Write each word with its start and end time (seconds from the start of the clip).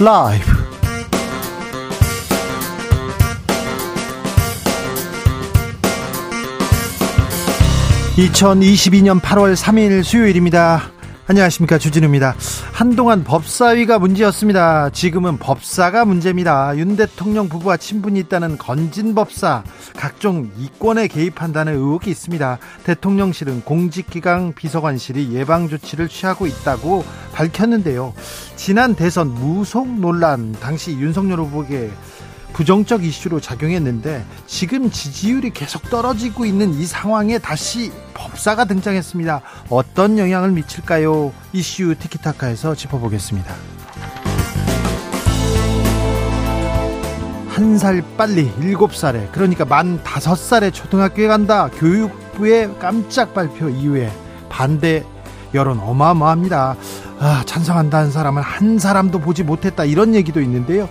라이브. 0.00 0.50
2022년 8.16 9.20
8월 9.20 9.54
3일 9.54 10.02
수요일입니다. 10.02 10.90
안녕하십니까 11.26 11.76
주진우입니다. 11.76 12.34
한동안 12.80 13.24
법사위가 13.24 13.98
문제였습니다. 13.98 14.88
지금은 14.88 15.36
법사가 15.36 16.06
문제입니다. 16.06 16.74
윤 16.78 16.96
대통령 16.96 17.50
부부와 17.50 17.76
친분이 17.76 18.18
있다는 18.20 18.56
건진 18.56 19.14
법사 19.14 19.64
각종 19.94 20.50
이권에 20.56 21.06
개입한다는 21.08 21.74
의혹이 21.74 22.08
있습니다. 22.08 22.58
대통령실은 22.84 23.60
공직기강 23.66 24.54
비서관실이 24.54 25.34
예방 25.34 25.68
조치를 25.68 26.08
취하고 26.08 26.46
있다고 26.46 27.04
밝혔는데요. 27.34 28.14
지난 28.56 28.94
대선 28.94 29.28
무속 29.28 29.86
논란 29.86 30.52
당시 30.52 30.92
윤석열 30.92 31.40
후보에게 31.40 31.90
부정적 32.52 33.04
이슈로 33.04 33.40
작용했는데 33.40 34.24
지금 34.46 34.90
지지율이 34.90 35.50
계속 35.50 35.88
떨어지고 35.90 36.44
있는 36.44 36.72
이 36.74 36.84
상황에 36.84 37.38
다시 37.38 37.92
법사가 38.14 38.64
등장했습니다. 38.66 39.40
어떤 39.70 40.18
영향을 40.18 40.50
미칠까요? 40.52 41.32
이슈 41.52 41.94
티키타카에서 41.98 42.74
짚어보겠습니다. 42.74 43.54
한 47.48 47.76
살 47.78 48.02
빨리 48.16 48.50
일곱 48.60 48.94
살에 48.94 49.28
그러니까 49.32 49.64
만 49.64 50.02
다섯 50.02 50.34
살에 50.34 50.70
초등학교에 50.70 51.26
간다. 51.26 51.68
교육부의 51.68 52.78
깜짝 52.78 53.34
발표 53.34 53.68
이후에 53.68 54.10
반대 54.48 55.04
여론 55.52 55.78
어마어마합니다. 55.80 56.76
아, 57.18 57.42
찬성한다는 57.44 58.10
사람은 58.12 58.40
한 58.42 58.78
사람도 58.78 59.18
보지 59.18 59.42
못했다 59.42 59.84
이런 59.84 60.14
얘기도 60.14 60.40
있는데요. 60.40 60.88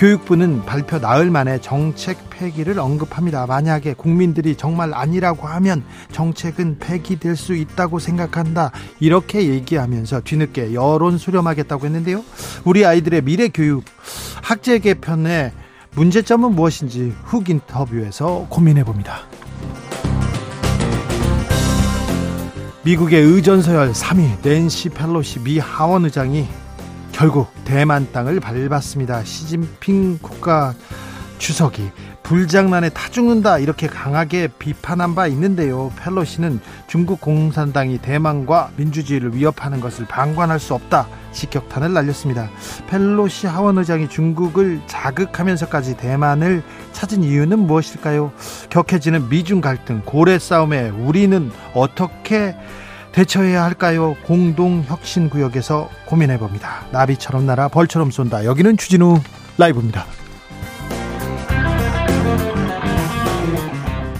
교육부는 0.00 0.64
발표 0.64 0.98
나흘 0.98 1.30
만에 1.30 1.60
정책 1.60 2.30
폐기를 2.30 2.78
언급합니다. 2.78 3.44
만약에 3.46 3.92
국민들이 3.92 4.56
정말 4.56 4.94
아니라고 4.94 5.46
하면 5.46 5.84
정책은 6.10 6.78
폐기될 6.78 7.36
수 7.36 7.54
있다고 7.54 7.98
생각한다. 7.98 8.70
이렇게 8.98 9.50
얘기하면서 9.50 10.22
뒤늦게 10.22 10.72
여론 10.72 11.18
수렴하겠다고 11.18 11.84
했는데요. 11.84 12.24
우리 12.64 12.86
아이들의 12.86 13.20
미래 13.20 13.48
교육 13.48 13.84
학제 14.42 14.78
개편의 14.78 15.52
문제점은 15.90 16.54
무엇인지 16.54 17.12
훅 17.24 17.50
인터뷰에서 17.50 18.46
고민해 18.48 18.84
봅니다. 18.84 19.26
미국의 22.84 23.20
의전 23.20 23.60
서열 23.60 23.92
3위 23.92 24.38
낸시 24.42 24.88
펠로시 24.88 25.40
미 25.40 25.58
하원 25.58 26.06
의장이 26.06 26.48
결국 27.12 27.52
대만 27.64 28.10
땅을 28.12 28.40
밟았습니다. 28.40 29.24
시진핑 29.24 30.18
국가 30.22 30.74
주석이 31.38 31.90
불장난에 32.22 32.90
타 32.90 33.10
죽는다 33.10 33.58
이렇게 33.58 33.88
강하게 33.88 34.46
비판한 34.46 35.14
바 35.14 35.26
있는데요. 35.26 35.90
펠로시는 35.98 36.60
중국 36.86 37.20
공산당이 37.20 37.98
대만과 37.98 38.70
민주주의를 38.76 39.34
위협하는 39.34 39.80
것을 39.80 40.06
방관할 40.06 40.60
수 40.60 40.74
없다 40.74 41.08
직격탄을 41.32 41.92
날렸습니다. 41.92 42.48
펠로시 42.88 43.48
하원 43.48 43.78
의장이 43.78 44.08
중국을 44.08 44.80
자극하면서까지 44.86 45.96
대만을 45.96 46.62
찾은 46.92 47.24
이유는 47.24 47.58
무엇일까요? 47.58 48.32
격해지는 48.68 49.28
미중 49.28 49.60
갈등, 49.60 50.02
고래 50.04 50.38
싸움에 50.38 50.90
우리는 50.90 51.50
어떻게 51.74 52.54
대처해야 53.12 53.64
할까요? 53.64 54.16
공동 54.24 54.82
혁신 54.86 55.28
구역에서 55.28 55.88
고민해 56.06 56.38
봅니다. 56.38 56.86
나비처럼 56.92 57.46
날아 57.46 57.68
벌처럼 57.68 58.10
쏜다. 58.10 58.44
여기는 58.44 58.76
추진우 58.76 59.20
라이브입니다. 59.58 60.06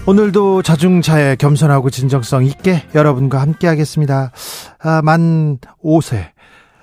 오늘도 0.07 0.63
자중차에 0.63 1.37
겸손하고 1.37 1.91
진정성 1.91 2.45
있게 2.45 2.83
여러분과 2.95 3.41
함께 3.41 3.69
하겠습니다. 3.69 4.33
아, 4.81 5.03
만 5.03 5.59
5세, 5.85 6.31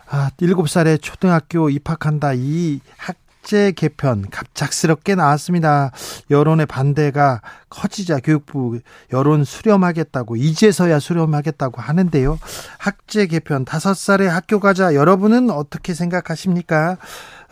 아, 0.09 0.29
7살에 0.39 1.01
초등학교 1.01 1.69
입학한다. 1.69 2.33
이 2.35 2.79
학, 2.95 3.17
학제 3.47 3.71
개편 3.71 4.29
갑작스럽게 4.29 5.15
나왔습니다. 5.15 5.91
여론의 6.29 6.65
반대가 6.65 7.41
커지자 7.69 8.19
교육부 8.19 8.81
여론 9.13 9.45
수렴하겠다고 9.45 10.35
이제서야 10.35 10.99
수렴하겠다고 10.99 11.81
하는데요. 11.81 12.39
학제 12.77 13.25
개편 13.27 13.63
다섯 13.63 13.93
살에 13.95 14.27
학교 14.27 14.59
가자 14.59 14.93
여러분은 14.95 15.49
어떻게 15.49 15.93
생각하십니까? 15.93 16.97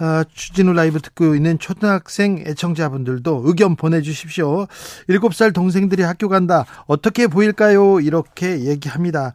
어, 0.01 0.23
주진우 0.33 0.73
라이브 0.73 0.99
듣고 0.99 1.33
있는 1.33 1.59
초등학생 1.59 2.43
애청자분들도 2.45 3.43
의견 3.45 3.77
보내주십시오. 3.77 4.67
7살 5.07 5.53
동생들이 5.53 6.03
학교 6.03 6.27
간다. 6.27 6.65
어떻게 6.87 7.27
보일까요? 7.27 8.01
이렇게 8.01 8.65
얘기합니다. 8.65 9.31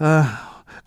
어, 0.00 0.24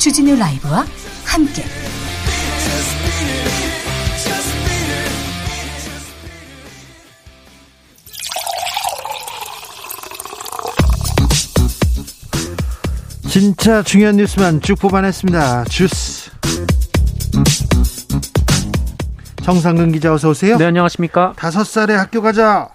주진우 0.00 0.34
라이브와 0.34 0.86
함께 1.26 1.62
진짜 13.28 13.82
중요한 13.82 14.16
뉴스만 14.16 14.62
쭉 14.62 14.78
뽑아냈습니다. 14.78 15.64
주스. 15.66 16.30
정상근 19.42 19.92
기자 19.92 20.14
어서 20.14 20.30
오세요. 20.30 20.56
네, 20.56 20.64
안녕하십니까? 20.64 21.34
다섯 21.36 21.64
살에 21.64 21.94
학교 21.94 22.22
가자. 22.22 22.70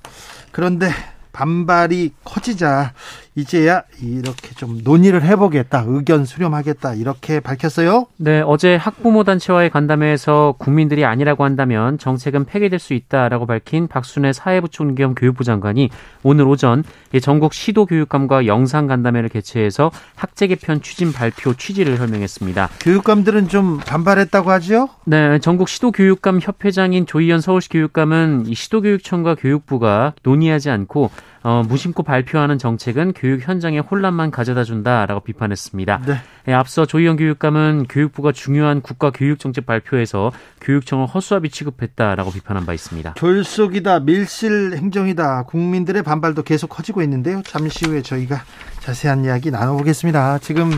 그런데 0.52 0.94
반발이 1.34 2.14
커지자 2.24 2.94
이제야 3.36 3.84
이렇게 4.02 4.54
좀 4.56 4.80
논의를 4.84 5.24
해보겠다, 5.24 5.84
의견 5.88 6.24
수렴하겠다 6.24 6.94
이렇게 6.94 7.42
밝혔어요. 7.42 8.08
네, 8.16 8.42
어제 8.42 8.76
학부모 8.76 9.26
단체와의 9.26 9.70
간담회에서 9.72 10.56
국민들이 10.58 11.04
아니라고 11.04 11.44
한다면 11.44 11.98
정책은 11.98 12.46
폐기될 12.46 12.80
수 12.80 12.94
있다라고 12.94 13.46
밝힌 13.46 13.88
박순애 13.88 14.32
사회부총리 14.32 14.96
겸 14.96 15.16
교육부 15.16 15.44
장관이 15.44 15.90
오늘 16.24 16.48
오전 16.48 16.84
전국 17.22 17.54
시도 17.54 17.86
교육감과 17.86 18.46
영상 18.46 18.88
간담회를 18.88 19.28
개최해서 19.28 19.92
학제 20.16 20.48
개편 20.48 20.82
추진 20.82 21.12
발표 21.12 21.54
취지를 21.54 21.98
설명했습니다. 21.98 22.70
교육감들은 22.80 23.50
좀 23.50 23.80
반발했다고 23.80 24.50
하죠? 24.52 24.88
네, 25.04 25.40
전국 25.40 25.68
시도 25.68 25.92
교육감 25.92 26.40
협회장인 26.42 27.06
조희연 27.06 27.42
서울시 27.42 27.68
교육감은 27.68 28.46
시도 28.54 28.82
교육청과 28.82 29.36
교육부가 29.36 30.14
논의하지 30.24 30.70
않고 30.70 31.12
어, 31.46 31.62
무심코 31.62 32.02
발표하는 32.02 32.58
정책은 32.58 33.14
교육 33.14 33.48
현장에 33.48 33.78
혼란만 33.78 34.32
가져다 34.32 34.64
준다라고 34.64 35.20
비판했습니다. 35.20 36.02
네. 36.08 36.16
예, 36.48 36.54
앞서 36.54 36.88
조희영 36.88 37.18
교육감은 37.18 37.86
교육부가 37.88 38.32
중요한 38.32 38.82
국가 38.82 39.12
교육 39.12 39.38
정책 39.38 39.68
발표에서 39.68 40.32
교육청을 40.62 41.06
허수아비 41.06 41.52
취급했다라고 41.52 42.32
비판한 42.32 42.66
바 42.66 42.74
있습니다. 42.74 43.14
졸속이다, 43.14 44.00
밀실 44.00 44.74
행정이다. 44.76 45.44
국민들의 45.44 46.02
반발도 46.02 46.42
계속 46.42 46.66
커지고 46.68 47.04
있는데요. 47.04 47.44
잠시 47.46 47.86
후에 47.86 48.02
저희가 48.02 48.42
자세한 48.80 49.24
이야기 49.26 49.52
나눠보겠습니다. 49.52 50.40
지금 50.40 50.72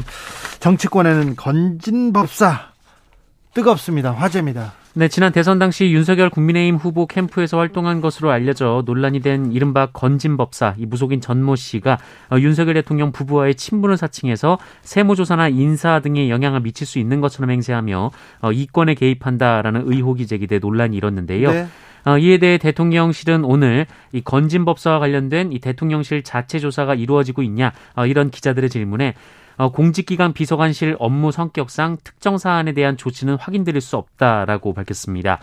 정치권에는 0.60 1.38
건진법사 1.38 2.74
뜨겁습니다. 3.54 4.12
화제입니다. 4.12 4.74
네, 4.98 5.08
지난 5.10 5.32
대선 5.32 5.60
당시 5.60 5.92
윤석열 5.92 6.32
국민의힘 6.32 6.78
후보 6.78 7.06
캠프에서 7.06 7.60
활동한 7.60 8.02
것으로 8.02 8.32
알려져 8.32 8.82
논란이 8.84 9.20
된 9.20 9.52
이른바 9.52 9.86
건진법사 9.94 10.74
이 10.80 10.88
무속인 10.88 11.22
전모 11.22 11.56
씨가 11.56 12.00
어, 12.32 12.40
윤석열 12.40 12.74
대통령 12.74 13.12
부부와의 13.12 13.54
친분을 13.54 13.96
사칭해서 13.96 14.58
세무조사나 14.82 15.50
인사 15.50 16.00
등에 16.00 16.32
영향을 16.32 16.62
미칠 16.62 16.88
수 16.88 16.98
있는 16.98 17.22
것처럼 17.22 17.52
행세하며 17.52 18.10
어, 18.42 18.52
이권에 18.52 18.96
개입한다라는 18.96 19.84
의혹이 19.86 20.26
제기돼 20.26 20.58
논란이 20.58 20.98
일었는데요. 20.98 21.52
네. 21.52 21.68
어, 22.06 22.18
이에 22.18 22.40
대해 22.40 22.58
대통령실은 22.58 23.44
오늘 23.46 23.86
이 24.14 24.22
건진법사와 24.22 24.98
관련된 24.98 25.52
이 25.52 25.60
대통령실 25.60 26.24
자체 26.24 26.58
조사가 26.58 26.96
이루어지고 26.96 27.44
있냐 27.44 27.72
이런 28.08 28.32
기자들의 28.32 28.68
질문에 28.72 29.10
어, 29.10 29.14
공직기관 29.58 30.34
비서관실 30.34 30.96
업무 31.00 31.32
성격상 31.32 31.98
특정 32.04 32.38
사안에 32.38 32.74
대한 32.74 32.98
조치는 32.98 33.36
확인드릴 33.36 33.82
수 33.82 33.98
없다라고 33.98 34.74
밝혔습니다. 34.74 35.40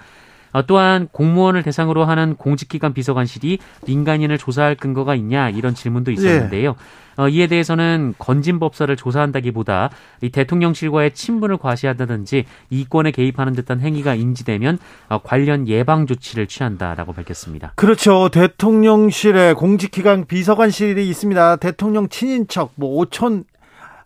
어, 0.55 0.64
또한 0.66 1.08
공무원을 1.11 1.64
대상으로 1.64 2.05
하는 2.05 2.37
공직기관 2.37 2.94
비서관실이 2.94 3.58
민간인을 3.87 4.38
조사할 4.38 4.76
근거가 4.76 5.16
있냐 5.16 5.50
이런 5.50 5.75
질문도 5.75 6.12
있었는데요. 6.12 6.76
네. 7.19 7.31
이에 7.31 7.46
대해서는 7.46 8.14
건진법사를 8.19 8.94
조사한다기보다 8.96 9.90
이 10.20 10.31
대통령실과의 10.31 11.12
친분을 11.12 11.58
과시한다든지 11.58 12.44
이권에 12.70 13.10
개입하는 13.10 13.52
듯한 13.52 13.81
행위가 13.81 14.14
인지되면 14.14 14.78
어, 15.08 15.19
관련 15.22 15.69
예방 15.69 16.06
조치를 16.06 16.46
취한다라고 16.46 17.12
밝혔습니다. 17.12 17.72
그렇죠. 17.76 18.28
대통령실에 18.31 19.55
공직기관 19.55 20.26
비서관실이 20.26 21.08
있습니다. 21.08 21.56
대통령 21.56 22.08
친인척, 22.08 22.72
뭐 22.76 22.96
오촌 22.96 23.44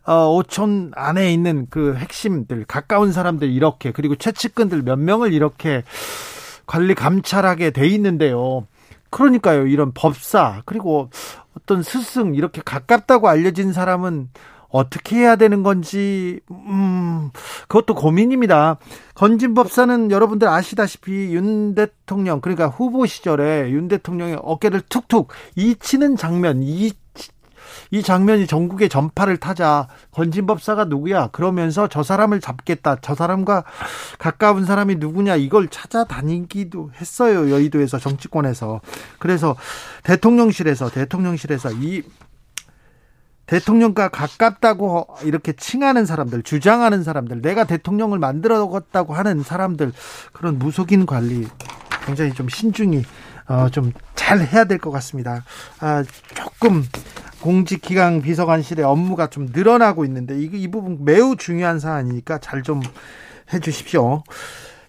어, 0.09 0.27
오촌 0.33 0.91
안에 0.95 1.31
있는 1.31 1.67
그 1.69 1.93
핵심들, 1.95 2.65
가까운 2.65 3.11
사람들 3.11 3.51
이렇게 3.51 3.91
그리고 3.91 4.15
최측근들 4.15 4.81
몇 4.81 4.97
명을 4.97 5.33
이렇게 5.33 5.83
관리 6.65 6.95
감찰하게 6.95 7.69
돼 7.69 7.87
있는데요. 7.89 8.65
그러니까요. 9.11 9.67
이런 9.67 9.91
법사 9.93 10.63
그리고 10.65 11.11
어떤 11.55 11.83
스승 11.83 12.33
이렇게 12.33 12.63
가깝다고 12.65 13.27
알려진 13.27 13.71
사람은 13.71 14.29
어떻게 14.69 15.17
해야 15.17 15.35
되는 15.35 15.61
건지 15.61 16.39
음 16.49 17.29
그것도 17.67 17.93
고민입니다. 17.93 18.77
건진 19.13 19.53
법사는 19.53 20.09
여러분들 20.09 20.47
아시다시피 20.47 21.35
윤 21.35 21.75
대통령 21.75 22.41
그러니까 22.41 22.67
후보 22.67 23.05
시절에 23.05 23.69
윤 23.69 23.87
대통령의 23.87 24.39
어깨를 24.41 24.81
툭툭 24.89 25.29
이치는 25.55 26.15
장면 26.15 26.63
이 26.63 26.91
이 27.91 28.01
장면이 28.01 28.47
전국에 28.47 28.87
전파를 28.87 29.37
타자 29.37 29.87
건진법사가 30.11 30.85
누구야? 30.85 31.27
그러면서 31.27 31.87
저 31.87 32.03
사람을 32.03 32.41
잡겠다. 32.41 32.97
저 33.01 33.15
사람과 33.15 33.63
가까운 34.17 34.65
사람이 34.65 34.95
누구냐? 34.95 35.35
이걸 35.35 35.67
찾아다니기도 35.69 36.91
했어요. 36.99 37.51
여의도에서 37.51 37.99
정치권에서. 37.99 38.81
그래서 39.19 39.55
대통령실에서 40.03 40.89
대통령실에서 40.89 41.71
이 41.73 42.03
대통령과 43.45 44.09
가깝다고 44.09 45.07
이렇게 45.23 45.53
칭하는 45.53 46.05
사람들, 46.05 46.43
주장하는 46.43 47.03
사람들, 47.03 47.41
내가 47.41 47.63
대통령을 47.63 48.19
만들어갔다고 48.19 49.15
하는 49.15 49.41
사람들 49.41 49.91
그런 50.33 50.59
무속인 50.59 51.07
관리 51.07 51.47
굉장히 52.05 52.33
좀 52.33 52.47
신중히 52.47 53.03
어, 53.47 53.67
좀 53.69 53.91
잘 54.29 54.41
해야 54.45 54.65
될 54.65 54.77
것 54.77 54.91
같습니다. 54.91 55.43
아, 55.79 56.03
조금 56.35 56.85
공직기강 57.41 58.21
비서관실의 58.21 58.85
업무가 58.85 59.27
좀 59.27 59.47
늘어나고 59.51 60.05
있는데 60.05 60.37
이, 60.39 60.49
이 60.53 60.67
부분 60.69 60.99
매우 61.03 61.35
중요한 61.35 61.79
사안이니까 61.79 62.39
잘 62.39 62.61
좀 62.63 62.81
해주십시오. 63.53 64.23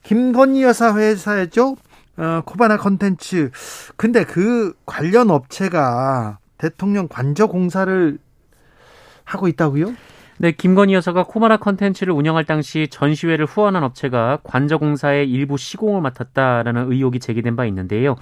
김건희 0.02 0.62
여사 0.62 0.94
회사죠. 0.96 1.76
어, 2.16 2.42
코바나 2.44 2.76
컨텐츠. 2.76 3.50
근데 3.96 4.24
그 4.24 4.74
관련 4.84 5.30
업체가 5.30 6.38
대통령 6.58 7.08
관저 7.08 7.46
공사를 7.46 8.18
하고 9.24 9.48
있다고요? 9.48 9.94
네, 10.38 10.52
김건희 10.52 10.94
여사가 10.94 11.24
코바나 11.24 11.58
컨텐츠를 11.58 12.12
운영할 12.12 12.44
당시 12.44 12.88
전시회를 12.90 13.46
후원한 13.46 13.84
업체가 13.84 14.40
관저 14.42 14.78
공사의 14.78 15.30
일부 15.30 15.56
시공을 15.56 16.00
맡았다라는 16.00 16.90
의혹이 16.90 17.20
제기된 17.20 17.56
바 17.56 17.66
있는데요. 17.66 18.16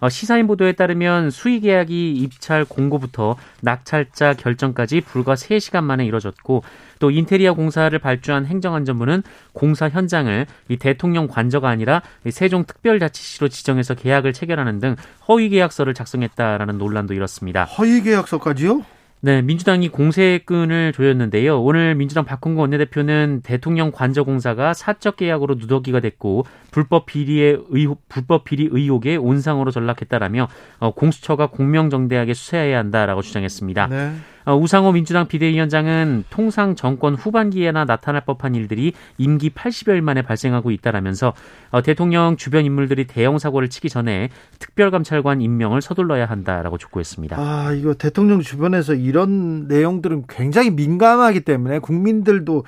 어, 0.00 0.08
시사인 0.08 0.46
보도에 0.46 0.72
따르면 0.72 1.30
수의 1.30 1.60
계약이 1.60 2.12
입찰 2.14 2.64
공고부터 2.64 3.36
낙찰자 3.62 4.34
결정까지 4.34 5.00
불과 5.00 5.34
3시간 5.34 5.84
만에 5.84 6.06
이뤄졌고 6.06 6.62
또 6.98 7.10
인테리어 7.10 7.54
공사를 7.54 7.96
발주한 7.98 8.46
행정안전부는 8.46 9.22
공사 9.52 9.88
현장을 9.88 10.46
이 10.68 10.76
대통령 10.76 11.26
관저가 11.26 11.68
아니라 11.68 12.02
세종 12.30 12.64
특별자치시로 12.64 13.48
지정해서 13.48 13.94
계약을 13.94 14.32
체결하는 14.32 14.78
등 14.80 14.96
허위 15.28 15.48
계약서를 15.48 15.94
작성했다라는 15.94 16.78
논란도 16.78 17.14
일었습니다. 17.14 17.64
허위 17.64 18.02
계약서까지요? 18.02 18.97
네, 19.20 19.42
민주당이 19.42 19.88
공세끈을 19.88 20.92
조였는데요. 20.92 21.60
오늘 21.60 21.96
민주당 21.96 22.24
박홍근 22.24 22.60
원내대표는 22.60 23.40
대통령 23.42 23.90
관저 23.90 24.22
공사가 24.22 24.74
사적 24.74 25.16
계약으로 25.16 25.56
누더기가 25.56 25.98
됐고 25.98 26.46
불법 26.70 27.06
비리의 27.06 27.64
의혹, 27.70 28.08
불법 28.08 28.44
비리 28.44 28.68
의혹에 28.70 29.16
온상으로 29.16 29.72
전락했다라며 29.72 30.48
어, 30.78 30.94
공수처가 30.94 31.48
공명정대하게 31.48 32.32
수사해야 32.34 32.78
한다라고 32.78 33.22
주장했습니다. 33.22 33.86
네. 33.88 34.12
어, 34.48 34.56
우상호 34.56 34.92
민주당 34.92 35.28
비대위원장은 35.28 36.24
통상 36.30 36.74
정권 36.74 37.14
후반기에나 37.14 37.84
나타날 37.84 38.22
법한 38.24 38.54
일들이 38.54 38.94
임기 39.18 39.50
80여일 39.50 40.00
만에 40.00 40.22
발생하고 40.22 40.70
있다라면서 40.70 41.34
어, 41.68 41.82
대통령 41.82 42.38
주변 42.38 42.64
인물들이 42.64 43.06
대형 43.06 43.38
사고를 43.38 43.68
치기 43.68 43.90
전에 43.90 44.30
특별감찰관 44.58 45.42
임명을 45.42 45.82
서둘러야 45.82 46.24
한다라고 46.24 46.78
촉구했습니다. 46.78 47.36
아, 47.38 47.72
이거 47.74 47.92
대통령 47.92 48.40
주변에서 48.40 48.94
이런 48.94 49.68
내용들은 49.68 50.24
굉장히 50.30 50.70
민감하기 50.70 51.40
때문에 51.40 51.80
국민들도 51.80 52.64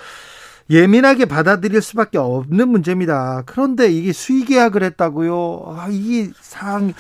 예민하게 0.71 1.25
받아들일 1.25 1.83
수밖에 1.83 2.17
없는 2.17 2.69
문제입니다. 2.69 3.43
그런데 3.45 3.91
이게 3.91 4.13
수의 4.13 4.45
계약을 4.45 4.85
했다고요? 4.85 5.75
아, 5.77 5.89
이게 5.91 6.31
상, 6.41 6.93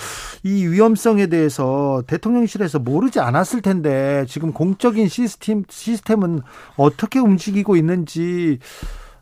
이 0.42 0.66
위험성에 0.66 1.28
대해서 1.28 2.02
대통령실에서 2.08 2.80
모르지 2.80 3.20
않았을 3.20 3.62
텐데 3.62 4.26
지금 4.28 4.52
공적인 4.52 5.08
시스템, 5.08 5.62
시스템은 5.68 6.42
어떻게 6.76 7.20
움직이고 7.20 7.76
있는지 7.76 8.58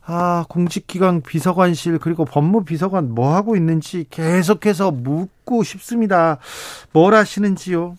아, 0.07 0.47
공직기관 0.49 1.21
비서관실 1.21 1.99
그리고 1.99 2.25
법무비서관 2.25 3.15
뭐 3.15 3.35
하고 3.35 3.55
있는지 3.55 4.07
계속해서 4.09 4.91
묻고 4.91 5.63
싶습니다. 5.63 6.39
뭘 6.95 7.15
하시는지요? 7.15 7.99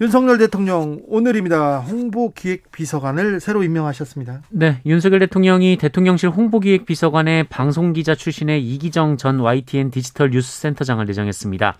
윤석열 0.00 0.38
대통령 0.38 1.00
오늘입니다. 1.08 1.80
홍보기획비서관을 1.80 3.40
새로 3.40 3.64
임명하셨습니다. 3.64 4.42
네, 4.50 4.80
윤석열 4.86 5.18
대통령이 5.18 5.76
대통령실 5.76 6.28
홍보기획비서관의 6.30 7.44
방송기자 7.44 8.14
출신의 8.14 8.64
이기정 8.64 9.16
전 9.16 9.40
YTN 9.40 9.90
디지털 9.90 10.30
뉴스센터장을 10.30 11.04
내정했습니다. 11.04 11.76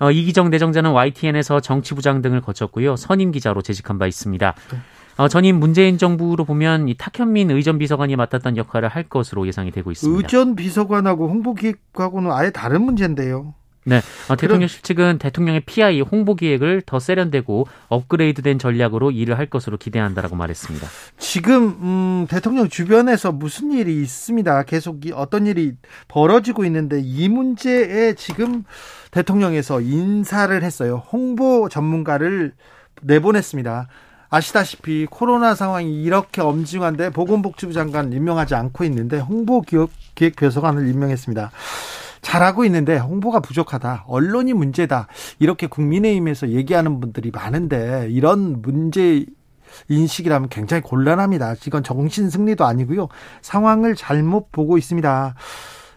어, 0.00 0.10
이기정 0.10 0.50
내정자는 0.50 0.90
YTN에서 0.90 1.60
정치부장 1.60 2.20
등을 2.20 2.42
거쳤고요. 2.42 2.96
선임 2.96 3.32
기자로 3.32 3.62
재직한 3.62 3.98
바 3.98 4.06
있습니다. 4.06 4.54
네. 4.70 4.78
어, 5.16 5.28
전임 5.28 5.58
문재인 5.58 5.96
정부로 5.96 6.44
보면 6.44 6.88
이 6.88 6.96
탁현민 6.98 7.50
의전 7.50 7.78
비서관이 7.78 8.16
맡았던 8.16 8.58
역할을 8.58 8.90
할 8.90 9.04
것으로 9.04 9.46
예상이 9.46 9.70
되고 9.70 9.90
있습니다. 9.90 10.18
의전 10.18 10.54
비서관하고 10.54 11.28
홍보기획하고는 11.28 12.30
아예 12.30 12.50
다른 12.50 12.82
문제인데요. 12.82 13.54
네. 13.84 14.00
어, 14.28 14.36
대통령 14.36 14.66
실 14.66 14.82
측은 14.82 15.18
대통령의 15.18 15.60
PI 15.60 16.00
홍보 16.00 16.34
기획을 16.34 16.82
더 16.86 16.98
세련되고 16.98 17.66
업그레이드된 17.88 18.58
전략으로 18.58 19.10
일을 19.10 19.38
할 19.38 19.46
것으로 19.46 19.76
기대한다라고 19.76 20.36
말했습니다. 20.36 20.88
지금 21.18 21.66
음, 21.82 22.26
대통령 22.28 22.68
주변에서 22.68 23.32
무슨 23.32 23.72
일이 23.72 24.00
있습니다. 24.02 24.62
계속 24.64 25.00
어떤 25.14 25.46
일이 25.46 25.74
벌어지고 26.08 26.64
있는데 26.64 27.00
이 27.02 27.28
문제에 27.28 28.14
지금 28.14 28.64
대통령에서 29.10 29.80
인사를 29.80 30.62
했어요. 30.62 31.02
홍보 31.12 31.68
전문가를 31.68 32.52
내보냈습니다. 33.02 33.88
아시다시피 34.30 35.06
코로나 35.08 35.54
상황이 35.54 36.02
이렇게 36.02 36.40
엄중한데 36.40 37.10
보건복지부 37.10 37.72
장관 37.72 38.12
임명하지 38.12 38.56
않고 38.56 38.82
있는데 38.84 39.18
홍보 39.18 39.60
기획비서관을 39.60 40.88
임명했습니다. 40.88 41.52
잘하고 42.24 42.64
있는데 42.64 42.96
홍보가 42.96 43.40
부족하다. 43.40 44.06
언론이 44.08 44.54
문제다. 44.54 45.06
이렇게 45.38 45.68
국민의힘에서 45.68 46.48
얘기하는 46.48 46.98
분들이 46.98 47.30
많은데 47.30 48.08
이런 48.10 48.60
문제 48.62 49.24
인식이라면 49.88 50.48
굉장히 50.48 50.82
곤란합니다. 50.82 51.54
이건 51.66 51.84
정신 51.84 52.30
승리도 52.30 52.64
아니고요. 52.64 53.08
상황을 53.42 53.94
잘못 53.94 54.50
보고 54.50 54.78
있습니다. 54.78 55.34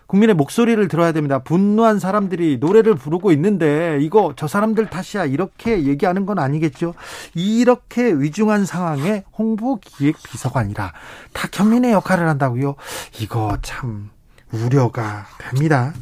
국민의 0.07 0.35
목소리를 0.35 0.87
들어야 0.87 1.11
됩니다. 1.11 1.39
분노한 1.39 1.99
사람들이 1.99 2.57
노래를 2.59 2.95
부르고 2.95 3.31
있는데 3.33 3.97
이거 4.01 4.33
저 4.37 4.47
사람들 4.47 4.87
탓이야 4.87 5.25
이렇게 5.25 5.83
얘기하는 5.83 6.25
건 6.25 6.39
아니겠죠. 6.39 6.93
이렇게 7.35 8.13
위중한 8.13 8.65
상황에 8.65 9.23
홍보기획 9.37 10.15
비서관이라 10.23 10.93
다 11.33 11.47
현민의 11.51 11.91
역할을 11.91 12.27
한다고요. 12.27 12.75
이거 13.19 13.57
참 13.61 14.09
우려가 14.51 15.25
됩니다. 15.37 15.93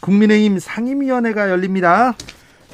국민의힘 0.00 0.58
상임위원회가 0.58 1.50
열립니다. 1.50 2.14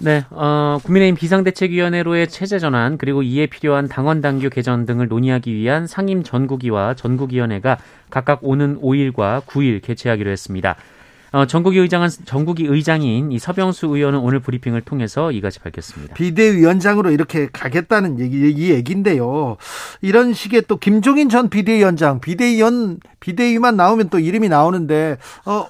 네, 0.00 0.24
어, 0.30 0.78
국민의힘 0.82 1.14
비상대책위원회로의 1.14 2.28
체제 2.28 2.58
전환 2.58 2.98
그리고 2.98 3.22
이에 3.22 3.46
필요한 3.46 3.86
당원 3.88 4.20
당규 4.20 4.50
개정 4.50 4.84
등을 4.84 5.08
논의하기 5.08 5.54
위한 5.54 5.86
상임 5.86 6.22
전국위와 6.22 6.94
전국위원회가 6.94 7.78
각각 8.10 8.40
오는 8.42 8.80
5일과 8.80 9.42
9일 9.44 9.80
개최하기로 9.80 10.30
했습니다. 10.30 10.76
어, 11.32 11.46
전국위 11.46 11.78
의장은 11.78 12.08
전국위 12.26 12.66
의장인 12.66 13.32
이 13.32 13.38
서병수 13.38 13.86
의원은 13.86 14.18
오늘 14.18 14.40
브리핑을 14.40 14.82
통해서 14.82 15.32
이같이 15.32 15.60
밝혔습니다. 15.60 16.14
비대위원장으로 16.14 17.10
이렇게 17.10 17.48
가겠다는 17.50 18.20
얘기 18.20 18.50
이 18.50 18.70
얘기인데요. 18.70 19.56
이런 20.02 20.34
식의 20.34 20.64
또 20.68 20.76
김종인 20.76 21.30
전 21.30 21.48
비대위원장 21.48 22.20
비대위원 22.20 23.00
비대위만 23.20 23.76
나오면 23.76 24.10
또 24.10 24.18
이름이 24.18 24.50
나오는데 24.50 25.16
어 25.46 25.66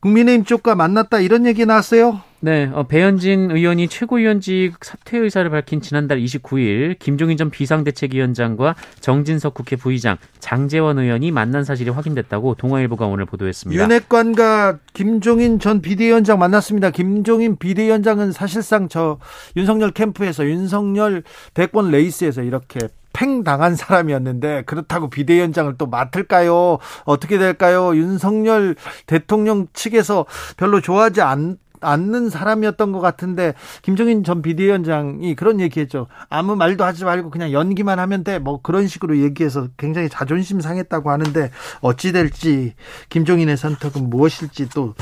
국민의힘 0.00 0.44
쪽과 0.44 0.74
만났다 0.74 1.20
이런 1.20 1.46
얘기 1.46 1.64
나왔어요. 1.64 2.20
네, 2.40 2.70
어, 2.72 2.82
배현진 2.82 3.50
의원이 3.50 3.88
최고위원직 3.88 4.84
사퇴 4.84 5.18
의사를 5.18 5.48
밝힌 5.48 5.80
지난달 5.80 6.18
29일 6.18 6.98
김종인 6.98 7.36
전 7.36 7.50
비상대책위원장과 7.50 8.74
정진석 9.00 9.54
국회 9.54 9.76
부의장, 9.76 10.18
장재원 10.38 10.98
의원이 10.98 11.30
만난 11.30 11.64
사실이 11.64 11.90
확인됐다고 11.90 12.54
동아일보가 12.56 13.06
오늘 13.06 13.24
보도했습니다. 13.24 13.82
윤핵관과 13.82 14.78
김종인 14.92 15.58
전 15.58 15.80
비대위원장 15.80 16.38
만났습니다. 16.38 16.90
김종인 16.90 17.56
비대위원장은 17.56 18.32
사실상 18.32 18.88
저 18.88 19.18
윤석열 19.56 19.90
캠프에서 19.90 20.44
윤석열 20.44 21.22
대권 21.54 21.90
레이스에서 21.90 22.42
이렇게 22.42 22.80
팽 23.16 23.44
당한 23.44 23.76
사람이었는데 23.76 24.64
그렇다고 24.66 25.08
비대위원장을 25.08 25.74
또 25.78 25.86
맡을까요? 25.86 26.78
어떻게 27.06 27.38
될까요? 27.38 27.96
윤석열 27.96 28.76
대통령 29.06 29.68
측에서 29.72 30.26
별로 30.58 30.82
좋아하지 30.82 31.22
않 31.22 31.56
않는 31.86 32.30
사람이었던 32.30 32.92
것 32.92 33.00
같은데 33.00 33.54
김정인 33.82 34.24
전 34.24 34.42
비대위원장이 34.42 35.34
그런 35.34 35.60
얘기했죠. 35.60 36.06
아무 36.28 36.56
말도 36.56 36.84
하지 36.84 37.04
말고 37.04 37.30
그냥 37.30 37.52
연기만 37.52 37.98
하면 37.98 38.24
돼. 38.24 38.38
뭐 38.38 38.60
그런 38.62 38.86
식으로 38.86 39.18
얘기해서 39.18 39.68
굉장히 39.76 40.08
자존심 40.08 40.60
상했다고 40.60 41.10
하는데 41.10 41.50
어찌 41.80 42.12
될지 42.12 42.74
김종인의 43.08 43.56
선택은 43.56 44.10
무엇일지 44.10 44.68
또 44.70 44.94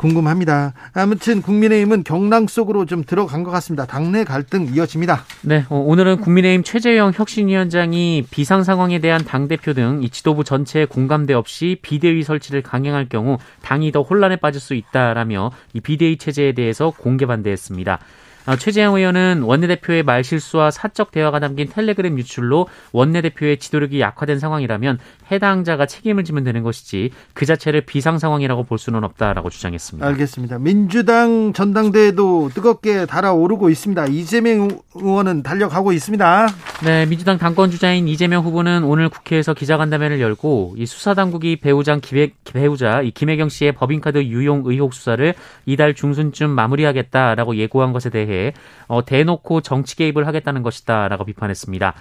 궁금합니다. 0.00 0.72
아무튼 0.94 1.42
국민의힘은 1.42 2.04
경랑 2.04 2.46
속으로 2.46 2.86
좀 2.86 3.04
들어간 3.04 3.44
것 3.44 3.50
같습니다. 3.50 3.84
당내 3.84 4.24
갈등 4.24 4.66
이어집니다. 4.74 5.24
네, 5.42 5.66
어, 5.68 5.76
오늘은 5.76 6.22
국민의힘 6.22 6.64
최재형 6.64 7.12
혁신위원장이 7.14 8.24
비상 8.30 8.64
상황에 8.64 8.98
대한 8.98 9.22
당 9.24 9.46
대표 9.46 9.74
등 9.74 10.00
이 10.02 10.08
지도부 10.08 10.44
전체의 10.44 10.86
공감대 10.86 11.34
없이 11.34 11.78
비대위 11.82 12.22
설치를 12.22 12.62
강행할 12.62 13.08
경우 13.08 13.38
당이 13.62 13.92
더 13.92 14.00
혼란에 14.02 14.36
빠질 14.36 14.60
수 14.60 14.74
있다라며 14.74 15.50
이 15.74 15.80
비대위 15.80 16.16
체제에 16.16 16.52
대해서 16.52 16.90
공개 16.90 17.26
반대했습니다. 17.26 17.98
어, 18.46 18.56
최재형 18.56 18.94
의원은 18.96 19.42
원내대표의 19.42 20.02
말실수와 20.02 20.70
사적 20.70 21.10
대화가 21.10 21.40
담긴 21.40 21.68
텔레그램 21.68 22.18
유출로 22.18 22.68
원내대표의 22.92 23.58
지도력이 23.58 24.00
약화된 24.00 24.38
상황이라면 24.38 24.98
해당자가 25.30 25.86
책임을 25.86 26.24
지면 26.24 26.44
되는 26.44 26.62
것이지 26.62 27.10
그 27.34 27.46
자체를 27.46 27.82
비상 27.82 28.18
상황이라고 28.18 28.64
볼 28.64 28.78
수는 28.78 29.04
없다라고 29.04 29.50
주장했습니다. 29.50 30.06
알겠습니다. 30.06 30.58
민주당 30.58 31.52
전당대회도 31.52 32.50
뜨겁게 32.54 33.06
달아오르고 33.06 33.70
있습니다. 33.70 34.06
이재명 34.06 34.80
의원은 34.94 35.42
달려가고 35.42 35.92
있습니다. 35.92 36.48
네, 36.84 37.06
민주당 37.06 37.38
당권 37.38 37.70
주자인 37.70 38.08
이재명 38.08 38.44
후보는 38.44 38.84
오늘 38.84 39.08
국회에서 39.08 39.54
기자간담회를 39.54 40.20
열고 40.20 40.74
이 40.76 40.86
수사 40.86 41.14
당국이 41.14 41.56
배우장 41.56 42.00
기획 42.00 42.36
배우자 42.44 43.02
이 43.02 43.10
김혜경 43.10 43.48
씨의 43.48 43.72
법인카드 43.72 44.24
유용 44.24 44.62
의혹 44.64 44.94
수사를 44.94 45.34
이달 45.66 45.94
중순쯤 45.94 46.50
마무리하겠다라고 46.50 47.56
예고한 47.56 47.92
것에 47.92 48.08
대해 48.08 48.20
대해 48.20 48.52
어, 48.86 49.04
대놓고 49.04 49.60
정치 49.60 49.96
개입을 49.96 50.26
하겠다는 50.26 50.62
것이다라고 50.62 51.24
비판했습니다. 51.24 51.94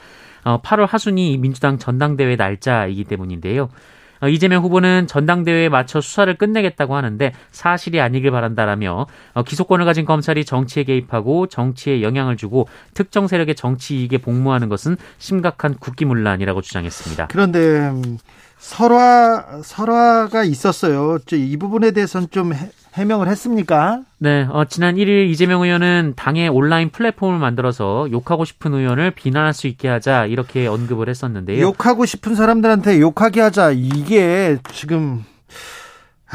어, 0.43 0.61
8월 0.61 0.87
하순이 0.87 1.37
민주당 1.37 1.77
전당대회 1.77 2.35
날짜이기 2.35 3.03
때문인데요. 3.05 3.69
어, 4.21 4.27
이재명 4.27 4.63
후보는 4.63 5.07
전당대회에 5.07 5.69
맞춰 5.69 6.01
수사를 6.01 6.33
끝내겠다고 6.35 6.95
하는데 6.95 7.33
사실이 7.51 8.01
아니길 8.01 8.31
바란다라며 8.31 9.07
어, 9.33 9.43
기소권을 9.43 9.85
가진 9.85 10.05
검찰이 10.05 10.45
정치에 10.45 10.83
개입하고 10.83 11.47
정치에 11.47 12.01
영향을 12.01 12.37
주고 12.37 12.67
특정 12.93 13.27
세력의 13.27 13.55
정치 13.55 14.01
이익에 14.01 14.17
복무하는 14.17 14.69
것은 14.69 14.97
심각한 15.17 15.75
국기문란이라고 15.75 16.61
주장했습니다. 16.61 17.27
그런데 17.27 17.59
음, 17.59 18.17
설화 18.57 19.61
설화가 19.63 20.43
있었어요. 20.43 21.19
이 21.31 21.57
부분에 21.57 21.91
대해서는 21.91 22.27
좀 22.29 22.51
해명을 22.93 23.27
했습니까? 23.27 24.01
네, 24.17 24.47
어, 24.49 24.65
지난 24.65 24.95
1일 24.95 25.29
이재명 25.29 25.61
의원은 25.61 26.13
당의 26.15 26.49
온라인 26.49 26.89
플랫폼을 26.89 27.39
만들어서 27.39 28.07
욕하고 28.11 28.45
싶은 28.45 28.73
의원을 28.73 29.11
비난할 29.11 29.53
수 29.53 29.67
있게 29.67 29.87
하자 29.87 30.25
이렇게 30.25 30.67
언급을 30.67 31.09
했었는데요. 31.09 31.61
욕하고 31.61 32.05
싶은 32.05 32.35
사람들한테 32.35 32.99
욕하게 32.99 33.41
하자 33.41 33.71
이게 33.71 34.57
지금 34.71 35.23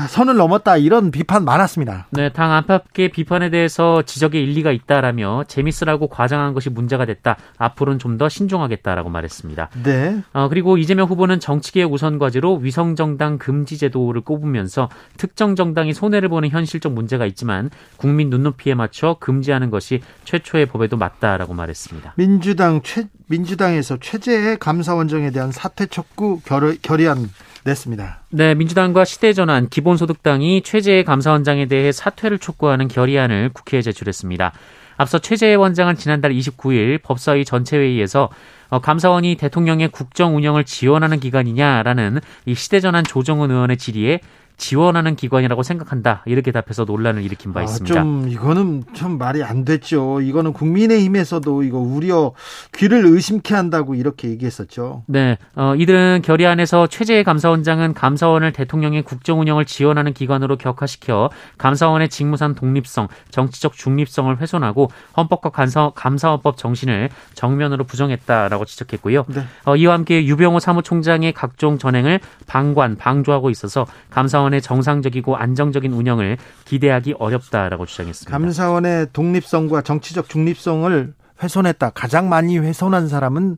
선을 0.08 0.36
넘었다 0.36 0.76
이런 0.78 1.10
비판 1.10 1.44
많았습니다. 1.44 2.06
네, 2.10 2.30
당 2.30 2.52
안팎의 2.52 3.10
비판에 3.10 3.50
대해서 3.50 4.02
지적의 4.02 4.42
일리가 4.42 4.72
있다라며 4.72 5.44
재밌으라고 5.46 6.08
과장한 6.08 6.54
것이 6.54 6.70
문제가 6.70 7.04
됐다. 7.04 7.36
앞으로는 7.58 7.98
좀 7.98 8.14
더 8.14 8.28
신중하겠다라고 8.28 9.10
말했습니다. 9.10 9.70
네. 9.82 10.22
어, 10.32 10.48
그리고 10.48 10.78
이재명 10.78 11.08
후보는 11.08 11.40
정치계의 11.40 11.86
우선 11.86 12.18
과제로 12.18 12.56
위성정당 12.56 13.38
금지 13.38 13.76
제도를 13.76 14.20
꼽으면서 14.20 14.88
특정 15.16 15.56
정당이 15.56 15.92
손해를 15.94 16.28
보는 16.28 16.50
현실적 16.50 16.92
문제가 16.92 17.26
있지만 17.26 17.70
국민 17.96 18.30
눈높이에 18.30 18.74
맞춰 18.74 19.16
금지하는 19.18 19.70
것이 19.70 20.00
최초의 20.24 20.66
법에도 20.66 20.96
맞다라고 20.96 21.54
말했습니다. 21.54 22.14
민주당 22.16 22.82
최 22.82 23.08
민주당에서 23.26 23.96
최재해 24.00 24.56
감사원장에 24.56 25.30
대한 25.30 25.50
사퇴 25.50 25.86
촉구 25.86 26.40
결의, 26.44 26.78
결의안 26.78 27.28
냈습니다. 27.64 28.20
네, 28.30 28.54
민주당과 28.54 29.04
시대전환, 29.04 29.68
기본소득당이 29.68 30.62
최재해 30.62 31.02
감사원장에 31.02 31.66
대해 31.66 31.92
사퇴를 31.92 32.38
촉구하는 32.38 32.88
결의안을 32.88 33.50
국회에 33.54 33.82
제출했습니다. 33.82 34.52
앞서 34.96 35.18
최재해 35.18 35.54
원장은 35.54 35.96
지난달 35.96 36.32
29일 36.32 37.02
법사위 37.02 37.44
전체회의에서 37.44 38.28
어, 38.68 38.80
감사원이 38.80 39.36
대통령의 39.36 39.88
국정 39.88 40.36
운영을 40.36 40.64
지원하는 40.64 41.20
기관이냐라는 41.20 42.20
이 42.46 42.54
시대전환 42.54 43.04
조정은 43.04 43.50
의원의 43.50 43.76
질의에 43.76 44.20
지원하는 44.56 45.16
기관이라고 45.16 45.62
생각한다. 45.62 46.22
이렇게 46.26 46.52
답해서 46.52 46.84
논란을 46.84 47.22
일으킨 47.22 47.52
바 47.52 47.60
아, 47.60 47.62
있습니다. 47.64 47.94
좀 47.94 48.28
이거는 48.28 48.84
좀 48.92 49.18
말이 49.18 49.42
안 49.42 49.64
됐죠. 49.64 50.20
이거는 50.20 50.52
국민의힘에서도 50.52 51.62
이거 51.64 51.78
우려 51.78 52.32
귀를 52.74 53.04
의심케 53.04 53.54
한다고 53.54 53.94
이렇게 53.94 54.28
얘기했었죠. 54.30 55.02
네, 55.06 55.38
어, 55.56 55.74
이들은 55.76 56.22
결의안에서 56.24 56.86
최재해 56.86 57.24
감사원장은 57.24 57.94
감사원을 57.94 58.52
대통령의 58.52 59.02
국정 59.02 59.40
운영을 59.40 59.64
지원하는 59.64 60.12
기관으로 60.12 60.56
격화시켜 60.56 61.30
감사원의 61.58 62.08
직무상 62.08 62.54
독립성, 62.54 63.08
정치적 63.30 63.74
중립성을 63.74 64.40
훼손하고 64.40 64.90
헌법과 65.16 65.50
감사, 65.50 65.90
감사원법 65.94 66.56
정신을 66.56 67.10
정면으로 67.34 67.84
부정했다라고 67.84 68.64
지적했고요. 68.64 69.24
네. 69.28 69.44
어, 69.64 69.76
이와 69.76 69.94
함께 69.94 70.24
유병호 70.24 70.60
사무총장의 70.60 71.32
각종 71.32 71.78
전행을 71.78 72.20
방관, 72.46 72.96
방조하고 72.96 73.50
있어서 73.50 73.86
감사원 74.10 74.43
감사원의 74.44 74.62
정상적이고 74.62 75.36
안정적인 75.36 75.92
운영을 75.92 76.36
기대하기 76.64 77.14
어렵다라고 77.18 77.86
주장했습니다. 77.86 78.30
감사원의 78.36 79.08
독립성과 79.12 79.82
정치적 79.82 80.28
중립성을 80.28 81.14
훼손했다. 81.42 81.90
가장 81.90 82.28
많이 82.28 82.58
훼손한 82.58 83.08
사람은 83.08 83.56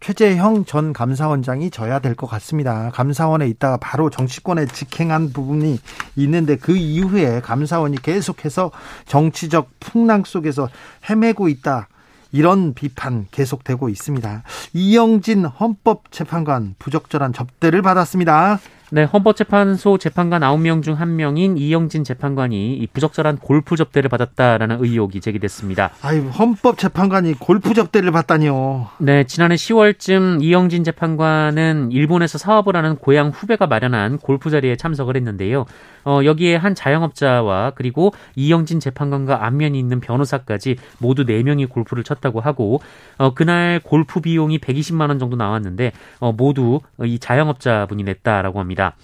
최재형 0.00 0.64
전 0.66 0.92
감사원장이 0.92 1.70
져야 1.70 1.98
될 2.00 2.14
것 2.14 2.26
같습니다. 2.26 2.90
감사원에 2.92 3.46
있다가 3.48 3.76
바로 3.78 4.10
정치권에 4.10 4.66
직행한 4.66 5.32
부분이 5.32 5.78
있는데 6.16 6.56
그 6.56 6.76
이후에 6.76 7.40
감사원이 7.40 8.02
계속해서 8.02 8.70
정치적 9.06 9.70
풍랑 9.80 10.24
속에서 10.26 10.68
헤매고 11.08 11.48
있다. 11.48 11.88
이런 12.32 12.74
비판 12.74 13.26
계속되고 13.30 13.88
있습니다. 13.88 14.42
이영진 14.72 15.44
헌법재판관 15.44 16.74
부적절한 16.80 17.32
접대를 17.32 17.80
받았습니다. 17.82 18.58
네, 18.94 19.02
헌법재판소 19.02 19.98
재판관 19.98 20.42
9명 20.42 20.80
중 20.80 20.96
1명인 20.96 21.58
이영진 21.58 22.04
재판관이 22.04 22.76
이 22.76 22.86
부적절한 22.86 23.38
골프 23.38 23.74
접대를 23.74 24.08
받았다라는 24.08 24.84
의혹이 24.84 25.20
제기됐습니다. 25.20 25.90
아유, 26.00 26.28
헌법재판관이 26.28 27.34
골프 27.40 27.74
접대를 27.74 28.12
받다니요. 28.12 28.90
네, 28.98 29.24
지난해 29.24 29.56
10월쯤 29.56 30.44
이영진 30.44 30.84
재판관은 30.84 31.90
일본에서 31.90 32.38
사업을 32.38 32.76
하는 32.76 32.94
고향 32.94 33.30
후배가 33.30 33.66
마련한 33.66 34.18
골프 34.18 34.48
자리에 34.50 34.76
참석을 34.76 35.16
했는데요. 35.16 35.66
어, 36.04 36.20
여기에 36.24 36.56
한 36.56 36.74
자영업자와 36.74 37.72
그리고 37.74 38.12
이영진 38.36 38.80
재판관과 38.80 39.44
안면이 39.44 39.78
있는 39.78 40.00
변호사까지 40.00 40.76
모두 40.98 41.24
4명이 41.24 41.68
골프를 41.68 42.04
쳤다고 42.04 42.40
하고 42.40 42.80
어, 43.18 43.34
그날 43.34 43.80
골프 43.82 44.20
비용이 44.20 44.58
120만 44.58 45.08
원 45.08 45.18
정도 45.18 45.36
나왔는데 45.36 45.92
어, 46.20 46.32
모두 46.32 46.80
이 47.02 47.18
자영업자분이 47.18 48.02
냈다라고 48.02 48.60
합니다. 48.60 48.96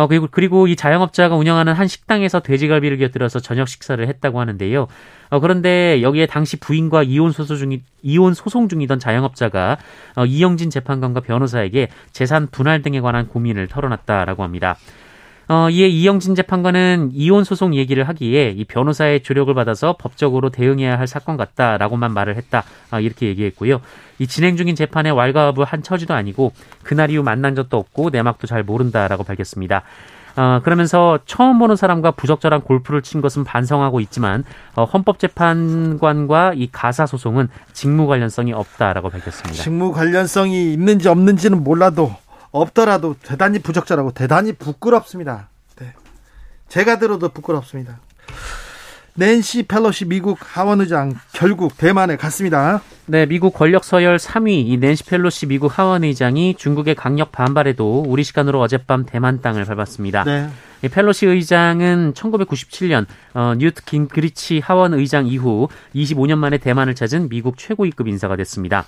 어, 0.00 0.06
그리고, 0.06 0.28
그리고 0.30 0.66
이 0.66 0.76
자영업자가 0.76 1.36
운영하는 1.36 1.74
한 1.74 1.86
식당에서 1.86 2.40
돼지갈비를 2.40 2.96
곁들여서 2.98 3.40
저녁 3.40 3.68
식사를 3.68 4.06
했다고 4.06 4.40
하는데요. 4.40 4.86
어, 5.28 5.40
그런데 5.40 6.00
여기에 6.00 6.26
당시 6.26 6.58
부인과 6.58 7.02
이혼 7.02 7.32
소송 7.32 7.56
중이, 7.58 7.82
이혼 8.02 8.32
소송 8.32 8.68
중이던 8.68 8.98
자영업자가 8.98 9.76
어, 10.16 10.24
이영진 10.24 10.70
재판관과 10.70 11.20
변호사에게 11.20 11.88
재산 12.12 12.46
분할 12.46 12.80
등에 12.80 13.00
관한 13.00 13.28
고민을 13.28 13.68
털어놨다라고 13.68 14.42
합니다. 14.42 14.76
어, 15.50 15.68
이에 15.68 15.88
이영진 15.88 16.36
재판관은 16.36 17.10
이혼 17.12 17.42
소송 17.42 17.74
얘기를 17.74 18.06
하기에 18.08 18.54
이 18.56 18.64
변호사의 18.64 19.24
조력을 19.24 19.52
받아서 19.52 19.96
법적으로 19.98 20.50
대응해야 20.50 20.96
할 20.96 21.08
사건 21.08 21.36
같다라고만 21.36 22.14
말을 22.14 22.36
했다. 22.36 22.62
아, 22.92 23.00
이렇게 23.00 23.26
얘기했고요. 23.26 23.80
이 24.20 24.28
진행 24.28 24.56
중인 24.56 24.76
재판에 24.76 25.10
왈가왈부 25.10 25.64
한 25.66 25.82
처지도 25.82 26.14
아니고 26.14 26.52
그날 26.84 27.10
이후 27.10 27.24
만난 27.24 27.56
적도 27.56 27.78
없고 27.78 28.10
내막도 28.10 28.46
잘 28.46 28.62
모른다라고 28.62 29.24
밝혔습니다. 29.24 29.82
어, 30.36 30.60
그러면서 30.62 31.18
처음 31.26 31.58
보는 31.58 31.74
사람과 31.74 32.12
부적절한 32.12 32.60
골프를 32.60 33.02
친 33.02 33.20
것은 33.20 33.42
반성하고 33.42 33.98
있지만 33.98 34.44
어, 34.76 34.84
헌법재판관과 34.84 36.52
이 36.54 36.68
가사 36.70 37.06
소송은 37.06 37.48
직무 37.72 38.06
관련성이 38.06 38.52
없다라고 38.52 39.10
밝혔습니다. 39.10 39.60
직무 39.60 39.90
관련성이 39.90 40.72
있는지 40.72 41.08
없는지는 41.08 41.64
몰라도 41.64 42.14
없더라도 42.52 43.14
대단히 43.22 43.58
부적절하고 43.58 44.12
대단히 44.12 44.52
부끄럽습니다. 44.52 45.48
네. 45.76 45.92
제가 46.68 46.98
들어도 46.98 47.28
부끄럽습니다. 47.28 48.00
낸시 49.14 49.64
펠로시 49.64 50.06
미국 50.06 50.38
하원의장 50.40 51.14
결국 51.32 51.76
대만에 51.76 52.16
갔습니다. 52.16 52.80
네, 53.06 53.26
미국 53.26 53.52
권력 53.52 53.84
서열 53.84 54.16
3위 54.16 54.66
이 54.66 54.76
낸시 54.78 55.04
펠로시 55.04 55.46
미국 55.46 55.76
하원의장이 55.76 56.54
중국의 56.54 56.94
강력 56.94 57.32
반발에도 57.32 58.04
우리 58.06 58.22
시간으로 58.22 58.60
어젯밤 58.60 59.04
대만 59.04 59.42
땅을 59.42 59.64
밟았습니다. 59.64 60.24
네. 60.24 60.48
이 60.82 60.88
펠로시 60.88 61.26
의장은 61.26 62.14
1997년 62.14 63.06
어, 63.34 63.54
뉴트 63.58 63.84
긴그리치 63.84 64.60
하원 64.60 64.94
의장 64.94 65.26
이후 65.26 65.68
25년 65.94 66.38
만에 66.38 66.58
대만을 66.58 66.94
찾은 66.94 67.28
미국 67.28 67.58
최고위급 67.58 68.08
인사가 68.08 68.36
됐습니다. 68.36 68.86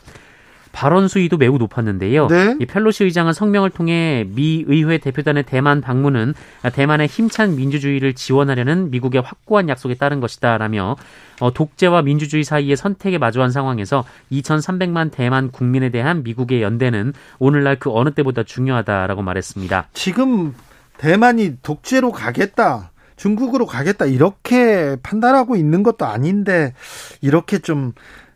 발언 0.73 1.07
수위도 1.07 1.37
매우 1.37 1.59
높았는데요. 1.59 2.27
네? 2.29 2.57
이 2.59 2.67
펠로시 2.67 3.05
의장은 3.05 3.33
성명을 3.33 3.71
통해 3.71 4.27
미 4.35 4.65
의회 4.67 4.99
대표단의 4.99 5.45
대만 5.45 5.81
방문은 5.81 6.35
대만의 6.73 7.07
힘찬 7.07 7.57
민주주의를 7.57 8.15
지원하려는 8.15 8.91
미국의 8.91 9.21
확고한 9.21 9.69
약속에 9.69 9.95
따른 9.95 10.21
것이다라며 10.21 10.97
어, 11.41 11.53
독재와 11.53 12.03
민주주의 12.03 12.43
사이의 12.45 12.77
선택에 12.77 13.19
마주한 13.19 13.51
상황에서 13.51 14.05
2,300만 14.33 15.11
대만 15.11 15.51
국민에 15.51 15.91
대한 15.91 16.23
미국의 16.23 16.63
연대는 16.63 17.13
오늘날 17.39 17.79
그 17.79 17.91
어느 17.93 18.11
때보다 18.11 18.43
중요하다라고 18.43 19.23
말했습니다. 19.23 19.89
지금 19.93 20.55
대만이 20.99 21.59
독재로 21.63 22.13
가겠다. 22.13 22.93
중국으로 23.17 23.67
가겠다 23.67 24.07
이렇게 24.07 24.97
판단하고 25.03 25.55
있는 25.55 25.83
것도 25.83 26.07
아닌데 26.07 26.75
이렇게 27.21 27.59
좀 27.61 27.93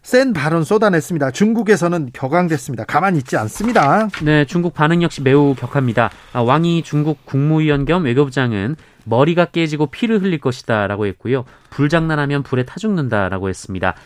센 0.06 0.32
발언 0.32 0.62
쏟아냈습니다. 0.62 1.32
중국에서는 1.32 2.10
격앙됐습니다. 2.12 2.84
가만히 2.84 3.18
있지 3.18 3.36
않습니다. 3.38 4.08
네, 4.22 4.44
중국 4.44 4.72
반응 4.72 5.02
역시 5.02 5.20
매우 5.20 5.56
격합니다. 5.56 6.10
아, 6.32 6.42
왕이 6.42 6.84
중국 6.84 7.26
국무위원 7.26 7.84
겸 7.86 8.04
외교부장은 8.04 8.76
머리가 9.02 9.46
깨지고 9.46 9.86
피를 9.86 10.22
흘릴 10.22 10.38
것이다라고 10.38 11.06
했고요. 11.06 11.44
불장난하면 11.70 12.44
불에 12.44 12.64
타 12.64 12.76
죽는다라고 12.76 13.48
했습니다. 13.48 13.96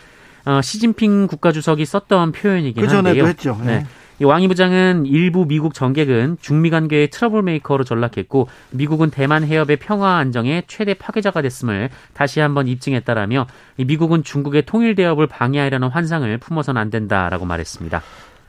어, 0.45 0.59
시진핑 0.63 1.27
국가주석이 1.27 1.85
썼던 1.85 2.31
표현이긴 2.31 2.83
그 2.83 2.95
한데요. 2.95 3.27
했죠. 3.27 3.55
네. 3.63 3.65
네. 3.65 3.85
왕이 4.25 4.47
부장은 4.47 5.05
일부 5.05 5.45
미국 5.45 5.73
정객은 5.73 6.37
중미 6.41 6.69
관계의 6.69 7.09
트러블 7.09 7.41
메이커로 7.41 7.83
전락했고 7.83 8.47
미국은 8.71 9.09
대만 9.09 9.43
해협의 9.43 9.77
평화 9.77 10.17
안정의 10.17 10.63
최대 10.67 10.93
파괴자가 10.93 11.41
됐음을 11.41 11.89
다시 12.13 12.39
한번 12.39 12.67
입증했다라며 12.67 13.47
미국은 13.77 14.23
중국의 14.23 14.65
통일 14.65 14.95
대업을 14.95 15.27
방해하려는 15.27 15.87
환상을 15.89 16.37
품어서는 16.37 16.79
안 16.79 16.89
된다라고 16.89 17.45
말했습니다. 17.45 18.01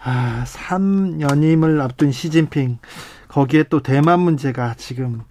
아, 0.04 0.44
3연임을 0.46 1.80
앞둔 1.80 2.12
시진핑 2.12 2.78
거기에 3.28 3.64
또 3.64 3.82
대만 3.82 4.20
문제가 4.20 4.74
지금 4.76 5.22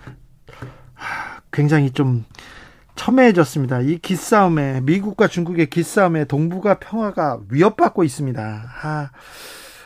굉장히 1.51 1.91
좀 1.91 2.25
첨예해졌습니다. 2.95 3.81
이 3.81 3.97
기싸움에 3.97 4.81
미국과 4.81 5.27
중국의 5.27 5.69
기싸움에 5.69 6.25
동북아 6.25 6.75
평화가 6.79 7.39
위협받고 7.49 8.03
있습니다. 8.03 8.63
아, 8.83 9.09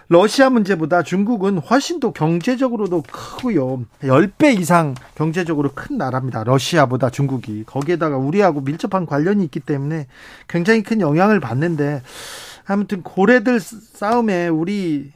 러시아 0.07 0.49
문제보다 0.49 1.01
중국은 1.03 1.57
훨씬 1.57 1.99
더 1.99 2.11
경제적으로도 2.11 3.03
크고요. 3.11 3.85
10배 4.01 4.59
이상 4.59 4.93
경제적으로 5.15 5.71
큰 5.73 5.97
나라입니다. 5.97 6.43
러시아보다 6.43 7.09
중국이. 7.09 7.63
거기에다가 7.65 8.17
우리하고 8.17 8.61
밀접한 8.61 9.05
관련이 9.05 9.43
있기 9.45 9.59
때문에 9.61 10.07
굉장히 10.47 10.83
큰 10.83 11.01
영향을 11.01 11.39
받는데 11.39 12.03
아무튼 12.67 13.01
고래들 13.01 13.59
싸움에 13.59 14.47
우리는 14.47 15.11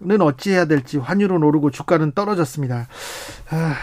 어찌해야 0.00 0.64
될지 0.66 0.98
환율은 0.98 1.42
오르고 1.42 1.70
주가는 1.70 2.12
떨어졌습니다. 2.12 2.88
아, 3.50 3.74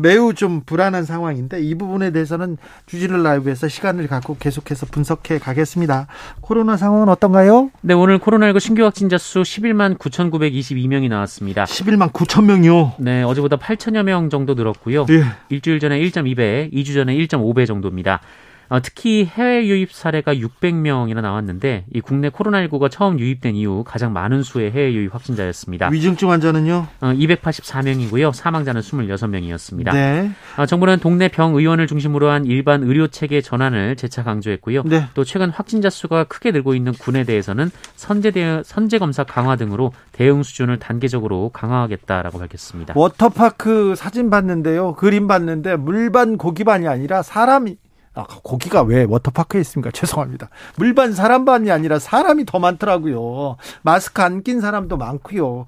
매우 0.00 0.32
좀 0.34 0.62
불안한 0.64 1.04
상황인데 1.04 1.60
이 1.60 1.74
부분에 1.74 2.10
대해서는 2.10 2.56
주진을 2.86 3.22
라이브에서 3.22 3.68
시간을 3.68 4.06
갖고 4.06 4.36
계속해서 4.38 4.86
분석해 4.86 5.38
가겠습니다. 5.38 6.06
코로나 6.40 6.76
상황은 6.76 7.08
어떤가요? 7.08 7.70
네, 7.80 7.94
오늘 7.94 8.18
코로나19 8.18 8.60
신규 8.60 8.84
확진자 8.84 9.18
수 9.18 9.42
11만 9.42 9.98
9,922명이 9.98 11.08
나왔습니다. 11.08 11.64
11만 11.64 12.12
9천 12.12 12.44
명이요? 12.44 12.94
네, 12.98 13.22
어제보다 13.22 13.56
8천여 13.56 14.02
명 14.04 14.30
정도 14.30 14.54
늘었고요. 14.54 15.06
예. 15.10 15.24
일주일 15.48 15.80
전에 15.80 15.98
1.2배, 16.00 16.72
2주 16.72 16.94
전에 16.94 17.14
1.5배 17.14 17.66
정도입니다. 17.66 18.20
어, 18.68 18.80
특히 18.80 19.24
해외 19.24 19.66
유입 19.66 19.92
사례가 19.92 20.34
600명이나 20.34 21.20
나왔는데 21.20 21.86
이 21.92 22.00
국내 22.00 22.28
코로나19가 22.28 22.90
처음 22.90 23.18
유입된 23.18 23.54
이후 23.54 23.82
가장 23.86 24.12
많은 24.12 24.42
수의 24.42 24.70
해외 24.72 24.92
유입 24.92 25.14
확진자였습니다. 25.14 25.88
위중증 25.88 26.30
환자는요? 26.30 26.86
어, 27.00 27.06
284명이고요. 27.12 28.34
사망자는 28.34 28.82
26명이었습니다. 28.82 29.92
네. 29.92 30.30
어, 30.58 30.66
정부는 30.66 30.98
동네 31.00 31.28
병 31.28 31.54
의원을 31.54 31.86
중심으로 31.86 32.28
한 32.28 32.44
일반 32.44 32.82
의료 32.82 33.06
체계 33.06 33.40
전환을 33.40 33.96
재차 33.96 34.22
강조했고요. 34.22 34.82
네. 34.84 35.04
또 35.14 35.24
최근 35.24 35.50
확진자 35.50 35.88
수가 35.88 36.24
크게 36.24 36.50
늘고 36.50 36.74
있는 36.74 36.92
군에 36.92 37.24
대해서는 37.24 37.70
선제 37.96 38.32
대 38.32 38.62
선제 38.64 38.98
검사 38.98 39.24
강화 39.24 39.56
등으로 39.56 39.92
대응 40.12 40.42
수준을 40.42 40.78
단계적으로 40.78 41.50
강화하겠다라고 41.54 42.38
밝혔습니다. 42.38 42.94
워터파크 42.96 43.94
사진 43.96 44.28
봤는데요. 44.30 44.94
그림 44.94 45.26
봤는데 45.26 45.76
물반 45.76 46.36
고기반이 46.36 46.86
아니라 46.86 47.22
사람이 47.22 47.76
아, 48.18 48.26
고기가 48.42 48.82
왜 48.82 49.04
워터파크에 49.04 49.60
있습니까? 49.60 49.90
죄송합니다. 49.94 50.48
물반 50.76 51.12
사람반이 51.12 51.70
아니라 51.70 51.98
사람이 52.00 52.44
더 52.46 52.58
많더라고요. 52.58 53.56
마스크 53.82 54.20
안 54.22 54.42
낀 54.42 54.60
사람도 54.60 54.96
많고요. 54.96 55.66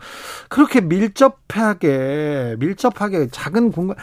그렇게 0.48 0.80
밀접하게 0.80 2.56
밀접하게 2.58 3.28
작은 3.30 3.72
공간 3.72 3.96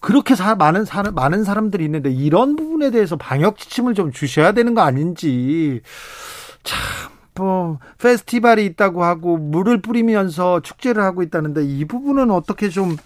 그렇게 0.00 0.34
사, 0.34 0.54
많은 0.54 0.84
사람 0.84 1.14
많은 1.14 1.44
사람들이 1.44 1.84
있는데 1.84 2.10
이런 2.10 2.56
부분에 2.56 2.90
대해서 2.90 3.16
방역 3.16 3.58
지침을 3.58 3.94
좀 3.94 4.12
주셔야 4.12 4.52
되는 4.52 4.74
거 4.74 4.82
아닌지 4.82 5.80
참. 6.64 6.78
뭐 7.36 7.78
페스티벌이 7.98 8.66
있다고 8.66 9.04
하고 9.04 9.36
물을 9.36 9.80
뿌리면서 9.80 10.58
축제를 10.60 11.02
하고 11.04 11.22
있다는데 11.22 11.64
이 11.64 11.84
부분은 11.84 12.32
어떻게 12.32 12.68
좀 12.68 12.96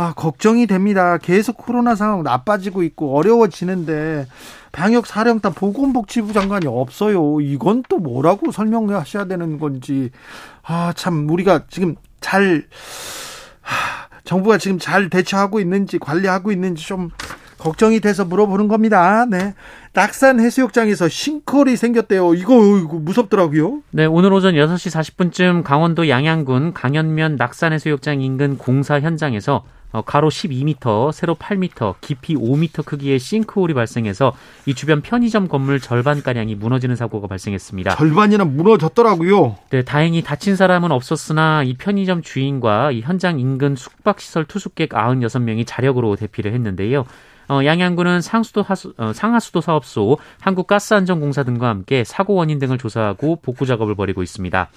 아, 0.00 0.14
걱정이 0.14 0.66
됩니다. 0.66 1.18
계속 1.18 1.58
코로나 1.58 1.94
상황 1.94 2.22
나빠지고 2.22 2.82
있고 2.84 3.18
어려워지는데 3.18 4.26
방역 4.72 5.06
사령탑 5.06 5.54
보건복지부 5.54 6.32
장관이 6.32 6.66
없어요. 6.66 7.42
이건 7.42 7.82
또 7.86 7.98
뭐라고 7.98 8.50
설명하셔야 8.50 9.26
되는 9.26 9.58
건지. 9.58 10.08
아, 10.62 10.94
참 10.96 11.28
우리가 11.28 11.64
지금 11.68 11.96
잘 12.22 12.64
하, 13.60 14.08
정부가 14.24 14.56
지금 14.56 14.78
잘 14.78 15.10
대처하고 15.10 15.60
있는지 15.60 15.98
관리하고 15.98 16.50
있는지 16.50 16.86
좀 16.86 17.10
걱정이 17.58 18.00
돼서 18.00 18.24
물어보는 18.24 18.68
겁니다. 18.68 19.26
네. 19.28 19.52
낙산 19.92 20.40
해수욕장에서 20.40 21.10
싱크홀이 21.10 21.76
생겼대요. 21.76 22.32
이거, 22.32 22.54
이거 22.78 22.94
무섭더라고요. 22.94 23.82
네, 23.90 24.06
오늘 24.06 24.32
오전 24.32 24.54
6시 24.54 25.14
40분쯤 25.14 25.62
강원도 25.62 26.08
양양군 26.08 26.72
강현면 26.72 27.36
낙산 27.36 27.74
해수욕장 27.74 28.22
인근 28.22 28.56
공사 28.56 28.98
현장에서 28.98 29.62
어, 29.92 30.02
가로 30.02 30.28
12m, 30.28 31.12
세로 31.12 31.34
8m, 31.34 31.96
깊이 32.00 32.34
5m 32.36 32.84
크기의 32.84 33.18
싱크홀이 33.18 33.74
발생해서 33.74 34.32
이 34.66 34.74
주변 34.74 35.00
편의점 35.00 35.48
건물 35.48 35.80
절반 35.80 36.22
가량이 36.22 36.54
무너지는 36.54 36.96
사고가 36.96 37.26
발생했습니다. 37.26 37.96
절반이나 37.96 38.44
무너졌더라고요. 38.44 39.56
네, 39.70 39.82
다행히 39.82 40.22
다친 40.22 40.56
사람은 40.56 40.92
없었으나 40.92 41.62
이 41.64 41.74
편의점 41.74 42.22
주인과 42.22 42.92
이 42.92 43.00
현장 43.00 43.40
인근 43.40 43.74
숙박시설 43.74 44.44
투숙객 44.44 44.90
96명이 44.90 45.66
자력으로 45.66 46.16
대피를 46.16 46.52
했는데요. 46.52 47.04
어, 47.48 47.64
양양군은 47.64 48.20
상수도 48.20 48.62
하수, 48.62 48.94
어, 48.96 49.12
상하수도 49.12 49.60
사업소, 49.60 50.18
한국가스안전공사 50.40 51.42
등과 51.42 51.68
함께 51.68 52.04
사고 52.04 52.34
원인 52.34 52.60
등을 52.60 52.78
조사하고 52.78 53.40
복구 53.42 53.66
작업을 53.66 53.96
벌이고 53.96 54.22
있습니다. 54.22 54.70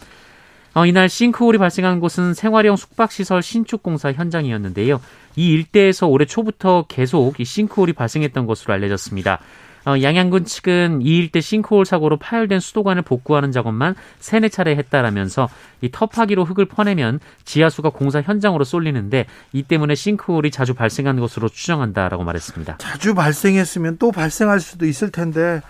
어, 0.75 0.86
이날 0.86 1.07
싱크홀이 1.07 1.59
발생한 1.59 1.99
곳은 1.99 2.33
생활형 2.33 2.75
숙박시설 2.75 3.43
신축공사 3.43 4.12
현장이었는데요. 4.12 4.99
이 5.36 5.49
일대에서 5.51 6.07
올해 6.07 6.25
초부터 6.25 6.86
계속 6.88 7.39
이 7.39 7.45
싱크홀이 7.45 7.93
발생했던 7.93 8.45
것으로 8.47 8.73
알려졌습니다. 8.73 9.39
어, 9.86 10.01
양양군 10.01 10.45
측은 10.45 11.01
이 11.01 11.17
일대 11.17 11.41
싱크홀 11.41 11.86
사고로 11.86 12.17
파열된 12.17 12.62
수도관을 12.62 13.01
복구하는 13.01 13.51
작업만 13.51 13.95
세네 14.19 14.47
차례 14.49 14.75
했다라면서 14.77 15.49
이 15.81 15.91
터파기로 15.91 16.45
흙을 16.45 16.65
퍼내면 16.65 17.19
지하수가 17.43 17.89
공사 17.89 18.21
현장으로 18.21 18.63
쏠리는데 18.63 19.25
이 19.51 19.62
때문에 19.63 19.93
싱크홀이 19.95 20.51
자주 20.51 20.73
발생한 20.73 21.19
것으로 21.19 21.49
추정한다라고 21.49 22.23
말했습니다. 22.23 22.77
자주 22.77 23.13
발생했으면 23.13 23.97
또 23.99 24.12
발생할 24.12 24.59
수도 24.62 24.86
있을 24.86 25.12
텐데 25.12 25.62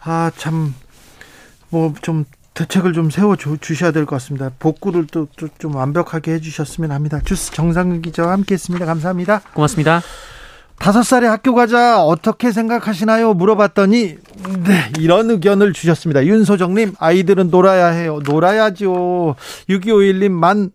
아 0.00 0.30
참 0.36 0.74
뭐 1.72 1.92
좀 2.02 2.24
대책을 2.56 2.92
좀 2.94 3.10
세워 3.10 3.36
주셔야 3.36 3.92
될 3.92 4.06
것 4.06 4.16
같습니다. 4.16 4.50
복구를 4.58 5.06
또 5.06 5.26
좀 5.58 5.74
완벽하게 5.74 6.32
해주셨으면 6.34 6.90
합니다. 6.90 7.20
주스 7.24 7.52
정상근 7.52 8.02
기자와 8.02 8.32
함께했습니다. 8.32 8.86
감사합니다. 8.86 9.42
고맙습니다. 9.54 10.00
다섯 10.78 11.02
살에 11.02 11.26
학교 11.26 11.54
가자 11.54 12.02
어떻게 12.02 12.52
생각하시나요? 12.52 13.32
물어봤더니 13.34 14.16
네 14.64 14.92
이런 14.98 15.30
의견을 15.30 15.72
주셨습니다. 15.72 16.24
윤소정님 16.26 16.94
아이들은 16.98 17.50
놀아야 17.50 17.86
해요. 17.88 18.20
놀아야죠. 18.24 19.36
6251님 19.70 20.30
만 20.30 20.70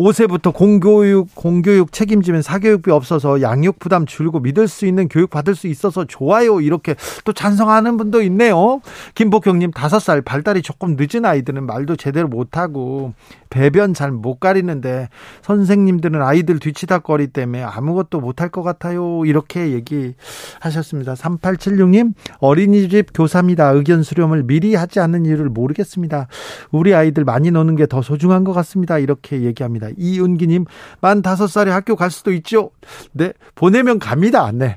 5세부터 0.00 0.54
공교육 0.54 1.34
공교육 1.34 1.92
책임지면 1.92 2.40
사교육비 2.40 2.90
없어서 2.90 3.42
양육 3.42 3.78
부담 3.78 4.06
줄고 4.06 4.40
믿을 4.40 4.66
수 4.66 4.86
있는 4.86 5.08
교육 5.08 5.28
받을 5.28 5.54
수 5.54 5.66
있어서 5.66 6.06
좋아요. 6.06 6.62
이렇게 6.62 6.94
또 7.26 7.34
찬성하는 7.34 7.98
분도 7.98 8.22
있네요. 8.22 8.80
김복경님 9.14 9.72
5살 9.72 10.24
발달이 10.24 10.62
조금 10.62 10.96
늦은 10.98 11.26
아이들은 11.26 11.66
말도 11.66 11.96
제대로 11.96 12.28
못하고 12.28 13.12
배변 13.50 13.92
잘 13.94 14.10
못 14.10 14.40
가리는데 14.40 15.08
선생님들은 15.42 16.20
아이들 16.22 16.58
뒤치다거리 16.58 17.28
때문에 17.28 17.62
아무것도 17.62 18.20
못할 18.20 18.48
것 18.48 18.62
같아요. 18.62 19.24
이렇게 19.26 19.72
얘기하셨습니다. 19.72 21.14
3876님 21.14 22.14
어린이집 22.38 23.08
교사입니다. 23.12 23.70
의견 23.70 24.02
수렴을 24.02 24.44
미리 24.44 24.74
하지 24.74 24.98
않는 25.00 25.26
이유를 25.26 25.48
모르겠습니다. 25.50 26.26
우리 26.72 26.94
아이들 26.94 27.24
많이 27.24 27.50
노는 27.50 27.76
게 27.76 27.90
더 27.90 28.02
소중한 28.02 28.44
것 28.44 28.52
같습니다. 28.52 28.98
이렇게 28.98 29.42
얘기합니다. 29.42 29.88
이은기님 29.96 30.64
만 31.00 31.22
다섯 31.22 31.46
살에 31.46 31.70
학교 31.70 31.96
갈 31.96 32.10
수도 32.10 32.32
있죠. 32.32 32.70
네 33.12 33.32
보내면 33.54 33.98
갑니다. 33.98 34.50
네. 34.52 34.76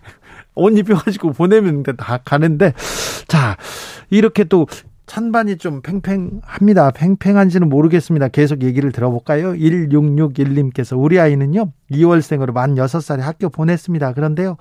옷 0.56 0.78
입혀가지고 0.78 1.34
보내면 1.34 1.84
다 1.98 2.20
가는데 2.24 2.74
자 3.28 3.58
이렇게 4.10 4.44
또 4.44 4.68
찬반이 5.06 5.58
좀 5.58 5.82
팽팽합니다. 5.82 6.92
팽팽한지는 6.92 7.70
모르겠습니다. 7.70 8.30
계속 8.30 8.64
얘기를 8.64 8.92
들어볼까요? 8.92 9.54
1661님께서 9.54 11.00
우리 11.00 11.20
아이는요, 11.20 11.72
2월생으로 11.92 12.54
만 12.54 12.76
6살에 12.76 13.20
학교 13.20 13.50
보냈습니다. 13.50 14.14
그런데요, 14.14 14.58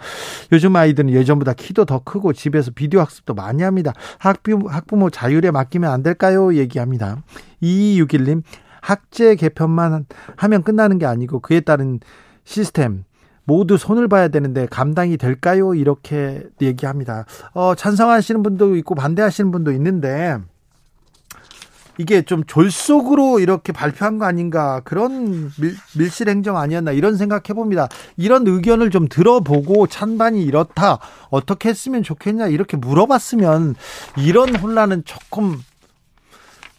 요즘 0.50 0.74
아이들은 0.74 1.10
예전보다 1.10 1.54
키도 1.54 1.84
더 1.84 2.00
크고 2.00 2.32
집에서 2.32 2.72
비디오 2.74 3.00
학습도 3.00 3.34
많이 3.34 3.62
합니다. 3.62 3.92
학부, 4.18 4.68
학부모 4.68 5.10
자율에 5.10 5.50
맡기면 5.52 5.90
안 5.90 6.02
될까요? 6.02 6.54
얘기합니다. 6.54 7.22
2261님, 7.62 8.42
학제 8.82 9.36
개편만 9.36 10.04
하면 10.36 10.62
끝나는 10.62 10.98
게 10.98 11.06
아니고 11.06 11.40
그에 11.40 11.60
따른 11.60 12.00
시스템, 12.44 13.04
모두 13.44 13.78
손을 13.78 14.08
봐야 14.08 14.28
되는데 14.28 14.66
감당이 14.66 15.16
될까요? 15.16 15.74
이렇게 15.74 16.42
얘기합니다. 16.60 17.24
어, 17.54 17.74
찬성하시는 17.74 18.42
분도 18.42 18.76
있고 18.76 18.94
반대하시는 18.94 19.50
분도 19.50 19.72
있는데 19.72 20.38
이게 21.98 22.22
좀 22.22 22.42
졸속으로 22.44 23.38
이렇게 23.38 23.72
발표한 23.72 24.18
거 24.18 24.24
아닌가 24.24 24.80
그런 24.84 25.50
밀, 25.60 25.74
밀실 25.96 26.28
행정 26.28 26.56
아니었나 26.56 26.92
이런 26.92 27.16
생각해 27.16 27.54
봅니다. 27.54 27.88
이런 28.16 28.46
의견을 28.46 28.90
좀 28.90 29.08
들어보고 29.08 29.86
찬반이 29.88 30.42
이렇다 30.42 30.98
어떻게 31.30 31.68
했으면 31.68 32.02
좋겠냐 32.02 32.48
이렇게 32.48 32.76
물어봤으면 32.76 33.74
이런 34.16 34.56
혼란은 34.56 35.04
조금 35.04 35.60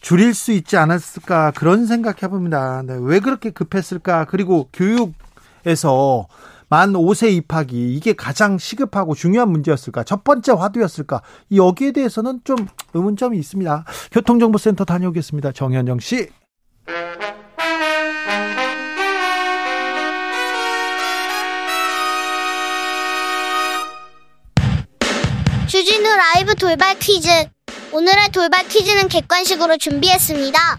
줄일 0.04 0.34
수 0.34 0.52
있지 0.52 0.76
않았을까 0.76 1.52
그런 1.52 1.86
생각해 1.86 2.28
봅니다. 2.28 2.82
네, 2.84 2.94
왜 3.00 3.20
그렇게 3.20 3.48
급했을까? 3.48 4.26
그리고 4.26 4.68
교육에서 4.70 6.26
만 6.68 6.92
5세 6.92 7.32
입학이 7.32 7.94
이게 7.94 8.12
가장 8.12 8.58
시급하고 8.58 9.14
중요한 9.14 9.48
문제였을까? 9.48 10.04
첫 10.04 10.22
번째 10.22 10.52
화두였을까? 10.52 11.22
여기에 11.56 11.92
대해서는 11.92 12.40
좀 12.44 12.68
의문점이 12.92 13.38
있습니다. 13.38 13.86
교통정보센터 14.12 14.84
다녀오겠습니다. 14.84 15.52
정현정 15.52 16.00
씨. 16.00 16.28
주진우 25.66 26.08
라이브 26.34 26.54
돌발 26.56 26.98
퀴즈. 26.98 27.53
오늘의 27.94 28.30
돌발 28.32 28.66
퀴즈는 28.66 29.06
객관식으로 29.06 29.76
준비했습니다. 29.76 30.78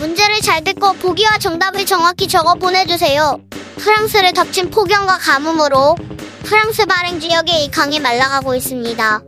문제를 0.00 0.40
잘 0.40 0.64
듣고 0.64 0.94
보기와 0.94 1.38
정답을 1.38 1.86
정확히 1.86 2.26
적어 2.26 2.54
보내주세요. 2.54 3.38
프랑스를 3.76 4.32
덮친 4.32 4.70
폭염과 4.70 5.18
가뭄으로 5.18 5.94
프랑스 6.42 6.84
발행 6.86 7.20
지역의 7.20 7.64
이 7.64 7.70
강이 7.70 8.00
말라가고 8.00 8.56
있습니다. 8.56 9.20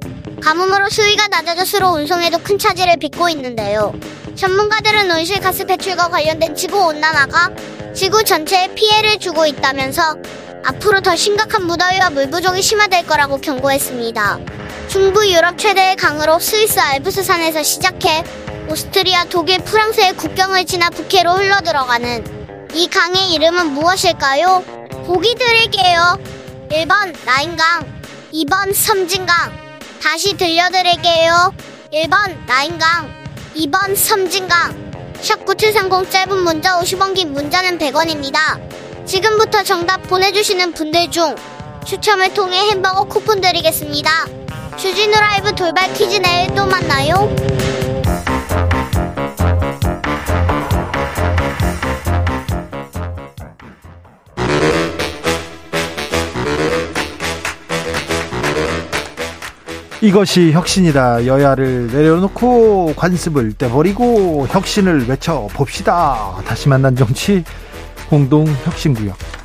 가뭄으로 0.43 0.91
수위가 0.91 1.29
낮아져 1.29 1.65
수로 1.65 1.91
운송에도 1.91 2.39
큰 2.39 2.59
차질을 2.59 2.97
빚고 2.97 3.29
있는데요. 3.29 3.95
전문가들은 4.35 5.09
온실가스 5.09 5.65
배출과 5.67 6.09
관련된 6.09 6.57
지구 6.57 6.87
온난화가 6.87 7.53
지구 7.95 8.25
전체에 8.25 8.75
피해를 8.75 9.21
주고 9.21 9.47
있다면서 9.47 10.17
앞으로 10.65 11.03
더 11.03 11.15
심각한 11.15 11.69
무더위와 11.69 12.11
물 12.11 12.31
부족이 12.31 12.61
심화될 12.61 13.07
거라고 13.07 13.41
경고했습니다. 13.41 14.41
중부 14.89 15.31
유럽 15.31 15.59
최대의 15.59 15.97
강으로 15.97 16.39
스위스 16.39 16.81
알프스 16.81 17.23
산에서 17.23 17.63
시작해 17.63 18.25
오스트리아, 18.71 19.25
독일, 19.27 19.59
프랑스의 19.59 20.15
국경을 20.15 20.65
지나 20.65 20.89
북해로 20.89 21.33
흘러들어가는 21.33 22.69
이 22.75 22.89
강의 22.89 23.33
이름은 23.35 23.67
무엇일까요? 23.73 24.65
보기 25.07 25.35
드릴게요. 25.35 26.19
1번 26.71 27.15
라인강, 27.27 28.01
2번 28.33 28.75
섬진강. 28.75 29.53
다시 30.03 30.37
들려드릴게요. 30.37 31.53
1번 31.93 32.47
라인강, 32.47 33.11
2번 33.57 33.95
섬진강. 33.95 34.89
샵9730 35.21 36.11
짧은 36.11 36.39
문자 36.45 36.79
50원 36.81 37.15
긴 37.15 37.33
문자는 37.33 37.79
100원입니다. 37.79 39.07
지금부터 39.07 39.63
정답 39.63 40.03
보내주시는 40.05 40.73
분들 40.73 41.11
중 41.11 41.35
추첨을 41.89 42.35
통해 42.35 42.69
햄버거 42.69 43.05
쿠폰 43.05 43.41
드리겠습니다. 43.41 44.11
주진우 44.77 45.11
라이브 45.11 45.55
돌발 45.55 45.91
퀴즈 45.95 46.19
내일 46.19 46.55
또 46.55 46.67
만나요. 46.67 47.35
이것이 60.03 60.53
혁신이다. 60.53 61.25
여야를 61.25 61.87
내려놓고 61.87 62.93
관습을 62.97 63.55
떼버리고 63.55 64.47
혁신을 64.51 65.09
외쳐 65.09 65.49
봅시다. 65.55 66.37
다시 66.47 66.69
만난 66.69 66.95
정치 66.95 67.43
공동 68.11 68.47
혁신구역. 68.67 69.38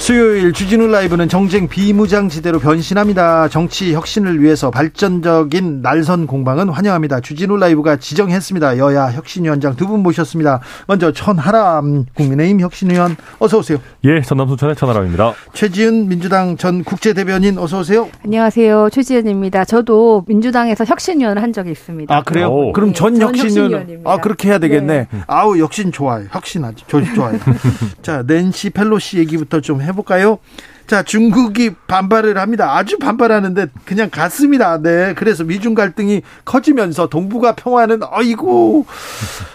수요일 0.00 0.54
주진우 0.54 0.86
라이브는 0.86 1.28
정쟁 1.28 1.68
비무장지대로 1.68 2.58
변신합니다. 2.58 3.48
정치 3.48 3.92
혁신을 3.92 4.40
위해서 4.42 4.70
발전적인 4.70 5.82
날선 5.82 6.26
공방은 6.26 6.70
환영합니다. 6.70 7.20
주진우 7.20 7.58
라이브가 7.58 7.96
지정했습니다. 7.96 8.78
여야 8.78 9.08
혁신위원장 9.12 9.76
두 9.76 9.86
분 9.90 10.00
모셨습니다. 10.02 10.60
먼저 10.86 11.12
천하람 11.12 12.06
국민의힘 12.14 12.60
혁신위원 12.60 13.16
어서 13.40 13.58
오세요. 13.58 13.78
예, 14.04 14.22
전남 14.22 14.48
순천의 14.48 14.74
천하람입니다. 14.76 15.34
최지은 15.52 16.08
민주당 16.08 16.56
전 16.56 16.82
국제대변인 16.82 17.58
어서 17.58 17.80
오세요. 17.80 18.08
안녕하세요. 18.24 18.88
최지은입니다. 18.90 19.64
저도 19.66 20.24
민주당에서 20.28 20.84
혁신위원을 20.86 21.42
한 21.42 21.52
적이 21.52 21.72
있습니다. 21.72 22.16
아 22.16 22.22
그래요? 22.22 22.46
오. 22.48 22.72
그럼 22.72 22.90
네, 22.90 22.94
전전 22.94 23.28
혁신위원. 23.36 24.02
아 24.06 24.16
그렇게 24.16 24.48
해야 24.48 24.58
되겠네. 24.58 25.08
네. 25.12 25.20
아우 25.26 25.58
혁신 25.58 25.92
좋아요. 25.92 26.24
혁신하지. 26.30 26.84
저 26.88 27.02
좋아요. 27.14 27.38
자 28.02 28.22
낸시 28.26 28.70
펠로시 28.70 29.18
얘기부터 29.18 29.60
좀 29.60 29.80
해 29.80 29.89
볼까요? 29.92 30.38
자 30.86 31.04
중국이 31.04 31.70
반발을 31.86 32.36
합니다. 32.36 32.76
아주 32.76 32.98
반발하는데 32.98 33.68
그냥 33.84 34.10
갔습니다. 34.10 34.82
네. 34.82 35.14
그래서 35.14 35.44
미중 35.44 35.74
갈등이 35.74 36.22
커지면서 36.44 37.08
동북아 37.08 37.52
평화는 37.54 38.00
어이구 38.10 38.84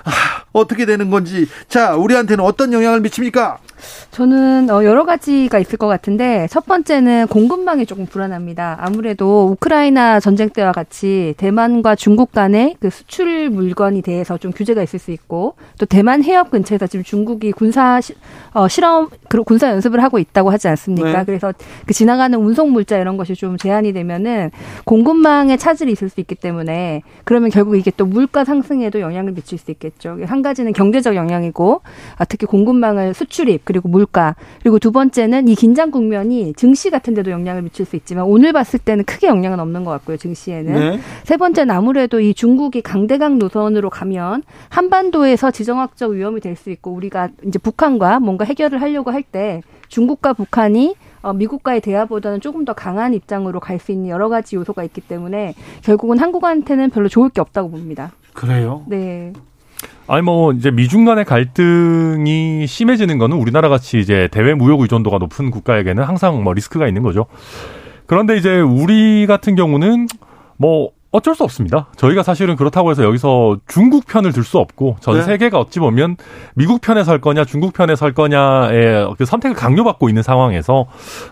아, 0.06 0.12
어떻게 0.54 0.86
되는 0.86 1.10
건지 1.10 1.46
자 1.68 1.96
우리한테는 1.96 2.42
어떤 2.44 2.72
영향을 2.72 3.02
미칩니까? 3.02 3.58
저는 4.12 4.70
어, 4.70 4.84
여러 4.84 5.06
가지가 5.06 5.60
있을 5.60 5.78
것 5.78 5.88
같은데 5.88 6.48
첫 6.50 6.66
번째는 6.66 7.28
공급망이 7.28 7.86
조금 7.86 8.06
불안합니다. 8.06 8.78
아무래도 8.80 9.50
우크라이나 9.52 10.20
전쟁 10.20 10.50
때와 10.50 10.72
같이 10.72 11.34
대만과 11.38 11.96
중국 11.96 12.32
간의 12.32 12.78
그 12.80 12.90
수출 12.90 13.50
물건이 13.50 14.02
대해서 14.02 14.38
좀 14.38 14.52
규제가 14.52 14.82
있을 14.84 15.00
수 15.00 15.12
있고 15.12 15.56
또 15.80 15.86
대만 15.86 16.24
해협 16.24 16.52
근처에서 16.52 16.88
지금 16.88 17.04
중국이 17.04 17.52
군사 17.52 18.00
시, 18.00 18.14
어, 18.54 18.68
실험 18.68 19.10
군사 19.46 19.70
연습을 19.70 20.02
하고 20.02 20.18
있다고 20.18 20.50
하지 20.50 20.68
않습니까? 20.70 21.20
네. 21.20 21.26
그래서 21.26 21.54
그 21.86 21.94
지나가는 21.94 22.38
운송 22.40 22.72
물자 22.72 22.98
이런 22.98 23.18
것이 23.18 23.36
좀 23.36 23.58
제한이 23.58 23.92
되면은 23.94 24.52
공급망에 24.86 25.58
차질이 25.58 25.92
있을 25.92 26.10
수 26.10 26.20
있기 26.22 26.36
때문에 26.36 27.02
그러면 27.26 27.50
결국 27.50 27.76
이게 27.76 27.92
또 27.98 28.06
물가 28.06 28.46
상승에도 28.46 29.02
영향을 29.02 29.34
미칠 29.34 29.58
수 29.58 29.72
있겠죠. 29.72 30.18
한 30.26 30.42
가지는 30.42 30.74
경제적 30.74 31.16
영향이고 31.16 31.82
아, 32.18 32.26
특히 32.26 32.46
공급망을 32.46 33.14
수출입 33.14 33.66
그리고 33.76 33.90
물가 33.90 34.36
그리고 34.62 34.80
두 34.80 34.94
번째는 34.94 35.50
이 35.50 35.56
긴장 35.56 35.92
국면이 35.92 36.54
증시 36.54 36.90
같은 36.90 37.14
데도 37.14 37.30
영향을 37.32 37.62
미칠 37.62 37.86
수 37.86 37.98
있지만 37.98 38.24
오늘 38.24 38.54
봤을 38.54 38.80
때는 38.80 39.04
크게 39.04 39.28
영향은 39.28 39.60
없는 39.60 39.84
것 39.84 39.92
같고요. 39.92 40.16
증시에는. 40.16 40.74
네. 40.74 41.00
세 41.26 41.36
번째는 41.36 41.76
아무래도 41.76 42.22
이 42.22 42.34
중국이 42.34 42.82
강대강 42.82 43.38
노선으로 43.38 43.90
가면 43.90 44.44
한반도에서 44.70 45.52
지정학적 45.52 46.12
위험이 46.12 46.40
될 46.40 46.56
수 46.56 46.70
있고 46.70 46.92
우리가 46.94 47.28
이제 47.46 47.60
북한과 47.60 48.22
뭔가 48.22 48.46
해결을 48.46 48.82
하려고 48.82 49.12
할 49.12 49.24
때 49.30 49.62
중국과 49.90 50.32
북한이 50.34 50.96
어, 51.22 51.34
미국과의 51.34 51.82
대화보다는 51.82 52.40
조금 52.40 52.64
더 52.64 52.72
강한 52.74 53.14
입장으로 53.14 53.60
갈 53.60 53.78
수 53.80 53.92
있는 53.92 54.08
여러 54.10 54.30
가지 54.30 54.56
요소가 54.56 54.86
있기 54.86 55.02
때문에 55.02 55.54
결국은 55.84 56.18
한국한테는 56.20 56.92
별로 56.92 57.10
좋을 57.10 57.30
게 57.30 57.42
없다고 57.42 57.72
봅니다. 57.72 58.14
그래요? 58.34 58.84
네. 58.88 59.34
아니 60.08 60.22
뭐 60.22 60.52
이제 60.54 60.70
미중 60.70 61.06
간의 61.06 61.26
갈등이 61.26 62.68
심해지는 62.68 63.18
거는 63.18 63.38
우리나라 63.38 63.70
같이 63.70 64.00
이제 64.00 64.28
대외 64.32 64.54
무역 64.54 64.82
의존도가 64.82 65.18
높은 65.18 65.50
국가에게는 65.50 66.04
항상 66.04 66.44
뭐 66.44 66.54
리스크가 66.54 66.88
있는 66.88 67.02
거죠. 67.02 67.26
그런데 68.06 68.38
이제 68.38 68.60
우리 68.62 69.26
같은 69.26 69.56
경우는 69.56 70.08
뭐 70.58 70.92
어쩔 71.12 71.34
수 71.34 71.44
없습니다. 71.46 71.88
저희가 71.96 72.24
사실은 72.24 72.58
그렇다고 72.58 72.92
해서 72.92 73.02
여기서 73.04 73.58
중국 73.68 74.06
편을 74.06 74.34
들 74.34 74.44
수 74.44 74.60
없고 74.60 74.98
전 75.00 75.16
네. 75.16 75.24
세계가 75.24 75.58
어찌 75.58 75.80
보면 75.80 76.18
미국 76.56 76.82
편에 76.82 77.06
설 77.06 77.22
거냐 77.22 77.46
중국 77.46 77.74
편에 77.74 77.96
설 77.96 78.14
거냐의 78.14 79.08
그 79.18 79.26
선택을 79.26 79.56
강요받고 79.56 80.10
있는 80.10 80.22
상황에서 80.24 80.88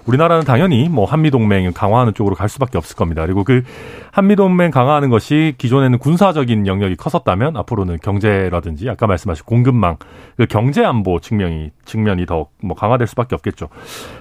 우리나라는 0.05 0.45
당연히 0.45 0.87
뭐 0.87 1.05
한미 1.05 1.31
동맹 1.31 1.69
강화하는 1.73 2.13
쪽으로 2.13 2.33
갈 2.35 2.47
수밖에 2.47 2.77
없을 2.77 2.95
겁니다. 2.95 3.23
그리고 3.23 3.43
그 3.43 3.63
한미 4.13 4.35
동맹 4.35 4.69
강화하는 4.69 5.09
것이 5.09 5.55
기존에는 5.57 5.97
군사적인 5.97 6.67
영역이 6.67 6.97
컸었다면 6.97 7.57
앞으로는 7.57 7.97
경제라든지 7.97 8.87
아까 8.87 9.07
말씀하신 9.07 9.43
공급망 9.45 9.97
그 10.37 10.45
경제 10.45 10.85
안보 10.85 11.19
측면이 11.19 11.71
측면이 11.85 12.27
더 12.27 12.53
뭐 12.63 12.75
강화될 12.75 13.07
수밖에 13.07 13.35
없겠죠. 13.35 13.69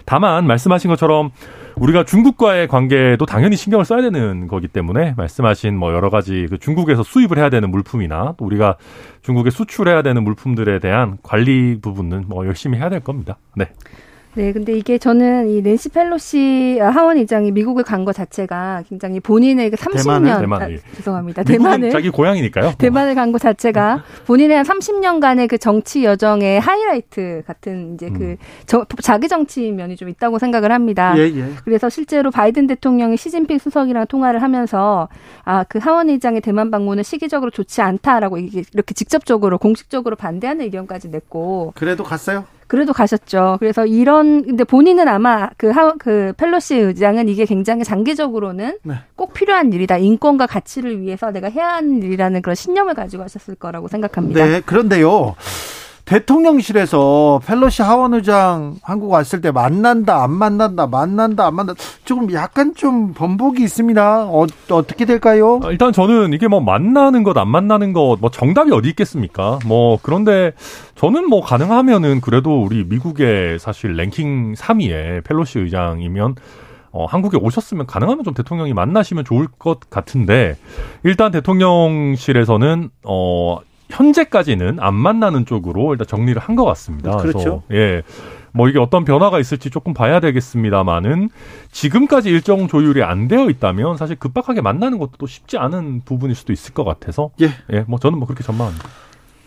다만 0.04 0.46
말씀하신 0.46 0.90
것처럼 0.90 1.30
우리가 1.76 2.04
중국과의 2.04 2.68
관계도 2.68 3.24
당연히 3.24 3.56
신경을 3.56 3.84
써야 3.84 4.02
되는 4.02 4.48
거기 4.48 4.68
때문에 4.68 5.14
말씀하신 5.16 5.76
뭐 5.76 5.92
여러 5.94 6.10
가지 6.10 6.46
그 6.50 6.58
중국에서 6.58 7.02
수입을 7.02 7.38
해야 7.38 7.48
되는 7.48 7.70
물품이나 7.70 8.34
또 8.36 8.44
우리가 8.44 8.76
중국에 9.22 9.50
수출해야 9.50 10.02
되는 10.02 10.22
물품들에 10.24 10.80
대한 10.80 11.18
관리 11.22 11.78
부분은 11.80 12.24
뭐 12.28 12.46
열심히 12.46 12.78
해야 12.78 12.90
될 12.90 13.00
겁니다. 13.00 13.38
네. 13.56 13.70
네, 14.34 14.50
근데 14.52 14.72
이게 14.72 14.96
저는 14.96 15.50
이 15.50 15.60
낸시 15.60 15.90
펠로시 15.90 16.78
하원 16.80 17.18
의장이 17.18 17.52
미국을 17.52 17.84
간 17.84 18.02
것 18.06 18.14
자체가 18.14 18.82
굉장히 18.88 19.20
본인의 19.20 19.70
30년 19.72 20.40
대만을, 20.40 20.76
아, 20.76 20.94
죄송합니다. 20.96 21.42
대만을 21.44 21.90
자기 21.90 22.08
고향이니까요. 22.10 22.72
대만을 22.78 23.14
간 23.14 23.30
것 23.30 23.40
자체가 23.40 24.02
본인의 24.26 24.56
한 24.56 24.64
30년간의 24.66 25.48
그 25.48 25.58
정치 25.58 26.04
여정의 26.04 26.58
하이라이트 26.60 27.42
같은 27.46 27.94
이제 27.94 28.08
그 28.08 28.14
음. 28.14 28.18
그 28.18 28.36
저, 28.66 28.86
자기 29.02 29.28
정치 29.28 29.70
면이 29.70 29.96
좀 29.96 30.08
있다고 30.08 30.38
생각을 30.38 30.72
합니다. 30.72 31.14
예, 31.18 31.22
예. 31.24 31.44
그래서 31.64 31.88
실제로 31.90 32.30
바이든 32.30 32.66
대통령이 32.66 33.16
시진핑 33.16 33.58
수석이랑 33.58 34.06
통화를 34.06 34.42
하면서 34.42 35.08
아, 35.44 35.64
그 35.64 35.78
하원 35.78 36.08
의장의 36.08 36.40
대만 36.40 36.70
방문은 36.70 37.02
시기적으로 37.02 37.50
좋지 37.50 37.82
않다라고 37.82 38.38
이렇게 38.38 38.94
직접적으로 38.94 39.58
공식적으로 39.58 40.16
반대하는 40.16 40.64
의견까지 40.64 41.08
냈고 41.10 41.72
그래도 41.76 42.02
갔어요? 42.02 42.44
그래도 42.72 42.94
가셨죠. 42.94 43.58
그래서 43.60 43.84
이런 43.84 44.44
근데 44.46 44.64
본인은 44.64 45.06
아마 45.06 45.50
그, 45.58 45.68
하, 45.68 45.92
그 45.92 46.32
펠로시 46.38 46.74
의장은 46.74 47.28
이게 47.28 47.44
굉장히 47.44 47.84
장기적으로는 47.84 48.78
네. 48.82 48.94
꼭 49.14 49.34
필요한 49.34 49.74
일이다. 49.74 49.98
인권과 49.98 50.46
가치를 50.46 51.02
위해서 51.02 51.30
내가 51.30 51.50
해야 51.50 51.74
하는 51.74 52.02
일이라는 52.02 52.40
그런 52.40 52.54
신념을 52.54 52.94
가지고 52.94 53.24
하셨을 53.24 53.56
거라고 53.56 53.88
생각합니다. 53.88 54.46
네, 54.46 54.62
그런데요. 54.62 55.34
대통령실에서 56.04 57.40
펠로시 57.46 57.82
하원 57.82 58.14
의장 58.14 58.76
한국 58.82 59.10
왔을 59.10 59.40
때 59.40 59.50
만난다 59.50 60.22
안 60.22 60.30
만난다 60.32 60.86
만난다 60.86 61.46
안 61.46 61.54
만난다 61.54 61.80
조금 62.04 62.32
약간 62.32 62.74
좀 62.74 63.14
번복이 63.14 63.62
있습니다. 63.62 64.24
어, 64.26 64.46
어떻게 64.70 65.04
될까요? 65.04 65.60
아, 65.62 65.70
일단 65.70 65.92
저는 65.92 66.32
이게 66.32 66.48
뭐 66.48 66.60
만나는 66.60 67.22
것 67.22 67.32
안 67.38 67.48
만나는 67.48 67.92
것 67.92 68.16
뭐 68.20 68.30
정답이 68.30 68.72
어디 68.72 68.88
있겠습니까? 68.90 69.58
뭐 69.64 69.98
그런데 70.02 70.52
저는 70.96 71.28
뭐 71.28 71.40
가능하면은 71.40 72.20
그래도 72.20 72.62
우리 72.62 72.84
미국의 72.84 73.58
사실 73.58 73.96
랭킹 73.96 74.54
3위에 74.54 75.24
펠로시 75.24 75.60
의장이면 75.60 76.34
어, 76.90 77.06
한국에 77.06 77.38
오셨으면 77.38 77.86
가능하면 77.86 78.22
좀 78.24 78.34
대통령이 78.34 78.74
만나시면 78.74 79.24
좋을 79.24 79.46
것 79.58 79.88
같은데 79.88 80.56
일단 81.04 81.30
대통령실에서는 81.30 82.90
어 83.04 83.58
현재까지는 83.92 84.78
안 84.80 84.94
만나는 84.94 85.44
쪽으로 85.46 85.92
일단 85.92 86.06
정리를 86.06 86.40
한 86.40 86.56
것 86.56 86.64
같습니다. 86.64 87.16
그렇죠. 87.16 87.62
그래서, 87.68 87.96
예. 87.98 88.02
뭐 88.54 88.68
이게 88.68 88.78
어떤 88.78 89.04
변화가 89.06 89.38
있을지 89.40 89.70
조금 89.70 89.94
봐야 89.94 90.20
되겠습니다만은 90.20 91.30
지금까지 91.70 92.28
일정 92.28 92.68
조율이 92.68 93.02
안 93.02 93.26
되어 93.26 93.48
있다면 93.48 93.96
사실 93.96 94.16
급박하게 94.16 94.60
만나는 94.60 94.98
것도 94.98 95.12
또 95.18 95.26
쉽지 95.26 95.56
않은 95.56 96.02
부분일 96.04 96.34
수도 96.36 96.52
있을 96.52 96.74
것 96.74 96.84
같아서 96.84 97.30
예, 97.40 97.48
예, 97.72 97.84
뭐 97.88 97.98
저는 97.98 98.18
뭐 98.18 98.26
그렇게 98.26 98.44
전망합니다. 98.44 98.86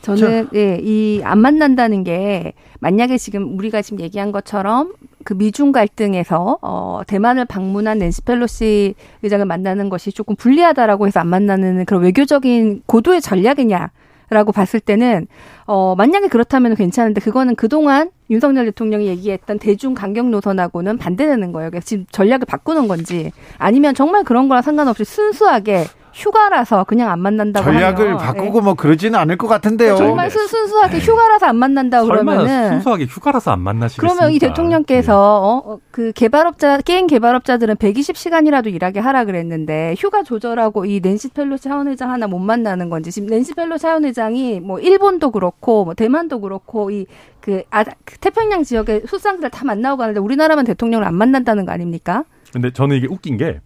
저는 0.01 0.49
예, 0.55 0.79
이 0.81 1.21
안 1.23 1.39
만난다는 1.39 2.03
게 2.03 2.53
만약에 2.79 3.17
지금 3.17 3.57
우리가 3.57 3.81
지금 3.83 3.99
얘기한 4.01 4.31
것처럼 4.31 4.93
그 5.23 5.33
미중 5.33 5.71
갈등에서 5.71 6.57
어 6.61 7.01
대만을 7.07 7.45
방문한 7.45 7.99
낸시 7.99 8.21
펠로시 8.23 8.95
의장을 9.23 9.43
만나는 9.45 9.89
것이 9.89 10.11
조금 10.11 10.35
불리하다라고 10.35 11.07
해서 11.07 11.19
안 11.19 11.27
만나는 11.27 11.85
그런 11.85 12.01
외교적인 12.03 12.83
고도의 12.87 13.21
전략이냐 13.21 13.89
라고 14.29 14.51
봤을 14.51 14.79
때는 14.79 15.27
어 15.65 15.95
만약에 15.95 16.27
그렇다면 16.27 16.75
괜찮은데 16.75 17.21
그거는 17.21 17.55
그동안 17.55 18.11
윤석열 18.29 18.65
대통령이 18.65 19.07
얘기했던 19.07 19.59
대중 19.59 19.93
강경 19.93 20.31
노선하고는 20.31 20.97
반대되는 20.97 21.51
거예요. 21.51 21.69
그래서 21.69 21.85
지금 21.85 22.05
전략을 22.11 22.45
바꾸는 22.45 22.87
건지 22.87 23.31
아니면 23.57 23.93
정말 23.93 24.23
그런 24.23 24.47
거랑 24.47 24.63
상관없이 24.63 25.03
순수하게 25.03 25.85
휴가라서 26.15 26.85
그냥 26.85 27.11
안 27.11 27.19
만난다고 27.19 27.65
전략을 27.65 28.05
하면. 28.05 28.17
바꾸고 28.17 28.59
네. 28.59 28.63
뭐 28.63 28.73
그러지는 28.73 29.19
않을 29.19 29.37
것 29.37 29.47
같은데요. 29.47 29.97
정말 29.97 30.31
순, 30.31 30.47
순수하게 30.47 30.99
휴가라서 30.99 31.45
안 31.45 31.57
만난다 31.57 32.03
그러면은 32.03 32.69
순수하게 32.69 33.05
휴가라서 33.05 33.51
안 33.51 33.59
만나시겠습니까? 33.59 34.15
그러면 34.15 34.33
이 34.33 34.39
대통령께서 34.39 35.11
네. 35.11 35.69
어, 35.69 35.73
어, 35.73 35.79
그 35.91 36.13
개발업자 36.13 36.77
게임 36.81 37.07
개발업자들은 37.07 37.75
120시간이라도 37.75 38.73
일하게 38.73 39.01
하라 39.01 39.25
그랬는데 39.25 39.95
휴가 39.97 40.23
조절하고 40.23 40.85
이 40.85 41.01
낸시 41.01 41.29
펠로시 41.29 41.67
하원의장 41.67 42.09
하나 42.09 42.27
못 42.27 42.39
만나는 42.39 42.89
건지 42.89 43.11
지금 43.11 43.27
낸시 43.27 43.53
펠로시 43.53 43.85
하원의장이 43.85 44.61
뭐 44.61 44.79
일본도 44.79 45.31
그렇고 45.31 45.83
뭐 45.83 45.93
대만도 45.93 46.39
그렇고 46.39 46.91
이 46.91 47.05
그, 47.41 47.61
아, 47.69 47.83
그 47.83 48.17
태평양 48.19 48.63
지역의 48.63 49.03
수상들을 49.05 49.51
다 49.51 49.65
만나고 49.65 49.97
가는데 49.97 50.19
우리나라만 50.19 50.65
대통령을 50.65 51.05
안 51.05 51.13
만난다는 51.13 51.65
거 51.65 51.73
아닙니까? 51.73 52.23
근데 52.51 52.71
저는 52.71 52.95
이게 52.95 53.07
웃긴 53.07 53.37
게 53.37 53.59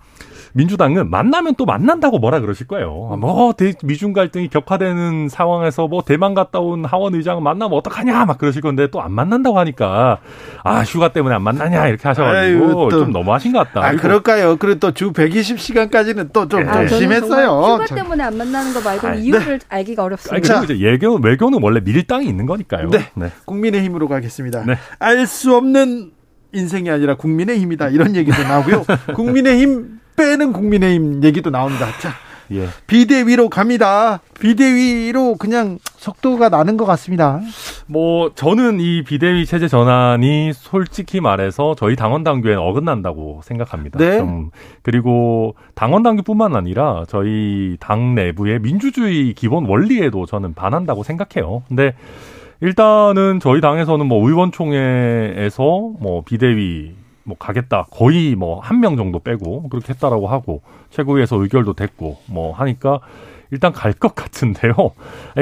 민주당은 0.54 1.10
만나면 1.10 1.56
또 1.56 1.66
만난다고 1.66 2.20
뭐라 2.20 2.40
그러실 2.40 2.68
거예요. 2.68 3.18
뭐 3.20 3.54
미중 3.84 4.14
갈등이 4.14 4.50
격화되는 4.50 5.30
상황에서 5.30 5.88
뭐 5.88 6.04
대만 6.04 6.34
갔다 6.34 6.60
온 6.60 6.86
하원 6.86 7.16
의장 7.16 7.42
만나면 7.44 7.78
어떡하냐 7.78 8.26
막 8.26 8.38
그러실 8.38 8.62
건데 8.62 8.88
또 8.88 9.00
안 9.00 9.14
만난다고 9.14 9.58
하니까 9.60 10.20
아 10.64 10.82
휴가 10.82 11.10
때문에 11.10 11.36
안 11.36 11.42
만나냐 11.42 11.88
이렇게 11.88 12.08
하셔가지고 12.08 12.90
좀 12.90 13.12
너무하신 13.12 13.54
것 13.54 13.60
같다. 13.60 13.88
아 13.88 13.96
그럴까요? 13.96 14.58
그리고 14.58 14.80
또주 14.80 15.14
120시간까지는 15.14 16.34
또좀 16.34 16.68
아, 16.68 16.86
심했어요. 16.88 17.50
휴가 17.50 17.86
때문에 17.86 18.24
안 18.24 18.38
만나는 18.38 18.74
거 18.74 18.82
말고 18.82 19.08
는 19.08 19.20
이유를 19.20 19.60
네. 19.60 19.66
알기가 19.70 20.04
어렵습니다. 20.04 20.36
아니, 20.36 20.42
그리고 20.62 20.74
이제 20.74 20.86
외교 20.86 21.16
외교는 21.16 21.60
원래 21.62 21.80
밀당이 21.80 22.26
있는 22.28 22.46
거니까요. 22.46 22.90
네. 22.90 23.10
네. 23.16 23.32
국민의힘으로 23.46 24.08
가겠습니다. 24.08 24.66
네. 24.66 24.76
알수 25.00 25.56
없는 25.56 26.12
인생이 26.52 26.90
아니라 26.90 27.16
국민의 27.16 27.60
힘이다 27.60 27.90
이런 27.90 28.16
얘기도 28.16 28.42
나오고요. 28.44 28.86
국민의 29.16 29.60
힘 29.60 29.99
빼는 30.20 30.52
국민의힘 30.52 31.24
얘기도 31.24 31.50
나옵니다. 31.50 31.86
자, 32.02 32.10
예. 32.52 32.68
비대위로 32.88 33.48
갑니다. 33.48 34.20
비대위로 34.38 35.36
그냥 35.36 35.80
속도가 35.96 36.50
나는 36.50 36.76
것 36.76 36.84
같습니다. 36.84 37.40
뭐 37.88 38.34
저는 38.36 38.82
이 38.82 39.04
비대위 39.04 39.46
체제 39.46 39.70
전환이 39.70 40.52
솔직히 40.54 41.22
말해서 41.22 41.74
저희 41.76 41.96
당원 41.96 42.26
당규에 42.26 42.56
어긋난다고 42.56 43.40
생각합니다. 43.46 43.98
네. 43.98 44.18
좀 44.18 44.50
그리고 44.82 45.56
당원 45.74 46.04
당규뿐만 46.04 46.54
아니라 46.54 47.06
저희 47.08 47.78
당 47.80 48.14
내부의 48.14 48.60
민주주의 48.60 49.34
기본 49.34 49.68
원리에도 49.68 50.26
저는 50.26 50.54
반한다고 50.54 51.04
생각해요. 51.04 51.64
근데 51.70 51.94
일단은 52.60 53.40
저희 53.40 53.62
당에서는 53.62 54.06
뭐 54.06 54.28
의원총회에서 54.28 55.64
뭐 56.00 56.24
비대위 56.26 56.99
뭐 57.30 57.38
가겠다 57.38 57.86
거의 57.92 58.36
뭐 58.36 58.60
한 58.62 58.80
명 58.82 58.98
정도 58.98 59.20
빼고 59.20 59.70
그렇게 59.70 59.94
했다라고 59.94 60.28
하고 60.28 60.62
최고위에서 60.90 61.38
의결도 61.38 61.74
됐고 61.74 62.18
뭐 62.28 62.54
하니까 62.54 63.00
일단 63.52 63.72
갈 63.72 63.94
것 63.94 64.14
같은데요. 64.16 64.74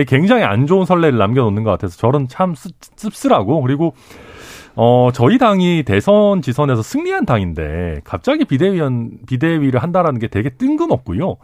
굉장히 0.08 0.44
안 0.44 0.68
좋은 0.68 0.86
선례를 0.86 1.18
남겨놓는 1.18 1.64
것 1.64 1.72
같아서 1.72 1.98
저는 1.98 2.28
참 2.28 2.54
씁쓸하고 2.96 3.62
그리고 3.62 3.94
어 4.76 5.10
저희 5.14 5.38
당이 5.40 5.84
대선 5.86 6.42
지선에서 6.42 6.84
승리한 6.84 7.26
당인데 7.26 8.02
갑자기 8.04 8.46
비대위원 8.46 9.20
비대위를 9.28 9.82
한다라는 9.82 10.20
게 10.20 10.28
되게 10.28 10.50
뜬금없고요. 10.50 11.38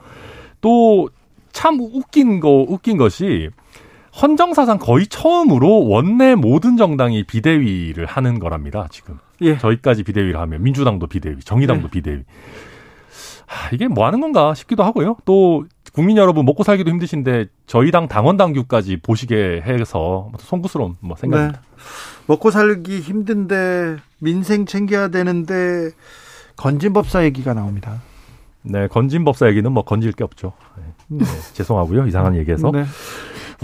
또 0.62 1.10
참 1.54 1.80
웃긴 1.80 2.40
거 2.40 2.66
웃긴 2.68 2.98
것이 2.98 3.50
헌정사상 4.22 4.78
거의 4.78 5.08
처음으로 5.08 5.88
원내 5.88 6.36
모든 6.36 6.78
정당이 6.78 7.24
비대위를 7.24 8.06
하는 8.06 8.40
거랍니다. 8.40 8.88
지금 8.92 9.18
예. 9.42 9.58
저희까지 9.58 10.04
비대위를 10.04 10.40
하면 10.40 10.62
민주당도 10.62 11.08
비대위, 11.08 11.40
정의당도 11.40 11.88
네. 11.88 11.92
비대위. 11.92 12.24
하, 13.48 13.70
이게 13.74 13.88
뭐 13.88 14.06
하는 14.06 14.22
건가 14.22 14.54
싶기도 14.54 14.84
하고요. 14.84 15.18
또 15.26 15.66
국민 15.94 16.18
여러분 16.18 16.46
먹고 16.46 16.64
살기도 16.64 16.90
힘드신데 16.90 17.48
저희 17.68 17.92
당 17.92 18.08
당원 18.08 18.38
당규까지 18.38 18.98
보시게 18.98 19.62
해서 19.66 20.32
송구스러운 20.40 20.96
뭐 21.00 21.16
생각입니다. 21.16 21.62
네. 21.62 21.68
먹고 22.28 22.52
살기 22.52 23.00
힘든데 23.00 23.98
민생 24.20 24.66
챙겨야 24.66 25.10
되는데 25.10 25.92
건진법사 26.56 27.24
얘기가 27.26 27.54
나옵니다. 27.54 28.02
네, 28.62 28.88
건진법사 28.88 29.50
얘기는 29.50 29.70
뭐 29.72 29.84
건질 29.84 30.14
게 30.14 30.24
없죠. 30.24 30.54
네, 30.78 30.84
네, 31.20 31.26
죄송하고요. 31.54 32.08
이상한 32.08 32.36
얘기해서. 32.38 32.72
네. 32.72 32.86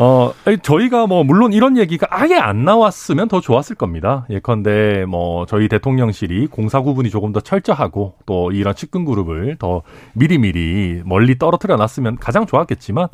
어, 0.02 0.32
저희가 0.64 1.08
뭐, 1.08 1.26
물론 1.26 1.52
이런 1.52 1.76
얘기가 1.78 2.08
아예 2.10 2.36
안 2.36 2.64
나왔으면 2.64 3.28
더 3.28 3.42
좋았을 3.42 3.76
겁니다. 3.76 4.26
예컨대 4.30 5.04
뭐, 5.06 5.46
저희 5.46 5.68
대통령실이 5.68 6.48
공사 6.48 6.80
구분이 6.80 7.10
조금 7.10 7.34
더 7.34 7.42
철저하고 7.42 8.14
또 8.26 8.50
이런 8.54 8.74
측근 8.76 9.04
그룹을 9.04 9.58
더 9.60 9.82
미리미리 10.14 11.02
멀리 11.04 11.38
떨어뜨려 11.38 11.76
놨으면 11.76 12.16
가장 12.16 12.46
좋았겠지만, 12.46 13.10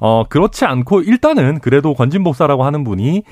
어, 0.00 0.24
그렇지 0.28 0.64
않고 0.64 1.02
일단은 1.02 1.60
그래도 1.60 1.94
권진복사라고 1.94 2.64
하는 2.64 2.82
분이 2.82 3.22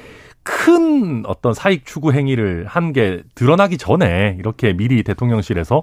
큰 0.44 1.25
어떤 1.27 1.55
사익 1.55 1.87
추구 1.87 2.12
행위를 2.12 2.66
한 2.68 2.92
게 2.92 3.25
드러나기 3.35 3.79
전에 3.79 4.37
이렇게 4.38 4.72
미리 4.72 5.03
대통령실에서 5.03 5.83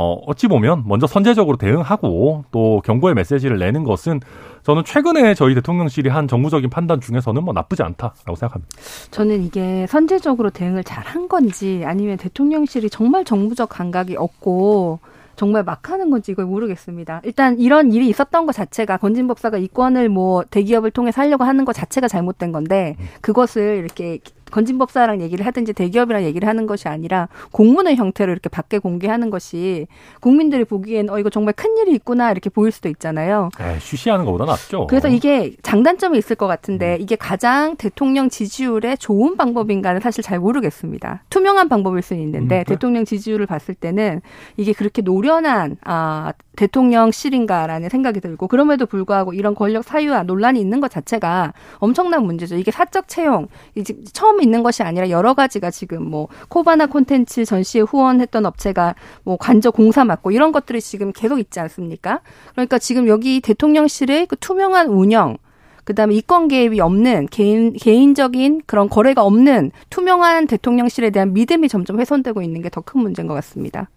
어, 0.00 0.12
어찌 0.26 0.46
보면 0.46 0.84
먼저 0.86 1.08
선제적으로 1.08 1.56
대응하고 1.56 2.44
또 2.52 2.80
경고의 2.84 3.16
메시지를 3.16 3.58
내는 3.58 3.82
것은 3.82 4.20
저는 4.62 4.84
최근에 4.84 5.34
저희 5.34 5.56
대통령실이 5.56 6.08
한 6.08 6.28
정무적인 6.28 6.70
판단 6.70 7.00
중에서는 7.00 7.42
뭐 7.42 7.52
나쁘지 7.52 7.82
않다라고 7.82 8.36
생각합니다. 8.36 8.76
저는 9.10 9.42
이게 9.42 9.88
선제적으로 9.88 10.50
대응을 10.50 10.84
잘 10.84 11.08
한 11.08 11.26
건지 11.26 11.82
아니면 11.86 12.18
대통령실이 12.18 12.90
정말 12.90 13.24
정부적 13.24 13.70
감각이 13.70 14.14
없고 14.16 14.98
정말 15.36 15.62
막 15.62 15.88
하는 15.88 16.10
건지 16.10 16.32
이걸 16.32 16.44
모르겠습니다. 16.44 17.22
일단 17.24 17.58
이런 17.58 17.92
일이 17.92 18.08
있었던 18.08 18.44
것 18.44 18.52
자체가 18.52 18.98
건진 18.98 19.26
법사가 19.26 19.56
이권을 19.56 20.08
뭐 20.08 20.42
대기업을 20.50 20.90
통해 20.90 21.12
살려고 21.12 21.44
하는 21.44 21.64
것 21.64 21.72
자체가 21.72 22.08
잘못된 22.08 22.52
건데 22.52 22.96
음. 22.98 23.06
그것을 23.20 23.76
이렇게 23.78 24.18
건진법사랑 24.50 25.20
얘기를 25.20 25.46
하든지 25.46 25.72
대기업이랑 25.72 26.24
얘기를 26.24 26.48
하는 26.48 26.66
것이 26.66 26.88
아니라 26.88 27.28
공문의 27.52 27.96
형태로 27.96 28.32
이렇게 28.32 28.48
밖에 28.48 28.78
공개하는 28.78 29.30
것이 29.30 29.86
국민들이 30.20 30.64
보기엔 30.64 31.10
어 31.10 31.18
이거 31.18 31.30
정말 31.30 31.54
큰 31.54 31.76
일이 31.78 31.94
있구나 31.94 32.30
이렇게 32.30 32.50
보일 32.50 32.72
수도 32.72 32.88
있잖아요. 32.88 33.50
에이, 33.60 33.78
쉬쉬하는 33.80 34.24
것보다 34.24 34.44
낫죠. 34.44 34.86
그래서 34.86 35.08
이게 35.08 35.54
장단점이 35.62 36.18
있을 36.18 36.36
것 36.36 36.46
같은데 36.46 36.96
음. 36.96 37.00
이게 37.00 37.16
가장 37.16 37.76
대통령 37.76 38.28
지지율에 38.28 38.96
좋은 38.96 39.36
방법인가는 39.36 40.00
사실 40.00 40.22
잘 40.22 40.38
모르겠습니다. 40.38 41.24
투명한 41.30 41.68
방법일 41.68 42.02
수는 42.02 42.22
있는데 42.22 42.60
음, 42.60 42.64
대통령 42.64 43.04
지지율을 43.04 43.46
봤을 43.46 43.74
때는 43.74 44.20
이게 44.56 44.72
그렇게 44.72 45.02
노련한 45.02 45.76
아 45.84 46.32
대통령실인가라는 46.58 47.88
생각이 47.88 48.20
들고 48.20 48.48
그럼에도 48.48 48.84
불구하고 48.86 49.32
이런 49.32 49.54
권력 49.54 49.84
사유와 49.84 50.24
논란이 50.24 50.60
있는 50.60 50.80
것 50.80 50.90
자체가 50.90 51.52
엄청난 51.76 52.24
문제죠. 52.24 52.56
이게 52.56 52.70
사적 52.70 53.06
채용 53.08 53.46
이제 53.76 53.94
처음 54.12 54.42
있는 54.42 54.62
것이 54.62 54.82
아니라 54.82 55.08
여러 55.10 55.34
가지가 55.34 55.70
지금 55.70 56.04
뭐 56.10 56.28
코바나 56.48 56.86
콘텐츠 56.86 57.44
전시에 57.44 57.82
후원했던 57.82 58.44
업체가 58.46 58.94
뭐 59.22 59.36
관저 59.38 59.70
공사 59.70 60.04
맡고 60.04 60.32
이런 60.32 60.52
것들이 60.52 60.80
지금 60.80 61.12
계속 61.12 61.38
있지 61.38 61.60
않습니까? 61.60 62.20
그러니까 62.52 62.78
지금 62.78 63.06
여기 63.08 63.40
대통령실의 63.40 64.26
그 64.26 64.36
투명한 64.36 64.88
운영 64.88 65.38
그다음에 65.84 66.14
이권 66.16 66.48
개입이 66.48 66.80
없는 66.80 67.28
개인 67.30 67.72
개인적인 67.72 68.62
그런 68.66 68.90
거래가 68.90 69.22
없는 69.24 69.70
투명한 69.88 70.46
대통령실에 70.46 71.10
대한 71.10 71.32
믿음이 71.32 71.68
점점 71.68 71.98
훼손되고 71.98 72.42
있는 72.42 72.60
게 72.60 72.68
더 72.68 72.82
큰 72.82 73.00
문제인 73.00 73.26
것 73.26 73.34
같습니다. 73.34 73.88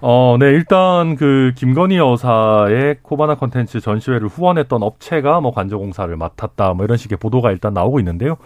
어, 0.00 0.36
네, 0.38 0.46
일단 0.46 1.16
그 1.16 1.52
김건희 1.56 1.96
여사의 1.96 2.98
코바나 3.02 3.36
컨텐츠 3.36 3.80
전시회를 3.80 4.28
후원했던 4.28 4.82
업체가 4.82 5.40
뭐 5.40 5.52
관저공사를 5.52 6.14
맡았다 6.16 6.74
뭐 6.74 6.84
이런 6.84 6.98
식의 6.98 7.18
보도가 7.18 7.50
일단 7.50 7.72
나오고 7.72 7.98
있는데요. 8.00 8.36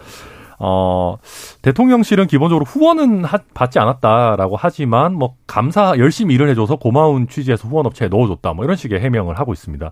어, 0.63 1.17
대통령실은 1.63 2.27
기본적으로 2.27 2.67
후원은 2.67 3.25
하, 3.25 3.39
받지 3.55 3.79
않았다라고 3.79 4.57
하지만 4.59 5.15
뭐 5.15 5.35
감사 5.47 5.95
열심히 5.97 6.35
일을 6.35 6.51
해줘서 6.51 6.77
고마운 6.77 7.29
취지에서 7.29 7.67
후원 7.67 7.87
업체에 7.87 8.09
넣어줬다 8.09 8.53
뭐 8.53 8.67
이런 8.67 8.77
식의 8.77 9.01
해명을 9.01 9.39
하고 9.39 9.55
있습니다. 9.55 9.91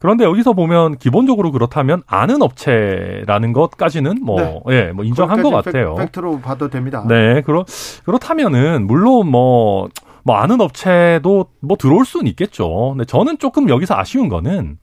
그런데 0.00 0.24
여기서 0.24 0.54
보면 0.54 0.98
기본적으로 0.98 1.52
그렇다면 1.52 2.02
아는 2.08 2.42
업체라는 2.42 3.52
것까지는 3.52 4.18
뭐 4.20 4.40
네. 4.40 4.62
예, 4.70 4.92
뭐 4.92 5.04
인정한 5.04 5.40
것 5.40 5.50
같아요. 5.50 5.94
팩트로 5.94 6.40
봐도 6.40 6.68
됩니다. 6.68 7.04
네, 7.08 7.40
그렇 7.42 7.64
그렇다면은 8.04 8.88
물론 8.88 9.28
뭐 9.28 9.88
뭐 10.28 10.36
아는 10.36 10.60
업체도 10.60 11.46
뭐 11.60 11.76
들어올 11.78 12.04
수는 12.04 12.26
있겠죠. 12.26 12.90
근데 12.90 13.06
저는 13.06 13.38
조금 13.38 13.70
여기서 13.70 13.94
아쉬운 13.96 14.28
거는 14.28 14.76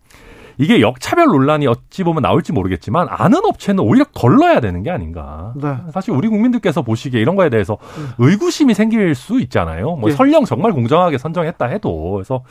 이게 0.57 0.81
역차별 0.81 1.27
논란이 1.27 1.67
어찌 1.67 2.03
보면 2.03 2.23
나올지 2.23 2.51
모르겠지만 2.51 3.05
아는 3.11 3.45
업체는 3.45 3.83
오히려 3.83 4.05
걸러야 4.05 4.59
되는 4.59 4.81
게 4.81 4.89
아닌가. 4.89 5.53
네. 5.55 5.75
사실 5.93 6.15
우리 6.15 6.29
국민들께서 6.29 6.81
보시기에 6.81 7.21
이런 7.21 7.35
거에 7.35 7.49
대해서 7.49 7.77
음. 7.97 8.09
의구심이 8.17 8.73
생길 8.73 9.13
수 9.13 9.39
있잖아요. 9.41 9.97
뭐 9.97 10.09
예. 10.09 10.15
설령 10.15 10.45
정말 10.45 10.71
공정하게 10.71 11.19
선정했다 11.19 11.67
해도 11.67 12.13
그래서 12.13 12.43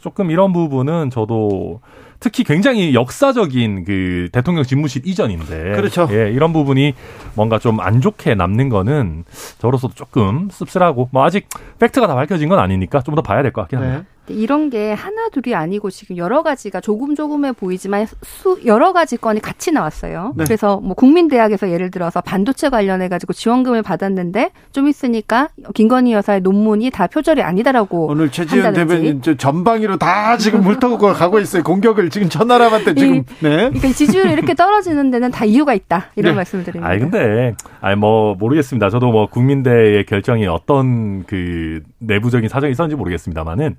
조금 0.00 0.30
이런 0.30 0.52
부분은 0.52 1.10
저도 1.10 1.80
특히 2.24 2.42
굉장히 2.42 2.94
역사적인 2.94 3.84
그 3.84 4.30
대통령 4.32 4.64
집무실 4.64 5.02
이전인데 5.06 5.72
그렇죠. 5.76 6.08
예, 6.10 6.30
이런 6.32 6.54
부분이 6.54 6.94
뭔가 7.34 7.58
좀 7.58 7.80
안 7.80 8.00
좋게 8.00 8.34
남는 8.34 8.70
거는 8.70 9.24
저로서도 9.58 9.92
조금 9.94 10.48
씁쓸하고 10.50 11.10
뭐 11.12 11.22
아직 11.24 11.46
팩트가 11.78 12.06
다 12.06 12.14
밝혀진 12.14 12.48
건 12.48 12.58
아니니까 12.60 13.02
좀 13.02 13.14
더 13.14 13.20
봐야 13.20 13.42
될 13.42 13.52
것 13.52 13.60
같긴 13.62 13.78
합니다. 13.78 13.98
네. 13.98 14.04
이런 14.28 14.70
게 14.70 14.92
하나 14.92 15.28
둘이 15.28 15.54
아니고 15.54 15.90
지금 15.90 16.16
여러 16.16 16.42
가지가 16.42 16.80
조금 16.80 17.14
조금해 17.14 17.52
보이지만 17.52 18.06
수 18.22 18.60
여러 18.64 18.92
가지 18.92 19.16
건이 19.16 19.40
같이 19.40 19.72
나왔어요. 19.72 20.32
네. 20.36 20.44
그래서 20.44 20.80
뭐 20.80 20.94
국민대학에서 20.94 21.70
예를 21.70 21.90
들어서 21.90 22.20
반도체 22.20 22.70
관련해 22.70 23.08
가지고 23.08 23.32
지원금을 23.32 23.82
받았는데 23.82 24.50
좀 24.72 24.88
있으니까 24.88 25.48
김건희 25.74 26.12
여사의 26.12 26.40
논문이 26.40 26.90
다 26.90 27.06
표절이 27.06 27.42
아니다라고 27.42 28.06
오늘 28.06 28.30
최지은 28.30 28.72
대변인 28.72 29.20
전방위로 29.22 29.98
다 29.98 30.36
지금 30.36 30.62
물터고 30.62 31.12
가고 31.12 31.38
있어요. 31.38 31.62
공격을 31.62 32.10
지금 32.10 32.28
전 32.28 32.48
나라한테 32.48 32.94
지금 32.94 33.16
이, 33.16 33.24
네. 33.40 33.56
그러니까 33.56 33.88
지지율이 33.88 34.32
이렇게 34.32 34.54
떨어지는 34.54 35.10
데는 35.10 35.30
다 35.30 35.44
이유가 35.44 35.74
있다 35.74 36.06
이런 36.16 36.32
네. 36.32 36.36
말씀을 36.36 36.64
드립니다. 36.64 36.88
아니 36.88 37.00
근데 37.00 37.54
아니 37.80 37.96
뭐 37.96 38.34
모르겠습니다. 38.34 38.90
저도 38.90 39.10
뭐 39.10 39.26
국민대의 39.28 40.06
결정이 40.06 40.46
어떤 40.46 41.24
그 41.24 41.82
내부적인 41.98 42.48
사정이 42.48 42.72
있었는지 42.72 42.96
모르겠습니다만은. 42.96 43.76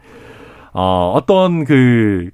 어, 0.78 1.14
어떤 1.16 1.64
그 1.64 2.30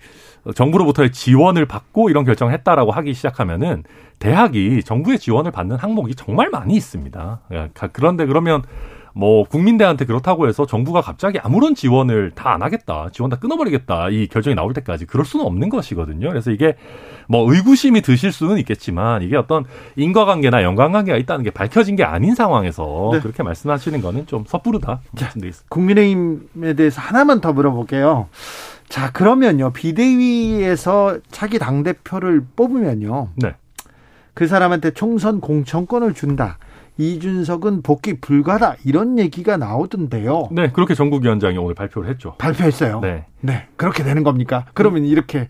정부로부터의 0.55 1.11
지원을 1.11 1.67
받고 1.67 2.09
이런 2.09 2.25
결정을 2.25 2.51
했다라고 2.53 2.91
하기 2.91 3.13
시작하면은 3.13 3.83
대학이 4.17 4.81
정부의 4.83 5.19
지원을 5.19 5.51
받는 5.51 5.77
항목이 5.77 6.15
정말 6.15 6.49
많이 6.49 6.73
있습니다. 6.75 7.41
예, 7.53 7.69
그런데 7.93 8.25
그러면 8.25 8.63
뭐 9.13 9.43
국민대한테 9.43 10.05
그렇다고 10.05 10.47
해서 10.47 10.65
정부가 10.65 11.01
갑자기 11.01 11.39
아무런 11.39 11.75
지원을 11.75 12.31
다 12.35 12.51
안 12.51 12.61
하겠다, 12.61 13.09
지원 13.13 13.29
다 13.29 13.37
끊어버리겠다 13.39 14.09
이 14.09 14.27
결정이 14.27 14.55
나올 14.55 14.73
때까지 14.73 15.05
그럴 15.05 15.25
수는 15.25 15.45
없는 15.45 15.69
것이거든요. 15.69 16.27
그래서 16.29 16.51
이게 16.51 16.75
뭐 17.29 17.49
의구심이 17.51 18.01
드실 18.01 18.33
수는 18.33 18.57
있겠지만 18.57 19.21
이게 19.21 19.37
어떤 19.37 19.63
인과관계나 19.95 20.63
연관관계가 20.63 21.17
있다는 21.17 21.43
게 21.43 21.49
밝혀진 21.51 21.95
게 21.95 22.03
아닌 22.03 22.35
상황에서 22.35 23.11
네. 23.13 23.19
그렇게 23.21 23.41
말씀하시는 23.43 24.01
거는 24.01 24.27
좀 24.27 24.43
섣부르다 24.45 24.99
말씀드리겠습니다. 25.11 25.69
국민의힘에 25.69 26.73
대해서 26.73 26.99
하나만 26.99 27.39
더 27.39 27.53
물어볼게요. 27.53 28.27
자 28.89 29.11
그러면요 29.13 29.71
비대위에서 29.71 31.19
차기 31.31 31.57
당 31.57 31.83
대표를 31.83 32.43
뽑으면요. 32.57 33.29
네. 33.35 33.55
그 34.33 34.47
사람한테 34.47 34.91
총선 34.91 35.39
공천권을 35.39 36.13
준다. 36.13 36.57
이준석은 36.97 37.81
복귀 37.81 38.19
불가다 38.19 38.75
이런 38.85 39.17
얘기가 39.17 39.57
나오던데요. 39.57 40.49
네, 40.51 40.71
그렇게 40.71 40.93
전국위원장이 40.93 41.57
오늘 41.57 41.73
발표를 41.73 42.09
했죠. 42.09 42.35
발표했어요. 42.37 42.99
네, 42.99 43.25
네, 43.39 43.67
그렇게 43.75 44.03
되는 44.03 44.23
겁니까? 44.23 44.65
그러면 44.73 45.05
이렇게 45.05 45.47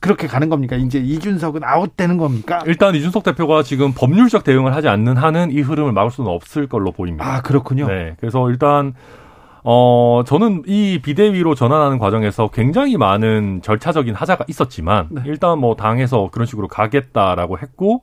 그렇게 0.00 0.26
가는 0.26 0.48
겁니까? 0.48 0.76
이제 0.76 0.98
이준석은 0.98 1.62
아웃되는 1.64 2.16
겁니까? 2.16 2.60
일단 2.66 2.94
이준석 2.94 3.22
대표가 3.24 3.62
지금 3.62 3.92
법률적 3.92 4.44
대응을 4.44 4.74
하지 4.74 4.88
않는 4.88 5.16
한은 5.16 5.50
이 5.50 5.60
흐름을 5.60 5.92
막을 5.92 6.10
수는 6.10 6.30
없을 6.30 6.66
걸로 6.66 6.92
보입니다. 6.92 7.26
아 7.26 7.42
그렇군요. 7.42 7.86
네, 7.86 8.16
그래서 8.18 8.48
일단 8.50 8.94
어 9.64 10.22
저는 10.24 10.62
이 10.66 11.00
비대위로 11.02 11.54
전환하는 11.54 11.98
과정에서 11.98 12.48
굉장히 12.48 12.96
많은 12.96 13.60
절차적인 13.62 14.14
하자가 14.14 14.44
있었지만 14.48 15.08
네. 15.10 15.22
일단 15.26 15.58
뭐 15.58 15.74
당에서 15.74 16.28
그런 16.30 16.46
식으로 16.46 16.68
가겠다라고 16.68 17.58
했고 17.58 18.02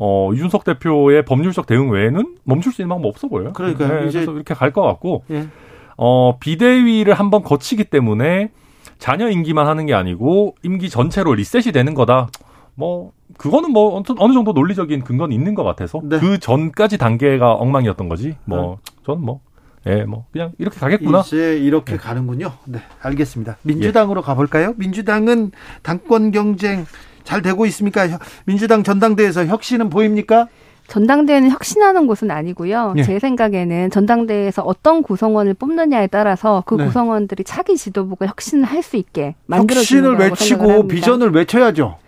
어 0.00 0.32
이준석 0.32 0.64
대표의 0.64 1.24
법률적 1.24 1.66
대응 1.66 1.90
외에는 1.90 2.36
멈출 2.44 2.72
수 2.72 2.80
있는 2.82 2.90
방법 2.94 3.08
없어 3.08 3.28
보여요. 3.28 3.52
그러니까요. 3.52 4.02
네, 4.02 4.06
이제- 4.08 4.20
그래서 4.20 4.32
이렇게 4.32 4.54
갈 4.54 4.72
것 4.72 4.82
같고 4.82 5.24
예. 5.30 5.48
어, 5.96 6.38
비대위를 6.38 7.14
한번 7.14 7.42
거치기 7.42 7.84
때문에 7.84 8.50
자녀 8.98 9.28
임기만 9.28 9.66
하는 9.66 9.86
게 9.86 9.94
아니고 9.94 10.54
임기 10.62 10.88
전체로 10.90 11.34
리셋이 11.34 11.72
되는 11.72 11.94
거다. 11.94 12.28
뭐 12.76 13.10
그거는 13.36 13.72
뭐 13.72 13.96
어느- 13.96 14.32
정도 14.34 14.52
논리적인 14.52 15.02
근거는 15.02 15.34
있는 15.34 15.54
것 15.56 15.64
같아서 15.64 16.00
네. 16.04 16.18
그 16.20 16.38
전까지 16.38 16.96
단계가 16.98 17.52
엉망이었던 17.54 18.08
거지. 18.08 18.36
뭐 18.44 18.78
저는 19.04 19.22
뭐 19.22 19.40
예, 19.86 20.04
뭐 20.04 20.26
그냥 20.32 20.52
이렇게 20.58 20.78
가겠구나. 20.78 21.20
이제 21.20 21.58
이렇게 21.58 21.96
가는군요. 21.96 22.52
네, 22.66 22.78
알겠습니다. 23.00 23.56
민주당으로 23.62 24.22
가볼까요? 24.22 24.74
민주당은 24.76 25.50
당권 25.82 26.30
경쟁 26.30 26.84
잘 27.24 27.42
되고 27.42 27.66
있습니까? 27.66 28.08
혀- 28.08 28.18
민주당 28.44 28.82
전당대회에서 28.82 29.46
혁신은 29.46 29.90
보입니까? 29.90 30.48
전당대회는 30.88 31.50
혁신하는 31.50 32.06
곳은 32.06 32.30
아니고요. 32.30 32.94
예. 32.96 33.02
제 33.02 33.18
생각에는 33.18 33.90
전당대회에서 33.90 34.62
어떤 34.62 35.02
구성원을 35.02 35.52
뽑느냐에 35.54 36.06
따라서 36.06 36.62
그 36.66 36.76
네. 36.76 36.86
구성원들이 36.86 37.44
차기 37.44 37.76
지도부가 37.76 38.26
혁신을 38.26 38.64
할 38.64 38.82
수 38.82 38.96
있게 38.96 39.34
만들어 39.46 39.80
주는 39.80 40.04
혁신을 40.04 40.16
거라고 40.16 40.34
생각을 40.36 40.72
외치고. 40.74 40.88
비전을 40.88 41.30
외쳐야죠. 41.32 41.98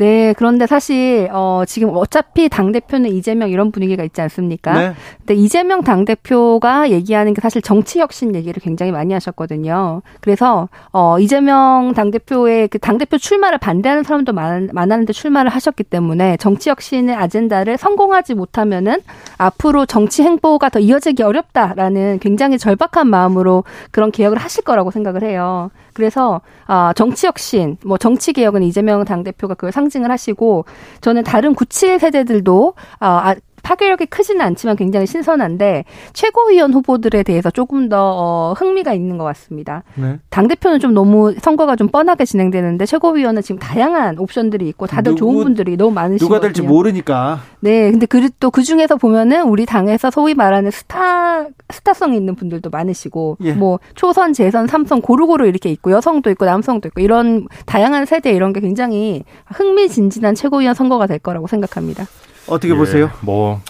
네, 0.00 0.34
그런데 0.36 0.66
사실 0.66 1.28
어 1.32 1.62
지금 1.66 1.90
어차피 1.94 2.48
당 2.48 2.72
대표는 2.72 3.10
이재명 3.10 3.50
이런 3.50 3.70
분위기가 3.70 4.02
있지 4.02 4.20
않습니까? 4.20 4.72
네. 4.72 4.94
근데 5.18 5.34
이재명 5.34 5.82
당 5.82 6.04
대표가 6.04 6.90
얘기하는 6.90 7.34
게 7.34 7.40
사실 7.40 7.62
정치 7.62 8.00
혁신 8.00 8.34
얘기를 8.34 8.60
굉장히 8.62 8.92
많이 8.92 9.14
하셨거든요. 9.14 10.02
그래서 10.20 10.68
어 10.92 11.18
이재명 11.18 11.92
당 11.94 12.10
대표의 12.10 12.68
그 12.68 12.80
당 12.80 12.98
대표 12.98 13.18
출마를 13.18 13.58
반대하는 13.58 14.02
사람도 14.02 14.32
많, 14.32 14.68
많았는데 14.72 15.12
출마를 15.12 15.50
하셨기 15.50 15.84
때문에 15.84 16.36
정치 16.38 16.70
혁신의 16.70 17.14
아젠다를 17.14 17.76
성공하지 17.76 18.34
못하면은 18.34 18.96
앞으로 19.38 19.86
정치 19.86 20.22
행보가 20.22 20.70
더 20.70 20.80
이어지기 20.80 21.22
어렵다라는 21.22 22.18
굉장히 22.20 22.58
절박한 22.58 23.06
마음으로 23.06 23.64
그런 23.90 24.10
개혁을 24.10 24.38
하실 24.38 24.64
거라고 24.64 24.90
생각을 24.90 25.22
해요. 25.22 25.70
그래서 26.00 26.40
아 26.66 26.94
정치 26.96 27.26
혁신, 27.26 27.76
뭐 27.84 27.98
정치 27.98 28.32
개혁은 28.32 28.62
이재명 28.62 29.04
당 29.04 29.22
대표가 29.22 29.52
그걸 29.52 29.70
상징을 29.70 30.10
하시고 30.10 30.64
저는 31.02 31.24
다른 31.24 31.54
97 31.54 31.98
세대들도 31.98 32.72
아 33.00 33.34
파괴력이 33.62 34.06
크지는 34.06 34.40
않지만 34.42 34.76
굉장히 34.76 35.06
신선한데 35.06 35.84
최고위원 36.12 36.72
후보들에 36.72 37.22
대해서 37.22 37.50
조금 37.50 37.88
더 37.88 37.98
어, 38.00 38.54
흥미가 38.56 38.92
있는 38.94 39.18
것 39.18 39.24
같습니다. 39.24 39.82
네. 39.94 40.18
당 40.30 40.48
대표는 40.48 40.80
좀 40.80 40.94
너무 40.94 41.34
선거가 41.40 41.76
좀 41.76 41.88
뻔하게 41.88 42.24
진행되는데 42.24 42.86
최고위원은 42.86 43.42
지금 43.42 43.58
다양한 43.58 44.18
옵션들이 44.18 44.68
있고 44.68 44.86
다들 44.86 45.12
누구- 45.14 45.18
좋은 45.32 45.44
분들이 45.44 45.76
너무 45.76 45.92
많으시거든요. 45.92 46.28
누가 46.28 46.40
될지 46.40 46.62
모르니까. 46.62 47.40
네, 47.60 47.90
근데 47.90 48.06
그 48.06 48.28
또그 48.40 48.62
중에서 48.62 48.96
보면은 48.96 49.44
우리 49.48 49.66
당에서 49.66 50.10
소위 50.10 50.34
말하는 50.34 50.70
스타 50.70 51.46
스타성 51.70 52.14
있는 52.14 52.34
분들도 52.34 52.70
많으시고 52.70 53.36
예. 53.42 53.52
뭐 53.52 53.78
초선, 53.94 54.32
재선, 54.32 54.66
삼선 54.66 55.02
고루고루 55.02 55.46
이렇게 55.46 55.70
있고 55.70 55.90
여성도 55.92 56.30
있고 56.30 56.44
남성도 56.44 56.88
있고 56.88 57.00
이런 57.00 57.46
다양한 57.66 58.06
세대 58.06 58.32
이런 58.32 58.52
게 58.52 58.60
굉장히 58.60 59.24
흥미진진한 59.46 60.34
최고위원 60.34 60.74
선거가 60.74 61.06
될 61.06 61.18
거라고 61.18 61.46
생각합니다. 61.46 62.06
어떻게 62.48 62.72
예, 62.72 62.76
보세요? 62.76 63.10
뭐 63.22 63.60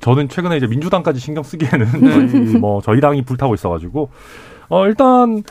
저는 0.00 0.28
최근에 0.28 0.56
이제 0.56 0.66
민주당까지 0.66 1.20
신경 1.20 1.42
쓰기에는 1.44 1.86
저희 1.86 2.58
뭐 2.58 2.80
저희 2.82 3.00
당이 3.00 3.22
불타고 3.22 3.54
있어가지고 3.54 4.10
어 4.68 4.86
일단 4.86 5.42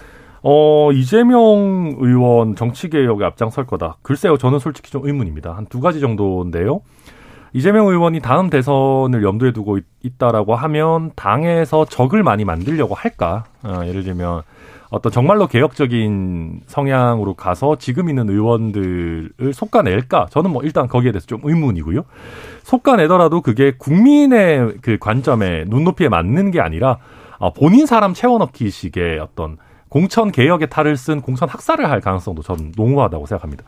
어 0.43 0.91
이재명 0.91 1.95
의원 1.99 2.55
정치 2.55 2.89
개혁에 2.89 3.23
앞장설 3.25 3.65
거다. 3.67 3.97
글쎄요, 4.01 4.37
저는 4.37 4.59
솔직히 4.59 4.91
좀 4.91 5.05
의문입니다. 5.05 5.55
한 5.55 5.65
두 5.67 5.79
가지 5.79 5.99
정도인데요. 5.99 6.81
이재명 7.53 7.87
의원이 7.87 8.21
다음 8.21 8.49
대선을 8.49 9.23
염두에 9.23 9.51
두고 9.51 9.77
있, 9.77 9.83
있다라고 10.03 10.55
하면 10.55 11.11
당에서 11.15 11.85
적을 11.85 12.23
많이 12.23 12.45
만들려고 12.45 12.95
할까? 12.95 13.43
어, 13.63 13.81
예를 13.85 14.03
들면 14.03 14.41
어떤 14.91 15.09
정말로 15.09 15.47
개혁적인 15.47 16.61
성향으로 16.67 17.33
가서 17.33 17.77
지금 17.77 18.09
있는 18.09 18.29
의원들을 18.29 19.53
솎아낼까? 19.53 20.27
저는 20.29 20.51
뭐 20.51 20.61
일단 20.63 20.87
거기에 20.87 21.13
대해서 21.13 21.25
좀 21.25 21.39
의문이고요. 21.43 22.03
솎아내더라도 22.63 23.41
그게 23.41 23.71
국민의 23.77 24.75
그 24.81 24.97
관점에 24.99 25.63
눈높이에 25.67 26.09
맞는 26.09 26.51
게 26.51 26.59
아니라 26.59 26.97
어, 27.37 27.53
본인 27.53 27.85
사람 27.85 28.13
채워넣기식의 28.13 29.19
어떤 29.19 29.57
공천 29.87 30.29
개혁의 30.29 30.69
탈을 30.69 30.97
쓴 30.97 31.21
공천 31.21 31.47
학살을 31.47 31.89
할 31.89 32.01
가능성도 32.01 32.41
저는 32.41 32.73
농후하다고 32.75 33.25
생각합니다. 33.25 33.63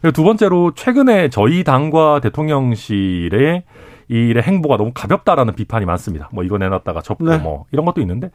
그리고 0.00 0.12
두 0.12 0.24
번째로 0.24 0.72
최근에 0.74 1.28
저희 1.30 1.62
당과 1.62 2.20
대통령실의 2.20 3.62
이 4.08 4.14
일의 4.14 4.42
행보가 4.42 4.76
너무 4.76 4.90
가볍다라는 4.92 5.54
비판이 5.54 5.84
많습니다. 5.84 6.28
뭐 6.32 6.42
이거 6.42 6.58
내놨다가 6.58 7.02
접고 7.02 7.24
네. 7.28 7.38
뭐 7.38 7.66
이런 7.70 7.84
것도 7.86 8.00
있는데 8.00 8.30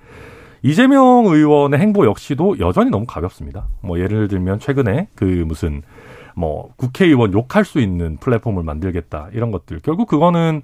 이재명 0.63 1.25
의원의 1.25 1.79
행보 1.79 2.05
역시도 2.05 2.59
여전히 2.59 2.89
너무 2.91 3.05
가볍습니다. 3.05 3.67
뭐 3.81 3.99
예를 3.99 4.27
들면 4.27 4.59
최근에 4.59 5.07
그 5.15 5.25
무슨 5.47 5.81
뭐 6.35 6.69
국회의원 6.77 7.33
욕할 7.33 7.65
수 7.65 7.79
있는 7.79 8.17
플랫폼을 8.17 8.63
만들겠다 8.63 9.29
이런 9.33 9.51
것들 9.51 9.79
결국 9.81 10.07
그거는 10.07 10.61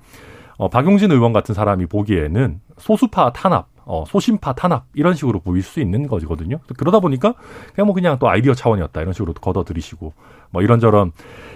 어 0.58 0.70
박용진 0.70 1.12
의원 1.12 1.34
같은 1.34 1.54
사람이 1.54 1.88
보기에는 1.88 2.62
소수파 2.78 3.32
탄압, 3.32 3.68
어 3.86 4.06
소심파 4.08 4.54
탄압 4.54 4.86
이런 4.94 5.14
식으로 5.14 5.40
보일 5.40 5.62
수 5.64 5.80
있는 5.80 6.08
거거든요. 6.08 6.60
그러다 6.78 7.00
보니까 7.00 7.34
그냥 7.76 7.88
뭐 7.88 7.94
그냥 7.94 8.18
또 8.20 8.30
아이디어 8.30 8.54
차원이었다 8.54 9.02
이런 9.02 9.14
식으로 9.14 9.34
걷어들이시고 9.34 10.14
뭐 10.52 10.62
이런저런 10.62 11.12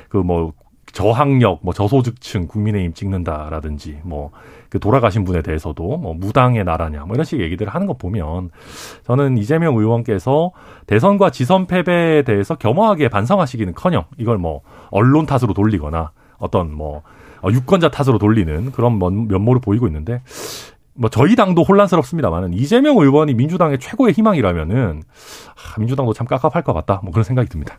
그 0.10 0.18
뭐 0.18 0.54
저학력, 0.92 1.60
뭐 1.62 1.74
저소득층 1.74 2.48
국민의힘 2.48 2.94
찍는다라든지 2.94 4.00
뭐 4.04 4.32
그 4.72 4.80
돌아가신 4.80 5.26
분에 5.26 5.42
대해서도 5.42 5.98
뭐 5.98 6.14
무당의 6.14 6.64
나라냐 6.64 7.04
뭐 7.04 7.14
이런 7.14 7.26
식의 7.26 7.44
얘기들을 7.44 7.76
하는 7.76 7.88
거 7.88 7.94
보면 7.94 8.52
저는 9.06 9.38
이재명 9.38 9.76
의원께서 9.76 10.52
대선과 10.88 11.32
지선 11.32 11.68
패배에 11.68 12.22
대해서 12.22 12.56
겸허하게 12.56 13.10
반성하시기는커녕 13.10 14.06
이걸 14.18 14.38
뭐 14.38 14.62
언론 14.90 15.26
탓으로 15.26 15.54
돌리거나 15.54 16.12
어떤 16.38 16.74
뭐 16.74 17.02
어, 17.42 17.50
유권자 17.52 17.90
탓으로 17.92 18.18
돌리는 18.18 18.72
그런 18.72 18.98
면- 18.98 19.28
면모를 19.28 19.60
보이고 19.60 19.88
있는데 19.88 20.22
뭐 20.94 21.10
저희 21.10 21.36
당도 21.36 21.64
혼란스럽습니다만은 21.64 22.54
이재명 22.54 22.98
의원이 22.98 23.34
민주당의 23.34 23.78
최고의 23.78 24.14
희망이라면은 24.14 25.02
아, 25.50 25.80
민주당도 25.80 26.14
참 26.14 26.26
깝깝할 26.28 26.64
것 26.64 26.72
같다 26.72 27.02
뭐 27.04 27.12
그런 27.12 27.26
생각이 27.26 27.50
듭니다. 27.50 27.78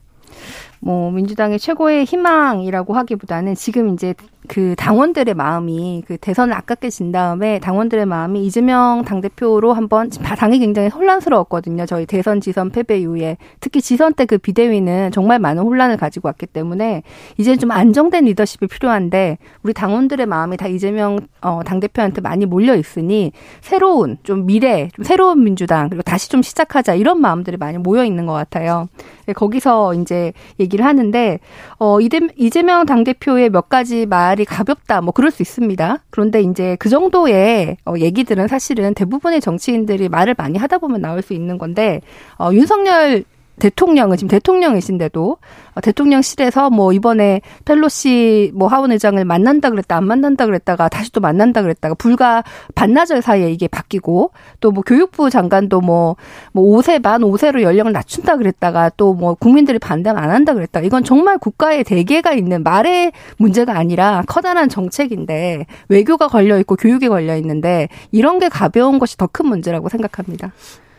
뭐 0.84 1.12
민주당의 1.12 1.60
최고의 1.60 2.04
희망이라고 2.04 2.94
하기보다는 2.94 3.54
지금 3.54 3.94
이제 3.94 4.14
그 4.48 4.74
당원들의 4.76 5.34
마음이 5.34 6.02
그 6.04 6.16
대선을 6.16 6.52
아깝게 6.52 6.90
진 6.90 7.12
다음에 7.12 7.60
당원들의 7.60 8.06
마음이 8.06 8.44
이재명 8.44 9.04
당대표로 9.04 9.72
한번 9.72 10.10
당이 10.10 10.58
굉장히 10.58 10.88
혼란스러웠거든요. 10.88 11.86
저희 11.86 12.06
대선 12.06 12.40
지선 12.40 12.70
패배 12.70 12.98
이후에 12.98 13.36
특히 13.60 13.80
지선 13.80 14.12
때 14.14 14.26
그 14.32 14.38
비대위는 14.38 15.10
정말 15.10 15.38
많은 15.38 15.62
혼란을 15.62 15.98
가지고 15.98 16.28
왔기 16.28 16.46
때문에 16.46 17.02
이제 17.36 17.54
좀 17.56 17.70
안정된 17.70 18.24
리더십이 18.24 18.66
필요한데 18.66 19.36
우리 19.62 19.74
당원들의 19.74 20.24
마음이 20.24 20.56
다 20.56 20.68
이재명 20.68 21.18
어, 21.42 21.60
당대표한테 21.66 22.22
많이 22.22 22.46
몰려 22.46 22.74
있으니 22.74 23.32
새로운 23.60 24.16
좀 24.22 24.46
미래, 24.46 24.88
좀 24.96 25.04
새로운 25.04 25.44
민주당 25.44 25.90
그리고 25.90 26.02
다시 26.02 26.30
좀 26.30 26.40
시작하자 26.40 26.94
이런 26.94 27.20
마음들이 27.20 27.58
많이 27.58 27.76
모여 27.76 28.06
있는 28.06 28.24
것 28.24 28.32
같아요. 28.32 28.88
네, 29.32 29.34
거기서 29.34 29.94
이제 29.94 30.32
얘기를 30.60 30.84
하는데 30.84 31.38
어 31.78 31.98
이재- 32.00 32.28
이재명 32.36 32.84
당 32.86 33.02
대표의 33.04 33.50
몇 33.50 33.68
가지 33.68 34.06
말이 34.06 34.44
가볍다 34.44 35.00
뭐 35.00 35.12
그럴 35.12 35.30
수 35.30 35.42
있습니다. 35.42 36.04
그런데 36.10 36.42
이제 36.42 36.76
그 36.78 36.88
정도의 36.88 37.76
어 37.86 37.94
얘기들은 37.98 38.48
사실은 38.48 38.94
대부분의 38.94 39.40
정치인들이 39.40 40.08
말을 40.08 40.34
많이 40.36 40.58
하다 40.58 40.78
보면 40.78 41.00
나올 41.00 41.22
수 41.22 41.32
있는 41.32 41.58
건데 41.58 42.00
어 42.38 42.50
윤석열 42.52 43.24
대통령은 43.62 44.16
지금 44.16 44.28
대통령이신데도 44.28 45.36
어, 45.74 45.80
대통령실에서 45.80 46.68
뭐 46.70 46.92
이번에 46.92 47.40
펠로시 47.64 48.50
뭐 48.54 48.66
하원 48.66 48.90
의장을 48.90 49.24
만난다 49.24 49.70
그랬다 49.70 49.96
안 49.96 50.04
만난다 50.04 50.46
그랬다가 50.46 50.88
다시 50.88 51.12
또 51.12 51.20
만난다 51.20 51.62
그랬다가 51.62 51.94
불과 51.94 52.42
반나절 52.74 53.22
사이에 53.22 53.50
이게 53.52 53.68
바뀌고 53.68 54.32
또 54.60 54.72
뭐 54.72 54.82
교육부 54.82 55.28
장관도 55.30 55.80
뭐뭐 55.82 56.16
5세 56.54 57.02
반 57.02 57.20
5세로 57.22 57.62
연령을 57.62 57.92
낮춘다 57.92 58.36
그랬다가 58.36 58.90
또 58.96 59.12
뭐 59.14 59.34
국민들이 59.34 59.78
반대를 59.78 60.18
안 60.18 60.30
한다 60.30 60.54
그랬다. 60.54 60.80
이건 60.80 61.04
정말 61.04 61.38
국가의 61.38 61.84
대계가 61.84 62.32
있는 62.32 62.62
말의 62.62 63.12
문제가 63.36 63.76
아니라 63.78 64.22
커다란 64.26 64.68
정책인데 64.70 65.66
외교가 65.88 66.26
걸려 66.28 66.58
있고 66.60 66.76
교육이 66.76 67.08
걸려 67.08 67.36
있는데 67.36 67.88
이런 68.10 68.38
게 68.38 68.48
가벼운 68.48 68.98
것이 68.98 69.16
더 69.18 69.28
큰 69.32 69.46
문제라고 69.46 69.88
생각합니다. 69.88 70.52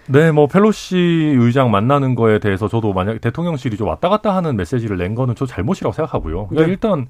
네, 0.08 0.32
뭐 0.32 0.48
펠로시 0.48 0.98
의장 0.98 1.72
만나는 1.72 2.16
거에 2.16 2.40
대해서 2.40 2.68
저도 2.68 2.94
만약 2.94 3.22
대통령실이 3.22 3.78
좀 3.78 3.88
왔다 3.88 4.10
갔다 4.10 4.36
하는 4.36 4.58
메시지를 4.58 4.98
낸 4.98 5.16
거는 5.16 5.36
저 5.36 5.46
잘못이라고 5.46 5.94
생각하고요. 5.94 6.48
그러니까 6.48 6.66
네. 6.66 6.72
일단 6.72 7.08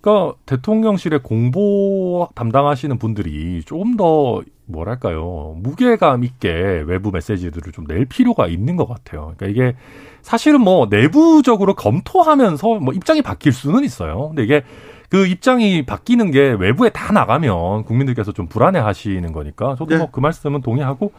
그러니까 0.00 0.36
대통령실의 0.46 1.22
공보 1.22 2.28
담당하시는 2.34 2.98
분들이 2.98 3.62
좀더 3.64 4.42
뭐랄까요 4.66 5.56
무게감 5.58 6.22
있게 6.24 6.84
외부 6.86 7.10
메시지들을 7.10 7.72
좀 7.72 7.86
낼 7.86 8.04
필요가 8.04 8.46
있는 8.46 8.76
것 8.76 8.88
같아요. 8.88 9.34
그러니까 9.36 9.46
이게 9.46 9.76
사실은 10.22 10.60
뭐 10.60 10.86
내부적으로 10.88 11.74
검토하면서 11.74 12.78
뭐 12.80 12.94
입장이 12.94 13.22
바뀔 13.22 13.52
수는 13.52 13.84
있어요. 13.84 14.28
근데 14.28 14.44
이게 14.44 14.62
그 15.08 15.26
입장이 15.26 15.84
바뀌는 15.84 16.30
게 16.30 16.54
외부에 16.58 16.90
다 16.90 17.12
나가면 17.12 17.84
국민들께서 17.84 18.30
좀 18.30 18.46
불안해 18.46 18.78
하시는 18.78 19.32
거니까 19.32 19.74
저도 19.76 19.86
네. 19.86 19.96
뭐그 19.98 20.20
말씀은 20.20 20.60
동의하고 20.60 21.12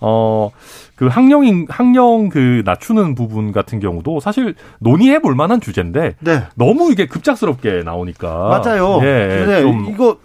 어, 0.00 0.50
그 0.96 1.06
학령인, 1.06 1.66
학령 1.68 2.28
그 2.28 2.62
낮추는 2.64 3.14
부분 3.14 3.52
같은 3.52 3.80
경우도 3.80 4.20
사실 4.20 4.54
논의해 4.78 5.20
볼 5.20 5.34
만한 5.34 5.60
주제인데 5.60 6.16
네. 6.20 6.42
너무 6.54 6.90
이게 6.92 7.06
급작스럽게 7.06 7.82
나오니까. 7.84 8.28
맞아요. 8.48 9.00
예, 9.02 9.44
네, 9.46 9.60
좀. 9.62 9.88
이거 9.90 10.16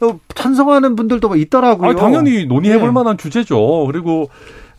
어, 0.00 0.18
찬성하는 0.34 0.96
분들도 0.96 1.28
뭐 1.28 1.36
있더라고요. 1.36 1.90
아, 1.90 1.94
당연히 1.94 2.44
논의해 2.44 2.78
볼 2.78 2.88
네. 2.88 2.92
만한 2.92 3.18
주제죠. 3.18 3.86
그리고 3.86 4.28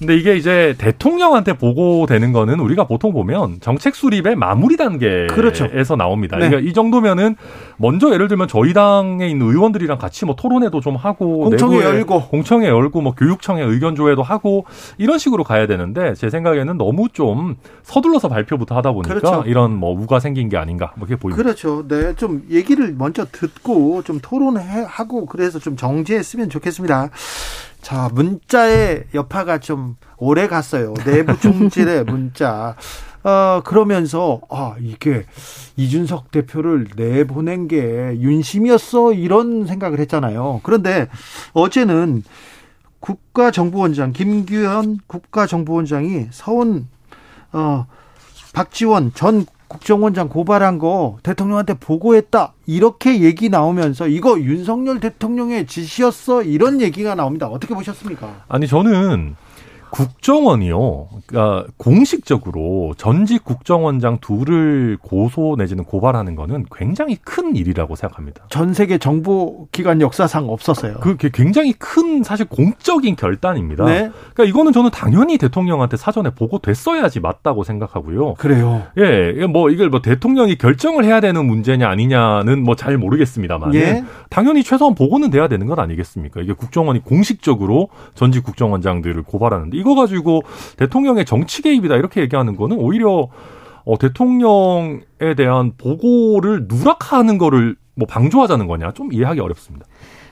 근데 0.02 0.18
이게 0.18 0.36
이제 0.36 0.74
대통령한테 0.80 1.54
보고되는 1.54 2.34
거는 2.34 2.60
우리가 2.60 2.86
보통 2.86 3.14
보면 3.14 3.60
정책 3.62 3.94
수립의 3.94 4.36
마무리 4.36 4.76
단계에서 4.76 5.36
그렇죠. 5.36 5.68
나옵니다. 5.96 6.38
네. 6.38 6.50
그러니까 6.50 6.68
이 6.68 6.74
정도면은 6.74 7.36
먼저 7.78 8.12
예를 8.12 8.28
들면 8.28 8.48
저희 8.48 8.74
당에 8.74 9.30
있는 9.30 9.46
의원들이랑 9.46 10.00
같이 10.00 10.26
뭐 10.26 10.36
토론회도 10.36 10.82
좀 10.82 10.96
하고 10.96 11.42
공청회 11.42 11.84
열고. 11.84 12.30
공청회 12.30 12.68
열고 12.68 13.02
뭐 13.02 13.14
교육청에 13.14 13.62
의견 13.62 13.96
조회도 13.96 14.24
하고 14.24 14.66
이런 14.98 15.20
식으로 15.20 15.44
가야 15.44 15.68
되는데 15.68 16.16
제 16.16 16.32
생각에는 16.32 16.80
너무 16.80 17.08
좀 17.14 17.58
서둘러서 17.84 18.28
발표부터 18.28 18.76
하다 18.76 18.94
보니까 18.94 19.14
그렇죠. 19.14 19.44
이런 19.46 19.76
뭐 19.76 19.92
우가 19.92 20.20
생긴 20.20 20.50
게 20.50 20.58
아닌가 20.58 20.94
뭐 20.96 21.06
그렇게 21.06 21.22
보입니다. 21.22 21.44
그렇죠. 21.44 21.88
네, 21.88 22.16
좀 22.16 22.42
얘기를 22.50 22.96
먼저 22.98 23.26
듣고 23.32 24.02
좀 24.02 24.18
토론하고 24.20 25.28
그래서 25.28 25.60
좀 25.60 25.76
정지했으면 25.76 26.50
좋겠습니다. 26.50 27.12
자, 27.82 28.10
문자의 28.14 29.06
여파가 29.14 29.60
좀 29.60 29.96
오래 30.18 30.48
갔어요. 30.48 30.94
내부 31.06 31.40
총질의 31.40 32.04
문자. 32.06 32.76
어, 33.24 33.62
그러면서, 33.64 34.42
아, 34.50 34.76
이게 34.80 35.26
이준석 35.78 36.32
대표를 36.32 36.88
내보낸 36.96 37.68
게 37.68 37.78
윤심이었어? 38.20 39.14
이런 39.14 39.66
생각을 39.66 40.00
했잖아요. 40.00 40.62
그런데 40.64 41.08
어제는 41.54 42.24
국가정보원장, 43.00 44.12
김규현 44.12 45.00
국가정보원장이 45.08 46.28
서훈, 46.32 46.88
어, 47.52 47.88
박지원 48.54 49.12
전 49.16 49.46
국정원장 49.72 50.28
고발한 50.28 50.80
거 50.80 51.18
대통령한테 51.24 51.76
보고했다. 51.76 52.54
이렇게 52.66 53.22
얘기 53.22 53.50
나오면서 53.50 54.08
이거 54.08 54.38
윤석열 54.40 55.00
대통령의 55.00 55.66
지시였어. 55.66 56.44
이런 56.44 56.82
얘기가 56.82 57.16
나옵니다. 57.16 57.48
어떻게 57.48 57.74
보셨습니까? 57.74 58.44
아니 58.50 58.68
저는 58.68 59.36
국정원이요. 59.92 61.08
그러니까 61.28 61.68
공식적으로 61.78 62.94
전직 62.98 63.46
국정원장 63.46 64.18
둘을 64.20 64.98
고소 65.02 65.56
내지는 65.58 65.84
고발하는 65.84 66.36
거는 66.36 66.66
굉장히 66.76 67.16
큰 67.24 67.56
일이라고 67.56 67.96
생각합니다. 67.96 68.46
전 68.50 68.74
세계 68.74 68.98
정보 68.98 69.68
기관 69.72 70.02
역사상 70.02 70.50
없었어요. 70.50 70.96
그게 70.96 71.30
굉장히 71.32 71.74
큰 71.74 72.24
사실 72.24 72.48
공적인 72.48 73.16
결단입니다. 73.16 73.86
네. 73.86 74.12
그러니까 74.34 74.44
이거는 74.46 74.74
저는 74.74 74.90
당연히 74.92 75.38
대통령한테 75.38 75.98
사전에 75.98 76.32
보고됐어야지 76.32 77.20
맞다고 77.20 77.64
생각하고요. 77.64 78.34
그래요. 78.36 78.84
예, 78.98 79.46
뭐 79.46 79.70
이걸 79.70 79.90
뭐 79.90 80.02
대통령이 80.02 80.58
결정을 80.58 81.06
해야 81.06 81.20
되는 81.22 81.46
문제냐 81.46 81.88
아니냐는 81.88 82.64
뭐 82.64 82.76
잘 82.82 82.98
모르겠습니다만 82.98 83.76
예. 83.76 84.04
당연히 84.30 84.64
최소한 84.64 84.96
보고는 84.96 85.30
돼야 85.30 85.48
되는 85.48 85.68
건 85.68 85.78
아니겠습니까? 85.78 86.42
이게 86.42 86.54
국정원이 86.54 87.04
공식적으로 87.04 87.90
전직 88.16 88.44
국정원장들을 88.44 89.22
고발하는데 89.22 89.78
이거 89.82 89.96
가지고 89.96 90.44
대통령의 90.78 91.26
정치 91.26 91.62
개입이다 91.62 91.96
이렇게 91.98 92.22
얘기하는 92.22 92.56
거는 92.56 92.78
오히려 92.80 93.28
어, 93.84 93.98
대통령에 93.98 95.36
대한 95.36 95.74
보고를 95.78 96.68
누락하는 96.68 97.38
거를 97.38 97.76
뭐 97.96 98.08
방조하자는 98.08 98.68
거냐 98.68 98.94
좀 98.94 99.12
이해하기 99.12 99.40
어렵습니다. 99.40 99.86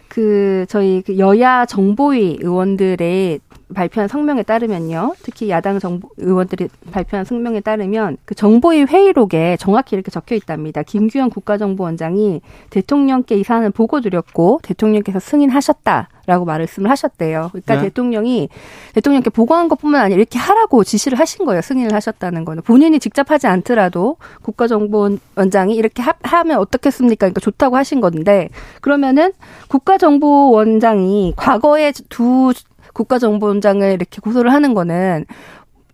그 0.08 0.66
저희 0.70 1.02
그 1.06 1.18
여야 1.20 1.66
정보위 1.66 2.40
의원들의 2.42 3.40
발표한 3.74 4.08
성명에 4.08 4.44
따르면요. 4.44 5.14
특히 5.22 5.50
야당 5.50 5.80
정보 5.80 6.10
의원들이 6.18 6.70
발표한 6.92 7.26
성명에 7.26 7.60
따르면 7.60 8.18
그 8.26 8.34
정보위 8.34 8.84
회의록에 8.84 9.58
정확히 9.60 9.96
이렇게 9.96 10.10
적혀 10.10 10.36
있답니다. 10.36 10.82
김규현 10.82 11.30
국가정보원장이 11.30 12.42
대통령께 12.72 13.36
이 13.36 13.44
사안을 13.44 13.70
보고 13.70 14.02
드렸고 14.02 14.60
대통령께서 14.64 15.20
승인하셨다라고 15.20 16.46
말씀을 16.46 16.90
하셨대요. 16.90 17.50
그러니까 17.52 17.76
네. 17.76 17.82
대통령이 17.84 18.50
대통령께 18.94 19.30
보고한 19.30 19.70
것뿐만 19.70 20.02
아니라 20.02 20.18
이렇게 20.18 20.40
하라고 20.40 20.84
지시를 20.84 21.20
하신 21.20 21.46
거예요. 21.46 21.62
승인을 21.62 21.94
하셨다는 21.94 22.46
거는 22.46 22.64
본인이 22.64 23.00
직접 23.00 23.30
하지 23.30 23.48
않더라도 23.48 24.18
국가정보원장이 24.42 25.76
이렇게 25.76 26.02
하, 26.02 26.14
하면 26.24 26.58
어떻겠습니까? 26.58 27.28
그러니까 27.28 27.40
좋다고 27.40 27.78
하신 27.78 28.02
건데 28.02 28.50
그러면은 28.82 29.32
국가정보원장이 29.68 31.34
과거에 31.36 31.94
두 32.10 32.54
국가정보원장을 33.00 33.92
이렇게 33.92 34.20
고소를 34.22 34.52
하는 34.54 34.74
거는 34.74 35.26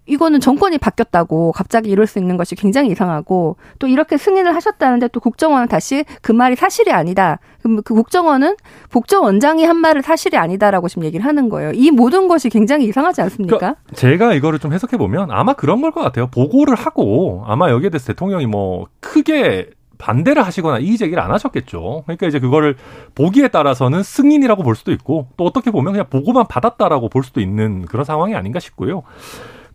이거는 0.07 0.39
정권이 0.39 0.77
바뀌었다고 0.77 1.51
갑자기 1.51 1.89
이럴 1.89 2.05
수 2.05 2.19
있는 2.19 2.37
것이 2.37 2.53
굉장히 2.53 2.89
이상하고 2.91 3.57
또 3.79 3.87
이렇게 3.87 4.17
승인을 4.17 4.53
하셨다는데 4.53 5.07
또 5.07 5.19
국정원은 5.19 5.67
다시 5.67 6.05
그 6.21 6.31
말이 6.31 6.55
사실이 6.55 6.91
아니다. 6.91 7.39
그럼 7.63 7.81
그 7.83 7.95
국정원은 7.95 8.55
복정원장이 8.91 9.65
한 9.65 9.77
말을 9.77 10.03
사실이 10.03 10.37
아니다라고 10.37 10.89
지금 10.89 11.05
얘기를 11.05 11.25
하는 11.25 11.49
거예요. 11.49 11.71
이 11.73 11.89
모든 11.89 12.27
것이 12.27 12.49
굉장히 12.49 12.85
이상하지 12.85 13.21
않습니까? 13.23 13.57
그러니까 13.57 13.81
제가 13.95 14.33
이거를 14.35 14.59
좀 14.59 14.73
해석해 14.73 14.97
보면 14.97 15.31
아마 15.31 15.53
그런 15.53 15.81
걸 15.81 15.91
것 15.91 16.01
같아요. 16.01 16.27
보고를 16.27 16.75
하고 16.75 17.43
아마 17.47 17.71
여기에 17.71 17.89
대해서 17.89 18.07
대통령이 18.07 18.45
뭐 18.45 18.85
크게 18.99 19.71
반대를 19.97 20.43
하시거나 20.43 20.79
이의 20.79 20.97
제기를 20.97 21.21
안 21.21 21.31
하셨겠죠. 21.31 22.03
그러니까 22.05 22.27
이제 22.27 22.39
그거를 22.39 22.75
보기에 23.15 23.47
따라서는 23.49 24.03
승인이라고 24.03 24.63
볼 24.63 24.75
수도 24.75 24.91
있고 24.91 25.27
또 25.37 25.45
어떻게 25.45 25.71
보면 25.71 25.93
그냥 25.93 26.07
보고만 26.09 26.47
받았다라고 26.47 27.09
볼 27.09 27.23
수도 27.23 27.41
있는 27.41 27.85
그런 27.85 28.05
상황이 28.05 28.35
아닌가 28.35 28.59
싶고요. 28.59 29.03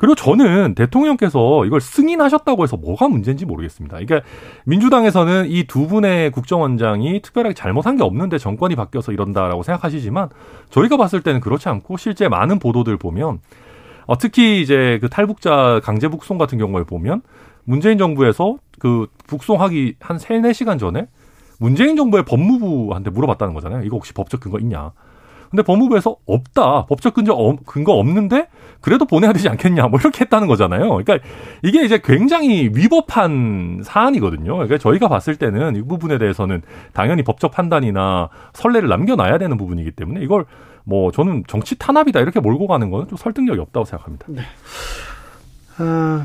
그리고 0.00 0.14
저는 0.14 0.74
대통령께서 0.76 1.66
이걸 1.66 1.82
승인하셨다고 1.82 2.62
해서 2.62 2.78
뭐가 2.78 3.06
문제인지 3.08 3.44
모르겠습니다. 3.44 3.98
그러니까 3.98 4.26
민주당에서는 4.64 5.50
이 5.50 5.64
두 5.64 5.86
분의 5.88 6.30
국정원장이 6.30 7.20
특별하게 7.20 7.54
잘못한 7.54 7.98
게 7.98 8.02
없는데 8.02 8.38
정권이 8.38 8.76
바뀌어서 8.76 9.12
이런다라고 9.12 9.62
생각하시지만 9.62 10.30
저희가 10.70 10.96
봤을 10.96 11.20
때는 11.20 11.40
그렇지 11.40 11.68
않고 11.68 11.98
실제 11.98 12.28
많은 12.28 12.58
보도들 12.58 12.96
보면 12.96 13.40
어, 14.06 14.16
특히 14.16 14.62
이제 14.62 14.98
그 15.02 15.10
탈북자 15.10 15.80
강제 15.84 16.08
북송 16.08 16.38
같은 16.38 16.56
경우에 16.56 16.84
보면 16.84 17.20
문재인 17.64 17.98
정부에서 17.98 18.56
그 18.80 19.06
북송하기 19.28 19.96
한 20.00 20.18
3, 20.18 20.42
4시간 20.42 20.80
전에 20.80 21.06
문재인 21.60 21.94
정부의 21.94 22.24
법무부한테 22.24 23.10
물어봤다는 23.10 23.54
거잖아요. 23.54 23.84
이거 23.84 23.96
혹시 23.96 24.12
법적 24.14 24.40
근거 24.40 24.58
있냐? 24.58 24.90
근데 25.50 25.62
법무부에서 25.64 26.16
없다. 26.26 26.86
법적 26.86 27.12
근거, 27.14 27.34
없- 27.34 27.66
근거 27.66 27.92
없는데 27.94 28.46
그래도 28.80 29.04
보내야 29.04 29.32
되지 29.32 29.48
않겠냐. 29.48 29.88
뭐 29.88 29.98
이렇게 30.00 30.20
했다는 30.22 30.46
거잖아요. 30.48 30.88
그러니까 30.88 31.18
이게 31.62 31.84
이제 31.84 32.00
굉장히 32.02 32.70
위법한 32.72 33.80
사안이거든요. 33.84 34.52
그러니까 34.54 34.78
저희가 34.78 35.08
봤을 35.08 35.36
때는 35.36 35.76
이 35.76 35.82
부분에 35.82 36.18
대해서는 36.18 36.62
당연히 36.92 37.22
법적 37.22 37.50
판단이나 37.50 38.30
선례를 38.54 38.88
남겨놔야 38.88 39.38
되는 39.38 39.56
부분이기 39.56 39.90
때문에 39.90 40.20
이걸 40.22 40.46
뭐 40.84 41.10
저는 41.12 41.44
정치 41.48 41.76
탄압이다 41.76 42.20
이렇게 42.20 42.40
몰고 42.40 42.66
가는 42.68 42.88
거는 42.90 43.08
좀 43.08 43.18
설득력이 43.18 43.60
없다고 43.60 43.84
생각합니다. 43.84 44.26
어, 45.80 46.24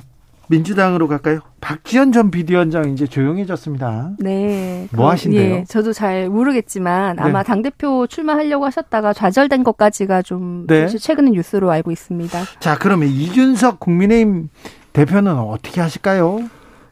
민주당으로 0.50 1.08
갈까요? 1.08 1.39
박지원 1.62 2.12
전 2.12 2.32
비대위원장 2.32 2.89
이제 2.91 3.08
조용해졌습니다. 3.08 4.12
네. 4.20 4.88
뭐 4.91 5.06
그, 5.06 5.12
하신대요? 5.12 5.56
예, 5.56 5.64
저도 5.68 5.93
잘 5.93 6.30
모르겠지만 6.30 7.20
아마 7.20 7.41
네. 7.43 7.48
당 7.48 7.62
대표 7.62 8.08
출마하려고 8.08 8.66
하셨다가 8.66 9.14
좌절된 9.14 9.64
것까지가 9.64 10.22
좀 10.22 10.66
네. 10.68 10.82
사실 10.82 11.00
최근의 11.00 11.32
뉴스로 11.34 11.72
알고 11.72 11.91
있습니다. 11.91 12.39
자, 12.60 12.78
그러면 12.78 13.10
이준석 13.10 13.80
국민의힘 13.80 14.50
대표는 14.93 15.38
어떻게 15.38 15.82
하실까요? 15.82 16.41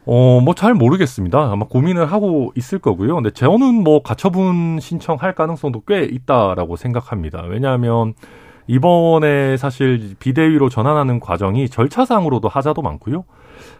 어, 0.05 0.41
뭐 0.43 0.53
잘 0.53 0.73
모르겠습니다. 0.73 1.51
아마 1.51 1.65
고민을 1.65 2.11
하고 2.11 2.51
있을 2.55 2.79
거고요. 2.79 3.15
근데 3.15 3.31
저는 3.31 3.83
뭐 3.83 4.01
가처분 4.03 4.79
신청할 4.81 5.33
가능성도 5.33 5.83
꽤 5.87 6.03
있다라고 6.03 6.75
생각합니다. 6.75 7.43
왜냐하면 7.47 8.13
이번에 8.67 9.57
사실 9.57 10.15
비대위로 10.19 10.69
전환하는 10.69 11.19
과정이 11.19 11.69
절차상으로도 11.69 12.47
하자도 12.47 12.81
많고요. 12.81 13.25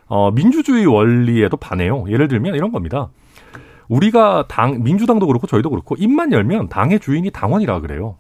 어, 0.08 0.32
민주주의 0.32 0.86
원리에도 0.86 1.58
반해요. 1.58 2.06
예를 2.08 2.28
들면 2.28 2.56
이런 2.56 2.72
겁니다. 2.72 3.10
우리가 3.88 4.46
당, 4.48 4.84
민주당도 4.84 5.28
그렇고 5.28 5.48
저희도 5.48 5.70
그렇고 5.70 5.96
입만 5.98 6.32
열면 6.32 6.70
당의 6.70 7.00
주인이 7.00 7.30
당원이라 7.32 7.82
그래요. 7.82 8.18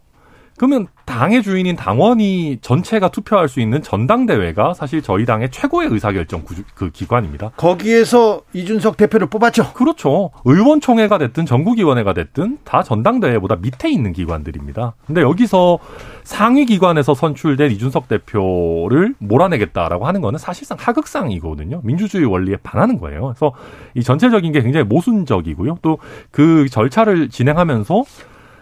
그러면 0.63 0.87
당의 1.05 1.43
주인인 1.43 1.75
당원이 1.75 2.59
전체가 2.61 3.09
투표할 3.09 3.49
수 3.49 3.59
있는 3.59 3.81
전당대회가 3.81 4.73
사실 4.73 5.01
저희 5.01 5.25
당의 5.25 5.51
최고의 5.51 5.89
의사결정 5.89 6.43
구, 6.43 6.55
그 6.73 6.89
기관입니다. 6.89 7.49
거기에서 7.57 8.41
이준석 8.53 8.95
대표를 8.95 9.27
뽑았죠. 9.27 9.73
그렇죠. 9.73 10.31
의원총회가 10.45 11.17
됐든 11.17 11.45
전국위원회가 11.45 12.13
됐든 12.13 12.59
다 12.63 12.81
전당대회보다 12.81 13.57
밑에 13.57 13.89
있는 13.89 14.13
기관들입니다. 14.13 14.93
근데 15.05 15.19
여기서 15.21 15.79
상위 16.23 16.65
기관에서 16.65 17.13
선출된 17.13 17.71
이준석 17.71 18.07
대표를 18.07 19.15
몰아내겠다라고 19.19 20.07
하는 20.07 20.21
거는 20.21 20.39
사실상 20.39 20.77
하극상이거든요. 20.79 21.81
민주주의 21.83 22.23
원리에 22.23 22.55
반하는 22.63 22.99
거예요. 22.99 23.33
그래서 23.35 23.53
이 23.95 24.01
전체적인 24.01 24.53
게 24.53 24.61
굉장히 24.61 24.85
모순적이고요. 24.85 25.79
또 25.81 25.97
그 26.31 26.67
절차를 26.69 27.29
진행하면서 27.29 28.03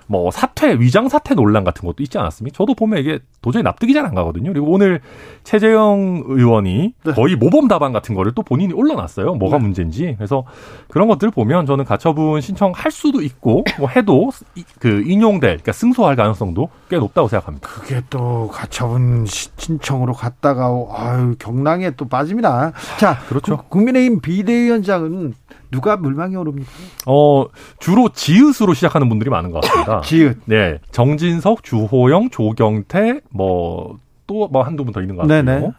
뭐 0.07 0.29
사퇴, 0.31 0.73
위장 0.79 1.07
사퇴 1.09 1.35
논란 1.35 1.63
같은 1.63 1.85
것도 1.87 2.03
있지 2.03 2.17
않았습니까? 2.17 2.55
저도 2.57 2.73
보면 2.75 2.99
이게 2.99 3.19
도저히 3.41 3.63
납득이 3.63 3.93
잘 3.93 4.05
안 4.05 4.13
가거든요. 4.15 4.51
그리고 4.51 4.67
오늘 4.71 4.99
최재형 5.43 6.23
의원이 6.27 6.93
네. 7.03 7.11
거의 7.13 7.35
모범 7.35 7.67
답안 7.67 7.93
같은 7.93 8.15
거를 8.15 8.31
또 8.33 8.41
본인이 8.41 8.73
올려놨어요. 8.73 9.35
뭐가 9.35 9.57
네. 9.57 9.63
문제인지. 9.63 10.15
그래서 10.17 10.43
그런 10.89 11.07
것들을 11.07 11.31
보면 11.31 11.65
저는 11.65 11.85
가처분 11.85 12.41
신청할 12.41 12.91
수도 12.91 13.21
있고 13.21 13.63
뭐 13.79 13.87
해도 13.89 14.31
이- 14.55 14.63
그 14.79 15.01
인용될, 15.05 15.49
그러니까 15.57 15.71
승소할 15.71 16.15
가능성도 16.15 16.69
꽤 16.89 16.97
높다고 16.97 17.27
생각합니다. 17.27 17.67
그게 17.67 18.01
또 18.09 18.49
가처분 18.51 19.25
시- 19.25 19.49
신청으로 19.57 20.13
갔다가 20.13 20.69
아유 20.93 21.35
경랑에 21.39 21.91
또 21.91 22.07
빠집니다. 22.07 22.73
자, 22.99 23.17
그렇죠. 23.29 23.57
구- 23.57 23.63
국민의힘 23.69 24.21
비대위원장은 24.21 25.33
누가 25.71 25.97
물망에 25.97 26.35
오릅니까? 26.35 26.69
어 27.07 27.45
주로 27.79 28.09
지읒으로 28.09 28.73
시작하는 28.73 29.09
분들이 29.09 29.29
많은 29.29 29.51
것 29.51 29.61
같습니다. 29.63 30.01
지읒. 30.05 30.37
네, 30.45 30.79
정진석, 30.91 31.63
주호영, 31.63 32.29
조경태, 32.29 33.21
뭐 33.31 33.97
또 34.27 34.47
뭐 34.47 34.63
한두 34.63 34.85
분 34.85 34.93
더 34.93 35.01
있는 35.01 35.15
것 35.15 35.27
같고. 35.27 35.33
네네. 35.33 35.71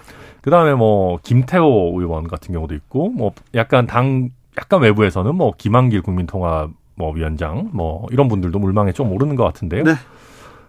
그 0.43 0.51
다음에 0.51 0.75
뭐 0.75 1.19
김태호 1.23 1.93
의원 1.97 2.27
같은 2.29 2.53
경우도 2.53 2.75
있고, 2.75 3.09
뭐 3.11 3.33
약간 3.55 3.87
당 3.87 4.31
약간 4.59 4.81
외부에서는 4.83 5.35
뭐 5.35 5.53
김한길 5.57 6.03
국민통합 6.03 6.71
뭐 6.97 7.13
위원장 7.13 7.71
뭐 7.73 8.07
이런 8.11 8.29
분들도 8.29 8.59
물망에 8.59 8.93
좀 8.93 9.11
오르는 9.13 9.37
것 9.37 9.45
같은데요. 9.45 9.85
네. 9.85 9.95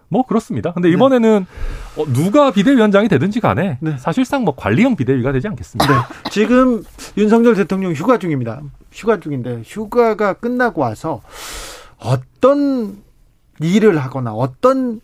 뭐 0.08 0.24
그렇습니다. 0.24 0.72
근데 0.72 0.90
이번에는 0.90 1.46
어, 1.96 2.04
누가 2.12 2.50
비대위원장이 2.50 3.08
되든지 3.08 3.40
간에 3.40 3.78
네. 3.80 3.96
사실상 3.98 4.44
뭐 4.44 4.54
관리형 4.56 4.96
비대위가 4.96 5.32
되지 5.32 5.48
않겠습니까? 5.48 5.94
네. 5.94 6.30
지금 6.30 6.82
윤석열 7.16 7.54
대통령 7.54 7.92
휴가 7.92 8.18
중입니다. 8.18 8.60
휴가 8.92 9.20
중인데 9.20 9.62
휴가가 9.64 10.34
끝나고 10.34 10.80
와서 10.80 11.22
어떤 11.98 13.02
일을 13.60 13.98
하거나 13.98 14.32
어떤 14.32 15.00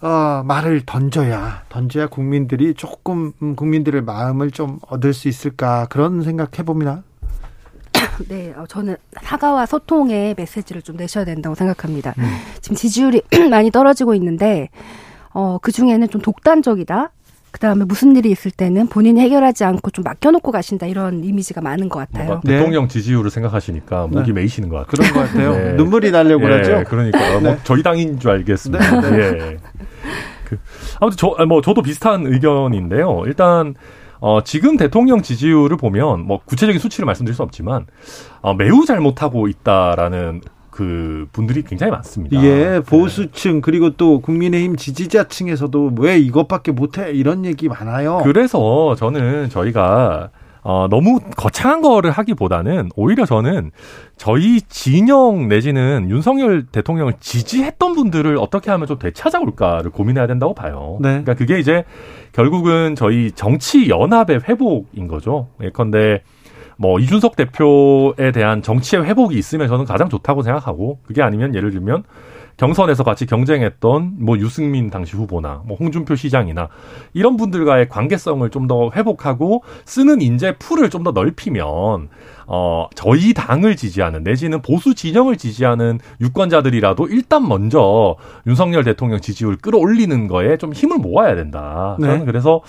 어, 0.00 0.42
말을 0.44 0.82
던져야 0.84 1.64
던져야 1.68 2.08
국민들이 2.08 2.74
조금 2.74 3.32
음, 3.42 3.56
국민들의 3.56 4.02
마음을 4.02 4.50
좀 4.50 4.78
얻을 4.88 5.14
수 5.14 5.28
있을까 5.28 5.86
그런 5.86 6.22
생각해 6.22 6.64
봅니다. 6.64 7.02
네, 8.28 8.52
어, 8.56 8.64
저는 8.68 8.96
사과와 9.22 9.66
소통의 9.66 10.34
메시지를 10.36 10.82
좀 10.82 10.96
내셔야 10.96 11.24
된다고 11.24 11.54
생각합니다. 11.54 12.14
음. 12.18 12.24
지금 12.60 12.76
지지율이 12.76 13.22
많이 13.50 13.70
떨어지고 13.70 14.14
있는데, 14.14 14.68
어, 15.32 15.58
그 15.60 15.72
중에는 15.72 16.08
좀 16.08 16.20
독단적이다. 16.20 17.10
그 17.50 17.60
다음에 17.60 17.84
무슨 17.86 18.14
일이 18.16 18.30
있을 18.30 18.50
때는 18.50 18.86
본인이 18.88 19.18
해결하지 19.20 19.64
않고 19.64 19.90
좀 19.90 20.02
맡겨놓고 20.04 20.52
가신다. 20.52 20.86
이런 20.86 21.24
이미지가 21.24 21.62
많은 21.62 21.88
것 21.88 21.98
같아요. 22.00 22.40
네. 22.44 22.56
대통령 22.58 22.86
지지율을 22.86 23.30
생각하시니까 23.30 24.08
목이 24.08 24.32
메이시는 24.34 24.68
것 24.68 24.86
같아요. 24.86 24.90
그런 24.90 25.12
것 25.12 25.20
같아요. 25.20 25.56
네. 25.56 25.72
눈물이 25.72 26.10
나려고 26.10 26.44
예, 26.44 26.48
그러죠. 26.48 26.84
그러니까 26.86 27.18
뭐 27.40 27.52
네. 27.52 27.58
저희 27.64 27.82
당인 27.82 28.18
줄 28.18 28.30
알겠습니다. 28.30 29.18
예. 29.18 29.56
그, 30.44 30.58
아무튼 31.00 31.16
저 31.16 31.44
뭐 31.46 31.62
저도 31.62 31.80
비슷한 31.80 32.26
의견인데요. 32.26 33.22
일단 33.26 33.74
어, 34.20 34.42
지금 34.42 34.76
대통령 34.76 35.22
지지율을 35.22 35.76
보면 35.76 36.26
뭐 36.26 36.40
구체적인 36.44 36.78
수치를 36.78 37.06
말씀드릴 37.06 37.34
수 37.34 37.42
없지만 37.42 37.86
어, 38.40 38.54
매우 38.54 38.84
잘못하고 38.84 39.48
있다라는 39.48 40.42
그 40.70 41.26
분들이 41.32 41.62
굉장히 41.62 41.90
많습니다. 41.90 42.42
예, 42.44 42.82
보수층 42.86 43.62
그리고 43.62 43.96
또 43.96 44.20
국민의힘 44.20 44.76
지지자층에서도 44.76 45.94
왜 45.98 46.18
이것밖에 46.18 46.70
못해 46.72 47.12
이런 47.12 47.46
얘기 47.46 47.66
많아요. 47.66 48.20
그래서 48.22 48.94
저는 48.94 49.48
저희가 49.48 50.28
어, 50.68 50.88
너무 50.88 51.20
거창한 51.36 51.80
거를 51.80 52.10
하기보다는 52.10 52.88
오히려 52.96 53.24
저는 53.24 53.70
저희 54.16 54.60
진영 54.62 55.46
내지는 55.46 56.10
윤석열 56.10 56.66
대통령을 56.66 57.12
지지했던 57.20 57.94
분들을 57.94 58.36
어떻게 58.36 58.72
하면 58.72 58.88
좀 58.88 58.98
되찾아올까를 58.98 59.92
고민해야 59.92 60.26
된다고 60.26 60.54
봐요. 60.54 60.98
네. 61.00 61.10
그러니까 61.10 61.34
그게 61.34 61.60
이제 61.60 61.84
결국은 62.32 62.96
저희 62.96 63.30
정치 63.30 63.88
연합의 63.88 64.40
회복인 64.48 65.06
거죠. 65.06 65.46
예컨대 65.62 66.22
뭐 66.78 66.98
이준석 66.98 67.36
대표에 67.36 68.32
대한 68.32 68.60
정치의 68.60 69.04
회복이 69.04 69.38
있으면 69.38 69.68
저는 69.68 69.84
가장 69.84 70.08
좋다고 70.08 70.42
생각하고 70.42 70.98
그게 71.06 71.22
아니면 71.22 71.54
예를 71.54 71.70
들면 71.70 72.02
경선에서 72.56 73.04
같이 73.04 73.26
경쟁했던 73.26 74.16
뭐 74.18 74.38
유승민 74.38 74.90
당시 74.90 75.16
후보나 75.16 75.62
뭐 75.66 75.76
홍준표 75.76 76.14
시장이나 76.16 76.68
이런 77.14 77.36
분들과의 77.36 77.88
관계성을 77.88 78.48
좀 78.50 78.66
더 78.66 78.90
회복하고 78.90 79.62
쓰는 79.84 80.20
인재 80.20 80.56
풀을 80.58 80.90
좀 80.90 81.04
더 81.04 81.12
넓히면 81.12 82.08
어 82.48 82.86
저희 82.94 83.32
당을 83.34 83.76
지지하는 83.76 84.22
내지는 84.24 84.60
보수 84.62 84.94
진영을 84.94 85.36
지지하는 85.36 86.00
유권자들이라도 86.20 87.06
일단 87.08 87.46
먼저 87.46 88.16
윤석열 88.46 88.82
대통령 88.84 89.20
지지율 89.20 89.56
끌어올리는 89.56 90.26
거에 90.26 90.56
좀 90.56 90.72
힘을 90.72 90.98
모아야 90.98 91.34
된다. 91.36 91.96
네. 92.00 92.06
저는 92.06 92.26
그래서 92.26 92.56
어, 92.56 92.62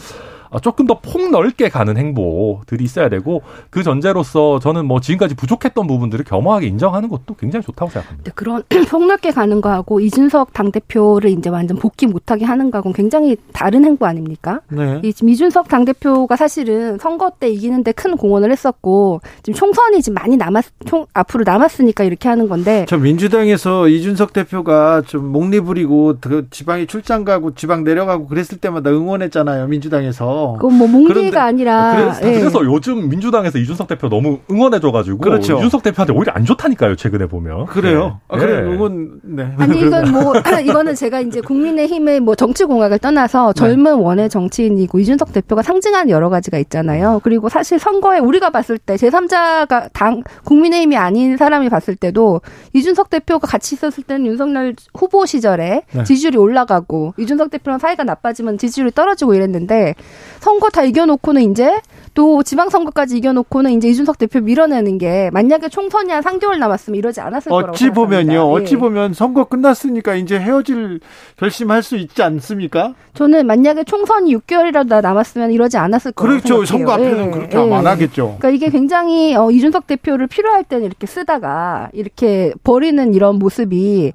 조금 0.62 0.88
더 0.88 1.00
폭넓게 1.00 1.70
가는 1.70 1.98
행보들이 1.98 2.84
있어야 2.84 3.10
되고 3.10 3.42
그 3.70 3.84
전제로서 3.84 4.60
저는 4.60 4.86
뭐 4.86 5.00
지금까지 5.00 5.36
부족했던 5.36 5.88
부분들을 5.88 6.26
겸허하게 6.26 6.68
인정하는 6.68 7.10
것도 7.10 7.36
굉장히 7.36 7.64
좋다고 7.66 7.92
생각합니다. 7.92 8.32
그런 8.36 8.64
폭넓게 8.90 9.32
가는 9.32 9.62
거하고 9.62 10.00
이준석 10.00 10.54
당대표를 10.54 11.30
이제 11.32 11.50
완전 11.50 11.78
복귀 11.78 12.08
못하게 12.08 12.46
하는 12.46 12.72
거하고는 12.72 12.94
굉장히 12.94 13.38
다른 13.54 13.86
행보 13.86 14.06
아닙니까? 14.06 14.62
네. 14.70 15.02
이 15.04 15.14
지금 15.14 15.30
이준석 15.30 15.68
당대표가 15.68 16.36
사실은 16.36 16.98
선거 16.98 17.32
때 17.40 17.50
이기는데 17.50 17.92
큰 17.92 18.18
공헌을 18.18 18.52
했었고 18.52 19.22
지금 19.44 19.58
총선이 19.58 20.02
지금 20.02 20.16
많이 20.16 20.38
남았 20.38 20.66
총 20.86 21.06
앞으로 21.14 21.44
남았으니까 21.46 22.04
이렇게 22.04 22.30
하는 22.30 22.48
건데 22.48 22.86
저 22.88 22.98
민주당에서 22.98 23.88
이준석 23.88 24.34
대표가 24.34 25.02
좀 25.06 25.26
목리 25.26 25.60
부리고 25.60 26.16
그 26.22 26.48
지방에 26.50 26.86
출장 26.86 27.24
가고 27.24 27.54
지방 27.54 27.84
내려가고 27.84 28.28
그랬을 28.28 28.58
때마다 28.58 28.90
응원했잖아요 28.90 29.68
민주당에서. 29.68 30.37
그건 30.60 30.78
뭐 30.78 30.88
그런데- 30.88 31.14
몽리가 31.14 31.44
아니라 31.44 31.96
그래서, 31.96 32.28
예. 32.34 32.40
그래서 32.40 32.66
요즘 32.66 33.10
민주당에서 33.10 33.58
이준석 33.58 33.88
대표 33.88 34.10
너무 34.10 34.40
응원해줘가지고 34.52 35.18
그렇죠. 35.20 35.58
이준석 35.58 35.84
대표한테 35.84 36.14
오히려 36.14 36.34
안 36.34 36.46
좋다니까요 36.46 36.96
최근에 36.96 37.28
보면. 37.28 37.66
그래요. 37.68 38.20
네. 38.30 38.36
아, 38.36 38.38
그래 38.38 38.62
네. 38.62 38.68
응원 38.74 39.20
네. 39.24 39.54
아니 39.58 39.80
이건 39.80 40.12
뭐 40.12 40.34
이거는 40.66 40.96
제가 40.96 41.20
이제 41.22 41.42
국민의힘의 41.42 42.20
뭐 42.20 42.36
정치 42.36 42.66
공학을 42.66 43.00
떠나서 43.00 43.54
네. 43.54 43.60
젊은 43.60 43.96
원의 43.96 44.30
정치인이고 44.30 45.00
이준석 45.00 45.34
대표가 45.34 45.62
상징하는 45.62 46.10
여러 46.10 46.30
가지가 46.30 46.58
있잖아요. 46.60 47.20
그리고 47.24 47.50
사실 47.50 47.80
선거에 47.80 48.20
우리가 48.20 48.50
봤을 48.50 48.78
때 48.78 48.96
제3자가 48.96 49.90
당 49.94 50.24
국민의힘이 50.46 50.96
아닌 50.98 51.38
사람이 51.38 51.70
봤을 51.70 51.96
때도 51.96 52.42
이준석 52.74 53.10
대표가 53.10 53.48
같이 53.48 53.76
있었을 53.76 54.04
때는 54.04 54.26
윤석열 54.26 54.76
후보 54.94 55.26
시절에 55.26 55.84
네. 55.92 56.04
지지율이 56.04 56.38
올라가고 56.38 57.14
이준석 57.18 57.50
대표랑 57.52 57.80
사이가 57.80 58.04
나빠지면 58.04 58.58
지지율이 58.58 58.92
떨어지고 58.92 59.34
이랬는데 59.34 59.96
선거 60.40 60.70
다 60.70 60.84
이겨놓고는 60.84 61.42
이제 61.52 61.80
또 62.14 62.42
지방선거까지 62.42 63.16
이겨놓고는 63.18 63.72
이제 63.74 63.90
이준석 63.90 64.18
대표 64.18 64.40
밀어내는 64.42 64.98
게 64.98 65.30
만약에 65.34 65.70
총선이 65.70 66.12
한 66.12 66.24
3개월 66.24 66.58
남았으면 66.58 66.98
이러지 66.98 67.22
않았을 67.22 67.52
거라고 67.52 67.74
어찌 67.74 67.92
보면요. 67.92 68.32
생각합니다. 68.32 68.46
어찌 68.46 68.74
예. 68.74 68.80
보면 68.80 69.14
선거 69.14 69.44
끝났으니까 69.44 70.16
이제 70.16 70.40
헤어질 70.40 71.00
결심할 71.38 71.84
수 71.84 71.96
있지 71.96 72.24
않습니까? 72.24 72.96
저는 73.14 73.46
만약에 73.46 73.84
총선이 73.84 74.36
6개월이라도 74.36 75.02
남았으면 75.02 75.52
이러지 75.52 75.78
않았을 75.78 76.14
거라고 76.14 76.40
그렇죠. 76.42 76.66
생각해요. 76.66 76.66
선거 76.66 76.92
앞에는 76.94 77.28
예, 77.28 77.32
그렇게 77.32 77.58
예. 77.58 77.74
안 77.76 77.86
하겠죠. 77.86 78.38
그러니까 78.40 78.50
이게 78.50 78.70
굉장히 78.72 79.36
어, 79.36 79.52
이준석 79.52 79.86
대표를 79.86 80.26
필요할 80.26 80.64
때는 80.64 80.86
이렇게 80.86 81.06
쓰다가 81.06 81.90
이렇게 81.94 82.52
버리는 82.64 83.14
이런 83.14 83.38
모습이 83.38 84.14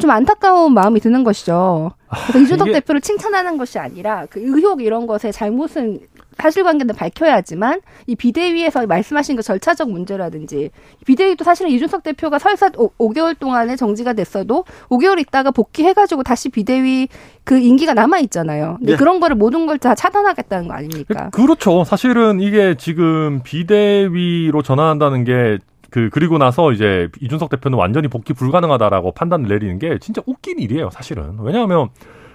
좀 0.00 0.10
안타까운 0.10 0.72
마음이 0.72 1.00
드는 1.00 1.22
것이죠. 1.24 1.90
그래서 2.28 2.38
이준석 2.40 2.68
이게- 2.68 2.80
대표를 2.80 3.00
칭찬하는 3.00 3.58
것이 3.58 3.78
아니라 3.78 4.26
그 4.30 4.40
의혹 4.40 4.80
이런 4.82 5.06
것의 5.06 5.32
잘못은 5.32 6.00
사실관계는 6.38 6.94
밝혀야지만 6.94 7.82
이 8.06 8.16
비대위에서 8.16 8.86
말씀하신 8.86 9.36
그 9.36 9.42
절차적 9.42 9.90
문제라든지 9.90 10.70
비대위도 11.04 11.44
사실은 11.44 11.70
이준석 11.72 12.02
대표가 12.04 12.38
설사 12.38 12.70
오, 12.78 12.88
5개월 12.98 13.38
동안에 13.38 13.76
정지가 13.76 14.14
됐어도 14.14 14.64
5개월 14.88 15.18
있다가 15.20 15.50
복귀해가지고 15.50 16.22
다시 16.22 16.48
비대위 16.48 17.08
그 17.44 17.58
임기가 17.58 17.92
남아 17.92 18.18
있잖아요. 18.20 18.76
근데 18.78 18.92
네. 18.92 18.98
그런 18.98 19.20
거를 19.20 19.36
모든 19.36 19.66
걸 19.66 19.78
다 19.78 19.94
차단하겠다는 19.94 20.68
거 20.68 20.74
아닙니까? 20.74 21.28
그렇죠. 21.32 21.84
사실은 21.84 22.40
이게 22.40 22.76
지금 22.78 23.40
비대위로 23.42 24.62
전환한다는 24.62 25.24
게 25.24 25.58
그 25.92 26.08
그리고 26.10 26.38
나서 26.38 26.72
이제 26.72 27.08
이준석 27.20 27.50
대표는 27.50 27.78
완전히 27.78 28.08
복귀 28.08 28.32
불가능하다라고 28.32 29.12
판단을 29.12 29.46
내리는 29.46 29.78
게 29.78 29.98
진짜 29.98 30.22
웃긴 30.26 30.58
일이에요. 30.58 30.88
사실은 30.90 31.38
왜냐하면 31.40 31.90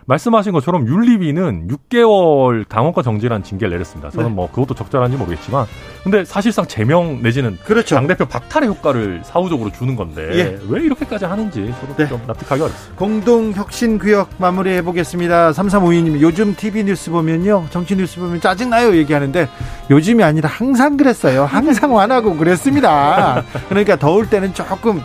말씀하신 0.07 0.53
것처럼 0.53 0.87
윤리위는 0.87 1.67
6개월 1.67 2.67
당원과 2.67 3.01
정지란 3.01 3.43
징계를 3.43 3.71
내렸습니다. 3.71 4.09
저는 4.09 4.29
네. 4.29 4.35
뭐 4.35 4.49
그것도 4.49 4.73
적절한지 4.73 5.17
모르겠지만 5.17 5.65
근데 6.03 6.23
사실상 6.23 6.65
제명 6.65 7.21
내지는 7.21 7.57
그렇죠. 7.65 7.95
당 7.95 8.07
대표 8.07 8.25
박탈의 8.25 8.69
효과를 8.69 9.21
사후적으로 9.25 9.69
주는 9.71 9.95
건데 9.97 10.29
예. 10.33 10.59
왜 10.69 10.81
이렇게까지 10.81 11.25
하는지 11.25 11.73
저도 11.81 11.95
네. 11.97 12.07
좀 12.07 12.21
납득하기 12.25 12.61
어렵습니다. 12.61 12.95
공동 12.97 13.51
혁신 13.51 13.99
구역 13.99 14.29
마무리해 14.37 14.81
보겠습니다. 14.81 15.51
3352님 15.51 16.21
요즘 16.21 16.55
TV 16.55 16.85
뉴스 16.85 17.11
보면요. 17.11 17.65
정치 17.69 17.95
뉴스 17.95 18.19
보면 18.19 18.39
짜증 18.39 18.69
나요 18.69 18.95
얘기하는데 18.95 19.49
요즘이 19.89 20.23
아니라 20.23 20.49
항상 20.49 20.95
그랬어요. 20.95 21.43
항상 21.45 21.93
완하고 21.93 22.37
그랬습니다. 22.37 23.43
그러니까 23.67 23.97
더울 23.97 24.29
때는 24.29 24.53
조금 24.53 25.01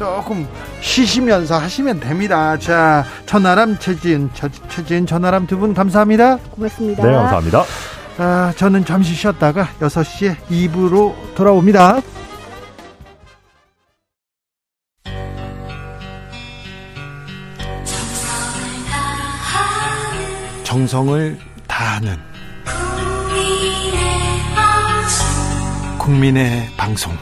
조금 0.00 0.48
쉬시면서 0.80 1.58
하시면 1.58 2.00
됩니다. 2.00 2.56
자, 2.56 3.04
천하람 3.26 3.78
최진, 3.78 4.30
최진 4.70 5.04
천하람 5.04 5.46
두 5.46 5.58
분 5.58 5.74
감사합니다. 5.74 6.38
고맙습니다. 6.38 7.02
네, 7.04 7.12
감사합니다. 7.12 7.64
아, 8.16 8.50
저는 8.56 8.86
잠시 8.86 9.14
쉬었다가 9.14 9.68
6시에 9.78 10.36
2부로 10.48 11.12
돌아옵니다. 11.34 12.00
정성을 20.64 21.38
다하는 21.66 22.16
국민의 25.98 26.68
방송 26.78 27.12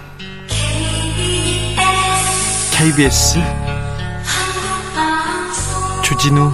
KBS 2.79 3.41
주진우 6.05 6.49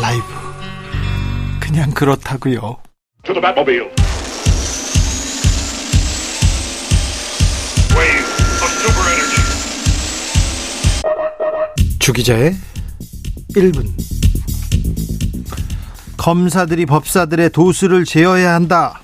라이브 0.00 0.24
그냥 1.60 1.90
그렇다고요. 1.90 2.78
주기자의 11.98 12.54
1분 13.54 13.86
검사들이 16.16 16.86
법사들의 16.86 17.50
도수를 17.50 18.06
제어해야 18.06 18.54
한다. 18.54 19.02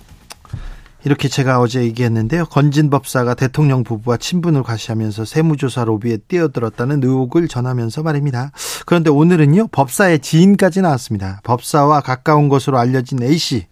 이렇게 1.06 1.28
제가 1.28 1.60
어제 1.60 1.84
얘기했는데요. 1.84 2.46
건진 2.46 2.90
법사가 2.90 3.34
대통령 3.34 3.84
부부와 3.84 4.16
친분을 4.16 4.64
과시하면서 4.64 5.24
세무조사 5.24 5.84
로비에 5.84 6.16
뛰어들었다는 6.26 7.00
의혹을 7.00 7.46
전하면서 7.46 8.02
말입니다. 8.02 8.50
그런데 8.86 9.08
오늘은요, 9.08 9.68
법사의 9.68 10.18
지인까지 10.18 10.82
나왔습니다. 10.82 11.42
법사와 11.44 12.00
가까운 12.00 12.48
것으로 12.48 12.78
알려진 12.78 13.22
A씨. 13.22 13.68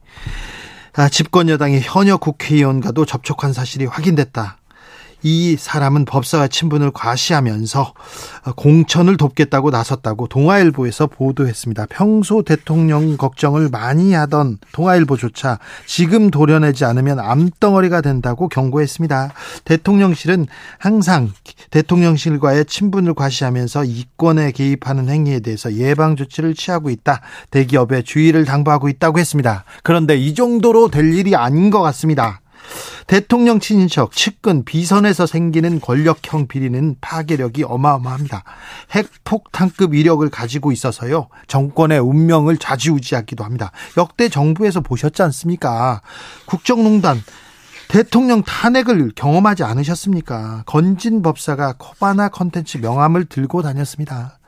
아, 0.92 1.08
집권 1.08 1.48
여당의 1.48 1.80
현역 1.82 2.20
국회의원과도 2.20 3.04
접촉한 3.04 3.52
사실이 3.52 3.86
확인됐다. 3.86 4.58
이 5.26 5.56
사람은 5.58 6.04
법사와 6.04 6.48
친분을 6.48 6.90
과시하면서 6.90 7.94
공천을 8.56 9.16
돕겠다고 9.16 9.70
나섰다고 9.70 10.28
동아일보에서 10.28 11.06
보도했습니다. 11.06 11.86
평소 11.88 12.42
대통령 12.42 13.16
걱정을 13.16 13.70
많이 13.70 14.12
하던 14.12 14.58
동아일보조차 14.72 15.58
지금 15.86 16.30
도려내지 16.30 16.84
않으면 16.84 17.18
암덩어리가 17.20 18.02
된다고 18.02 18.48
경고했습니다. 18.48 19.32
대통령실은 19.64 20.46
항상 20.78 21.32
대통령실과의 21.70 22.66
친분을 22.66 23.14
과시하면서 23.14 23.84
이권에 23.84 24.52
개입하는 24.52 25.08
행위에 25.08 25.40
대해서 25.40 25.72
예방 25.72 26.16
조치를 26.16 26.54
취하고 26.54 26.90
있다. 26.90 27.22
대기업에 27.50 28.02
주의를 28.02 28.44
당부하고 28.44 28.90
있다고 28.90 29.18
했습니다. 29.18 29.64
그런데 29.82 30.18
이 30.18 30.34
정도로 30.34 30.90
될 30.90 31.14
일이 31.14 31.34
아닌 31.34 31.70
것 31.70 31.80
같습니다. 31.80 32.42
대통령 33.06 33.60
친인척, 33.60 34.12
측근, 34.12 34.64
비선에서 34.64 35.26
생기는 35.26 35.80
권력형 35.80 36.46
비리는 36.46 36.96
파괴력이 37.00 37.64
어마어마합니다. 37.64 38.44
핵폭탄급 38.92 39.94
이력을 39.94 40.28
가지고 40.30 40.72
있어서요. 40.72 41.28
정권의 41.46 41.98
운명을 41.98 42.56
좌지우지하기도 42.58 43.44
합니다. 43.44 43.72
역대 43.96 44.28
정부에서 44.28 44.80
보셨지 44.80 45.22
않습니까? 45.22 46.00
국정농단 46.46 47.20
대통령 47.88 48.42
탄핵을 48.42 49.12
경험하지 49.14 49.62
않으셨습니까? 49.62 50.64
건진 50.66 51.22
법사가 51.22 51.74
코바나 51.78 52.28
컨텐츠 52.28 52.78
명함을 52.78 53.26
들고 53.26 53.62
다녔습니다. 53.62 54.38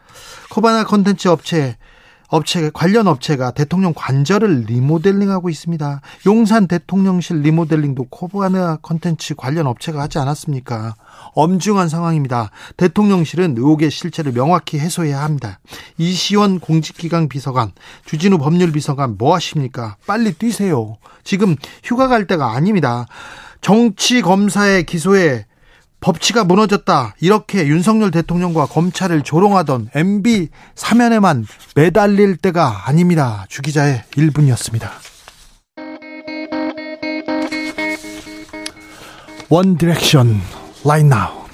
코바나 0.50 0.84
컨텐츠 0.84 1.28
업체 1.28 1.76
업체 2.28 2.70
관련 2.72 3.06
업체가 3.06 3.52
대통령 3.52 3.92
관저를 3.94 4.64
리모델링하고 4.66 5.48
있습니다. 5.48 6.00
용산 6.26 6.66
대통령실 6.66 7.40
리모델링도 7.42 8.06
코바나 8.10 8.76
컨텐츠 8.82 9.34
관련 9.36 9.66
업체가 9.66 10.02
하지 10.02 10.18
않았습니까? 10.18 10.94
엄중한 11.34 11.88
상황입니다. 11.88 12.50
대통령실은 12.76 13.54
의혹의 13.56 13.90
실체를 13.90 14.32
명확히 14.32 14.78
해소해야 14.78 15.22
합니다. 15.22 15.60
이시원 15.98 16.60
공직기강 16.60 17.28
비서관, 17.28 17.72
주진우 18.04 18.38
법률비서관 18.38 19.16
뭐 19.18 19.34
하십니까? 19.34 19.96
빨리 20.06 20.32
뛰세요. 20.32 20.96
지금 21.24 21.56
휴가 21.84 22.08
갈 22.08 22.26
때가 22.26 22.52
아닙니다. 22.52 23.06
정치 23.60 24.22
검사의 24.22 24.84
기소에 24.84 25.46
법치가 26.00 26.44
무너졌다. 26.44 27.14
이렇게 27.20 27.66
윤석열 27.66 28.10
대통령과 28.10 28.66
검찰을 28.66 29.22
조롱하던 29.22 29.90
MB 29.94 30.48
사면에만 30.74 31.46
매달릴 31.74 32.36
때가 32.36 32.88
아닙니다. 32.88 33.46
주기자의 33.48 34.02
1분이었습니다. 34.12 34.88
One 39.48 39.76
Direction 39.76 40.40
right 40.84 41.06
now. 41.06 41.46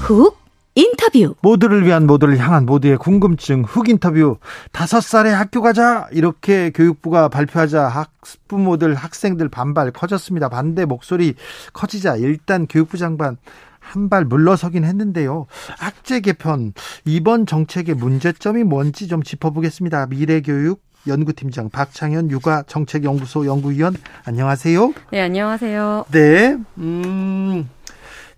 훅 0.00 0.37
인터뷰. 0.78 1.34
모두를 1.42 1.84
위한 1.84 2.06
모두를 2.06 2.38
향한 2.38 2.64
모두의 2.64 2.98
궁금증 2.98 3.64
흑 3.66 3.88
인터뷰. 3.88 4.38
다섯 4.70 5.00
살에 5.02 5.30
학교 5.30 5.60
가자 5.60 6.06
이렇게 6.12 6.70
교육부가 6.70 7.28
발표하자 7.28 7.88
학부모들 7.88 8.94
학생들 8.94 9.48
반발 9.48 9.90
커졌습니다. 9.90 10.48
반대 10.48 10.84
목소리 10.84 11.34
커지자 11.72 12.16
일단 12.16 12.66
교육부 12.68 12.96
장관 12.96 13.36
한 13.80 14.08
발 14.08 14.24
물러서긴 14.24 14.84
했는데요. 14.84 15.46
학제 15.78 16.20
개편 16.20 16.74
이번 17.06 17.46
정책의 17.46 17.94
문제점이 17.96 18.62
뭔지 18.62 19.08
좀 19.08 19.22
짚어보겠습니다. 19.22 20.06
미래교육 20.06 20.80
연구팀장 21.06 21.70
박창현 21.70 22.30
육아 22.30 22.64
정책연구소 22.66 23.46
연구위원 23.46 23.96
안녕하세요. 24.26 24.92
네 25.10 25.22
안녕하세요. 25.22 26.04
네. 26.12 26.56
음. 26.76 27.68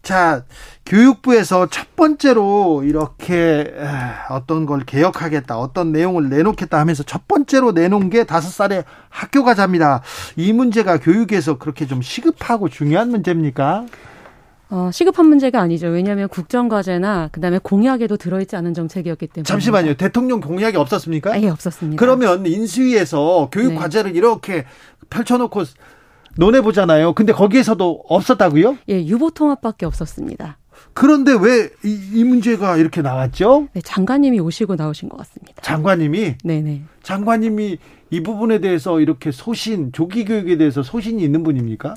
자, 0.03 0.45
교육부에서 0.87 1.69
첫 1.69 1.95
번째로 1.95 2.83
이렇게 2.85 3.73
어떤 4.31 4.67
걸 4.67 4.81
개혁하겠다, 4.85 5.59
어떤 5.59 5.93
내용을 5.93 6.31
내놓겠다 6.31 6.79
하면서 6.79 7.03
첫 7.03 7.29
번째로 7.29 7.73
내놓은 7.73 8.09
게 8.11 8.25
다섯 8.25 8.49
살에 8.49 8.85
학교 9.09 9.45
가자입니다. 9.45 10.03
이 10.37 10.53
문제가 10.53 10.99
교육에서 10.99 11.59
그렇게 11.59 11.87
좀 11.87 12.01
시급하고 12.01 12.69
중요한 12.69 13.11
문제입니까? 13.11 13.87
어, 14.73 14.89
시급한 14.93 15.27
문제가 15.27 15.61
아니죠. 15.61 15.89
왜냐하면 15.89 16.29
국정과제나 16.29 17.31
그다음에 17.33 17.59
공약에도 17.61 18.17
들어있지 18.17 18.55
않은 18.57 18.73
정책이었기 18.73 19.27
때문에. 19.27 19.45
잠시만요. 19.45 19.95
대통령 19.95 20.41
공약이 20.41 20.77
없었습니까? 20.77 21.43
예, 21.43 21.49
없었습니다. 21.49 21.99
그러면 21.99 22.47
인수위에서 22.47 23.49
교육 23.53 23.71
네. 23.71 23.75
과제를 23.75 24.15
이렇게 24.15 24.65
펼쳐놓고 25.11 25.65
논해 26.37 26.61
보잖아요. 26.61 27.13
근데 27.15 27.33
거기에서도 27.33 28.05
없었다고요? 28.09 28.79
예, 28.89 29.05
유보 29.05 29.31
통합밖에 29.31 29.87
없었습니다. 29.87 30.59
그런데 30.95 31.33
왜 31.33 31.71
이 31.85 32.25
문제가 32.25 32.77
이렇게 32.77 33.03
나왔죠? 33.03 33.69
네, 33.75 33.81
장관님이 33.83 34.41
오시고 34.41 34.77
나오신 34.77 35.09
것 35.09 35.17
같습니다. 35.19 35.61
장관님이? 35.63 36.37
네네. 36.43 36.83
장관님이 37.03 37.79
이 38.11 38.23
부분에 38.23 38.59
대해서 38.61 39.01
이렇게 39.01 39.31
소신, 39.31 39.93
조기 39.93 40.25
교육에 40.25 40.57
대해서 40.57 40.83
소신이 40.83 41.23
있는 41.23 41.43
분입니까? 41.43 41.95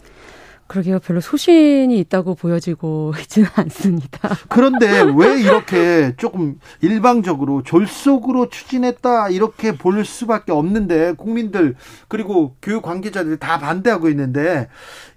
그러게요. 0.74 1.00
별로 1.00 1.22
소신이 1.22 1.98
있다고 2.00 2.36
보여지고 2.36 3.14
있지는 3.22 3.48
않습니다. 3.56 4.30
그런데 4.50 5.04
왜 5.16 5.40
이렇게 5.40 6.16
조금 6.18 6.60
일방적으로 6.82 7.62
졸속으로 7.64 8.50
추진했다 8.50 9.30
이렇게 9.30 9.78
볼 9.78 10.04
수밖에 10.04 10.52
없는데 10.52 11.14
국민들 11.14 11.76
그리고 12.08 12.56
교육 12.62 12.82
관계자들이 12.82 13.38
다 13.38 13.60
반대하고 13.60 14.10
있는데 14.10 14.68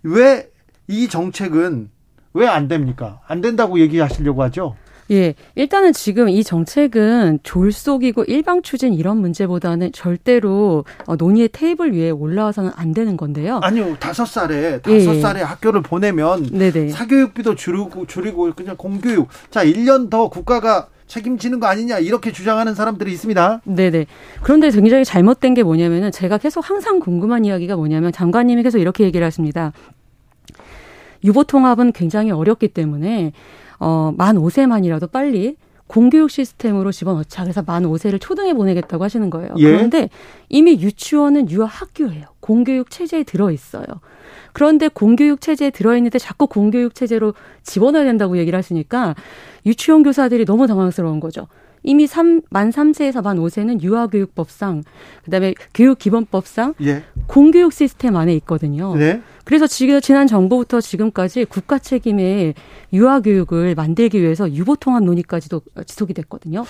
왜 0.03 0.49
이 0.89 1.09
정책은 1.09 1.91
왜 2.35 2.47
안 2.47 2.69
됩니까? 2.69 3.21
안 3.27 3.41
된다고 3.41 3.81
얘기하시려고 3.81 4.43
하죠? 4.45 4.77
예, 5.11 5.35
일단은 5.55 5.93
지금 5.93 6.29
이 6.29 6.43
정책은 6.43 7.41
졸속이고 7.43 8.25
일방 8.25 8.63
추진 8.63 8.93
이런 8.93 9.19
문제보다는 9.19 9.93
절대로 9.93 10.85
어, 11.07 11.17
논의의 11.17 11.49
테이블 11.53 11.95
위에 11.95 12.11
올라와서는 12.11 12.73
안 12.75 12.93
되는 12.93 13.17
건데요. 13.17 13.61
아니요, 13.63 13.97
다섯 14.01 14.25
살에 14.27 14.81
다섯 14.81 15.15
예. 15.15 15.21
살에 15.21 15.43
학교를 15.43 15.83
보내면 15.83 16.49
네네. 16.51 16.89
사교육비도 16.89 17.55
줄이고 17.55 18.07
줄이고 18.07 18.53
그냥 18.55 18.77
공교육. 18.77 19.29
자, 19.51 19.65
1년 19.65 20.11
더 20.11 20.29
국가가 20.29 20.89
책임지는 21.07 21.61
거 21.61 21.67
아니냐 21.67 21.99
이렇게 22.01 22.33
주장하는 22.33 22.75
사람들이 22.75 23.13
있습니다. 23.13 23.61
네네. 23.65 24.07
그런데 24.43 24.71
굉장히 24.71 25.05
잘못된 25.05 25.55
게 25.55 25.63
뭐냐면은 25.63 26.11
제가 26.11 26.39
계속 26.39 26.69
항상 26.69 26.99
궁금한 26.99 27.45
이야기가 27.45 27.77
뭐냐면 27.77 28.13
장관님이 28.13 28.65
계속 28.65 28.79
이렇게 28.79 29.05
얘기를 29.05 29.25
하십니다. 29.25 29.73
유보 31.25 31.45
통합은 31.45 31.93
굉장히 31.93 32.31
어렵기 32.31 32.69
때문에 32.69 33.33
어, 33.79 34.13
만 34.17 34.37
5세만이라도 34.37 35.11
빨리 35.11 35.57
공교육 35.87 36.31
시스템으로 36.31 36.91
집어넣자. 36.93 37.43
그래서 37.43 37.63
만 37.63 37.85
5세를 37.85 38.21
초등에 38.21 38.53
보내겠다고 38.55 39.05
하시는 39.05 39.31
거예요. 39.31 39.55
예. 39.59 39.65
그런데 39.65 40.11
이미 40.49 40.81
유치원은 40.81 41.51
유아 41.51 41.67
학교예요. 41.67 42.25
공교육 42.41 42.91
체제에 42.91 43.23
들어 43.23 43.51
있어요. 43.51 43.85
그런데 44.53 44.89
공교육 44.89 45.41
체제에 45.41 45.71
들어 45.71 45.97
있는데 45.97 46.19
자꾸 46.19 46.47
공교육 46.47 46.95
체제로 46.95 47.35
집어넣어야 47.63 48.05
된다고 48.05 48.39
얘기를 48.39 48.57
하시니까 48.57 49.15
유치원 49.65 50.03
교사들이 50.03 50.45
너무 50.45 50.67
당황스러운 50.67 51.21
거죠. 51.21 51.47
이미 51.87 52.07
3, 52.07 52.43
만 52.51 52.71
3세에서 52.71 53.23
만 53.23 53.39
5세는 53.39 53.81
유아교육법상, 53.81 54.83
그다음에 55.25 55.55
교육기본법상 55.73 56.75
예. 56.83 57.05
공교육 57.29 57.73
시스템 57.73 58.17
안에 58.17 58.35
있거든요. 58.35 58.95
네. 58.97 59.23
그래서 59.45 59.69
지금 59.69 60.01
지난 60.01 60.27
정부부터 60.27 60.81
지금까지 60.81 61.45
국가 61.45 61.79
책임의 61.79 62.55
유아 62.93 63.21
교육을 63.21 63.77
만들기 63.77 64.21
위해서 64.21 64.53
유보 64.53 64.77
통합 64.77 65.05
논의까지도 65.05 65.63
지속이 65.87 66.13
됐거든요. 66.13 66.67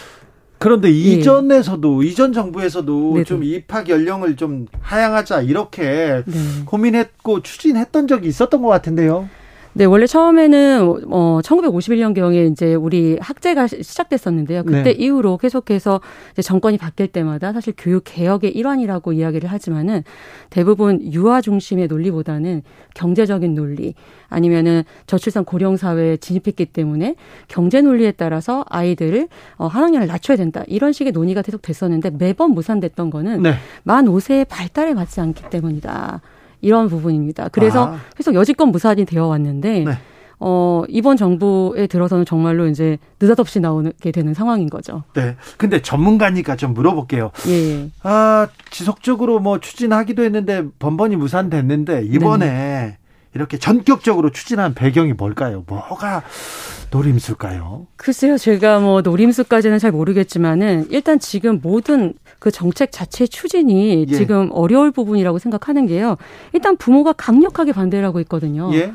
그런데 0.59 0.91
이전에서도 0.91 2.03
이전 2.03 2.35
정부에서도 2.35 3.11
예. 3.11 3.15
네네. 3.15 3.25
좀 3.25 3.43
입학 3.43 3.89
연령을 3.89 4.37
좀 4.37 4.67
하향하자 4.81 5.43
이렇게 5.43 6.23
네. 6.27 6.35
고민했고 6.67 7.41
추진했던 7.41 8.07
적이 8.07 8.29
있었던 8.29 8.61
것 8.61 8.69
같은데요. 8.69 9.29
네, 9.77 9.85
원래 9.85 10.07
처음에는 10.07 11.05
어 11.11 11.41
1951년 11.45 12.15
경에 12.15 12.47
이제 12.47 12.75
우리 12.75 13.19
학제가 13.21 13.67
시- 13.67 13.83
시작됐었는데요. 13.83 14.63
그때 14.65 14.85
네. 14.85 14.91
이후로 14.93 15.37
계속해서 15.37 16.01
이제 16.33 16.41
정권이 16.41 16.79
바뀔 16.79 17.09
때마다 17.09 17.53
사실 17.53 17.75
교육 17.77 18.05
개혁의 18.07 18.53
일환이라고 18.57 19.13
이야기를 19.13 19.51
하지만은 19.53 20.03
대부분 20.49 21.03
유아 21.13 21.43
중심의 21.43 21.89
논리보다는 21.89 22.63
경제적인 22.95 23.55
논리 23.55 23.93
아니면은 24.31 24.83
저출산 25.07 25.45
고령 25.45 25.77
사회에 25.77 26.17
진입했기 26.17 26.65
때문에 26.65 27.15
경제 27.49 27.83
논리에 27.83 28.13
따라서 28.13 28.65
아이들을 28.71 29.29
어, 29.59 29.67
한 29.67 29.83
학년을 29.85 30.07
낮춰야 30.07 30.39
된다 30.39 30.65
이런 30.69 30.95
식의 30.95 31.13
논의가 31.13 31.43
계속 31.43 31.61
됐었는데 31.61 32.13
매번 32.19 32.53
무산됐던 32.53 33.11
거는 33.11 33.43
네. 33.43 33.53
만 33.83 34.07
5세의 34.07 34.49
발달에 34.49 34.95
맞지 34.95 35.21
않기 35.21 35.51
때문이다. 35.51 36.23
이런 36.67 36.89
부분입니다. 36.89 37.49
그래서 37.51 37.93
아. 37.93 37.99
계속 38.17 38.35
여지껏 38.35 38.69
무산이 38.69 39.05
되어 39.05 39.27
왔는데 39.27 39.85
네. 39.85 39.93
어, 40.41 40.83
이번 40.89 41.17
정부에 41.17 41.87
들어서는 41.87 42.25
정말로 42.25 42.67
이제 42.67 42.99
느닷없이 43.21 43.61
나오게 43.61 44.11
되는 44.11 44.35
상황인 44.35 44.69
거죠. 44.69 45.05
네. 45.15 45.37
근데 45.59 45.81
전문가니까 45.81 46.57
좀 46.57 46.75
물어볼게요. 46.75 47.31
예. 47.49 47.89
아, 48.03 48.49
지속적으로 48.71 49.39
뭐 49.39 49.61
추진하기도 49.61 50.25
했는데 50.25 50.65
번번이 50.81 51.15
무산됐는데 51.15 52.07
이번에 52.07 52.99
이렇게 53.37 53.59
전격적으로 53.59 54.31
추진한 54.31 54.75
배경이 54.75 55.13
뭘까요? 55.13 55.63
뭐가 55.67 56.23
노림수일까요? 56.91 57.87
글쎄요, 57.97 58.39
제가 58.39 58.81
뭐 58.81 59.03
노림수까지는 59.03 59.79
잘 59.79 59.93
모르겠지만은 59.93 60.87
일단 60.91 61.19
지금 61.19 61.61
모든 61.63 62.15
그 62.39 62.51
정책 62.51 62.91
자체 62.93 63.27
추진이 63.27 64.07
예. 64.09 64.15
지금 64.15 64.49
어려울 64.53 64.91
부분이라고 64.91 65.39
생각하는 65.39 65.87
게요. 65.87 66.17
일단 66.53 66.77
부모가 66.77 67.13
강력하게 67.13 67.73
반대를 67.73 68.07
하고 68.07 68.21
있거든요. 68.21 68.71
예. 68.75 68.93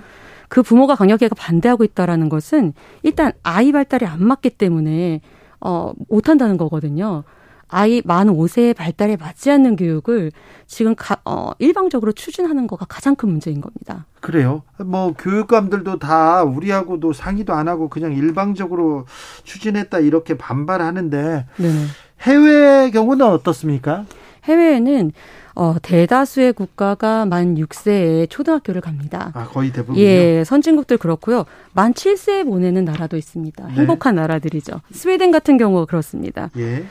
그 0.49 0.63
부모가 0.63 0.95
강력하게 0.95 1.29
반대하고 1.37 1.83
있다라는 1.83 2.27
것은 2.27 2.73
일단 3.03 3.31
아이 3.43 3.71
발달에 3.71 4.05
안 4.05 4.25
맞기 4.25 4.49
때문에 4.51 5.21
어 5.59 5.93
못한다는 6.09 6.57
거거든요. 6.57 7.23
아이 7.71 8.01
만 8.05 8.27
5세의 8.27 8.75
발달에 8.75 9.15
맞지 9.15 9.49
않는 9.49 9.77
교육을 9.77 10.31
지금 10.67 10.93
가, 10.95 11.17
어, 11.25 11.51
일방적으로 11.57 12.11
추진하는 12.11 12.67
거가 12.67 12.85
가장 12.87 13.15
큰 13.15 13.29
문제인 13.29 13.61
겁니다. 13.61 14.05
그래요. 14.19 14.61
뭐 14.77 15.13
교육감들도 15.17 15.97
다 15.99 16.43
우리하고도 16.43 17.13
상의도 17.13 17.53
안 17.53 17.67
하고 17.67 17.89
그냥 17.89 18.13
일방적으로 18.13 19.05
추진했다 19.43 19.99
이렇게 19.99 20.37
반발하는데 20.37 21.47
네네. 21.57 21.85
해외 22.21 22.91
경우는 22.91 23.25
어떻습니까? 23.25 24.05
해외에는 24.43 25.11
어, 25.55 25.75
대다수의 25.81 26.53
국가가 26.53 27.25
만 27.25 27.55
6세에 27.55 28.29
초등학교를 28.29 28.81
갑니다. 28.81 29.31
아, 29.33 29.45
거의 29.45 29.71
대부분요. 29.71 29.99
예, 29.99 30.43
선진국들 30.45 30.97
그렇고요. 30.97 31.45
만 31.73 31.93
7세에 31.93 32.45
보내는 32.45 32.85
나라도 32.85 33.17
있습니다. 33.17 33.67
네. 33.67 33.73
행복한 33.73 34.15
나라들이죠. 34.15 34.81
스웨덴 34.91 35.31
같은 35.31 35.57
경우가 35.57 35.85
그렇습니다. 35.85 36.49
예. 36.57 36.85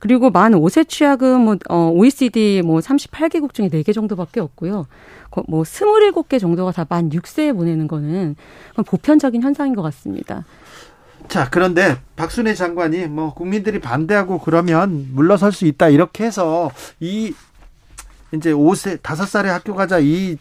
그리고 0.00 0.30
만 0.30 0.52
5세 0.52 0.88
취약은 0.88 1.40
뭐 1.40 1.56
어, 1.68 1.90
OECD 1.90 2.62
뭐 2.64 2.78
38개국 2.80 3.52
중에 3.52 3.68
4개 3.68 3.92
정도밖에 3.92 4.40
없고요. 4.40 4.86
거- 5.30 5.44
뭐 5.48 5.62
27개 5.62 6.38
정도가 6.38 6.72
다 6.72 6.86
만 6.88 7.10
6세에 7.10 7.54
보내는 7.54 7.88
거는 7.88 8.36
보편적인 8.86 9.42
현상인 9.42 9.74
것 9.74 9.82
같습니다. 9.82 10.44
자, 11.28 11.48
그런데 11.50 11.98
박순애 12.16 12.54
장관이 12.54 13.06
뭐 13.08 13.34
국민들이 13.34 13.80
반대하고 13.80 14.38
그러면 14.38 15.08
물러설 15.12 15.52
수 15.52 15.66
있다 15.66 15.88
이렇게 15.90 16.24
해서 16.24 16.70
이 17.00 17.34
이제 18.32 18.52
5세 18.52 18.98
5살에 18.98 19.46
학교 19.46 19.74
가자 19.74 19.98
이 19.98 20.36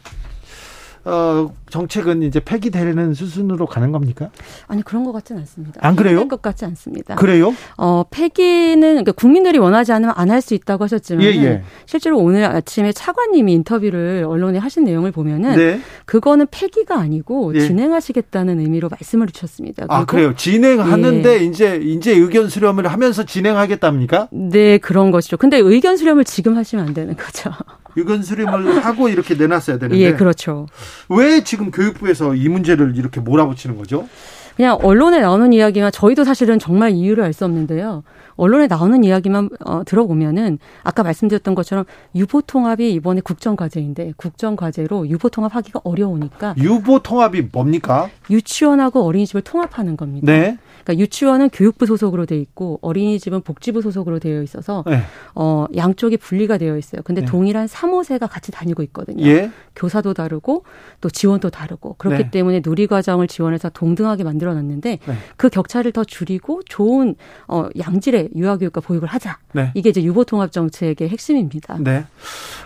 어, 1.09 1.53
정책은 1.69 2.21
이제 2.23 2.39
폐기되는 2.39 3.13
수순으로 3.13 3.65
가는 3.65 3.91
겁니까? 3.91 4.29
아니 4.67 4.81
그런 4.83 5.03
것 5.05 5.11
같지는 5.13 5.41
않습니다. 5.41 5.79
안 5.81 5.95
그래요? 5.95 6.27
것 6.27 6.41
같지 6.41 6.65
않습니다. 6.65 7.15
그래요? 7.15 7.53
어, 7.77 8.03
폐기는 8.11 8.79
그러니까 8.81 9.11
국민들이 9.13 9.57
원하지 9.57 9.93
않으면 9.93 10.13
안 10.17 10.27
할 10.29 10.41
수 10.41 10.53
있다고 10.53 10.83
하셨지만 10.83 11.23
예, 11.23 11.29
예. 11.29 11.63
실제로 11.85 12.17
오늘 12.19 12.43
아침에 12.43 12.91
차관님이 12.91 13.53
인터뷰를 13.53 14.25
언론에 14.27 14.59
하신 14.59 14.83
내용을 14.83 15.11
보면은 15.11 15.55
네. 15.55 15.79
그거는 16.05 16.45
폐기가 16.51 16.99
아니고 16.99 17.55
예. 17.55 17.61
진행하시겠다는 17.61 18.59
의미로 18.59 18.89
말씀을 18.89 19.27
주셨습니다. 19.27 19.85
아, 19.87 20.05
그래요. 20.05 20.35
진행하는데 20.35 21.29
예. 21.41 21.43
이제 21.45 21.77
이제 21.81 22.11
의견 22.11 22.49
수렴을 22.49 22.87
하면서 22.87 23.23
진행하겠답니까? 23.23 24.27
네, 24.31 24.77
그런 24.77 25.11
것이죠. 25.11 25.37
근데 25.37 25.57
의견 25.57 25.95
수렴을 25.97 26.25
지금 26.25 26.57
하시면 26.57 26.85
안 26.85 26.93
되는 26.93 27.15
거죠. 27.15 27.49
의견 27.97 28.23
수렴을 28.23 28.79
하고 28.85 29.09
이렇게 29.09 29.35
내놨어야 29.35 29.79
되는데 29.79 29.99
예, 29.99 30.13
그렇죠. 30.13 30.67
왜 31.09 31.43
지금 31.43 31.71
교육부에서 31.71 32.35
이 32.35 32.47
문제를 32.47 32.95
이렇게 32.95 33.19
몰아붙이는 33.19 33.75
거죠? 33.77 34.07
그냥 34.55 34.79
언론에 34.81 35.19
나오는 35.19 35.53
이야기만 35.53 35.91
저희도 35.91 36.23
사실은 36.23 36.57
정말 36.57 36.91
이유를 36.91 37.23
알 37.23 37.31
수 37.31 37.45
없는데요. 37.45 38.03
언론에 38.37 38.65
나오는 38.67 39.03
이야기만 39.03 39.49
어, 39.65 39.83
들어보면은 39.85 40.57
아까 40.83 41.03
말씀드렸던 41.03 41.53
것처럼 41.53 41.85
유보 42.15 42.41
통합이 42.41 42.91
이번에 42.93 43.21
국정 43.21 43.55
과제인데 43.55 44.13
국정 44.17 44.55
과제로 44.55 45.07
유보 45.07 45.29
통합하기가 45.29 45.81
어려우니까 45.83 46.55
유보 46.57 46.99
통합이 46.99 47.49
뭡니까? 47.51 48.09
유치원하고 48.31 49.03
어린이집을 49.05 49.41
통합하는 49.41 49.95
겁니다. 49.97 50.25
네. 50.31 50.57
그러니까 50.87 51.01
유치원은 51.01 51.49
교육부 51.49 51.85
소속으로 51.85 52.25
돼 52.25 52.37
있고 52.37 52.79
어린이집은 52.81 53.41
복지부 53.41 53.81
소속으로 53.81 54.19
되어 54.19 54.41
있어서 54.41 54.85
네. 54.87 55.01
어 55.35 55.65
양쪽이 55.75 56.15
분리가 56.15 56.57
되어 56.57 56.77
있어요. 56.77 57.01
근데 57.03 57.21
네. 57.21 57.27
동일한 57.27 57.67
3호세가 57.67 58.29
같이 58.29 58.53
다니고 58.53 58.83
있거든요. 58.83 59.25
예. 59.25 59.51
교사도 59.75 60.13
다르고 60.13 60.63
또 61.01 61.09
지원도 61.09 61.49
다르고 61.49 61.95
그렇기 61.97 62.23
네. 62.23 62.31
때문에 62.31 62.61
누리 62.61 62.87
과정을 62.87 63.27
지원해서 63.27 63.69
동등하게 63.69 64.23
만들어 64.23 64.53
놨는데 64.53 64.99
네. 65.05 65.15
그 65.35 65.49
격차를 65.49 65.91
더 65.91 66.05
줄이고 66.05 66.61
좋은 66.63 67.15
어 67.49 67.67
양질의 67.77 68.29
유아 68.35 68.57
교육과 68.57 68.79
보육을 68.79 69.09
하자. 69.09 69.39
네. 69.51 69.71
이게 69.73 69.89
이제 69.89 70.01
유보 70.01 70.23
통합 70.23 70.53
정책의 70.53 71.09
핵심입니다. 71.09 71.77
네. 71.79 72.05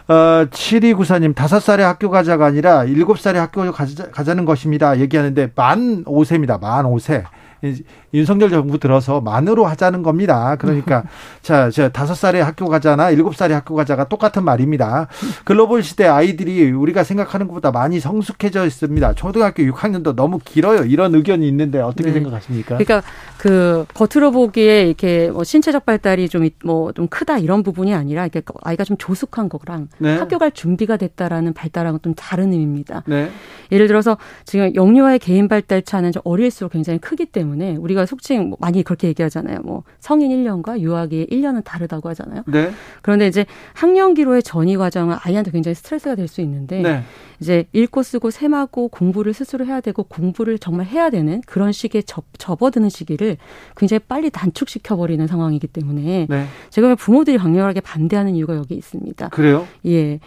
어, 0.07 0.45
7294님, 0.49 1.33
5살에 1.33 1.79
학교 1.79 2.09
가자가 2.09 2.45
아니라 2.45 2.83
7살에 2.85 3.35
학교 3.35 3.71
가자, 3.71 4.09
가자는 4.11 4.45
것입니다. 4.45 4.99
얘기하는데, 4.99 5.51
만 5.55 6.03
5세입니다. 6.03 6.59
만 6.59 6.85
5세. 6.85 7.23
이- 7.63 7.83
윤석열 8.13 8.49
정부 8.49 8.77
들어서 8.77 9.21
만으로 9.21 9.65
하자는 9.65 10.03
겁니다. 10.03 10.55
그러니까, 10.57 11.03
자, 11.41 11.69
저 11.69 11.89
5살에 11.89 12.39
학교 12.39 12.67
가자나 12.67 13.11
7살에 13.13 13.51
학교 13.51 13.75
가자가 13.75 14.05
똑같은 14.09 14.43
말입니다. 14.43 15.07
글로벌 15.45 15.83
시대 15.83 16.05
아이들이 16.05 16.71
우리가 16.71 17.03
생각하는 17.03 17.47
것보다 17.47 17.71
많이 17.71 17.99
성숙해져 17.99 18.65
있습니다. 18.65 19.13
초등학교 19.13 19.63
6학년도 19.63 20.15
너무 20.15 20.39
길어요. 20.43 20.83
이런 20.85 21.13
의견이 21.15 21.47
있는데 21.47 21.79
어떻게 21.81 22.09
네. 22.09 22.13
생각하십니까? 22.13 22.77
그러니까 22.77 23.03
그 23.37 23.85
겉으로 23.93 24.31
보기에 24.31 24.85
이렇게 24.87 25.29
뭐 25.31 25.43
신체적 25.43 25.85
발달이 25.85 26.29
좀 26.29 26.41
뭐 26.63 26.91
좀 26.95 27.07
크다 27.07 27.37
이런 27.37 27.63
부분이 27.63 27.93
아니라 27.93 28.23
이렇게 28.25 28.41
아이가 28.63 28.83
좀 28.83 28.97
조숙한 28.97 29.49
거랑 29.49 29.87
네. 29.99 30.17
학교 30.17 30.37
갈 30.37 30.51
준비가 30.51 30.97
됐다라는 30.97 31.53
발달하고는 31.53 31.99
좀 32.03 32.13
다른 32.15 32.51
의미입니다. 32.51 33.03
네. 33.07 33.29
예를 33.71 33.87
들어서 33.87 34.17
지금 34.45 34.73
영유아의 34.75 35.19
개인 35.19 35.47
발달 35.47 35.81
차는 35.83 36.11
좀 36.11 36.21
어릴수록 36.25 36.71
굉장히 36.73 36.99
크기 36.99 37.25
때문에 37.25 37.50
때문에 37.51 37.75
우리가 37.75 38.05
속칭 38.05 38.49
뭐 38.49 38.57
많이 38.59 38.83
그렇게 38.83 39.07
얘기하잖아요. 39.09 39.59
뭐 39.63 39.83
성인 39.99 40.31
1년과 40.31 40.79
유아기 40.79 41.27
1년은 41.27 41.63
다르다고 41.63 42.09
하잖아요. 42.09 42.43
네. 42.47 42.71
그런데 43.01 43.27
이제 43.27 43.45
학년기로의 43.73 44.43
전이 44.43 44.77
과정은 44.77 45.17
아이한테 45.21 45.51
굉장히 45.51 45.75
스트레스가 45.75 46.15
될 46.15 46.31
수 46.31 46.39
있는데 46.41 46.81
네. 46.81 47.03
이제 47.41 47.65
읽고 47.73 48.03
쓰고 48.03 48.31
셈하고 48.31 48.87
공부를 48.87 49.33
스스로 49.33 49.65
해야 49.65 49.81
되고 49.81 50.03
공부를 50.03 50.57
정말 50.59 50.85
해야 50.85 51.09
되는 51.09 51.41
그런 51.45 51.73
시기에 51.73 52.03
접, 52.03 52.23
접어드는 52.37 52.87
시기를 52.87 53.35
굉장히 53.75 53.99
빨리 54.07 54.29
단축시켜 54.29 54.95
버리는 54.95 55.25
상황이기 55.27 55.67
때문에 55.67 56.27
네. 56.29 56.45
보면 56.73 56.95
부모들이 56.95 57.37
강렬하게 57.37 57.81
반대하는 57.81 58.35
이유가 58.35 58.55
여기 58.55 58.75
있습니다. 58.75 59.27
그래요? 59.29 59.67
예. 59.87 60.19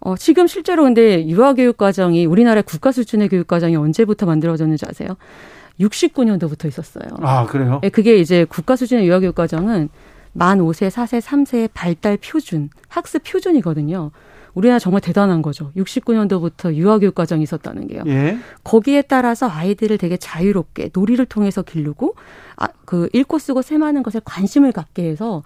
어, 0.00 0.16
지금 0.16 0.46
실제로 0.46 0.84
근데 0.84 1.26
유아교육 1.26 1.76
과정이 1.76 2.24
우리나라 2.24 2.62
국가 2.62 2.90
수준의 2.90 3.28
교육 3.28 3.46
과정이 3.46 3.76
언제부터 3.76 4.24
만들어졌는지 4.24 4.86
아세요? 4.88 5.16
69년도부터 5.80 6.66
있었어요. 6.68 7.08
아, 7.20 7.46
그래요? 7.46 7.80
예, 7.82 7.88
그게 7.88 8.18
이제 8.18 8.44
국가 8.44 8.76
수준의 8.76 9.06
유아교육 9.08 9.34
과정은 9.34 9.88
만 10.32 10.58
5세, 10.58 10.90
4세, 10.90 11.20
3세의 11.20 11.70
발달 11.74 12.16
표준, 12.16 12.70
학습 12.88 13.22
표준이거든요. 13.24 14.10
우리나라 14.54 14.78
정말 14.78 15.00
대단한 15.00 15.42
거죠. 15.42 15.70
69년도부터 15.76 16.74
유아교육 16.74 17.14
과정이 17.14 17.42
있었다는 17.42 17.86
게요. 17.86 18.02
예. 18.06 18.38
거기에 18.64 19.02
따라서 19.02 19.48
아이들을 19.48 19.96
되게 19.98 20.16
자유롭게 20.16 20.90
놀이를 20.92 21.26
통해서 21.26 21.62
기르고 21.62 22.14
아, 22.56 22.66
그 22.84 23.08
읽고 23.12 23.38
쓰고 23.38 23.62
셈하는 23.62 24.02
것에 24.02 24.20
관심을 24.24 24.72
갖게 24.72 25.04
해서 25.08 25.42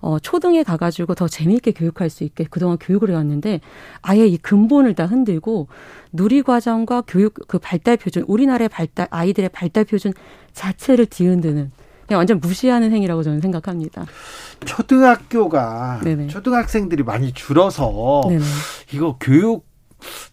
어, 0.00 0.18
초등에 0.18 0.62
가가지고 0.62 1.14
더 1.14 1.28
재미있게 1.28 1.72
교육할 1.72 2.10
수 2.10 2.24
있게 2.24 2.44
그동안 2.50 2.78
교육을 2.78 3.10
해왔는데 3.10 3.60
아예 4.02 4.26
이 4.26 4.36
근본을 4.38 4.94
다 4.94 5.06
흔들고 5.06 5.68
누리 6.12 6.42
과정과 6.42 7.02
교육 7.06 7.34
그 7.46 7.58
발달 7.58 7.96
표준 7.96 8.24
우리나라의 8.26 8.68
발달 8.68 9.08
아이들의 9.10 9.50
발달 9.50 9.84
표준 9.84 10.12
자체를 10.52 11.06
뒤흔드는 11.06 11.70
그냥 12.06 12.18
완전 12.18 12.40
무시하는 12.40 12.90
행위라고 12.92 13.22
저는 13.22 13.40
생각합니다. 13.40 14.06
초등학교가 14.64 16.00
네네. 16.02 16.28
초등학생들이 16.28 17.02
많이 17.02 17.32
줄어서 17.32 18.22
네네. 18.28 18.42
이거 18.94 19.18
교육 19.20 19.67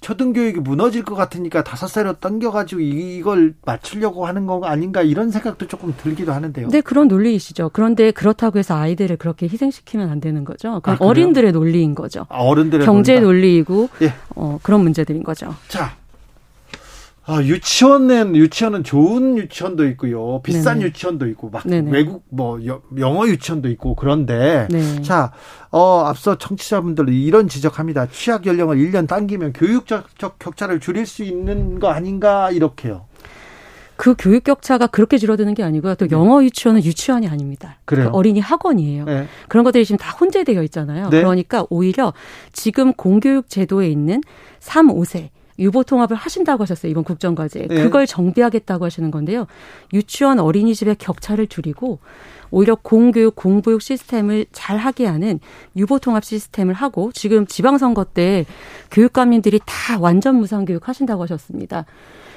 초등교육이 0.02 0.60
무너질 0.60 1.04
것 1.04 1.16
같으니까 1.16 1.64
다섯 1.64 1.88
살로 1.88 2.14
당겨가지고 2.14 2.82
이- 2.82 3.18
이걸 3.18 3.54
맞추려고 3.66 4.26
하는 4.28 4.46
거 4.46 4.64
아닌가 4.66 5.02
이런 5.02 5.32
생각도 5.32 5.68
조금 5.68 5.94
들기도 5.98 6.34
하는데요. 6.34 6.70
네, 6.70 6.82
그런 6.82 7.08
논리이시죠. 7.08 7.70
그런데 7.74 8.12
그렇다고 8.12 8.60
해서 8.60 8.76
아이들을 8.76 9.18
그렇게 9.18 9.48
희생시키면 9.48 10.10
안 10.10 10.20
되는 10.22 10.44
거죠. 10.46 10.76
그건 10.82 10.94
아? 10.96 10.98
어린들의 11.00 11.52
논리인 11.52 11.96
거죠. 11.96 12.26
아, 12.30 12.40
어른들의 12.42 12.86
경제 12.86 13.14
논리다. 13.14 13.26
논리이고 13.28 13.90
예. 14.02 14.14
어, 14.36 14.60
그런 14.62 14.82
문제들인 14.82 15.24
거죠. 15.24 15.56
자, 15.68 15.96
아, 17.28 17.42
유치원은 17.42 18.36
유치원은 18.36 18.84
좋은 18.84 19.38
유치원도 19.38 19.88
있고요, 19.90 20.42
비싼 20.44 20.76
네네. 20.78 20.86
유치원도 20.90 21.28
있고 21.30 21.50
막 21.50 21.66
네네. 21.68 21.90
외국 21.90 22.24
뭐 22.30 22.64
여- 22.68 22.82
영어 23.00 23.28
유치원도 23.28 23.68
있고 23.70 23.96
그런데 23.96 24.68
네. 24.70 25.02
자, 25.02 25.32
어, 25.72 26.04
앞서 26.06 26.38
청취자분들 26.38 27.10
이런 27.10 27.48
지적합니다. 27.48 28.08
취약 28.12 28.46
연령을 28.46 28.78
1년 28.78 29.08
당기면 29.08 29.54
교육적 29.54 30.06
격차를 30.38 30.80
줄일 30.80 31.08
수 31.08 31.24
있는 31.24 31.80
거 31.80 31.88
아닌가 31.90 32.52
이렇게요. 32.52 33.06
그 33.98 34.14
교육 34.20 34.44
격차가 34.44 34.88
그렇게 34.88 35.18
줄어드는 35.18 35.54
게 35.56 35.64
아니고요. 35.64 35.96
또 35.96 36.08
영어 36.12 36.44
유치원은 36.44 36.84
유치원이 36.84 37.28
아닙니다. 37.28 37.70
네. 37.70 37.82
그래요? 37.86 38.12
그 38.12 38.18
어린이 38.18 38.40
학원이에요. 38.40 39.06
네. 39.06 39.28
그런 39.48 39.64
것들이 39.64 39.84
지금 39.86 39.98
다 39.98 40.12
혼재되어 40.12 40.62
있잖아요. 40.64 41.10
네. 41.10 41.22
그러니까 41.22 41.66
오히려 41.70 42.14
지금 42.52 42.94
공교육 42.94 43.50
제도에 43.50 43.88
있는 43.90 44.22
3, 44.60 44.90
5세 44.90 45.30
유보 45.60 45.84
통합을 45.84 46.16
하신다고 46.16 46.64
하셨어요. 46.64 46.92
이번 46.92 47.04
국정과제에. 47.04 47.68
네. 47.68 47.84
그걸 47.84 48.06
정비하겠다고 48.06 48.86
하시는 48.86 49.12
건데요. 49.12 49.48
유치원 49.94 50.40
어린이집의 50.40 50.96
격차를 50.98 51.48
줄이고 51.48 52.00
오히려 52.52 52.76
공교육, 52.76 53.36
공보육 53.36 53.82
시스템을 53.82 54.46
잘 54.52 54.78
하게 54.78 55.06
하는 55.06 55.40
유보 55.76 56.00
통합 56.00 56.24
시스템을 56.24 56.74
하고 56.74 57.12
지금 57.14 57.46
지방선거 57.48 58.06
때 58.06 58.46
교육감님들이 58.92 59.60
다 59.66 59.98
완전 60.00 60.36
무상교육 60.36 60.88
하신다고 60.88 61.24
하셨습니다. 61.24 61.86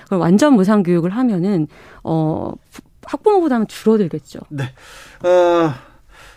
그걸 0.05 0.19
완전 0.21 0.55
무상교육을 0.55 1.11
하면은 1.11 1.69
어 2.03 2.53
학부모보다는 3.05 3.69
줄어들겠죠. 3.69 4.41
네. 4.51 4.65
어, 5.25 5.73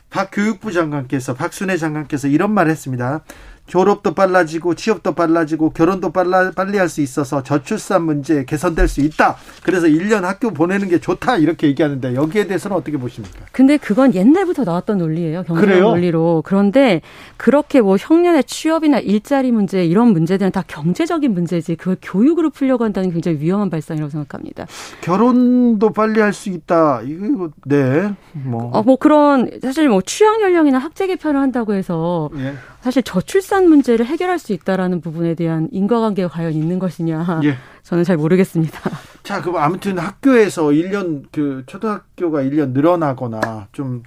박 0.09 0.29
교육부 0.31 0.71
장관께서 0.71 1.33
박순애 1.33 1.77
장관께서 1.77 2.27
이런 2.27 2.51
말을 2.51 2.71
했습니다. 2.71 3.23
졸업도 3.67 4.13
빨라지고 4.13 4.75
취업도 4.75 5.13
빨라지고 5.13 5.69
결혼도 5.71 6.11
빨라, 6.11 6.51
빨리 6.51 6.77
할 6.77 6.89
수 6.89 6.99
있어서 7.01 7.41
저출산 7.41 8.03
문제 8.03 8.43
개선될 8.43 8.87
수 8.89 8.99
있다. 9.01 9.37
그래서 9.63 9.87
1년 9.87 10.23
학교 10.23 10.51
보내는 10.51 10.89
게 10.89 10.99
좋다. 10.99 11.37
이렇게 11.37 11.67
얘기하는데 11.67 12.15
여기에 12.15 12.47
대해서는 12.47 12.75
어떻게 12.75 12.97
보십니까? 12.97 13.45
근데 13.53 13.77
그건 13.77 14.13
옛날부터 14.13 14.65
나왔던 14.65 14.97
논리예요. 14.97 15.43
경제? 15.43 15.79
논리로. 15.79 16.41
그런데 16.45 17.01
그렇게 17.37 17.79
뭐 17.79 17.95
형년의 17.97 18.43
취업이나 18.43 18.99
일자리 18.99 19.51
문제 19.53 19.85
이런 19.85 20.09
문제들은 20.09 20.51
다 20.51 20.63
경제적인 20.67 21.33
문제지 21.33 21.75
그걸 21.75 21.95
교육으로 22.01 22.49
풀려고 22.49 22.83
한다는 22.83 23.09
게 23.09 23.13
굉장히 23.13 23.39
위험한 23.39 23.69
발상이라고 23.69 24.09
생각합니다. 24.11 24.67
결혼도 25.01 25.91
빨리 25.93 26.19
할 26.19 26.33
수 26.33 26.49
있다. 26.49 27.01
이거 27.05 27.49
네. 27.65 28.13
뭐. 28.33 28.69
어, 28.73 28.81
뭐 28.83 28.95
그런 28.95 29.49
사실 29.61 29.87
뭐 29.89 30.01
취약 30.01 30.41
연령이나 30.41 30.77
학제 30.77 31.07
개편을 31.07 31.39
한다고 31.39 31.73
해서 31.73 32.29
예. 32.37 32.53
사실 32.81 33.03
저출산 33.03 33.60
문제를 33.67 34.05
해결할 34.05 34.39
수 34.39 34.53
있다라는 34.53 35.01
부분에 35.01 35.35
대한 35.35 35.67
인과관계가 35.71 36.29
과연 36.29 36.53
있는 36.53 36.79
것이냐 36.79 37.41
예. 37.43 37.55
저는 37.83 38.03
잘 38.03 38.17
모르겠습니다. 38.17 38.79
자, 39.23 39.41
그럼 39.41 39.57
아무튼 39.57 39.97
학교에서 39.97 40.65
1년 40.65 41.23
그 41.31 41.63
초등학교가 41.67 42.41
1년 42.43 42.71
늘어나거나 42.71 43.67
좀 43.71 44.03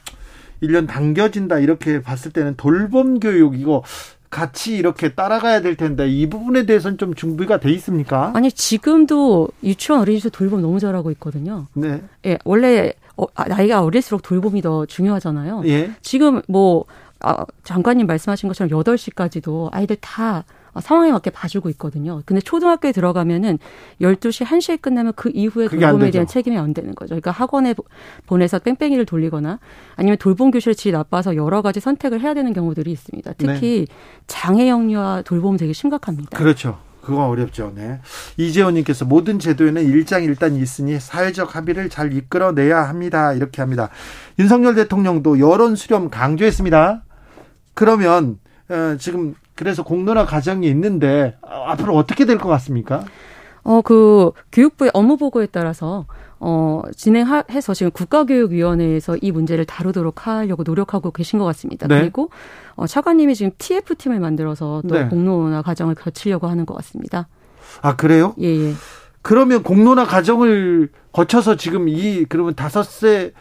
1년 0.63 0.87
당겨진다 0.89 1.59
이렇게 1.59 2.03
봤을 2.03 2.33
때는 2.33 2.55
돌봄 2.57 3.21
교육 3.21 3.59
이거 3.59 3.83
같이 4.31 4.77
이렇게 4.77 5.15
따라가야 5.15 5.61
될 5.61 5.77
텐데 5.77 6.09
이 6.09 6.29
부분에 6.29 6.67
대해서는 6.67 6.99
좀 6.99 7.15
준비가 7.15 7.61
돼 7.61 7.71
있습니까? 7.73 8.33
아니 8.35 8.51
지금도 8.51 9.49
유치원 9.63 10.01
어린이집 10.01 10.33
돌봄 10.33 10.61
너무 10.61 10.81
잘하고 10.81 11.13
있거든요. 11.13 11.69
네. 11.75 12.03
예, 12.27 12.39
원래 12.45 12.93
어, 13.17 13.27
아, 13.35 13.47
나이가 13.47 13.85
어릴수록 13.85 14.23
돌봄이 14.23 14.61
더 14.61 14.87
중요하잖아요. 14.87 15.63
예. 15.67 15.93
지금 16.03 16.43
뭐 16.49 16.85
아, 17.27 17.45
장관님 17.62 18.07
말씀하신 18.07 18.49
것처럼 18.49 18.70
8시까지도 18.83 19.68
아이들 19.72 19.97
다 19.97 20.45
상황에 20.81 21.12
맞게 21.12 21.31
봐주고 21.31 21.70
있거든요. 21.70 22.20
근데 22.27 22.41
초등학교에 22.41 22.91
들어가면은 22.91 23.59
12시, 24.01 24.45
1시에 24.45 24.81
끝나면 24.83 25.12
그 25.14 25.31
이후에 25.33 25.68
돌봄에. 25.68 26.11
대한 26.11 26.27
책임이 26.27 26.59
안 26.59 26.75
되는 26.75 26.95
거죠. 26.97 27.11
그러니까 27.11 27.31
학원에 27.31 27.75
보- 27.75 27.85
보내서 28.27 28.59
뺑뺑이를 28.59 29.07
돌리거나 29.07 29.61
아니면 29.95 30.18
돌봄 30.18 30.51
교실의 30.51 30.75
질이 30.75 30.93
나빠서 30.93 31.37
여러 31.37 31.62
가지 31.62 31.79
선택을 31.79 32.20
해야 32.20 32.35
되는 32.35 32.53
경우들이 32.53 32.91
있습니다. 32.91 33.35
특히 33.39 33.87
장애 34.27 34.68
영유아 34.68 35.22
돌봄 35.22 35.57
되게 35.57 35.72
심각합니다. 35.72 36.37
그렇죠. 36.37 36.79
그거 37.01 37.27
어렵죠. 37.29 37.72
네. 37.77 38.01
이재호님께서 38.39 39.05
모든 39.05 39.39
제도에는 39.39 39.85
일장일단이 39.85 40.59
있으니 40.59 40.99
사회적 40.99 41.55
합의를 41.55 41.89
잘 41.91 42.12
이끌어내야 42.14 42.83
합니다. 42.83 43.33
이렇게 43.35 43.61
합니다. 43.62 43.91
윤석열 44.39 44.75
대통령도 44.75 45.39
여론 45.39 45.77
수렴 45.77 46.09
강조했습니다. 46.11 47.03
그러면 47.75 48.39
어, 48.68 48.97
지금 48.99 49.35
그래서 49.55 49.83
공론화 49.85 50.25
과정이 50.27 50.66
있는데 50.68 51.37
어, 51.43 51.64
앞으로 51.68 51.97
어떻게 51.97 52.25
될 52.25 52.39
것 52.39 52.49
같습니까? 52.49 53.05
어, 53.66 53.81
그, 53.81 54.33
교육부의 54.53 54.91
업무 54.93 55.16
보고에 55.16 55.47
따라서, 55.47 56.05
어, 56.39 56.83
진행해서 56.95 57.72
지금 57.72 57.91
국가교육위원회에서 57.93 59.16
이 59.22 59.33
문제를 59.33 59.64
다루도록 59.64 60.27
하려고 60.27 60.64
노력하고 60.64 61.12
계신 61.12 61.39
것 61.39 61.47
같습니다. 61.47 61.89
네. 61.89 62.01
그리고, 62.01 62.29
어, 62.75 62.87
차관님이 62.87 63.35
지금 63.35 63.53
TF팀을 63.57 64.20
만들어서 64.20 64.83
또 64.87 64.95
네. 64.95 65.07
공론화 65.09 65.62
과정을 65.62 65.95
거치려고 65.95 66.47
하는 66.47 66.66
것 66.66 66.75
같습니다. 66.75 67.27
아 67.81 67.97
그래요? 67.97 68.35
예, 68.39 68.49
예. 68.49 68.75
그러면 69.22 69.62
공론화 69.62 70.05
과정을 70.05 70.91
거쳐서 71.12 71.57
지금 71.57 71.89
이 71.89 72.27
그러면 72.29 72.55
다섯 72.55 72.83
세 72.83 73.33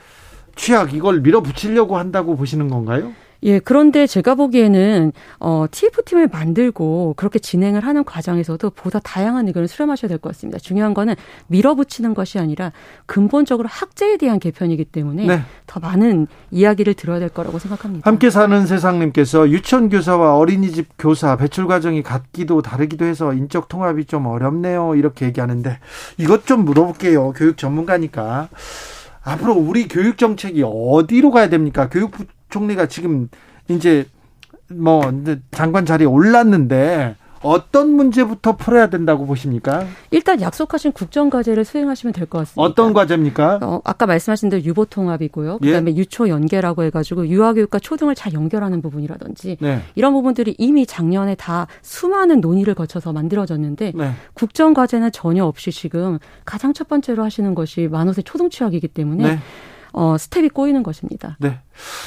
취약 0.55 0.93
이걸 0.93 1.19
밀어붙이려고 1.19 1.97
한다고 1.97 2.37
보시는 2.37 2.69
건가요? 2.69 3.11
예, 3.43 3.59
그런데 3.59 4.07
제가 4.07 4.35
보기에는 4.35 5.11
어, 5.39 5.65
TF팀을 5.69 6.29
만들고 6.31 7.13
그렇게 7.17 7.39
진행을 7.39 7.85
하는 7.85 8.03
과정에서도 8.03 8.69
보다 8.69 8.99
다양한 8.99 9.47
의견을 9.47 9.67
수렴하셔야 9.67 10.09
될 10.09 10.17
것 10.17 10.29
같습니다. 10.29 10.57
중요한 10.59 10.93
거는 10.93 11.15
밀어붙이는 11.47 12.13
것이 12.13 12.39
아니라 12.39 12.71
근본적으로 13.05 13.67
학제에 13.69 14.17
대한 14.17 14.39
개편이기 14.39 14.85
때문에 14.85 15.25
네. 15.25 15.41
더 15.67 15.79
많은 15.79 16.27
이야기를 16.51 16.93
들어야 16.93 17.19
될 17.19 17.29
거라고 17.29 17.59
생각합니다. 17.59 18.09
함께 18.09 18.29
사는 18.29 18.65
세상님께서 18.65 19.49
유치원 19.49 19.89
교사와 19.89 20.37
어린이집 20.37 20.87
교사 20.97 21.35
배출 21.35 21.67
과정이 21.67 22.01
같기도 22.03 22.61
다르기도 22.61 23.05
해서 23.05 23.33
인적 23.33 23.67
통합이 23.67 24.05
좀 24.05 24.25
어렵네요. 24.27 24.95
이렇게 24.95 25.25
얘기하는데 25.25 25.79
이것 26.17 26.45
좀 26.45 26.63
물어볼게요. 26.63 27.33
교육 27.33 27.57
전문가니까 27.57 28.47
앞으로 29.23 29.53
우리 29.53 29.87
교육 29.87 30.17
정책이 30.17 30.63
어디로 30.65 31.31
가야 31.31 31.49
됩니까? 31.49 31.89
교육부 31.89 32.25
총리가 32.53 32.85
지금 32.87 33.29
이제 33.67 34.05
뭐 34.69 35.01
이제 35.21 35.39
장관 35.51 35.85
자리에 35.87 36.05
올랐는데 36.05 37.15
어떤 37.41 37.89
문제부터 37.89 38.55
풀어야 38.55 38.87
된다고 38.87 39.25
보십니까? 39.25 39.85
일단 40.11 40.39
약속하신 40.39 40.93
국정 40.93 41.29
과제를 41.29 41.65
수행하시면 41.65 42.13
될 42.13 42.25
것 42.27 42.37
같습니다. 42.37 42.61
어떤 42.61 42.93
과제입니까? 42.93 43.59
어, 43.61 43.81
아까 43.83 44.05
말씀하신 44.05 44.47
대로 44.49 44.63
유보 44.63 44.85
통합이고요. 44.85 45.57
그다음에 45.57 45.91
예. 45.91 45.95
유초 45.97 46.29
연계라고 46.29 46.83
해가지고 46.83 47.27
유아교육과 47.27 47.79
초등을 47.79 48.15
잘 48.15 48.31
연결하는 48.31 48.81
부분이라든지 48.81 49.57
네. 49.59 49.81
이런 49.95 50.13
부분들이 50.13 50.55
이미 50.57 50.85
작년에 50.85 51.35
다 51.35 51.67
수많은 51.81 52.39
논의를 52.39 52.75
거쳐서 52.75 53.11
만들어졌는데 53.11 53.91
네. 53.93 54.11
국정 54.35 54.73
과제는 54.73 55.11
전혀 55.11 55.43
없이 55.43 55.71
지금 55.71 56.19
가장 56.45 56.71
첫 56.71 56.87
번째로 56.87 57.25
하시는 57.25 57.53
것이 57.55 57.89
만호세 57.91 58.21
초등 58.21 58.49
취약이기 58.49 58.87
때문에 58.87 59.23
네. 59.23 59.39
어, 59.93 60.17
스텝이 60.17 60.49
꼬이는 60.49 60.81
것입니다. 60.83 61.37
네. 61.39 61.59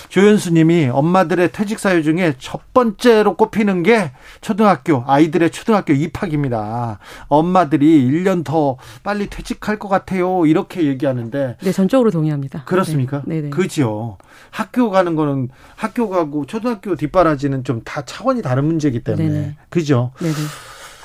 조현수 0.09 0.53
님이 0.53 0.89
엄마들의 0.93 1.53
퇴직 1.53 1.79
사유 1.79 2.03
중에 2.03 2.35
첫 2.39 2.73
번째로 2.75 3.37
꼽히는 3.37 3.83
게 3.85 4.11
초등학교, 4.41 5.05
아이들의 5.07 5.51
초등학교 5.51 5.93
입학입니다. 5.93 6.99
엄마들이 7.29 8.09
1년 8.11 8.45
더 8.45 8.77
빨리 9.03 9.29
퇴직할 9.29 9.79
것 9.79 9.89
같아요. 9.89 10.47
이렇게 10.47 10.85
얘기하는데. 10.85 11.57
네, 11.61 11.73
전적으로 11.73 12.11
동의합니다. 12.11 12.65
그렇습니까? 12.65 13.23
네. 13.25 13.41
네. 13.41 13.51
그지요. 13.51 14.19
학교 14.51 14.91
가는 14.91 15.15
거는 15.15 15.49
학교 15.77 16.09
가고 16.09 16.45
초등학교 16.47 16.95
뒷바라지는 16.97 17.65
좀 17.65 17.77
다 17.85 18.03
차원이 18.05 18.43
다른 18.43 18.65
문제이기 18.65 19.05
때문에. 19.05 19.29
네네. 19.29 19.57
그죠? 19.69 20.11
네네. 20.19 20.35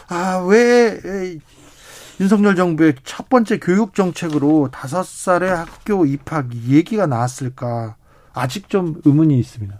아, 0.09 0.43
왜 0.47 0.99
윤석열 2.21 2.55
정부의 2.55 2.93
첫 3.03 3.29
번째 3.29 3.57
교육 3.57 3.95
정책으로 3.95 4.69
다섯 4.71 5.03
살의 5.03 5.49
학교 5.49 6.05
입학 6.05 6.53
얘기가 6.67 7.07
나왔을까? 7.07 7.95
아직 8.31 8.69
좀 8.69 9.01
의문이 9.03 9.39
있습니다. 9.39 9.79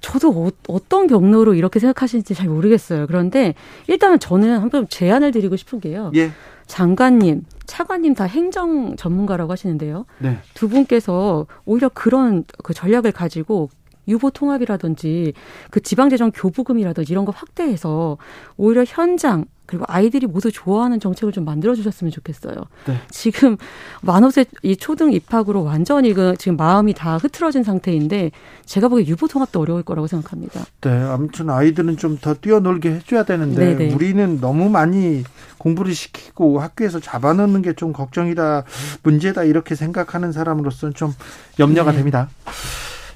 저도 0.00 0.50
어, 0.68 0.78
떤 0.88 1.06
경로로 1.06 1.52
이렇게 1.52 1.78
생각하시는지 1.78 2.34
잘 2.34 2.48
모르겠어요. 2.48 3.06
그런데 3.06 3.54
일단은 3.86 4.18
저는 4.18 4.60
한번 4.60 4.88
제안을 4.88 5.30
드리고 5.30 5.56
싶은 5.56 5.80
게요. 5.80 6.10
예. 6.14 6.30
장관님, 6.66 7.44
차관님 7.66 8.14
다 8.14 8.24
행정 8.24 8.96
전문가라고 8.96 9.52
하시는데요. 9.52 10.06
네. 10.20 10.38
두 10.54 10.70
분께서 10.70 11.46
오히려 11.66 11.90
그런 11.90 12.44
그 12.64 12.72
전략을 12.72 13.12
가지고 13.12 13.68
유보 14.08 14.30
통합이라든지 14.30 15.34
그 15.70 15.80
지방재정 15.80 16.32
교부금이라든지 16.34 17.12
이런 17.12 17.24
거 17.24 17.32
확대해서 17.32 18.16
오히려 18.56 18.84
현장 18.86 19.44
그리고 19.66 19.84
아이들이 19.86 20.26
모두 20.26 20.50
좋아하는 20.50 20.98
정책을 20.98 21.30
좀 21.30 21.44
만들어 21.44 21.74
주셨으면 21.74 22.10
좋겠어요. 22.10 22.54
네. 22.86 22.94
지금 23.10 23.58
만호세 24.00 24.46
이 24.62 24.74
초등 24.76 25.12
입학으로 25.12 25.62
완전히 25.62 26.14
그 26.14 26.34
지금 26.38 26.56
마음이 26.56 26.94
다 26.94 27.18
흐트러진 27.18 27.64
상태인데 27.64 28.30
제가 28.64 28.88
보기에 28.88 29.06
유보 29.06 29.28
통합도 29.28 29.60
어려울 29.60 29.82
거라고 29.82 30.06
생각합니다. 30.06 30.64
네, 30.80 30.90
아무튼 30.90 31.50
아이들은 31.50 31.98
좀 31.98 32.18
더 32.22 32.32
뛰어놀게 32.32 32.92
해줘야 32.92 33.24
되는데 33.24 33.76
네네. 33.76 33.94
우리는 33.94 34.40
너무 34.40 34.70
많이 34.70 35.22
공부를 35.58 35.94
시키고 35.94 36.60
학교에서 36.60 36.98
잡아놓는 36.98 37.60
게 37.62 37.74
좀 37.74 37.92
걱정이다, 37.92 38.64
문제다 39.02 39.44
이렇게 39.44 39.74
생각하는 39.74 40.32
사람으로서는 40.32 40.94
좀 40.94 41.12
염려가 41.60 41.90
네. 41.90 41.98
됩니다. 41.98 42.30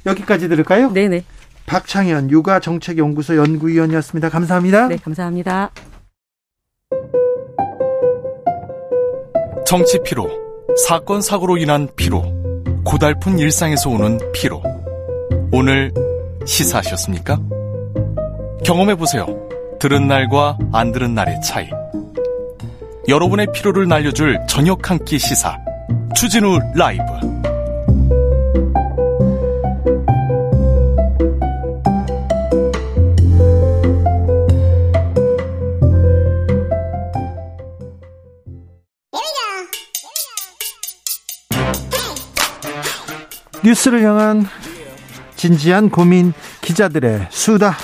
여기까지 0.07 0.49
들을까요? 0.49 0.91
네네. 0.93 1.25
박창현 1.67 2.31
육아정책연구소 2.31 3.37
연구위원이었습니다. 3.37 4.29
감사합니다. 4.29 4.89
네, 4.89 4.97
감사합니다. 4.97 5.71
정치 9.65 9.99
피로, 10.05 10.29
사건 10.87 11.23
사고로 11.23 11.57
인한 11.57 11.89
피로, 11.97 12.23
고달픈 12.85 13.39
일상에서 13.39 13.91
오는 13.91 14.19
피로. 14.33 14.63
오늘 15.53 15.93
시사하셨습니까? 16.45 17.39
경험해 18.65 18.97
보세요. 18.97 19.27
들은 19.79 20.09
날과 20.09 20.59
안 20.73 20.93
들은 20.93 21.15
날의 21.15 21.41
차이. 21.43 21.69
여러분의 23.09 23.49
피로를 23.55 23.89
날려줄 23.89 24.39
저녁 24.49 24.91
한 24.91 24.99
끼 25.05 25.19
시사. 25.19 25.57
추진우 26.15 26.59
라이브. 26.75 27.03
뉴스를 43.65 44.03
향한 44.03 44.47
진지한 45.37 45.89
고민 45.89 46.33
기자들의 46.61 47.29
수다. 47.31 47.77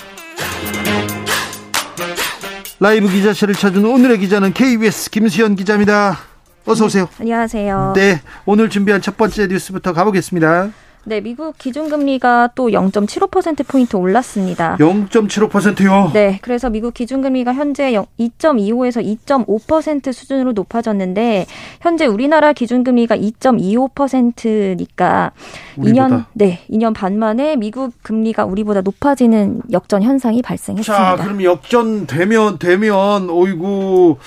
라이브 2.80 3.08
기자실을 3.08 3.54
찾은 3.54 3.84
오늘의 3.84 4.18
기자는 4.18 4.52
KBS 4.52 5.10
김수현 5.10 5.56
기자입니다. 5.56 6.18
어서 6.64 6.84
오세요. 6.84 7.08
안녕하세요. 7.18 7.92
네, 7.96 8.20
오늘 8.44 8.68
준비한 8.68 9.00
첫 9.00 9.16
번째 9.16 9.46
뉴스부터 9.46 9.92
가보겠습니다. 9.92 10.70
네, 11.08 11.22
미국 11.22 11.56
기준금리가 11.56 12.50
또 12.54 12.68
0.75%포인트 12.68 13.96
올랐습니다. 13.96 14.76
0.75%요? 14.78 16.10
네, 16.12 16.38
그래서 16.42 16.68
미국 16.68 16.92
기준금리가 16.92 17.54
현재 17.54 17.92
2.25에서 17.92 19.02
2.5% 19.24 20.12
수준으로 20.12 20.52
높아졌는데, 20.52 21.46
현재 21.80 22.04
우리나라 22.04 22.52
기준금리가 22.52 23.16
2.25%니까, 23.16 25.32
우리보다. 25.76 26.06
2년, 26.06 26.26
네, 26.34 26.60
2년 26.70 26.94
반 26.94 27.18
만에 27.18 27.56
미국 27.56 27.94
금리가 28.02 28.44
우리보다 28.44 28.82
높아지는 28.82 29.62
역전 29.72 30.02
현상이 30.02 30.42
발생했습니다. 30.42 31.16
자, 31.16 31.22
그럼 31.22 31.42
역전 31.42 32.06
되면, 32.06 32.58
되면, 32.58 33.30
어이구, 33.30 34.18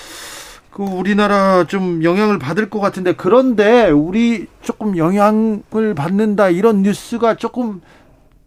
그 0.72 0.82
우리나라 0.82 1.64
좀 1.66 2.02
영향을 2.02 2.38
받을 2.38 2.70
것 2.70 2.80
같은데 2.80 3.14
그런데 3.14 3.90
우리 3.90 4.46
조금 4.62 4.96
영향을 4.96 5.94
받는다 5.94 6.48
이런 6.48 6.82
뉴스가 6.82 7.36
조금 7.36 7.82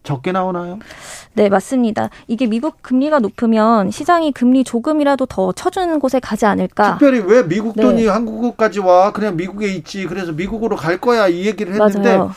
적게 0.02 0.32
나오나요? 0.32 0.78
네, 1.34 1.48
맞습니다. 1.48 2.10
이게 2.26 2.46
미국 2.46 2.82
금리가 2.82 3.18
높으면 3.18 3.90
시장이 3.90 4.32
금리 4.32 4.64
조금이라도 4.64 5.26
더 5.26 5.52
쳐주는 5.52 5.98
곳에 5.98 6.20
가지 6.20 6.46
않을까. 6.46 6.92
특별히 6.92 7.20
왜 7.20 7.46
미국 7.46 7.76
돈이 7.76 8.04
네. 8.04 8.08
한국까지 8.08 8.80
와? 8.80 9.12
그냥 9.12 9.36
미국에 9.36 9.66
있지. 9.68 10.06
그래서 10.06 10.32
미국으로 10.32 10.76
갈 10.76 10.98
거야. 10.98 11.26
이 11.28 11.46
얘기를 11.46 11.74
했는데 11.74 12.16
맞아요. 12.16 12.32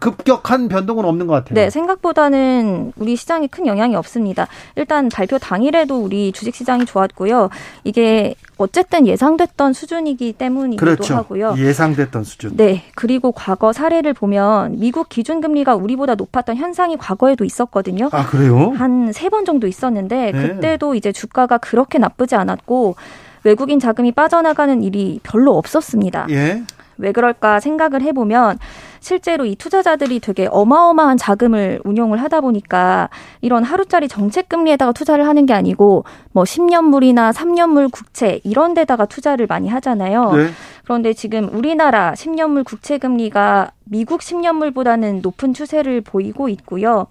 급격한 0.00 0.68
변동은 0.68 1.04
없는 1.04 1.26
것 1.26 1.34
같아요. 1.34 1.54
네, 1.54 1.70
생각보다는 1.70 2.92
우리 2.96 3.16
시장에 3.16 3.46
큰 3.46 3.66
영향이 3.66 3.94
없습니다. 3.96 4.48
일단 4.76 5.08
발표 5.08 5.38
당일에도 5.38 5.98
우리 6.00 6.32
주식 6.32 6.54
시장이 6.54 6.84
좋았고요. 6.86 7.50
이게 7.84 8.34
어쨌든 8.58 9.06
예상됐던 9.06 9.72
수준이기 9.72 10.32
때문이기도 10.34 10.84
그렇죠. 10.84 11.14
하고요. 11.16 11.54
예상됐던 11.56 12.24
수준. 12.24 12.56
네, 12.56 12.82
그리고 12.94 13.32
과거 13.32 13.72
사례를 13.72 14.12
보면 14.12 14.78
미국 14.80 15.08
기준금리가 15.08 15.76
우리보다 15.76 16.16
높았던 16.16 16.56
현상이 16.56 16.96
과거에도 16.96 17.44
있었거든요. 17.44 18.08
아, 18.12 18.26
그래요? 18.26 18.72
한 18.76 19.10
세 19.12 19.30
번 19.30 19.44
정도 19.44 19.66
있었는데 19.68 20.32
네. 20.32 20.48
그때도 20.48 20.94
이제 20.96 21.12
주가가 21.12 21.58
그렇게 21.58 21.98
나쁘지 21.98 22.34
않았고 22.34 22.96
외국인 23.44 23.78
자금이 23.78 24.12
빠져나가는 24.12 24.82
일이 24.82 25.20
별로 25.22 25.56
없었습니다. 25.56 26.26
예. 26.30 26.62
왜 27.00 27.12
그럴까 27.12 27.60
생각을 27.60 28.02
해보면 28.02 28.58
실제로 29.00 29.46
이 29.46 29.56
투자자들이 29.56 30.20
되게 30.20 30.46
어마어마한 30.50 31.16
자금을 31.16 31.80
운용을 31.84 32.22
하다 32.22 32.42
보니까 32.42 33.08
이런 33.40 33.64
하루짜리 33.64 34.08
정책 34.08 34.48
금리에다가 34.48 34.92
투자를 34.92 35.26
하는 35.26 35.46
게 35.46 35.54
아니고 35.54 36.04
뭐 36.32 36.44
10년물이나 36.44 37.32
3년물 37.32 37.90
국채 37.90 38.40
이런 38.44 38.74
데다가 38.74 39.06
투자를 39.06 39.46
많이 39.46 39.68
하잖아요. 39.68 40.32
네. 40.32 40.50
그런데 40.84 41.12
지금 41.12 41.48
우리나라 41.52 42.12
10년물 42.12 42.64
국채 42.64 42.98
금리가 42.98 43.70
미국 43.84 44.20
10년물보다는 44.20 45.22
높은 45.22 45.54
추세를 45.54 46.02
보이고 46.02 46.48
있고요. 46.48 47.06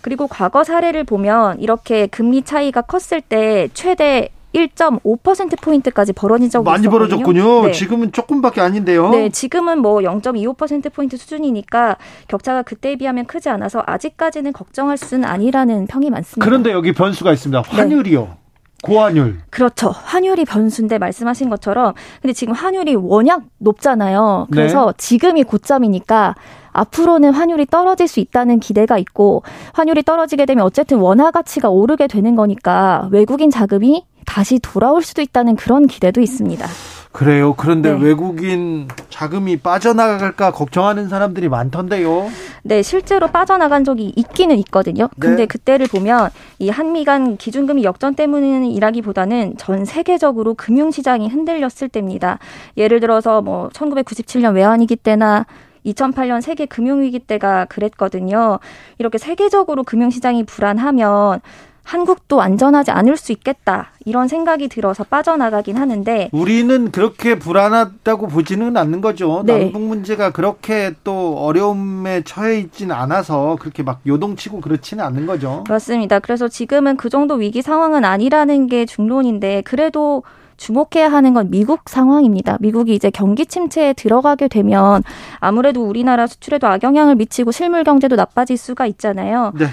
그리고 0.00 0.26
과거 0.26 0.64
사례를 0.64 1.04
보면 1.04 1.60
이렇게 1.60 2.06
금리 2.06 2.42
차이가 2.42 2.80
컸을 2.82 3.20
때 3.20 3.68
최대 3.74 4.30
1.5%포인트까지 4.54 6.12
벌어진 6.12 6.48
적이 6.48 6.64
많이 6.64 6.80
있었거든요. 6.80 6.90
벌어졌군요. 6.90 7.66
네. 7.66 7.72
지금은 7.72 8.12
조금밖에 8.12 8.60
아닌데요. 8.60 9.10
네, 9.10 9.28
지금은 9.28 9.80
뭐 9.80 10.00
0.25%포인트 10.00 11.16
수준이니까 11.16 11.96
격차가 12.28 12.62
그때에 12.62 12.96
비하면 12.96 13.26
크지 13.26 13.48
않아서 13.50 13.82
아직까지는 13.86 14.52
걱정할 14.52 14.96
수는 14.96 15.28
아니라는 15.28 15.86
평이 15.86 16.10
많습니다. 16.10 16.44
그런데 16.44 16.72
여기 16.72 16.92
변수가 16.92 17.32
있습니다. 17.32 17.62
환율이요. 17.68 18.20
네. 18.22 18.38
고환율. 18.82 19.40
그렇죠. 19.50 19.88
환율이 19.90 20.44
변수인데 20.44 20.98
말씀하신 20.98 21.50
것처럼 21.50 21.94
근데 22.22 22.32
지금 22.32 22.54
환율이 22.54 22.94
워낙 22.94 23.42
높잖아요. 23.58 24.46
그래서 24.52 24.86
네. 24.86 24.92
지금이 24.96 25.42
고점이니까 25.42 26.36
앞으로는 26.78 27.32
환율이 27.32 27.66
떨어질 27.66 28.08
수 28.08 28.20
있다는 28.20 28.60
기대가 28.60 28.98
있고 28.98 29.42
환율이 29.72 30.02
떨어지게 30.02 30.46
되면 30.46 30.64
어쨌든 30.64 30.98
원화 30.98 31.30
가치가 31.30 31.68
오르게 31.68 32.06
되는 32.06 32.36
거니까 32.36 33.08
외국인 33.10 33.50
자금이 33.50 34.04
다시 34.26 34.58
돌아올 34.58 35.02
수도 35.02 35.22
있다는 35.22 35.56
그런 35.56 35.86
기대도 35.86 36.20
있습니다. 36.20 36.66
그래요. 37.10 37.54
그런데 37.56 37.92
네. 37.92 38.04
외국인 38.04 38.86
자금이 39.08 39.56
빠져나갈까 39.56 40.52
걱정하는 40.52 41.08
사람들이 41.08 41.48
많던데요. 41.48 42.28
네, 42.62 42.82
실제로 42.82 43.26
빠져나간 43.28 43.82
적이 43.82 44.12
있기는 44.14 44.56
있거든요. 44.58 45.08
근데 45.18 45.42
네. 45.42 45.46
그때를 45.46 45.88
보면 45.88 46.30
이 46.58 46.68
한미 46.68 47.04
간 47.04 47.36
기준금리 47.36 47.82
역전 47.82 48.14
때문이라기보다는 48.14 49.54
전 49.56 49.84
세계적으로 49.84 50.54
금융시장이 50.54 51.28
흔들렸을 51.28 51.88
때입니다. 51.90 52.38
예를 52.76 53.00
들어서 53.00 53.40
뭐 53.40 53.70
1997년 53.70 54.54
외환위기 54.54 54.94
때나 54.96 55.46
2008년 55.86 56.40
세계 56.40 56.66
금융위기 56.66 57.20
때가 57.20 57.64
그랬거든요. 57.66 58.58
이렇게 58.98 59.18
세계적으로 59.18 59.82
금융시장이 59.84 60.44
불안하면 60.44 61.40
한국도 61.88 62.42
안전하지 62.42 62.90
않을 62.90 63.16
수 63.16 63.32
있겠다 63.32 63.92
이런 64.04 64.28
생각이 64.28 64.68
들어서 64.68 65.04
빠져나가긴 65.04 65.78
하는데 65.78 66.28
우리는 66.32 66.90
그렇게 66.90 67.38
불안하다고 67.38 68.28
보지는 68.28 68.76
않는 68.76 69.00
거죠. 69.00 69.42
네. 69.46 69.64
남북 69.64 69.82
문제가 69.84 70.30
그렇게 70.30 70.92
또 71.02 71.38
어려움에 71.38 72.22
처해 72.24 72.58
있지는 72.58 72.94
않아서 72.94 73.56
그렇게 73.58 73.82
막 73.82 74.00
요동치고 74.06 74.60
그렇지는 74.60 75.02
않는 75.02 75.24
거죠. 75.26 75.64
그렇습니다. 75.64 76.18
그래서 76.18 76.46
지금은 76.46 76.98
그 76.98 77.08
정도 77.08 77.36
위기 77.36 77.62
상황은 77.62 78.04
아니라는 78.04 78.66
게 78.66 78.84
중론인데 78.84 79.62
그래도 79.62 80.24
주목해야 80.58 81.10
하는 81.10 81.32
건 81.32 81.50
미국 81.50 81.88
상황입니다. 81.88 82.58
미국이 82.60 82.94
이제 82.94 83.08
경기 83.10 83.46
침체에 83.46 83.94
들어가게 83.94 84.48
되면 84.48 85.02
아무래도 85.40 85.84
우리나라 85.86 86.26
수출에도 86.26 86.66
악영향을 86.66 87.14
미치고 87.14 87.52
실물 87.52 87.84
경제도 87.84 88.16
나빠질 88.16 88.58
수가 88.58 88.86
있잖아요. 88.86 89.52
네. 89.58 89.66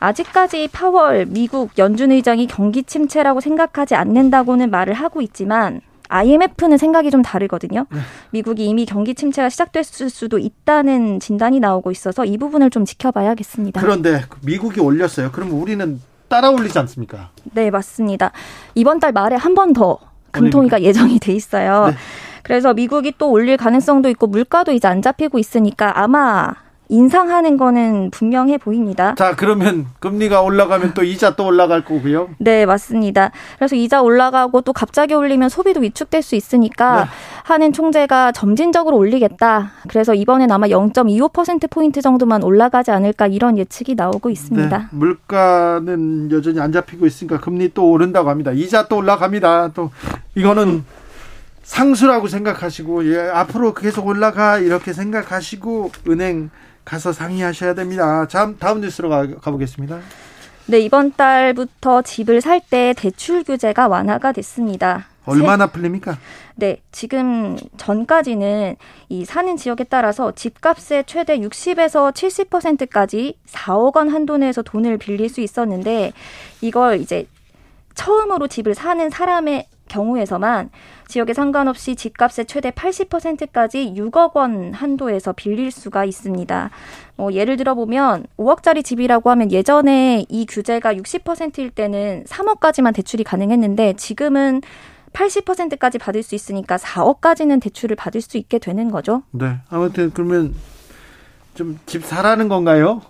아직까지 0.00 0.68
파월 0.72 1.26
미국 1.26 1.70
연준 1.78 2.10
의장이 2.10 2.46
경기 2.46 2.82
침체라고 2.82 3.40
생각하지 3.40 3.94
않는다고는 3.94 4.70
말을 4.70 4.94
하고 4.94 5.20
있지만 5.20 5.82
IMF는 6.08 6.78
생각이 6.78 7.10
좀 7.10 7.22
다르거든요. 7.22 7.86
네. 7.92 8.00
미국이 8.30 8.64
이미 8.66 8.86
경기 8.86 9.14
침체가 9.14 9.48
시작됐을 9.50 10.08
수도 10.10 10.38
있다는 10.38 11.20
진단이 11.20 11.60
나오고 11.60 11.90
있어서 11.92 12.24
이 12.24 12.36
부분을 12.38 12.70
좀 12.70 12.84
지켜봐야겠습니다. 12.84 13.80
그런데 13.80 14.24
미국이 14.44 14.80
올렸어요. 14.80 15.30
그럼 15.30 15.52
우리는 15.60 16.00
따라 16.28 16.48
올리지 16.50 16.78
않습니까? 16.78 17.28
네, 17.52 17.70
맞습니다. 17.70 18.32
이번 18.74 18.98
달 19.00 19.12
말에 19.12 19.36
한 19.36 19.54
번 19.54 19.72
더 19.72 19.98
금통위가 20.32 20.82
예정이 20.82 21.18
돼 21.18 21.32
있어요. 21.32 21.86
네. 21.88 21.96
그래서 22.42 22.74
미국이 22.74 23.12
또 23.18 23.30
올릴 23.30 23.56
가능성도 23.56 24.08
있고 24.10 24.26
물가도 24.26 24.72
이제 24.72 24.88
안 24.88 25.02
잡히고 25.02 25.38
있으니까 25.38 25.98
아마 25.98 26.54
인상하는 26.90 27.56
거는 27.56 28.10
분명해 28.10 28.58
보입니다. 28.58 29.14
자, 29.14 29.34
그러면 29.36 29.86
금리가 30.00 30.42
올라가면 30.42 30.92
또 30.94 31.04
이자 31.04 31.36
또 31.36 31.46
올라갈 31.46 31.84
거고요. 31.84 32.30
네, 32.38 32.66
맞습니다. 32.66 33.30
그래서 33.56 33.76
이자 33.76 34.02
올라가고 34.02 34.60
또 34.62 34.72
갑자기 34.72 35.14
올리면 35.14 35.48
소비도 35.48 35.80
위축될 35.80 36.20
수 36.20 36.34
있으니까 36.34 37.04
네. 37.04 37.10
하는 37.44 37.72
총재가 37.72 38.32
점진적으로 38.32 38.96
올리겠다. 38.96 39.70
그래서 39.88 40.14
이번엔 40.14 40.50
아마 40.50 40.66
0.25% 40.66 41.70
포인트 41.70 42.02
정도만 42.02 42.42
올라가지 42.42 42.90
않을까 42.90 43.28
이런 43.28 43.56
예측이 43.56 43.94
나오고 43.94 44.28
있습니다. 44.28 44.76
네, 44.76 44.84
물가는 44.90 46.30
여전히 46.32 46.60
안 46.60 46.72
잡히고 46.72 47.06
있으니까 47.06 47.38
금리 47.38 47.72
또 47.72 47.88
오른다고 47.88 48.30
합니다. 48.30 48.50
이자 48.50 48.88
또 48.88 48.96
올라갑니다. 48.96 49.70
또 49.74 49.90
이거는 50.34 50.84
상수라고 51.62 52.26
생각하시고 52.26 53.12
예, 53.12 53.30
앞으로 53.32 53.74
계속 53.74 54.08
올라가 54.08 54.58
이렇게 54.58 54.92
생각하시고 54.92 55.92
은행 56.08 56.50
가서 56.84 57.12
상의하셔야 57.12 57.74
됩니다. 57.74 58.26
자, 58.28 58.52
다음 58.58 58.80
뉴스로 58.80 59.08
가, 59.08 59.26
가보겠습니다. 59.26 60.00
네, 60.66 60.78
이번 60.80 61.12
달부터 61.12 62.02
집을 62.02 62.40
살 62.40 62.60
때 62.60 62.94
대출 62.96 63.42
규제가 63.42 63.88
완화가 63.88 64.32
됐습니다. 64.32 65.06
얼마나 65.26 65.66
풀립니까? 65.66 66.16
네, 66.56 66.80
지금 66.92 67.56
전까지는 67.76 68.76
이 69.08 69.24
사는 69.24 69.56
지역에 69.56 69.84
따라서 69.84 70.32
집값의 70.32 71.04
최대 71.06 71.38
60에서 71.38 72.12
70%까지 72.12 73.36
4억 73.48 73.96
원 73.96 74.08
한도 74.08 74.38
내에서 74.38 74.62
돈을 74.62 74.98
빌릴 74.98 75.28
수 75.28 75.40
있었는데 75.40 76.12
이걸 76.60 77.00
이제 77.00 77.26
처음으로 77.94 78.46
집을 78.48 78.74
사는 78.74 79.10
사람의 79.10 79.66
경우에서만 79.90 80.70
지역에 81.08 81.34
상관없이 81.34 81.94
집값의 81.96 82.46
최대 82.46 82.70
80%까지 82.70 83.92
6억 83.94 84.36
원 84.36 84.72
한도에서 84.72 85.32
빌릴 85.32 85.70
수가 85.70 86.06
있습니다. 86.06 86.70
뭐 87.16 87.32
예를 87.34 87.58
들어 87.58 87.74
보면 87.74 88.24
5억짜리 88.38 88.82
집이라고 88.82 89.28
하면 89.30 89.52
예전에 89.52 90.24
이 90.30 90.46
규제가 90.46 90.94
60%일 90.94 91.70
때는 91.70 92.24
3억까지만 92.24 92.94
대출이 92.94 93.24
가능했는데 93.24 93.94
지금은 93.98 94.62
80%까지 95.12 95.98
받을 95.98 96.22
수 96.22 96.34
있으니까 96.34 96.76
4억까지는 96.76 97.60
대출을 97.60 97.96
받을 97.96 98.20
수 98.20 98.38
있게 98.38 98.58
되는 98.58 98.90
거죠. 98.90 99.22
네. 99.32 99.56
아무튼 99.68 100.10
그러면 100.14 100.54
좀 101.54 101.78
집 101.84 102.04
사라는 102.04 102.48
건가요? 102.48 103.02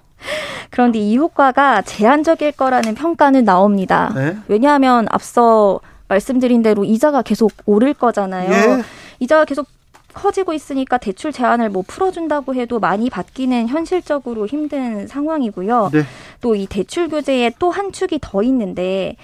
그런데 0.71 0.99
이 0.99 1.17
효과가 1.17 1.83
제한적일 1.83 2.53
거라는 2.53 2.95
평가는 2.95 3.45
나옵니다. 3.45 4.13
네? 4.15 4.37
왜냐하면 4.49 5.07
앞서 5.11 5.81
말씀드린 6.11 6.63
대로 6.63 6.85
이자가 6.85 7.23
계속 7.23 7.53
오를 7.65 7.95
거잖아요. 7.95 8.51
예. 8.51 8.83
이자가 9.21 9.45
계속 9.45 9.67
커지고 10.13 10.53
있으니까 10.53 10.99
대출 10.99 11.31
제한을 11.33 11.71
뭐 11.71 11.85
풀어준다고 11.87 12.57
해도 12.57 12.81
많이 12.81 13.09
받기는 13.09 13.69
현실적으로 13.69 14.47
힘든 14.47 15.07
상황이고요. 15.07 15.91
네. 15.93 16.03
또이 16.41 16.67
대출 16.67 17.09
규제에 17.09 17.53
또 17.61 17.71
한 17.71 17.93
축이 17.93 18.19
더 18.21 18.43
있는데 18.43 19.17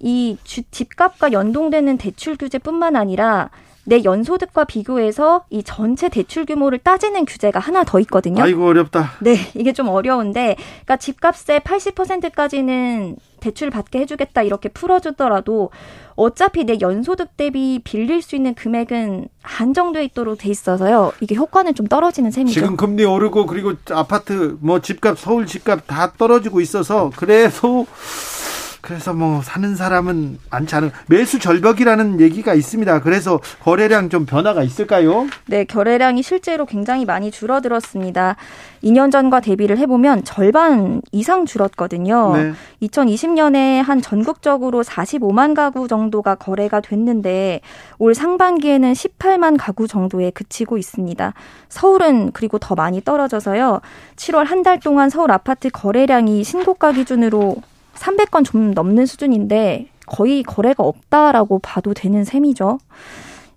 이 0.00 0.36
집값과 0.44 1.30
연동되는 1.30 1.96
대출 1.96 2.36
규제뿐만 2.36 2.96
아니라 2.96 3.50
내 3.84 4.02
연소득과 4.04 4.64
비교해서 4.64 5.44
이 5.50 5.62
전체 5.62 6.08
대출 6.08 6.46
규모를 6.46 6.78
따지는 6.78 7.24
규제가 7.24 7.58
하나 7.58 7.82
더 7.84 7.98
있거든요. 8.00 8.42
아이고 8.42 8.66
어렵다. 8.66 9.12
네, 9.20 9.36
이게 9.54 9.72
좀 9.72 9.88
어려운데, 9.88 10.56
그러니까 10.56 10.96
집값의 10.96 11.60
80%까지는 11.60 13.16
대출 13.40 13.70
받게 13.70 13.98
해주겠다 14.00 14.42
이렇게 14.42 14.68
풀어주더라도 14.68 15.70
어차피 16.14 16.64
내 16.64 16.78
연소득 16.80 17.36
대비 17.36 17.80
빌릴 17.82 18.22
수 18.22 18.36
있는 18.36 18.54
금액은 18.54 19.28
한정돼 19.42 20.04
있도록 20.04 20.38
돼 20.38 20.48
있어서요. 20.48 21.12
이게 21.20 21.34
효과는 21.34 21.74
좀 21.74 21.88
떨어지는 21.88 22.30
셈이죠. 22.30 22.54
지금 22.54 22.76
금리 22.76 23.04
오르고 23.04 23.46
그리고 23.46 23.72
아파트 23.90 24.56
뭐 24.60 24.80
집값 24.80 25.18
서울 25.18 25.46
집값 25.46 25.86
다 25.88 26.12
떨어지고 26.16 26.60
있어서 26.60 27.10
그래서 27.16 27.84
그래서 28.82 29.12
뭐 29.14 29.42
사는 29.42 29.76
사람은 29.76 30.38
많지 30.50 30.74
않은 30.74 30.90
매수 31.06 31.38
절벽이라는 31.38 32.20
얘기가 32.20 32.52
있습니다. 32.52 33.00
그래서 33.02 33.38
거래량 33.62 34.08
좀 34.10 34.26
변화가 34.26 34.64
있을까요? 34.64 35.28
네, 35.46 35.64
거래량이 35.64 36.22
실제로 36.24 36.66
굉장히 36.66 37.04
많이 37.04 37.30
줄어들었습니다. 37.30 38.34
2년 38.82 39.12
전과 39.12 39.38
대비를 39.38 39.78
해보면 39.78 40.24
절반 40.24 41.00
이상 41.12 41.46
줄었거든요. 41.46 42.36
네. 42.36 42.52
2020년에 42.82 43.82
한 43.82 44.02
전국적으로 44.02 44.82
45만 44.82 45.54
가구 45.54 45.86
정도가 45.86 46.34
거래가 46.34 46.80
됐는데 46.80 47.60
올 47.98 48.16
상반기에는 48.16 48.92
18만 48.92 49.56
가구 49.60 49.86
정도에 49.86 50.30
그치고 50.30 50.76
있습니다. 50.76 51.34
서울은 51.68 52.32
그리고 52.32 52.58
더 52.58 52.74
많이 52.74 53.00
떨어져서요. 53.00 53.80
7월 54.16 54.44
한 54.46 54.62
달 54.62 54.78
동안 54.78 55.10
서울 55.10 55.32
아파트 55.32 55.70
거래량이 55.70 56.44
신고가 56.44 56.92
기준으로 56.92 57.56
300건 57.94 58.44
좀 58.44 58.72
넘는 58.72 59.06
수준인데 59.06 59.88
거의 60.06 60.42
거래가 60.42 60.82
없다라고 60.82 61.58
봐도 61.60 61.94
되는 61.94 62.24
셈이죠. 62.24 62.78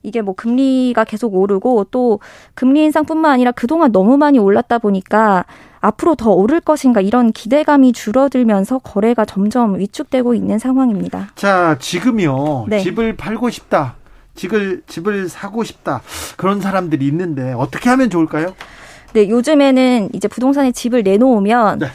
이게 0.04 0.22
뭐 0.22 0.36
금리가 0.36 1.04
계속 1.04 1.36
오르고 1.36 1.86
또 1.90 2.20
금리 2.54 2.84
인상뿐만 2.84 3.32
아니라 3.32 3.52
그동안 3.52 3.92
너무 3.92 4.18
많이 4.18 4.38
올랐다 4.38 4.78
보니까 4.78 5.46
앞으로 5.80 6.16
더 6.16 6.32
오를 6.32 6.60
것인가 6.60 7.02
이런 7.02 7.32
기대감이 7.32 7.92
줄어들면서 7.92 8.80
거래가 8.80 9.26
점점 9.26 9.80
위축되고 9.80 10.36
있는 10.36 10.60
상황입니다. 10.60 11.30
자, 11.36 11.78
지금요. 11.80 12.66
네. 12.68 12.80
집을 12.80 13.16
팔고 13.18 13.50
싶다. 13.50 13.96
집을 14.36 14.84
집을 14.88 15.30
사고 15.30 15.64
싶다. 15.64 16.02
그런 16.38 16.62
사람들이 16.62 17.08
있는데 17.08 17.54
어떻게 17.54 17.90
하면 17.90 18.10
좋을까요? 18.10 18.54
네, 19.14 19.30
요즘에는 19.30 20.10
이제 20.14 20.28
부동산에 20.28 20.72
집을 20.72 21.04
내놓으면 21.04 21.80
네. 21.80 21.88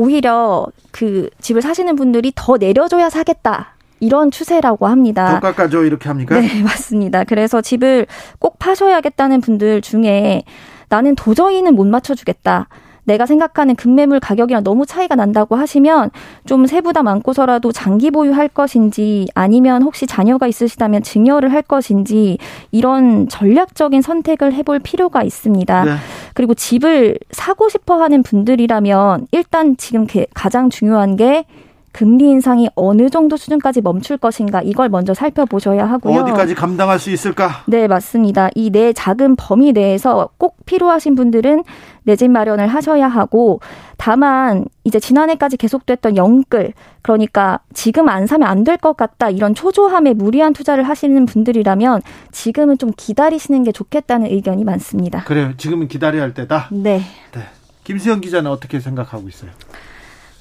오히려 0.00 0.66
그 0.92 1.28
집을 1.42 1.60
사시는 1.60 1.94
분들이 1.94 2.32
더 2.34 2.56
내려줘야 2.56 3.10
사겠다. 3.10 3.74
이런 4.00 4.30
추세라고 4.30 4.86
합니다. 4.86 5.34
더 5.34 5.40
깎아줘 5.40 5.84
이렇게 5.84 6.08
합니까? 6.08 6.40
네, 6.40 6.48
맞습니다. 6.64 7.24
그래서 7.24 7.60
집을 7.60 8.06
꼭 8.38 8.58
파셔야겠다는 8.58 9.42
분들 9.42 9.82
중에 9.82 10.44
나는 10.88 11.14
도저히는 11.16 11.74
못 11.74 11.86
맞춰주겠다. 11.86 12.68
내가 13.04 13.26
생각하는 13.26 13.74
급매물 13.76 14.20
가격이랑 14.20 14.64
너무 14.64 14.86
차이가 14.86 15.14
난다고 15.14 15.56
하시면 15.56 16.10
좀 16.46 16.66
세부담 16.66 17.08
안고서라도 17.08 17.72
장기 17.72 18.10
보유할 18.10 18.48
것인지 18.48 19.28
아니면 19.34 19.82
혹시 19.82 20.06
자녀가 20.06 20.46
있으시다면 20.46 21.02
증여를 21.02 21.52
할 21.52 21.62
것인지 21.62 22.38
이런 22.70 23.28
전략적인 23.28 24.02
선택을 24.02 24.52
해볼 24.52 24.80
필요가 24.80 25.22
있습니다. 25.22 25.84
네. 25.84 25.90
그리고 26.34 26.54
집을 26.54 27.18
사고 27.30 27.68
싶어 27.68 28.00
하는 28.00 28.22
분들이라면 28.22 29.28
일단 29.32 29.76
지금 29.76 30.06
가장 30.34 30.70
중요한 30.70 31.16
게 31.16 31.44
금리 31.92 32.24
인상이 32.30 32.68
어느 32.76 33.10
정도 33.10 33.36
수준까지 33.36 33.80
멈출 33.80 34.16
것인가 34.16 34.62
이걸 34.62 34.88
먼저 34.88 35.12
살펴보셔야 35.12 35.84
하고요. 35.90 36.20
어디까지 36.20 36.54
감당할 36.54 36.98
수 36.98 37.10
있을까? 37.10 37.64
네, 37.66 37.88
맞습니다. 37.88 38.48
이 38.54 38.70
내 38.70 38.92
작은 38.92 39.34
범위 39.36 39.72
내에서 39.72 40.28
꼭 40.38 40.56
필요하신 40.66 41.16
분들은 41.16 41.64
내 42.04 42.16
집 42.16 42.30
마련을 42.30 42.66
하셔야 42.68 43.08
하고 43.08 43.60
다만 43.96 44.64
이제 44.84 44.98
지난해까지 44.98 45.56
계속됐던 45.56 46.16
영끌 46.16 46.72
그러니까 47.02 47.60
지금 47.74 48.08
안 48.08 48.26
사면 48.26 48.48
안 48.48 48.64
될 48.64 48.76
것 48.78 48.96
같다 48.96 49.28
이런 49.30 49.54
초조함에 49.54 50.14
무리한 50.14 50.52
투자를 50.52 50.84
하시는 50.84 51.26
분들이라면 51.26 52.02
지금은 52.32 52.78
좀 52.78 52.90
기다리시는 52.96 53.64
게 53.64 53.72
좋겠다는 53.72 54.30
의견이 54.30 54.64
많습니다. 54.64 55.24
그래요. 55.24 55.52
지금은 55.56 55.88
기다려야 55.88 56.22
할 56.22 56.34
때다. 56.34 56.68
네. 56.70 57.00
네. 57.32 57.40
김수영 57.84 58.20
기자는 58.20 58.50
어떻게 58.50 58.78
생각하고 58.80 59.28
있어요? 59.28 59.50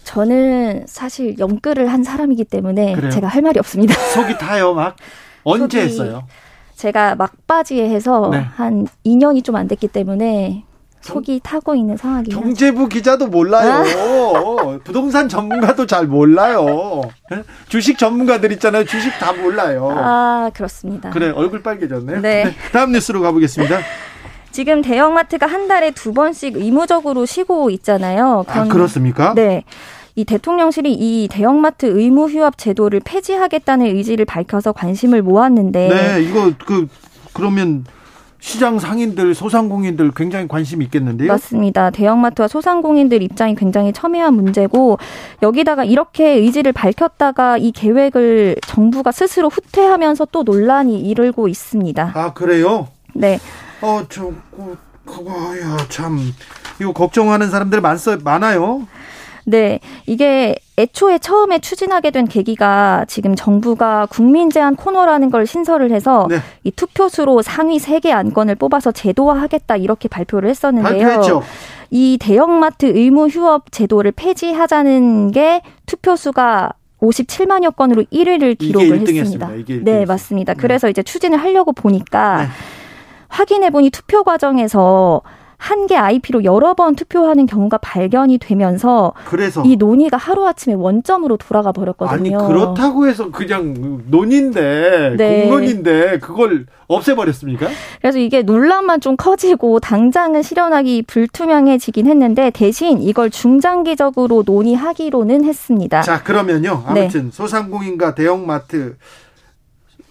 저는 0.09 0.85
사실 0.87 1.37
영끌을 1.37 1.85
한 1.93 2.03
사람이기 2.03 2.45
때문에 2.45 2.95
그래요? 2.95 3.11
제가 3.11 3.27
할 3.27 3.43
말이 3.43 3.59
없습니다. 3.59 3.93
속이 4.15 4.39
타요, 4.39 4.73
막. 4.73 4.95
언제 5.43 5.81
했어요? 5.81 6.23
제가 6.75 7.13
막바지에 7.13 7.87
해서 7.89 8.29
네. 8.31 8.39
한 8.55 8.87
2년이 9.05 9.43
좀 9.43 9.55
안 9.55 9.67
됐기 9.67 9.87
때문에 9.87 10.63
속이 11.01 11.41
타고 11.43 11.75
있는 11.75 11.95
상황이에요. 11.95 12.39
경제부 12.41 12.89
기자도 12.89 13.27
몰라요. 13.27 13.83
아. 14.35 14.79
부동산 14.83 15.29
전문가도 15.29 15.85
잘 15.85 16.07
몰라요. 16.07 17.01
주식 17.67 17.99
전문가들 17.99 18.51
있잖아요. 18.53 18.85
주식 18.85 19.11
다 19.19 19.31
몰라요. 19.33 19.93
아, 19.95 20.49
그렇습니다. 20.55 21.11
그래, 21.11 21.29
얼굴 21.29 21.61
빨개졌네요. 21.61 22.21
네. 22.21 22.45
네. 22.45 22.55
다음 22.73 22.93
뉴스로 22.93 23.21
가보겠습니다. 23.21 23.77
지금 24.51 24.81
대형마트가 24.81 25.45
한 25.45 25.67
달에 25.67 25.91
두 25.91 26.13
번씩 26.13 26.57
의무적으로 26.57 27.27
쉬고 27.27 27.69
있잖아요. 27.69 28.43
아, 28.47 28.63
그렇습니까? 28.65 29.33
네. 29.35 29.63
이 30.19 30.25
대통령실이 30.25 30.91
이 30.91 31.29
대형마트 31.31 31.85
의무 31.85 32.27
휴업 32.29 32.57
제도를 32.57 32.99
폐지하겠다는 32.99 33.85
의지를 33.85 34.25
밝혀서 34.25 34.73
관심을 34.73 35.21
모았는데 35.21 35.87
네, 35.87 36.21
이거 36.23 36.51
그 36.65 36.87
그러면 37.31 37.85
시장 38.41 38.79
상인들, 38.79 39.33
소상공인들 39.33 40.11
굉장히 40.13 40.47
관심이 40.49 40.83
있겠는데요? 40.85 41.29
맞습니다. 41.29 41.89
대형마트와 41.91 42.49
소상공인들 42.49 43.21
입장이 43.21 43.55
굉장히 43.55 43.93
첨예한 43.93 44.33
문제고 44.33 44.97
여기다가 45.41 45.85
이렇게 45.85 46.31
의지를 46.31 46.73
밝혔다가 46.73 47.57
이 47.57 47.71
계획을 47.71 48.57
정부가 48.65 49.13
스스로 49.13 49.47
후퇴하면서 49.47 50.27
또 50.31 50.43
논란이 50.43 50.99
이르고 50.99 51.47
있습니다. 51.47 52.11
아, 52.13 52.33
그래요? 52.33 52.87
네. 53.13 53.39
어, 53.81 54.03
저, 54.09 54.31
그, 54.51 54.77
그거야, 55.05 55.77
참. 55.89 56.19
이거 56.79 56.93
걱정하는 56.93 57.49
사람들 57.49 57.81
많, 57.81 57.97
많아요? 58.23 58.87
네, 59.49 59.79
이게 60.05 60.55
애초에 60.77 61.17
처음에 61.17 61.57
추진하게 61.59 62.11
된 62.11 62.27
계기가 62.27 63.05
지금 63.07 63.35
정부가 63.35 64.05
국민 64.09 64.49
제한 64.51 64.75
코너라는 64.75 65.31
걸 65.31 65.47
신설을 65.47 65.91
해서 65.91 66.27
네. 66.29 66.37
이 66.63 66.71
투표수로 66.71 67.41
상위 67.41 67.79
세 67.79 67.99
개 67.99 68.11
안건을 68.11 68.55
뽑아서 68.55 68.91
제도화하겠다 68.91 69.75
이렇게 69.77 70.07
발표를 70.07 70.49
했었는데요. 70.49 71.05
발표했죠. 71.05 71.43
이 71.89 72.17
대형마트 72.21 72.85
의무 72.85 73.27
휴업 73.27 73.71
제도를 73.71 74.11
폐지하자는 74.11 75.31
게 75.31 75.61
투표수가 75.87 76.71
57만여 77.01 77.75
건으로 77.75 78.03
1위를 78.03 78.57
기록을 78.57 78.99
했습니다. 79.01 79.49
네, 79.83 80.05
맞습니다. 80.05 80.53
네. 80.53 80.59
그래서 80.61 80.89
이제 80.89 81.01
추진을 81.01 81.39
하려고 81.39 81.73
보니까 81.73 82.43
네. 82.43 82.47
확인해 83.29 83.69
보니 83.69 83.89
투표 83.89 84.23
과정에서 84.23 85.21
한 85.59 85.87
개 85.89 85.95
IP로 85.95 86.43
여러 86.43 86.75
번 86.75 86.95
투표하는 86.95 87.47
경우가 87.47 87.79
발견이 87.79 88.37
되면서 88.37 89.13
그래서 89.25 89.63
이 89.65 89.75
논의가 89.75 90.17
하루아침에 90.17 90.75
원점으로 90.75 91.37
돌아가 91.37 91.71
버렸거든요. 91.71 92.39
아니 92.39 92.47
그렇다고 92.47 93.07
해서 93.07 93.31
그냥 93.31 94.03
논의인데 94.05 95.15
네. 95.17 95.41
공론인데 95.43 96.19
그걸 96.19 96.67
없애버렸습니까? 96.87 97.67
그래서 98.01 98.19
이게 98.19 98.43
논란만 98.43 99.01
좀 99.01 99.15
커지고 99.17 99.79
당장은 99.79 100.43
실현하기 100.43 101.03
불투명해지긴 101.07 102.05
했는데 102.05 102.51
대신 102.51 103.01
이걸 103.01 103.31
중장기적으로 103.31 104.43
논의하기로는 104.45 105.43
했습니다. 105.43 106.01
자 106.03 106.21
그러면요. 106.23 106.83
네. 106.93 107.01
아무튼 107.01 107.25
네. 107.25 107.31
소상공인과 107.31 108.13
대형마트 108.15 108.95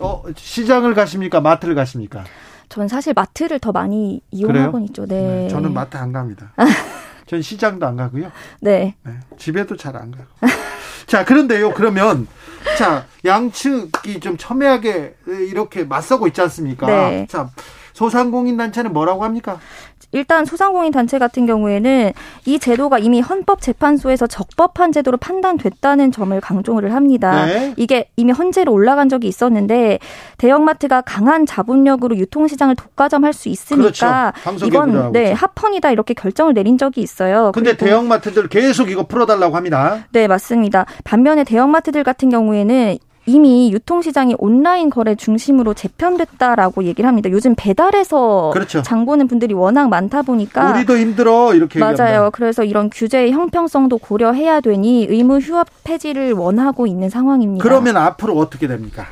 어, 0.01 0.23
시장을 0.37 0.95
가십니까? 0.95 1.41
마트를 1.41 1.75
가십니까? 1.77 2.25
저는 2.69 2.89
사실 2.89 3.15
마트를 3.15 3.59
더 3.59 3.73
많이 3.73 4.21
이용하곤 4.31 4.85
있죠. 4.85 5.07
네. 5.07 5.23
네. 5.23 5.49
저는 5.49 5.73
마트 5.73 5.97
안 5.97 6.13
갑니다. 6.13 6.53
전 7.27 7.43
시장도 7.43 7.87
안 7.87 7.97
가고요. 7.97 8.31
네. 8.61 8.95
네. 9.05 9.13
집에도 9.39 9.77
잘 9.77 9.97
안 9.97 10.11
가고. 10.11 10.25
자, 11.07 11.25
그런데요. 11.25 11.73
그러면 11.73 12.27
자, 12.77 13.07
양측이 13.25 14.21
좀 14.21 14.37
첨예하게 14.37 15.15
이렇게 15.27 15.85
맞서고 15.85 16.27
있지 16.27 16.41
않습니까? 16.43 16.87
네. 16.87 17.27
자, 17.29 17.51
소상공인 17.95 18.57
단체는 18.57 18.93
뭐라고 18.93 19.25
합니까? 19.25 19.59
일단 20.13 20.45
소상공인 20.45 20.91
단체 20.91 21.19
같은 21.19 21.47
경우에는 21.47 22.13
이 22.47 22.59
제도가 22.59 22.99
이미 22.99 23.21
헌법재판소에서 23.21 24.27
적법한 24.27 24.93
제도로 24.93 25.17
판단됐다는 25.19 26.13
점을 26.13 26.41
강조를 26.41 26.95
합니다. 26.95 27.47
네. 27.47 27.75
이게 27.77 28.11
이미 28.17 28.33
헌재로 28.33 28.73
올라간 28.73 29.09
적이 29.09 29.29
있었는데 29.29 29.99
대형마트가 30.39 31.03
강한 31.03 31.45
자본력으로 31.45 32.17
유통시장을 32.17 32.75
독과점할 32.77 33.33
수 33.33 33.49
있으니까 33.49 34.33
그렇죠. 34.43 34.67
이건 34.67 35.13
네 35.13 35.33
합헌이다 35.33 35.91
이렇게 35.91 36.15
결정을 36.15 36.55
내린 36.55 36.79
적이 36.79 37.03
있어요. 37.03 37.53
근데 37.53 37.77
대형마트들 37.77 38.49
계속 38.49 38.91
이거 38.91 39.07
풀어달라고 39.07 39.57
합니다. 39.57 40.07
네 40.13 40.27
맞습니다. 40.27 40.87
반면에 41.05 41.45
대형마트들 41.45 42.03
같은 42.03 42.31
경우에는 42.31 42.99
이미 43.29 43.71
유통시장이 43.73 44.37
온라인 44.39 44.89
거래 44.89 45.15
중심으로 45.15 45.75
재편됐다라고 45.75 46.85
얘기를 46.85 47.07
합니다. 47.07 47.31
요즘 47.31 47.55
배달해서 47.57 48.51
그렇죠. 48.55 48.83
장 48.83 49.05
보는 49.05 49.29
분들이 49.29 49.53
워낙 49.53 49.89
많다 49.89 50.23
보니까 50.23 50.73
우리도 50.73 50.97
힘들어 50.97 51.55
이렇게 51.55 51.79
맞아요. 51.79 51.93
얘기합니다. 51.93 52.31
그래서 52.31 52.65
이런 52.65 52.89
규제의 52.91 53.33
형평성도 53.33 53.99
고려해야 53.99 54.61
되니 54.61 55.07
의무 55.09 55.39
휴업 55.39 55.69
폐지를 55.85 56.33
원하고 56.33 56.87
있는 56.87 57.11
상황입니다. 57.11 57.63
그러면 57.63 57.97
앞으로 57.99 58.37
어떻게 58.39 58.67
됩니까? 58.67 59.07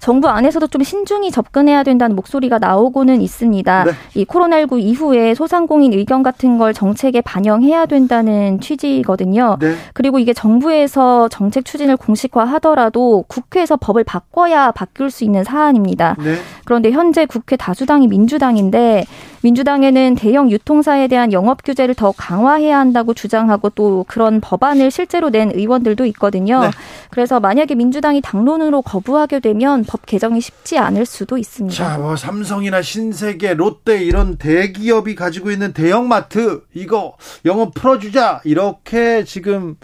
정부 0.00 0.28
안에서도 0.28 0.66
좀 0.68 0.82
신중히 0.82 1.30
접근해야 1.30 1.82
된다는 1.82 2.16
목소리가 2.16 2.58
나오고는 2.58 3.20
있습니다. 3.20 3.84
네. 3.84 3.92
이 4.14 4.24
코로나19 4.24 4.80
이후에 4.80 5.34
소상공인 5.34 5.92
의견 5.92 6.22
같은 6.22 6.58
걸 6.58 6.72
정책에 6.72 7.20
반영해야 7.20 7.86
된다는 7.86 8.60
취지거든요. 8.60 9.58
네. 9.60 9.74
그리고 9.92 10.18
이게 10.18 10.32
정부에서 10.32 11.28
정책 11.28 11.64
추진을 11.64 11.96
공식화하더라도 11.96 13.24
국회에서 13.28 13.76
법을 13.76 14.04
바꿔야 14.04 14.70
바뀔 14.70 15.10
수 15.10 15.24
있는 15.24 15.44
사안입니다. 15.44 16.16
네. 16.18 16.36
그런데 16.64 16.90
현재 16.90 17.26
국회 17.26 17.56
다수당이 17.56 18.08
민주당인데 18.08 19.04
민주당에는 19.42 20.16
대형 20.16 20.50
유통사에 20.50 21.08
대한 21.08 21.32
영업 21.32 21.62
규제를 21.64 21.94
더 21.94 22.12
강화해야 22.12 22.78
한다고 22.78 23.14
주장하고 23.14 23.70
또 23.70 24.04
그런 24.06 24.40
법안을 24.40 24.90
실제로 24.90 25.30
낸 25.30 25.50
의원들도 25.54 26.04
있거든요. 26.06 26.60
네. 26.60 26.70
그래서 27.10 27.40
만약에 27.40 27.74
민주당이 27.74 28.20
당론으로 28.20 28.82
거부하게 28.82 29.40
되면 29.40 29.84
법 29.90 30.06
개정이 30.06 30.40
쉽지 30.40 30.78
않을 30.78 31.04
수도 31.04 31.36
있습니다. 31.36 31.74
자, 31.74 31.98
뭐 31.98 32.14
삼성이나 32.14 32.80
신세계, 32.80 33.54
롯데 33.54 34.04
이런 34.04 34.36
대기업이 34.36 35.16
가지고 35.16 35.50
있는 35.50 35.72
대형마트 35.72 36.62
이거 36.74 37.16
영업 37.44 37.74
풀어주자 37.74 38.40
이렇게 38.44 39.24
지금 39.24 39.74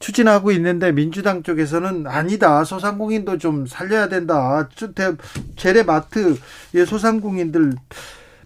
추진하고 0.00 0.50
있는데 0.50 0.90
민주당 0.90 1.44
쪽에서는 1.44 2.08
아니다 2.08 2.64
소상공인도 2.64 3.38
좀 3.38 3.66
살려야 3.66 4.08
된다. 4.08 4.68
재래마트 5.54 6.36
소상공인들 6.84 7.74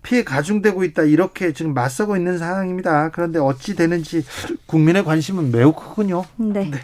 피해 0.02 0.24
가중되고 0.24 0.85
있다 0.85 1.02
이렇게 1.02 1.52
지금 1.52 1.74
맞서고 1.74 2.16
있는 2.16 2.39
상황입니다. 2.39 3.10
그런데 3.10 3.39
어찌 3.39 3.74
되는지 3.77 4.24
국민의 4.66 5.05
관심은 5.05 5.52
매우 5.52 5.72
크군요. 5.72 6.24
네. 6.36 6.70
네. 6.70 6.78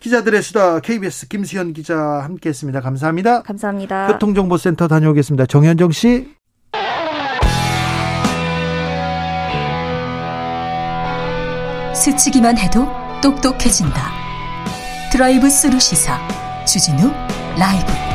기자들의 0.00 0.42
수다 0.42 0.80
KBS 0.80 1.28
김수현 1.28 1.72
기자 1.72 1.96
함께했습니다. 1.96 2.80
감사합니다. 2.80 3.42
감사합니다. 3.42 4.08
교통정보센터 4.08 4.88
다녀오겠습니다. 4.88 5.46
정현정 5.46 5.92
씨. 5.92 6.36
스치기만 11.94 12.58
해도 12.58 12.86
똑똑해진다. 13.22 14.12
드라이브 15.10 15.48
스루 15.48 15.80
시사 15.80 16.18
주진우 16.66 17.10
라이브. 17.58 18.05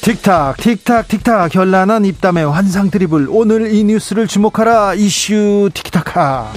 틱탁 0.00 0.56
틱탁 0.56 1.08
틱탁 1.08 1.54
현란한 1.54 2.04
입담의 2.04 2.46
환상 2.50 2.90
드리블 2.90 3.26
오늘 3.30 3.72
이 3.72 3.84
뉴스를 3.84 4.26
주목하라 4.26 4.94
이슈 4.94 5.70
틱탁하 5.74 6.52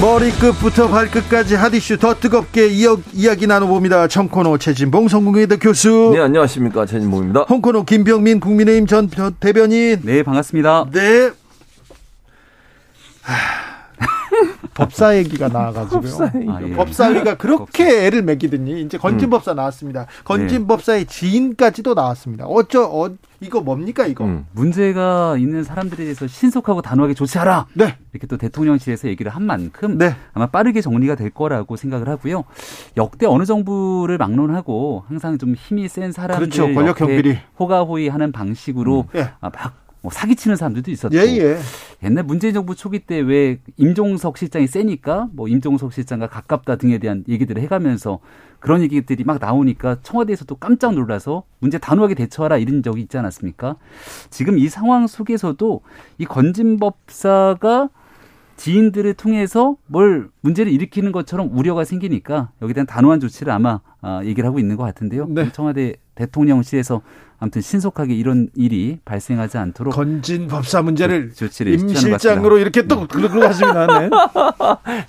머리끝부터 0.00 0.88
발끝까지 0.88 1.54
핫이슈 1.56 1.98
더 1.98 2.14
뜨겁게 2.14 2.68
이어, 2.68 2.96
이야기 3.12 3.46
나눠봅니다. 3.46 4.08
청코노 4.08 4.56
최진봉 4.56 5.08
성공회대 5.08 5.58
교수. 5.58 6.12
네, 6.14 6.20
안녕하십니까. 6.20 6.86
최진봉입니다. 6.86 7.42
홍코노 7.42 7.84
김병민 7.84 8.40
국민의힘 8.40 8.86
전 8.86 9.10
대변인. 9.40 10.00
네, 10.02 10.22
반갑습니다. 10.22 10.86
네. 10.90 11.32
법사 14.74 15.16
얘기가 15.18 15.48
나와가지고요. 15.48 16.00
법사 16.00 16.24
아, 16.24 16.62
예. 16.62 16.70
법사위가 16.74 17.36
그렇게 17.36 18.06
애를 18.06 18.22
먹이더니 18.22 18.82
이제 18.82 18.98
건진법사 18.98 19.52
음. 19.52 19.56
나왔습니다. 19.56 20.06
건진법사의 20.24 21.04
네. 21.04 21.06
지인까지도 21.06 21.94
나왔습니다. 21.94 22.46
어쩌 22.46 22.84
어, 22.84 23.10
이거 23.40 23.60
뭡니까 23.60 24.06
이거? 24.06 24.24
음. 24.24 24.46
문제가 24.52 25.36
있는 25.38 25.64
사람들에 25.64 26.04
대해서 26.04 26.26
신속하고 26.26 26.82
단호하게 26.82 27.14
조치하라. 27.14 27.66
네. 27.74 27.96
이렇게 28.12 28.26
또 28.26 28.36
대통령실에서 28.36 29.08
얘기를 29.08 29.30
한 29.32 29.42
만큼 29.42 29.98
네. 29.98 30.14
아마 30.32 30.46
빠르게 30.46 30.80
정리가 30.80 31.14
될 31.14 31.30
거라고 31.30 31.76
생각을 31.76 32.08
하고요. 32.08 32.44
역대 32.96 33.26
어느 33.26 33.44
정부를 33.44 34.18
막론하고 34.18 35.04
항상 35.08 35.38
좀 35.38 35.54
힘이 35.54 35.88
센 35.88 36.12
사람들 36.12 36.48
그렇죠. 36.48 36.72
권력 36.74 36.96
경비리 36.96 37.38
호가호위하는 37.58 38.32
방식으로 38.32 39.06
음. 39.14 39.18
예. 39.18 39.30
아, 39.40 39.50
막 39.50 39.89
뭐 40.02 40.10
사기치는 40.10 40.56
사람들도 40.56 40.90
있었고 40.90 41.16
예, 41.16 41.20
예. 41.20 41.58
옛날 42.02 42.24
문재인 42.24 42.54
정부 42.54 42.74
초기 42.74 42.98
때 43.00 43.20
왜 43.20 43.58
임종석 43.76 44.38
실장이 44.38 44.66
세니까 44.66 45.28
뭐 45.32 45.46
임종석 45.48 45.92
실장과 45.92 46.28
가깝다 46.28 46.76
등에 46.76 46.98
대한 46.98 47.24
얘기들을 47.28 47.60
해가면서 47.62 48.20
그런 48.58 48.82
얘기들이 48.82 49.24
막 49.24 49.38
나오니까 49.40 49.98
청와대에서도 50.02 50.54
깜짝 50.56 50.94
놀라서 50.94 51.44
문제 51.60 51.78
단호하게 51.78 52.14
대처하라 52.14 52.58
이런 52.58 52.82
적이 52.82 53.02
있지 53.02 53.16
않았습니까? 53.18 53.76
지금 54.30 54.58
이 54.58 54.68
상황 54.68 55.06
속에서도 55.06 55.80
이 56.18 56.24
건진법사가 56.24 57.88
지인들을 58.56 59.14
통해서 59.14 59.76
뭘 59.86 60.28
문제를 60.42 60.70
일으키는 60.72 61.12
것처럼 61.12 61.56
우려가 61.56 61.84
생기니까 61.84 62.50
여기에 62.60 62.74
대한 62.74 62.86
단호한 62.86 63.20
조치를 63.20 63.50
아마 63.52 63.80
아, 64.02 64.20
얘기를 64.24 64.46
하고 64.46 64.58
있는 64.58 64.76
것 64.76 64.84
같은데요. 64.84 65.26
네. 65.30 65.50
청와대 65.52 65.94
대통령실에서 66.14 67.02
아무튼 67.42 67.62
신속하게 67.62 68.14
이런 68.14 68.48
일이 68.54 68.98
발생하지 69.06 69.56
않도록 69.56 69.94
건진 69.94 70.46
법사 70.46 70.82
문제를 70.82 71.32
임 71.66 71.88
실장으로 71.88 72.58
이렇게 72.58 72.82
또 72.82 73.06
그러고 73.06 73.42
하시면 73.42 73.86
네. 73.86 74.10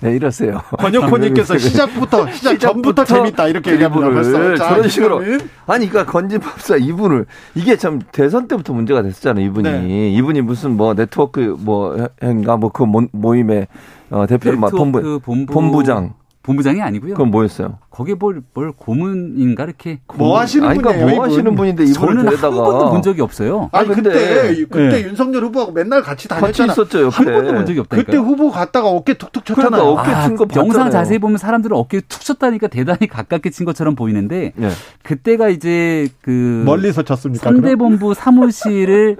네, 0.00 0.16
이러세요. 0.16 0.62
권혁호님께서 0.78 1.58
시작부터 1.58 2.32
시작 2.32 2.58
전부터 2.58 3.04
재밌다 3.04 3.48
이렇게 3.48 3.72
얘기합니다. 3.72 4.56
저런 4.56 4.88
식으로 4.88 5.20
아니 5.66 5.88
그러니까 5.90 6.06
건진 6.06 6.40
법사 6.40 6.76
이분을 6.76 7.26
이게 7.54 7.76
참 7.76 8.00
대선 8.12 8.48
때부터 8.48 8.72
문제가 8.72 9.02
됐었잖아요. 9.02 9.44
이분이 9.44 9.70
네. 9.70 10.10
이분이 10.12 10.40
무슨 10.40 10.76
뭐 10.78 10.94
네트워크 10.94 11.54
뭐인가 11.60 12.56
뭐 12.56 12.72
그 12.72 12.84
모임에 13.12 13.68
어, 14.10 14.26
대표 14.26 14.50
본부, 14.70 15.20
본부 15.20 15.52
본부장 15.52 16.14
본부장이 16.42 16.82
아니고요. 16.82 17.14
그럼 17.14 17.30
뭐였어요? 17.30 17.78
거기에 17.90 18.14
뭘, 18.14 18.42
뭘 18.52 18.72
고문인가 18.72 19.64
이렇게 19.64 20.00
뭐 20.14 20.40
하시는 20.40 20.66
아니, 20.66 20.78
그러니까 20.78 21.00
분이에요? 21.00 21.16
뭐 21.16 21.26
하시는 21.26 21.54
분인데 21.54 21.84
이분을 21.84 21.94
저는 21.94 22.24
데려다가 22.24 22.56
한 22.56 22.64
번도 22.64 22.90
본 22.90 23.02
적이 23.02 23.20
없어요. 23.22 23.70
아니, 23.72 23.86
아니 23.86 23.94
그때 24.02 24.64
그때 24.64 24.88
네. 24.88 25.02
윤석열 25.02 25.44
후보하고 25.44 25.72
맨날 25.72 26.02
같이 26.02 26.28
다녔잖아. 26.28 26.74
같이 26.74 26.80
있었죠. 26.80 27.10
한 27.10 27.24
번도 27.24 27.52
본 27.52 27.66
적이 27.66 27.80
없다니까. 27.80 28.06
그때 28.06 28.18
후보 28.18 28.50
갔다가 28.50 28.88
어깨 28.88 29.14
툭툭 29.14 29.44
쳤잖아요. 29.44 29.70
그러니까 29.70 30.02
어깨 30.02 30.26
친거 30.26 30.46
아, 30.50 30.56
영상 30.56 30.90
자세히 30.90 31.18
보면 31.18 31.38
사람들은 31.38 31.76
어깨 31.76 32.00
툭 32.00 32.22
쳤다니까 32.22 32.66
대단히 32.66 33.06
가깝게 33.06 33.50
친 33.50 33.64
것처럼 33.64 33.94
보이는데 33.94 34.52
네. 34.56 34.68
그때가 35.04 35.48
이제 35.48 36.08
그 36.22 36.62
멀리서 36.66 37.02
쳤습니까? 37.02 37.44
선대본부 37.44 38.14
사무실을 38.14 39.18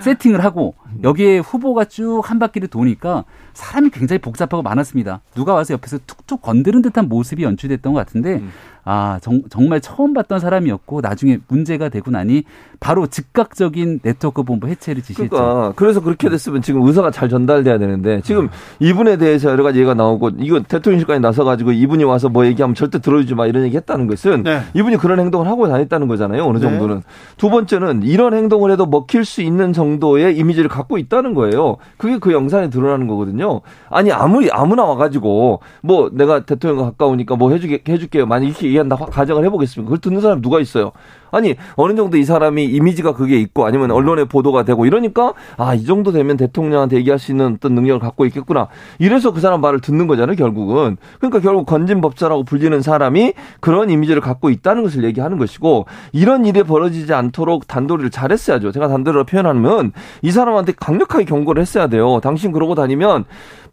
세팅을 0.00 0.42
하고 0.44 0.74
여기에 1.02 1.38
후보가 1.38 1.84
쭉 1.86 2.20
한 2.20 2.38
바퀴를 2.38 2.68
도니까 2.68 3.24
사람이 3.54 3.90
굉장히 3.90 4.20
복잡하고 4.20 4.62
많았습니다. 4.62 5.20
누가 5.34 5.54
와서 5.54 5.74
옆에서 5.74 5.98
툭툭 6.06 6.42
건드는 6.42 6.82
듯한 6.82 7.08
모습이 7.08 7.42
연출됐던 7.42 7.92
것 7.92 7.98
같은데 7.98 8.34
음. 8.34 8.50
아 8.84 9.18
정, 9.20 9.42
정말 9.50 9.80
처음 9.80 10.14
봤던 10.14 10.40
사람이었고 10.40 11.00
나중에 11.00 11.38
문제가 11.48 11.88
되고 11.88 12.10
나니 12.10 12.44
바로 12.80 13.06
즉각적인 13.06 14.00
네트워크 14.02 14.42
본부 14.42 14.68
해체를 14.68 15.02
지시했죠. 15.02 15.36
그러니까 15.36 15.72
그래서 15.76 16.00
그렇게 16.00 16.28
음. 16.28 16.30
됐으면 16.30 16.62
지금 16.62 16.82
의사가 16.86 17.10
잘 17.10 17.28
전달돼야 17.28 17.78
되는데 17.78 18.20
지금 18.22 18.44
음. 18.44 18.48
이분에 18.80 19.18
대해서 19.18 19.50
여러 19.50 19.62
가지 19.62 19.78
얘기가 19.78 19.94
나오고 19.94 20.30
이거 20.38 20.60
대통령실까지 20.60 21.20
나서 21.20 21.44
가지고 21.44 21.72
이분이 21.72 22.04
와서 22.04 22.28
뭐 22.28 22.46
얘기하면 22.46 22.74
절대 22.74 22.98
들어주지 22.98 23.34
마 23.34 23.46
이런 23.46 23.64
얘기 23.64 23.76
했다는 23.76 24.06
것은 24.06 24.44
네. 24.44 24.62
이분이 24.74 24.96
그런 24.96 25.20
행동을 25.20 25.46
하고 25.46 25.68
다녔다는 25.68 26.08
거잖아요. 26.08 26.44
어느 26.44 26.58
네. 26.58 26.62
정도는. 26.62 26.96
네. 26.96 27.02
두 27.36 27.50
번째는 27.50 28.02
이런 28.04 28.34
행동을 28.34 28.70
해도 28.70 28.86
먹힐 28.86 29.24
수 29.24 29.42
있는 29.42 29.72
정도의 29.72 30.36
이미지를 30.36 30.68
갖고 30.68 30.96
있다는 30.96 31.34
거예요. 31.34 31.76
그게 31.98 32.18
그 32.18 32.32
영상에 32.32 32.70
드러나는 32.70 33.06
거거든요. 33.06 33.60
아니 33.90 34.10
아무리 34.10 34.50
아무나 34.50 34.84
와 34.84 34.96
가지고 34.96 35.60
뭐 35.82 36.10
내가 36.12 36.44
대통령과 36.44 36.90
가까우니까 36.90 37.36
뭐 37.36 37.50
해주게 37.52 37.82
해줄게요. 37.86 38.26
만약 38.26 38.46
이렇게 38.46 38.69
얘기한다 38.70 38.96
가정을 38.96 39.44
해보겠습니다. 39.44 39.86
그걸 39.86 39.98
듣는 39.98 40.20
사람 40.20 40.40
누가 40.40 40.60
있어요? 40.60 40.92
아니 41.32 41.56
어느 41.74 41.94
정도 41.94 42.16
이 42.16 42.24
사람이 42.24 42.64
이미지가 42.64 43.14
그게 43.14 43.40
있고 43.40 43.66
아니면 43.66 43.90
언론에 43.90 44.24
보도가 44.24 44.62
되고 44.64 44.86
이러니까 44.86 45.34
아 45.56 45.74
이 45.80 45.86
정도 45.86 46.12
되면 46.12 46.36
대통령한테 46.36 46.96
얘기할 46.96 47.18
수 47.18 47.32
있는 47.32 47.54
어떤 47.54 47.74
능력을 47.74 48.00
갖고 48.00 48.26
있겠구나. 48.26 48.68
이래서 48.98 49.32
그 49.32 49.40
사람 49.40 49.60
말을 49.60 49.80
듣는 49.80 50.06
거잖아요. 50.06 50.36
결국은 50.36 50.96
그러니까 51.18 51.40
결국 51.40 51.66
건진법자라고 51.66 52.44
불리는 52.44 52.80
사람이 52.82 53.32
그런 53.60 53.90
이미지를 53.90 54.20
갖고 54.20 54.50
있다는 54.50 54.82
것을 54.82 55.04
얘기하는 55.04 55.38
것이고 55.38 55.86
이런 56.12 56.44
일이 56.44 56.62
벌어지지 56.62 57.12
않도록 57.14 57.66
단도리를 57.66 58.10
잘했어야죠. 58.10 58.72
제가 58.72 58.88
단도리로 58.88 59.24
표현하면 59.24 59.92
이 60.22 60.30
사람한테 60.30 60.72
강력하게 60.78 61.24
경고를 61.24 61.62
했어야 61.62 61.86
돼요. 61.86 62.20
당신 62.22 62.52
그러고 62.52 62.74
다니면 62.74 63.24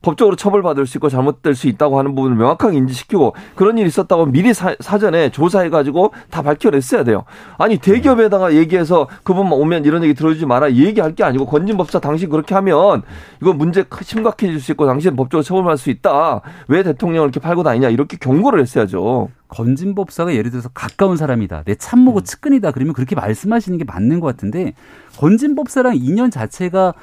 법적으로 0.01 0.35
처벌받을 0.35 0.85
수 0.85 0.97
있고 0.97 1.09
잘못될 1.09 1.55
수 1.55 1.67
있다고 1.67 1.97
하는 1.97 2.15
부분을 2.15 2.37
명확하게 2.37 2.77
인지시키고 2.77 3.35
그런 3.55 3.77
일이 3.77 3.87
있었다고 3.87 4.27
미리 4.27 4.53
사, 4.53 4.75
전에 4.75 5.29
조사해가지고 5.29 6.13
다 6.29 6.41
밝혀냈어야 6.41 7.03
돼요. 7.03 7.23
아니 7.57 7.77
대기업에다가 7.77 8.53
얘기해서 8.53 9.07
그분만 9.23 9.53
오면 9.53 9.85
이런 9.85 10.03
얘기 10.03 10.13
들어주지 10.13 10.45
마라 10.45 10.71
얘기할 10.71 11.15
게 11.15 11.23
아니고 11.23 11.45
건진법사 11.45 11.99
당신 11.99 12.29
그렇게 12.29 12.53
하면 12.55 13.01
이거 13.41 13.53
문제 13.53 13.85
심각해질 14.01 14.59
수 14.59 14.71
있고 14.73 14.85
당신 14.85 15.15
법적으로 15.15 15.43
처벌받을 15.43 15.77
수 15.77 15.89
있다. 15.89 16.41
왜 16.67 16.83
대통령을 16.83 17.27
이렇게 17.27 17.39
팔고 17.39 17.63
다니냐 17.63 17.89
이렇게 17.89 18.17
경고를 18.17 18.61
했어야죠. 18.61 19.29
건진법사가 19.49 20.35
예를 20.35 20.51
들어서 20.51 20.69
가까운 20.73 21.17
사람이다. 21.17 21.63
내 21.65 21.75
참모고 21.75 22.19
음. 22.19 22.23
측근이다. 22.23 22.71
그러면 22.71 22.93
그렇게 22.93 23.15
말씀하시는 23.15 23.77
게 23.77 23.85
맞는 23.85 24.19
것 24.19 24.27
같은데 24.27 24.73
건진법사랑 25.17 25.95
인연 25.95 26.29
자체가 26.29 26.93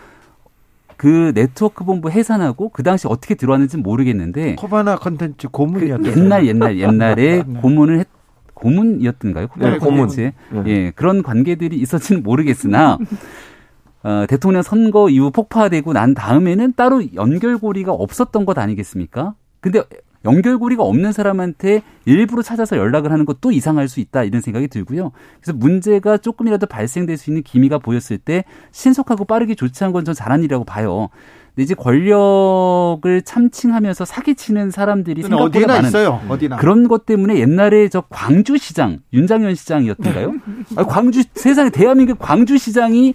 그 0.96 1.32
네트워크 1.34 1.84
본부 1.84 2.10
해산하고 2.10 2.68
그 2.68 2.82
당시 2.82 3.08
어떻게 3.08 3.34
들어왔는지 3.34 3.78
모르겠는데 3.78 4.54
코바나 4.56 4.96
컨텐츠 4.96 5.48
고문이었죠. 5.48 6.02
그 6.02 6.20
옛날 6.20 6.46
옛날 6.46 6.78
옛날에 6.78 7.42
네. 7.46 7.60
고문을 7.60 7.98
했 7.98 8.08
고문이었던가요? 8.54 9.48
네. 9.58 9.78
고문. 9.78 10.08
네. 10.50 10.62
예, 10.66 10.90
그런 10.92 11.22
관계들이 11.22 11.76
있었지는 11.76 12.22
모르겠으나 12.22 12.98
어, 14.02 14.26
대통령 14.28 14.62
선거 14.62 15.08
이후 15.08 15.30
폭파되고 15.30 15.92
난 15.92 16.14
다음에는 16.14 16.74
따로 16.76 17.02
연결고리가 17.14 17.92
없었던 17.92 18.44
것 18.44 18.58
아니겠습니까? 18.58 19.34
근데 19.60 19.82
연결고리가 20.26 20.82
없는 20.82 21.12
사람한테 21.12 21.82
일부러 22.06 22.42
찾아서 22.42 22.76
연락을 22.76 23.12
하는 23.12 23.24
것도 23.26 23.50
이상할 23.52 23.88
수 23.88 24.00
있다 24.00 24.24
이런 24.24 24.40
생각이 24.40 24.68
들고요. 24.68 25.12
그래서 25.40 25.56
문제가 25.56 26.16
조금이라도 26.18 26.66
발생될 26.66 27.16
수 27.16 27.30
있는 27.30 27.42
기미가 27.42 27.78
보였을 27.78 28.16
때 28.18 28.44
신속하고 28.72 29.24
빠르게 29.26 29.54
조치한 29.54 29.92
건 29.92 30.04
전 30.04 30.14
잘한 30.14 30.40
일이라고 30.40 30.64
봐요. 30.64 31.08
이제 31.56 31.74
권력을 31.74 33.22
참칭하면서 33.22 34.04
사기치는 34.04 34.70
사람들이 34.72 35.22
생각보다 35.22 35.44
어디나 35.58 35.66
많은 35.74 35.88
있어요. 35.88 36.20
어디나. 36.28 36.56
그런 36.56 36.88
것 36.88 37.06
때문에 37.06 37.38
옛날에 37.38 37.88
저 37.88 38.00
광주시장 38.10 39.00
윤장현 39.12 39.54
시장이었던가요? 39.54 40.32
네. 40.32 40.38
아니, 40.76 40.88
광주 40.88 41.22
세상에 41.34 41.70
대한민국 41.70 42.18
광주시장이 42.18 43.14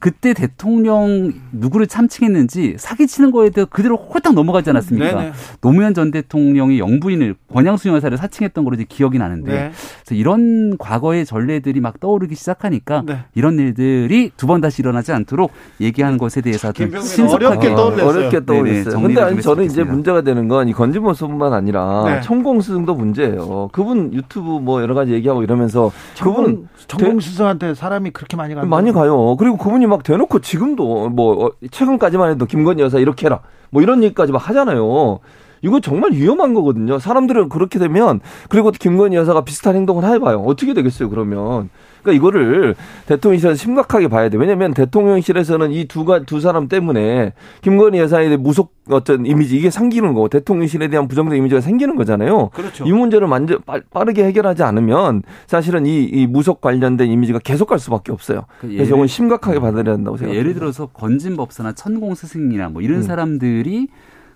그때 0.00 0.32
대통령 0.34 1.32
누구를 1.52 1.86
참칭했는지 1.86 2.76
사기치는 2.78 3.30
거에 3.30 3.50
대해 3.50 3.66
그대로 3.68 3.96
홀딱 3.96 4.34
넘어가지 4.34 4.70
않았습니까? 4.70 5.18
네네. 5.18 5.32
노무현 5.60 5.94
전 5.94 6.10
대통령이 6.10 6.78
영부인을 6.78 7.34
권양수 7.52 7.88
여사를 7.88 8.16
사칭했던 8.16 8.64
걸로 8.64 8.74
이제 8.74 8.84
기억이 8.88 9.18
나는데 9.18 9.50
네. 9.52 9.70
그래서 10.04 10.14
이런 10.14 10.76
과거의 10.78 11.24
전례들이 11.26 11.80
막 11.80 11.98
떠오르기 12.00 12.34
시작하니까 12.34 13.02
네. 13.06 13.18
이런 13.34 13.58
일들이 13.58 14.30
두 14.36 14.48
번 14.48 14.60
다시 14.62 14.80
일어나지 14.82 15.12
않도록 15.12 15.50
얘기하는 15.80 16.16
것에 16.16 16.40
대해서 16.40 16.72
좀 16.72 16.90
신속하게 17.00 17.46
어렵게 17.46 17.74
떠올렸어요. 17.74 18.08
어렵게 18.08 18.44
떠올렸어요. 18.46 19.00
근데 19.02 19.40
저는 19.42 19.64
이제 19.64 19.84
문제가 19.84 20.22
되는 20.22 20.48
건 20.48 20.68
이 20.68 20.72
건지모습뿐만 20.72 21.52
아니라 21.52 22.04
네. 22.06 22.20
천공스승도 22.22 22.94
문제예요. 22.94 23.68
그분 23.72 24.12
유튜브 24.14 24.58
뭐 24.60 24.80
여러 24.82 24.94
가지 24.94 25.12
얘기하고 25.12 25.42
이러면서 25.42 25.90
그분 26.20 26.68
천공스승한테 26.88 27.74
사람이 27.74 28.10
그렇게 28.10 28.36
많이 28.36 28.54
가요? 28.54 28.66
많이 28.66 28.92
가요. 28.92 29.36
그리고 29.36 29.56
그분이 29.56 29.86
막 29.88 30.02
대놓고 30.02 30.40
지금도 30.40 31.08
뭐 31.10 31.46
어, 31.46 31.50
최근까지만 31.70 32.30
해도 32.30 32.46
김건희 32.46 32.82
여사 32.82 32.98
이렇게 32.98 33.26
해라 33.26 33.40
뭐 33.70 33.82
이런 33.82 34.02
얘기까지 34.02 34.32
막 34.32 34.48
하잖아요. 34.48 35.20
이거 35.62 35.80
정말 35.80 36.12
위험한 36.12 36.54
거거든요. 36.54 36.98
사람들은 36.98 37.48
그렇게 37.48 37.78
되면 37.78 38.20
그리고 38.48 38.70
김건희 38.70 39.16
여사가 39.16 39.42
비슷한 39.42 39.74
행동을 39.76 40.04
해봐요. 40.04 40.40
어떻게 40.40 40.74
되겠어요, 40.74 41.10
그러면. 41.10 41.70
그러니까 42.08 42.12
이거를 42.12 42.74
대통령실에서 43.06 43.54
심각하게 43.54 44.08
봐야 44.08 44.28
돼. 44.28 44.38
왜냐하면 44.38 44.72
대통령실에서는 44.72 45.72
이두두 45.72 46.40
사람 46.40 46.68
때문에 46.68 47.32
김건희 47.60 47.98
여사에 47.98 48.24
대해 48.24 48.36
무속 48.36 48.74
어떤 48.88 49.26
이미지 49.26 49.56
이게 49.56 49.70
생기는 49.70 50.14
거고 50.14 50.28
대통령실에 50.28 50.88
대한 50.88 51.08
부정적 51.08 51.36
이미지가 51.36 51.60
생기는 51.60 51.94
거잖아요. 51.96 52.48
그렇죠. 52.54 52.86
이 52.86 52.92
문제를 52.92 53.28
만져 53.28 53.58
빠르게 53.90 54.24
해결하지 54.24 54.62
않으면 54.62 55.22
사실은 55.46 55.84
이, 55.84 56.04
이 56.04 56.26
무속 56.26 56.60
관련된 56.60 57.10
이미지가 57.10 57.40
계속 57.40 57.66
갈 57.66 57.78
수밖에 57.78 58.12
없어요. 58.12 58.46
그 58.60 58.68
그래서 58.68 58.94
이건 58.94 59.06
심각하게 59.06 59.60
받아들여야 59.60 59.96
된다고 59.96 60.14
그 60.14 60.20
생각합니다. 60.20 60.38
예를 60.38 60.54
들어서 60.54 60.86
건진법사나 60.86 61.72
천공 61.72 62.14
스승이나 62.14 62.70
뭐 62.70 62.80
이런 62.80 62.98
음. 62.98 63.02
사람들이 63.02 63.88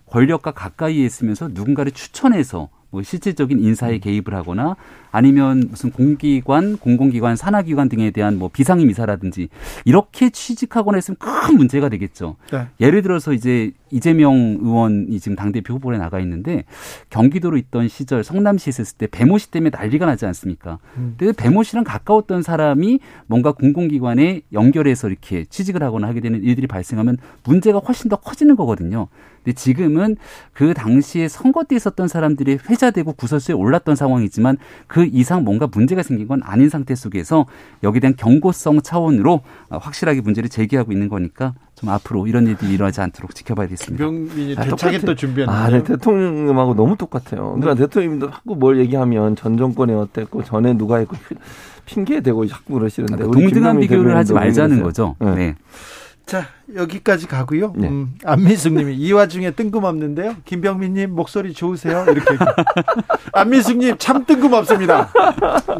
권력과 0.06 0.50
가까이에 0.50 1.04
있으면서 1.04 1.48
누군가를 1.50 1.92
추천해서 1.92 2.68
뭐 2.90 3.02
실질적인 3.02 3.58
인사에 3.58 3.94
음. 3.94 4.00
개입을 4.00 4.34
하거나 4.34 4.76
아니면 5.12 5.68
무슨 5.70 5.90
공기관, 5.90 6.78
공공기관, 6.78 7.36
산하기관 7.36 7.90
등에 7.90 8.10
대한 8.10 8.38
뭐 8.38 8.48
비상임 8.52 8.90
이사라든지 8.90 9.48
이렇게 9.84 10.30
취직하거나 10.30 10.96
했으면 10.96 11.16
큰 11.18 11.56
문제가 11.56 11.88
되겠죠. 11.90 12.36
네. 12.50 12.66
예를 12.80 13.02
들어서 13.02 13.32
이제 13.32 13.72
이재명 13.90 14.58
의원이 14.60 15.20
지금 15.20 15.36
당대표 15.36 15.74
후보에 15.74 15.98
나가 15.98 16.18
있는데 16.20 16.64
경기도로 17.10 17.58
있던 17.58 17.88
시절 17.88 18.24
성남시 18.24 18.70
있었을 18.70 18.96
때 18.96 19.06
배모 19.06 19.36
씨 19.36 19.50
때문에 19.50 19.70
난리가 19.70 20.06
나지 20.06 20.24
않습니까? 20.24 20.78
음. 20.96 21.14
근데 21.18 21.32
배모 21.32 21.62
씨랑 21.62 21.84
가까웠던 21.84 22.42
사람이 22.42 23.00
뭔가 23.26 23.52
공공기관에 23.52 24.40
연결해서 24.52 25.08
이렇게 25.08 25.44
취직을 25.44 25.82
하거나 25.82 26.08
하게 26.08 26.20
되는 26.20 26.42
일들이 26.42 26.66
발생하면 26.66 27.18
문제가 27.44 27.78
훨씬 27.80 28.08
더 28.08 28.16
커지는 28.16 28.56
거거든요. 28.56 29.08
근데 29.44 29.54
지금은 29.54 30.16
그 30.52 30.72
당시에 30.72 31.28
선거 31.28 31.64
때 31.64 31.76
있었던 31.76 32.08
사람들이 32.08 32.58
회자되고 32.68 33.12
구설수에 33.14 33.54
올랐던 33.54 33.96
상황이지만 33.96 34.56
그 34.86 35.01
이상 35.06 35.44
뭔가 35.44 35.66
문제가 35.66 36.02
생긴 36.02 36.28
건 36.28 36.40
아닌 36.44 36.68
상태 36.68 36.94
속에서 36.94 37.46
여기에 37.82 38.00
대한 38.00 38.16
경고성 38.16 38.82
차원으로 38.82 39.40
확실하게 39.70 40.20
문제를 40.20 40.48
제기하고 40.48 40.92
있는 40.92 41.08
거니까 41.08 41.54
좀 41.74 41.88
앞으로 41.88 42.26
이런 42.26 42.46
일들이 42.46 42.74
일어나지 42.74 43.00
않도록 43.00 43.34
지켜봐야 43.34 43.66
겠습니다 43.66 44.04
김병민이 44.04 44.54
아, 44.56 44.64
대차게 44.64 44.98
또 45.00 45.14
준비했는데. 45.14 45.60
아, 45.60 45.68
네, 45.70 45.82
대통령하고 45.82 46.74
너무 46.74 46.96
똑같아요. 46.96 47.56
그러니까 47.58 47.74
네. 47.74 47.80
대통령님도 47.82 48.30
자꾸 48.30 48.54
뭘 48.54 48.78
얘기하면 48.78 49.36
전 49.36 49.56
정권에 49.56 49.94
어땠고 49.94 50.44
전에 50.44 50.74
누가 50.74 50.98
했고 50.98 51.16
핑계 51.84 52.20
대고 52.20 52.46
자꾸 52.46 52.74
그러시는데 52.74 53.24
동등한 53.24 53.80
비교를 53.80 54.16
하지 54.16 54.32
말자는 54.32 54.82
거죠. 54.82 55.16
네. 55.18 55.34
네. 55.34 55.54
자, 56.26 56.46
여기까지 56.74 57.26
가고요. 57.26 57.72
네. 57.76 57.88
음, 57.88 58.14
안민숙 58.24 58.72
님이 58.74 58.94
이 58.94 59.12
와중에 59.12 59.50
뜬금없는데요. 59.50 60.36
김병민 60.44 60.94
님 60.94 61.14
목소리 61.14 61.52
좋으세요? 61.52 62.04
이렇게. 62.08 62.36
안민숙 63.32 63.78
님 63.78 63.96
참 63.98 64.24
뜬금없습니다. 64.24 65.12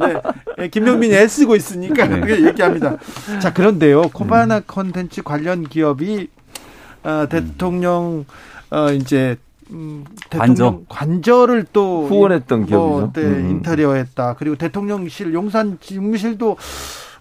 네. 0.00 0.20
예, 0.58 0.68
김병민이 0.68 1.14
애쓰고 1.14 1.56
있으니까 1.56 2.06
네. 2.06 2.46
얘기합니다. 2.46 2.96
자, 3.40 3.52
그런데요. 3.52 4.02
코바나 4.12 4.60
컨텐츠 4.60 5.22
관련 5.22 5.64
기업이 5.64 6.28
어, 7.04 7.26
대통령 7.28 8.24
어, 8.70 8.92
이제 8.92 9.36
음, 9.70 10.04
대통령 10.28 10.84
관저. 10.88 11.46
를또 11.46 12.06
후원했던 12.06 12.60
뭐, 12.60 12.68
기업이죠. 12.68 13.12
네, 13.14 13.26
음. 13.26 13.50
인테리어했다. 13.50 14.36
그리고 14.38 14.56
대통령실 14.56 15.32
용산 15.34 15.78
집무실도 15.80 16.56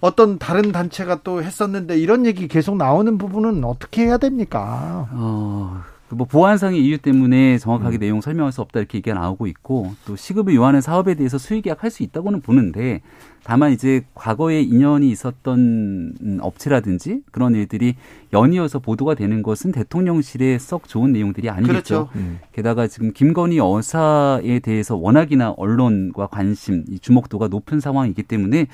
어떤 0.02 0.40
다른 0.40 0.72
단체가 0.72 1.22
또 1.23 1.44
했었는데 1.44 1.98
이런 1.98 2.26
얘기 2.26 2.48
계속 2.48 2.76
나오는 2.76 3.18
부분은 3.18 3.64
어떻게 3.64 4.06
해야 4.06 4.18
됩니까? 4.18 5.07
어, 5.11 5.84
그뭐 6.10 6.26
보안상의 6.26 6.84
이유 6.84 6.98
때문에 6.98 7.57
정확하게 7.60 7.98
음. 7.98 7.99
내용 7.99 8.22
설명할 8.22 8.52
수 8.52 8.61
없다 8.61 8.80
이렇게 8.80 8.98
얘기가 8.98 9.18
나오고 9.18 9.48
있고 9.48 9.94
또 10.06 10.15
시급을 10.15 10.56
요하는 10.56 10.82
사업에 10.82 11.14
대해서 11.14 11.38
수의 11.38 11.61
계약할 11.61 11.90
수 11.91 12.03
있다고는 12.03 12.41
보는데 12.41 13.02
다만 13.44 13.72
이제 13.72 14.03
과거에 14.14 14.61
인연이 14.61 15.10
있었던 15.10 16.40
업체라든지 16.41 17.22
그런 17.32 17.56
일들이 17.56 17.95
연이어서 18.34 18.80
보도가 18.80 19.15
되는 19.15 19.41
것은 19.41 19.72
대통령실에 19.72 20.60
썩 20.60 20.88
좋은 20.88 21.11
내용들이 21.11 21.49
아니겠죠. 21.49 22.07
그렇죠. 22.07 22.10
음. 22.15 22.40
게다가 22.52 22.88
지금 22.88 23.14
김건희 23.14 23.57
여사에 23.57 24.60
대해서 24.60 24.95
워낙이나 24.95 25.52
언론과 25.52 26.28
관심, 26.28 26.86
주목도가 27.02 27.48
높은 27.48 27.80
상황이기 27.80 28.23
때문에 28.23 28.68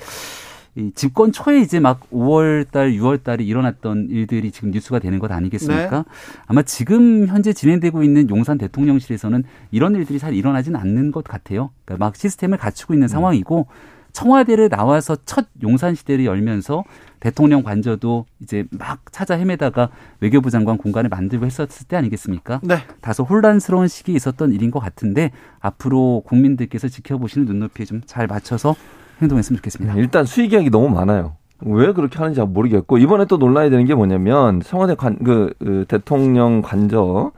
이 0.78 0.92
집권 0.94 1.32
초에 1.32 1.60
이제 1.60 1.80
막 1.80 2.08
5월 2.10 2.70
달, 2.70 2.92
6월 2.92 3.24
달에 3.24 3.42
일어났던 3.42 4.08
일들이 4.10 4.52
지금 4.52 4.70
뉴스가 4.70 5.00
되는 5.00 5.18
것 5.18 5.30
아니겠습니까? 5.32 5.90
네. 5.90 6.04
아마 6.46 6.62
지금 6.62 7.26
현재 7.26 7.52
진행되고 7.52 8.04
있는 8.04 8.30
용산 8.30 8.58
대통령실에서는 8.58 9.42
이런 9.72 9.96
일들이 9.96 10.20
잘 10.20 10.34
일어나진 10.34 10.76
않는 10.76 11.10
것 11.10 11.24
같아요. 11.24 11.70
그러니까 11.84 12.06
막 12.06 12.14
시스템을 12.14 12.58
갖추고 12.58 12.94
있는 12.94 13.06
음. 13.06 13.08
상황이고 13.08 13.66
청와대를 14.12 14.68
나와서 14.68 15.16
첫 15.24 15.46
용산 15.62 15.96
시대를 15.96 16.24
열면서 16.24 16.84
대통령 17.20 17.62
관저도 17.64 18.26
이제 18.40 18.64
막 18.70 19.00
찾아 19.12 19.34
헤매다가 19.34 19.90
외교부 20.20 20.50
장관 20.50 20.78
공간을 20.78 21.10
만들고 21.10 21.44
했었을 21.44 21.88
때 21.88 21.96
아니겠습니까? 21.96 22.60
네. 22.62 22.76
다소 23.00 23.24
혼란스러운 23.24 23.88
시기에 23.88 24.14
있었던 24.14 24.52
일인 24.52 24.70
것 24.70 24.78
같은데 24.78 25.32
앞으로 25.60 26.22
국민들께서 26.24 26.86
지켜보시는 26.88 27.46
눈높이에 27.46 27.84
좀 27.84 28.00
잘 28.06 28.26
맞춰서 28.26 28.76
행동했으면 29.20 29.56
좋겠습니다. 29.58 29.94
네, 29.94 30.00
일단 30.00 30.24
수의 30.24 30.48
계약이 30.48 30.70
너무 30.70 30.88
많아요. 30.88 31.34
왜 31.60 31.92
그렇게 31.92 32.18
하는지 32.18 32.40
모르겠고 32.40 32.98
이번에 32.98 33.24
또 33.24 33.36
논란이 33.36 33.70
되는 33.70 33.84
게 33.84 33.94
뭐냐면 33.94 34.60
청와대 34.60 34.94
관, 34.94 35.18
그, 35.18 35.52
그 35.58 35.84
대통령 35.88 36.62
관저 36.62 37.32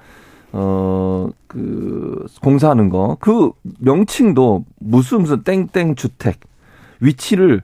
어 0.52 1.30
그 1.50 2.26
공사하는 2.42 2.90
거 2.90 3.16
그 3.20 3.50
명칭도 3.80 4.64
무슨 4.78 5.22
무슨 5.22 5.42
땡땡 5.42 5.96
주택 5.96 6.38
위치를 7.00 7.62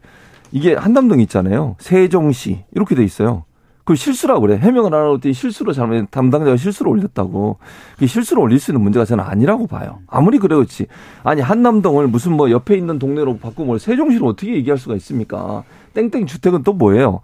이게 0.50 0.74
한담동 0.74 1.20
있잖아요 1.20 1.76
세종시 1.78 2.64
이렇게 2.74 2.94
돼 2.96 3.04
있어요. 3.04 3.44
그 3.86 3.94
실수라고 3.94 4.40
그래. 4.40 4.58
해명을 4.58 4.92
안 4.92 5.04
하고 5.04 5.18
실수로 5.32 5.72
잘못, 5.72 6.10
담당자가 6.10 6.56
실수로 6.56 6.90
올렸다고. 6.90 7.58
그 7.96 8.08
실수로 8.08 8.42
올릴 8.42 8.58
수 8.58 8.72
있는 8.72 8.82
문제가 8.82 9.04
저는 9.04 9.22
아니라고 9.22 9.68
봐요. 9.68 10.00
아무리 10.08 10.38
그래 10.38 10.56
그렇지. 10.56 10.86
아니, 11.22 11.40
한남동을 11.40 12.08
무슨 12.08 12.32
뭐 12.32 12.50
옆에 12.50 12.76
있는 12.76 12.98
동네로 12.98 13.38
바꾸면 13.38 13.78
세종시로 13.78 14.26
어떻게 14.26 14.54
얘기할 14.56 14.76
수가 14.76 14.96
있습니까? 14.96 15.62
땡땡 15.94 16.26
주택은 16.26 16.64
또 16.64 16.72
뭐예요? 16.72 17.20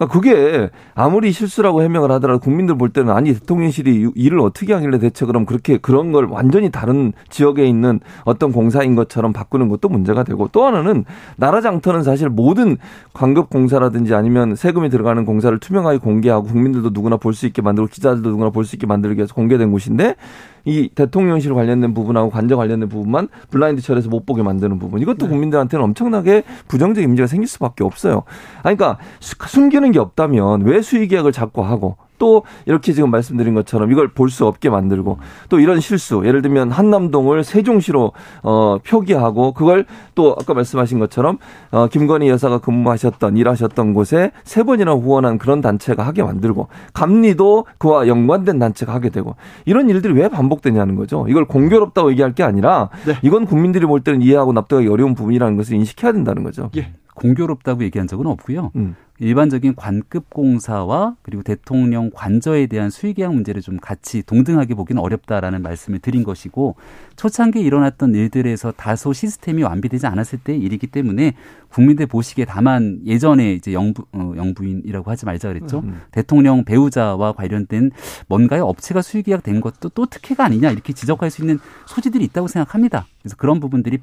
그러니까 0.00 0.06
그게 0.06 0.70
아무리 0.94 1.30
실수라고 1.30 1.82
해명을 1.82 2.10
하더라도 2.12 2.40
국민들 2.40 2.78
볼 2.78 2.88
때는 2.88 3.12
아니 3.12 3.34
대통령실이 3.34 4.12
일을 4.14 4.40
어떻게 4.40 4.72
하길래 4.72 4.98
대체 4.98 5.26
그럼 5.26 5.44
그렇게 5.44 5.76
그런 5.76 6.10
걸 6.10 6.24
완전히 6.24 6.70
다른 6.70 7.12
지역에 7.28 7.66
있는 7.66 8.00
어떤 8.24 8.50
공사인 8.50 8.94
것처럼 8.96 9.34
바꾸는 9.34 9.68
것도 9.68 9.90
문제가 9.90 10.24
되고 10.24 10.48
또 10.52 10.64
하나는 10.64 11.04
나라 11.36 11.60
장터는 11.60 12.02
사실 12.02 12.30
모든 12.30 12.78
광급 13.12 13.50
공사라든지 13.50 14.14
아니면 14.14 14.56
세금이 14.56 14.88
들어가는 14.88 15.26
공사를 15.26 15.56
투명하게 15.58 15.98
공개하고 15.98 16.46
국민들도 16.46 16.90
누구나 16.94 17.16
볼 17.18 17.30
수 17.34 17.46
있게 17.46 17.62
만들고 17.62 17.88
기자들도 17.90 18.28
누구나 18.30 18.50
볼 18.50 18.64
수 18.64 18.76
있게 18.76 18.86
만들기 18.86 19.18
위해서 19.18 19.34
공개된 19.34 19.70
곳인데 19.70 20.16
이 20.64 20.88
대통령실 20.94 21.54
관련된 21.54 21.94
부분하고 21.94 22.30
관저 22.30 22.56
관련된 22.56 22.88
부분만 22.88 23.28
블라인드 23.50 23.82
처리해서 23.82 24.08
못 24.08 24.26
보게 24.26 24.42
만드는 24.42 24.78
부분. 24.78 25.00
이것도 25.00 25.26
네. 25.26 25.28
국민들한테는 25.28 25.84
엄청나게 25.84 26.42
부정적 26.68 27.02
이미지가 27.02 27.26
생길 27.26 27.48
수밖에 27.48 27.84
없어요. 27.84 28.22
아니, 28.62 28.76
그러니까 28.76 29.02
숨기는 29.20 29.90
게 29.92 29.98
없다면 29.98 30.62
왜 30.62 30.82
수의 30.82 31.08
계약을 31.08 31.32
자꾸 31.32 31.64
하고 31.64 31.96
또 32.20 32.44
이렇게 32.66 32.92
지금 32.92 33.10
말씀드린 33.10 33.54
것처럼 33.54 33.90
이걸 33.90 34.08
볼 34.08 34.30
수 34.30 34.46
없게 34.46 34.70
만들고 34.70 35.18
또 35.48 35.58
이런 35.58 35.80
실수 35.80 36.22
예를 36.24 36.40
들면 36.40 36.70
한남동을 36.70 37.42
세종시로 37.42 38.12
어 38.44 38.78
표기하고 38.86 39.52
그걸 39.52 39.86
또 40.14 40.36
아까 40.40 40.54
말씀하신 40.54 41.00
것처럼 41.00 41.38
어 41.72 41.88
김건희 41.88 42.28
여사가 42.28 42.58
근무하셨던 42.58 43.36
일하셨던 43.36 43.92
곳에 43.94 44.30
세 44.44 44.62
번이나 44.62 44.92
후원한 44.92 45.38
그런 45.38 45.60
단체가 45.60 46.06
하게 46.06 46.22
만들고 46.22 46.68
감리도 46.92 47.64
그와 47.78 48.06
연관된 48.06 48.60
단체가 48.60 48.94
하게 48.94 49.08
되고 49.08 49.34
이런 49.64 49.88
일들이 49.88 50.12
왜 50.12 50.28
반복되냐는 50.28 50.94
거죠. 50.94 51.26
이걸 51.28 51.46
공교롭다고 51.46 52.12
얘기할 52.12 52.32
게 52.34 52.44
아니라 52.44 52.90
네. 53.06 53.14
이건 53.22 53.46
국민들이 53.46 53.86
볼 53.86 54.02
때는 54.02 54.22
이해하고 54.22 54.52
납득하기 54.52 54.86
어려운 54.86 55.14
부분이라는 55.16 55.56
것을 55.56 55.74
인식해야 55.74 56.12
된다는 56.12 56.44
거죠. 56.44 56.70
예. 56.76 56.92
공교롭다고 57.20 57.84
얘기한 57.84 58.08
적은 58.08 58.26
없고요. 58.26 58.72
음. 58.76 58.96
일반적인 59.18 59.74
관급 59.76 60.30
공사와 60.30 61.14
그리고 61.20 61.42
대통령 61.42 62.10
관저에 62.14 62.66
대한 62.68 62.88
수의계약 62.88 63.34
문제를 63.34 63.60
좀 63.60 63.76
같이 63.76 64.22
동등하게 64.22 64.74
보기는 64.74 65.00
어렵다라는 65.02 65.60
말씀을 65.60 65.98
드린 65.98 66.24
것이고 66.24 66.76
초창기에 67.16 67.60
일어났던 67.60 68.14
일들에서 68.14 68.72
다소 68.72 69.12
시스템이 69.12 69.62
완비되지 69.62 70.06
않았을 70.06 70.38
때 70.42 70.56
일이기 70.56 70.86
때문에 70.86 71.34
국민들 71.68 72.06
보시기에 72.06 72.46
다만 72.46 73.00
예전에 73.04 73.52
이제 73.52 73.74
영부 73.74 74.06
어, 74.12 74.32
영부인이라고 74.36 75.10
하지 75.10 75.26
말자 75.26 75.48
그랬죠. 75.48 75.80
음. 75.80 76.00
대통령 76.12 76.64
배우자와 76.64 77.32
관련된 77.32 77.90
뭔가의 78.26 78.62
업체가 78.62 79.02
수의계약 79.02 79.42
된 79.42 79.60
것도 79.60 79.90
또 79.90 80.06
특혜가 80.06 80.46
아니냐 80.46 80.70
이렇게 80.70 80.94
지적할 80.94 81.30
수 81.30 81.42
있는 81.42 81.58
소지들이 81.86 82.24
있다고 82.24 82.48
생각합니다. 82.48 83.06
그래서 83.20 83.36
그런 83.36 83.60
부분들이 83.60 83.98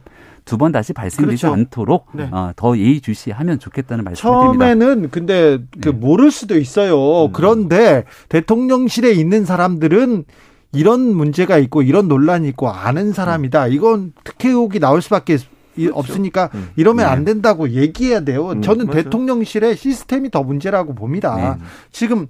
두 0.45 0.57
번 0.57 0.72
다시 0.72 0.94
발생되지 0.94 1.41
그렇죠. 1.41 1.53
않도록 1.53 2.07
네. 2.14 2.30
어, 2.31 2.52
더 2.56 2.77
예의 2.77 3.02
주시하면 3.08 3.60
좋겠다는 3.60 4.04
말씀을 4.04 4.34
드립니다. 4.34 4.66
처음에는 4.66 5.10
근데 5.12 5.60
그 5.82 5.90
네. 5.90 5.92
모를 5.92 6.30
수도 6.30 6.58
있어요. 6.58 7.26
음. 7.26 7.32
그런데 7.32 8.04
대통령실에 8.28 9.12
있는 9.12 9.46
사람들은 9.46 10.26
이런 10.74 11.16
문제가 11.16 11.58
있고 11.58 11.82
이런 11.82 12.10
논란이 12.10 12.50
있고 12.50 12.70
아는 12.70 13.14
사람이다. 13.14 13.68
이건 13.68 14.12
특혜 14.26 14.50
의혹이 14.50 14.80
나올 14.80 15.02
수밖에 15.02 15.38
그렇죠. 15.76 15.98
없으니까 15.98 16.50
음. 16.54 16.70
이러면 16.76 17.06
네. 17.06 17.12
안 17.12 17.24
된다고 17.24 17.70
얘기해야 17.70 18.22
돼요. 18.22 18.50
음, 18.50 18.62
저는 18.62 18.88
맞아. 18.88 19.04
대통령실의 19.04 19.78
시스템이 19.78 20.30
더 20.30 20.44
문제라고 20.44 20.94
봅니다. 20.94 21.58
네. 21.58 21.66
지금 21.92 22.28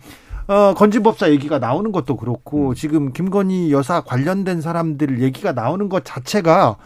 어, 0.47 0.73
건진법사 0.75 1.31
얘기가 1.31 1.57
나오는 1.57 1.91
것도 1.91 2.17
그렇고 2.17 2.69
음. 2.69 2.75
지금 2.75 3.11
김건희 3.13 3.71
여사 3.71 4.01
관련된 4.01 4.61
사람들 4.61 5.21
얘기가 5.21 5.53
나오는 5.53 5.89
것 5.89 6.05
자체가 6.05 6.77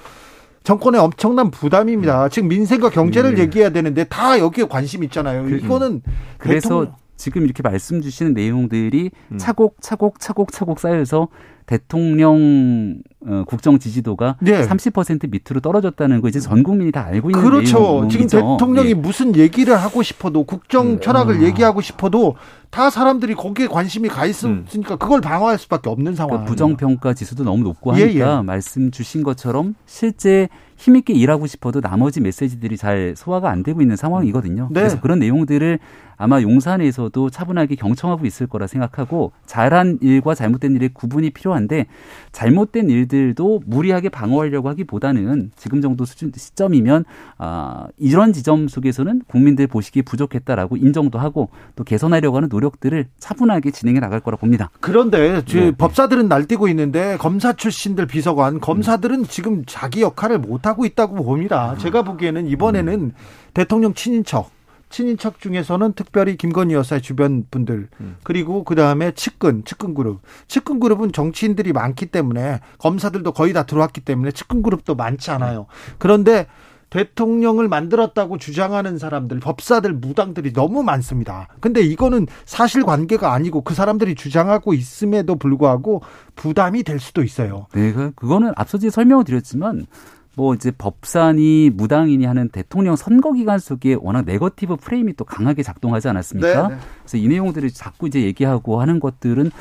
정권에 0.63 0.97
엄청난 0.99 1.49
부담입니다. 1.49 2.25
음. 2.25 2.29
지금 2.29 2.49
민생과 2.49 2.89
경제를 2.89 3.35
네. 3.35 3.43
얘기해야 3.43 3.69
되는데 3.71 4.03
다 4.03 4.39
여기에 4.39 4.65
관심 4.67 5.03
있잖아요. 5.03 5.43
그, 5.43 5.55
이거는 5.57 6.01
그래서 6.37 6.69
대통령... 6.69 6.95
지금 7.17 7.43
이렇게 7.43 7.63
말씀 7.63 8.01
주시는 8.01 8.33
내용들이 8.33 9.11
음. 9.31 9.37
차곡 9.37 9.77
차곡 9.81 10.19
차곡 10.19 10.51
차곡 10.51 10.79
쌓여서 10.79 11.29
대통령 11.71 12.97
어, 13.25 13.43
국정 13.47 13.79
지지도가 13.79 14.35
네. 14.41 14.67
30% 14.67 15.31
밑으로 15.31 15.61
떨어졌다는 15.61 16.19
거 16.19 16.27
이제 16.27 16.41
전 16.41 16.63
국민이 16.63 16.91
다 16.91 17.05
알고 17.05 17.29
있는 17.29 17.41
그렇죠. 17.41 17.79
내용이죠. 17.79 18.09
지금 18.09 18.27
대통령이 18.27 18.89
예. 18.89 18.93
무슨 18.93 19.37
얘기를 19.37 19.77
하고 19.77 20.03
싶어도 20.03 20.43
국정 20.43 20.87
음. 20.87 20.99
철학을 20.99 21.35
음. 21.35 21.43
얘기하고 21.43 21.79
싶어도 21.79 22.35
다 22.71 22.89
사람들이 22.89 23.35
거기에 23.35 23.67
관심이 23.67 24.09
가 24.09 24.25
있으니까 24.25 24.95
음. 24.95 24.97
그걸 24.97 25.21
방어할 25.21 25.57
수밖에 25.57 25.89
없는 25.89 26.13
상황. 26.15 26.29
그러니까 26.31 26.49
부정 26.49 26.75
평가 26.75 27.13
지수도 27.13 27.45
너무 27.45 27.63
높고 27.63 27.93
하니까 27.93 28.09
예, 28.09 28.37
예. 28.39 28.41
말씀 28.41 28.91
주신 28.91 29.23
것처럼 29.23 29.75
실제 29.85 30.49
힘있게 30.81 31.13
일하고 31.13 31.45
싶어도 31.45 31.79
나머지 31.79 32.21
메시지들이 32.21 32.75
잘 32.75 33.13
소화가 33.15 33.51
안 33.51 33.61
되고 33.61 33.81
있는 33.81 33.95
상황이거든요. 33.95 34.69
네. 34.71 34.79
그래서 34.79 34.99
그런 34.99 35.19
내용들을 35.19 35.77
아마 36.21 36.39
용산에서도 36.39 37.31
차분하게 37.31 37.75
경청하고 37.75 38.27
있을 38.27 38.45
거라 38.45 38.67
생각하고 38.67 39.31
잘한 39.47 39.97
일과 40.01 40.35
잘못된 40.35 40.75
일의 40.75 40.89
구분이 40.93 41.31
필요한데 41.31 41.87
잘못된 42.31 42.91
일들도 42.91 43.61
무리하게 43.65 44.09
방어하려고 44.09 44.69
하기보다는 44.69 45.51
지금 45.55 45.81
정도 45.81 46.05
수준 46.05 46.31
시점이면 46.35 47.05
아 47.39 47.87
이런 47.97 48.33
지점 48.33 48.67
속에서는 48.67 49.23
국민들 49.27 49.65
보시기에 49.65 50.03
부족했다라고 50.03 50.77
인정도 50.77 51.17
하고 51.17 51.49
또 51.75 51.83
개선하려고 51.83 52.37
하는 52.37 52.49
노력들을 52.49 53.07
차분하게 53.17 53.71
진행해 53.71 53.99
나갈 53.99 54.19
거라 54.19 54.37
봅니다. 54.37 54.69
그런데 54.79 55.43
네. 55.43 55.71
법사들은 55.71 56.27
날뛰고 56.27 56.67
있는데 56.67 57.17
검사 57.17 57.53
출신들 57.53 58.05
비서관 58.05 58.59
검사들은 58.59 59.23
지금 59.23 59.63
자기 59.65 60.03
역할을 60.03 60.37
못 60.37 60.67
하고 60.67 60.70
있다고 60.79 61.23
봅니다. 61.23 61.75
제가 61.77 62.03
보기에는 62.03 62.47
이번에는 62.47 62.93
음. 62.93 63.11
대통령 63.53 63.93
친인척 63.93 64.49
친인척 64.89 65.39
중에서는 65.39 65.93
특별히 65.93 66.35
김건희 66.35 66.73
여사의 66.73 67.01
주변 67.01 67.45
분들 67.49 67.87
음. 68.01 68.17
그리고 68.23 68.63
그 68.63 68.75
다음에 68.75 69.11
측근 69.11 69.63
측근 69.63 69.93
그룹 69.93 70.21
측근 70.47 70.79
그룹은 70.79 71.13
정치인들이 71.13 71.73
많기 71.73 72.07
때문에 72.07 72.59
검사들도 72.77 73.31
거의 73.31 73.53
다 73.53 73.63
들어왔기 73.63 74.01
때문에 74.01 74.31
측근 74.31 74.61
그룹도 74.61 74.95
많지 74.95 75.31
않아요. 75.31 75.65
그런데 75.97 76.47
대통령을 76.91 77.69
만들었다고 77.69 78.37
주장하는 78.37 78.97
사람들, 78.97 79.39
법사들, 79.39 79.93
무당들이 79.93 80.51
너무 80.51 80.83
많습니다. 80.83 81.47
근데 81.61 81.81
이거는 81.81 82.27
사실 82.45 82.83
관계가 82.83 83.33
아니고 83.33 83.61
그 83.61 83.73
사람들이 83.73 84.13
주장하고 84.13 84.73
있음에도 84.73 85.37
불구하고 85.37 86.01
부담이 86.35 86.83
될 86.83 86.99
수도 86.99 87.23
있어요. 87.23 87.67
네, 87.73 87.93
그, 87.93 88.11
그거는 88.11 88.51
앞서 88.57 88.77
설명을 88.77 89.23
드렸지만 89.23 89.87
뭐 90.35 90.53
이제 90.53 90.71
법산이 90.71 91.71
무당이니 91.73 92.25
하는 92.25 92.47
대통령 92.49 92.95
선거 92.95 93.33
기간 93.33 93.59
속에 93.59 93.97
워낙 93.99 94.23
네거티브 94.25 94.77
프레임이 94.77 95.15
또 95.15 95.25
강하게 95.25 95.61
작동하지 95.61 96.07
않았습니까? 96.07 96.67
네, 96.69 96.75
네. 96.75 96.81
그래서 97.01 97.17
이 97.17 97.27
내용들을 97.27 97.69
자꾸 97.71 98.07
이제 98.07 98.21
얘기하고 98.21 98.79
하는 98.79 99.01
것들은 99.01 99.51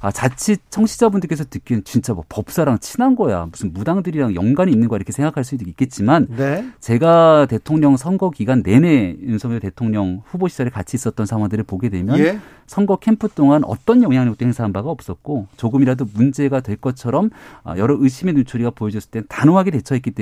아 0.00 0.10
자칫 0.12 0.60
청취자분들께서 0.70 1.44
듣기엔 1.50 1.84
진짜 1.84 2.14
뭐 2.14 2.24
법사랑 2.28 2.78
친한 2.78 3.16
거야 3.16 3.46
무슨 3.50 3.72
무당들이랑 3.72 4.34
연관이 4.36 4.72
있는 4.72 4.88
거야 4.88 4.96
이렇게 4.96 5.12
생각할 5.12 5.42
수도 5.44 5.64
있겠지만 5.66 6.28
네. 6.36 6.64
제가 6.78 7.46
대통령 7.46 7.96
선거 7.96 8.30
기간 8.30 8.62
내내 8.62 9.16
윤석열 9.22 9.60
대통령 9.60 10.22
후보 10.24 10.46
시절에 10.48 10.70
같이 10.70 10.96
있었던 10.96 11.26
상황들을 11.26 11.64
보게 11.64 11.88
되면 11.88 12.18
예. 12.18 12.38
선거 12.66 12.96
캠프 12.96 13.28
동안 13.28 13.64
어떤 13.64 14.02
영향력도 14.02 14.44
행사한 14.44 14.72
바가 14.72 14.90
없었고 14.90 15.48
조금이라도 15.56 16.06
문제가 16.14 16.60
될 16.60 16.76
것처럼 16.76 17.30
아, 17.64 17.76
여러 17.76 17.96
의심의 17.98 18.34
눈초리가 18.34 18.70
보여졌을 18.70 19.10
때 19.10 19.22
단호하게 19.28 19.72
대처했기 19.72 20.12
때문에 20.12 20.19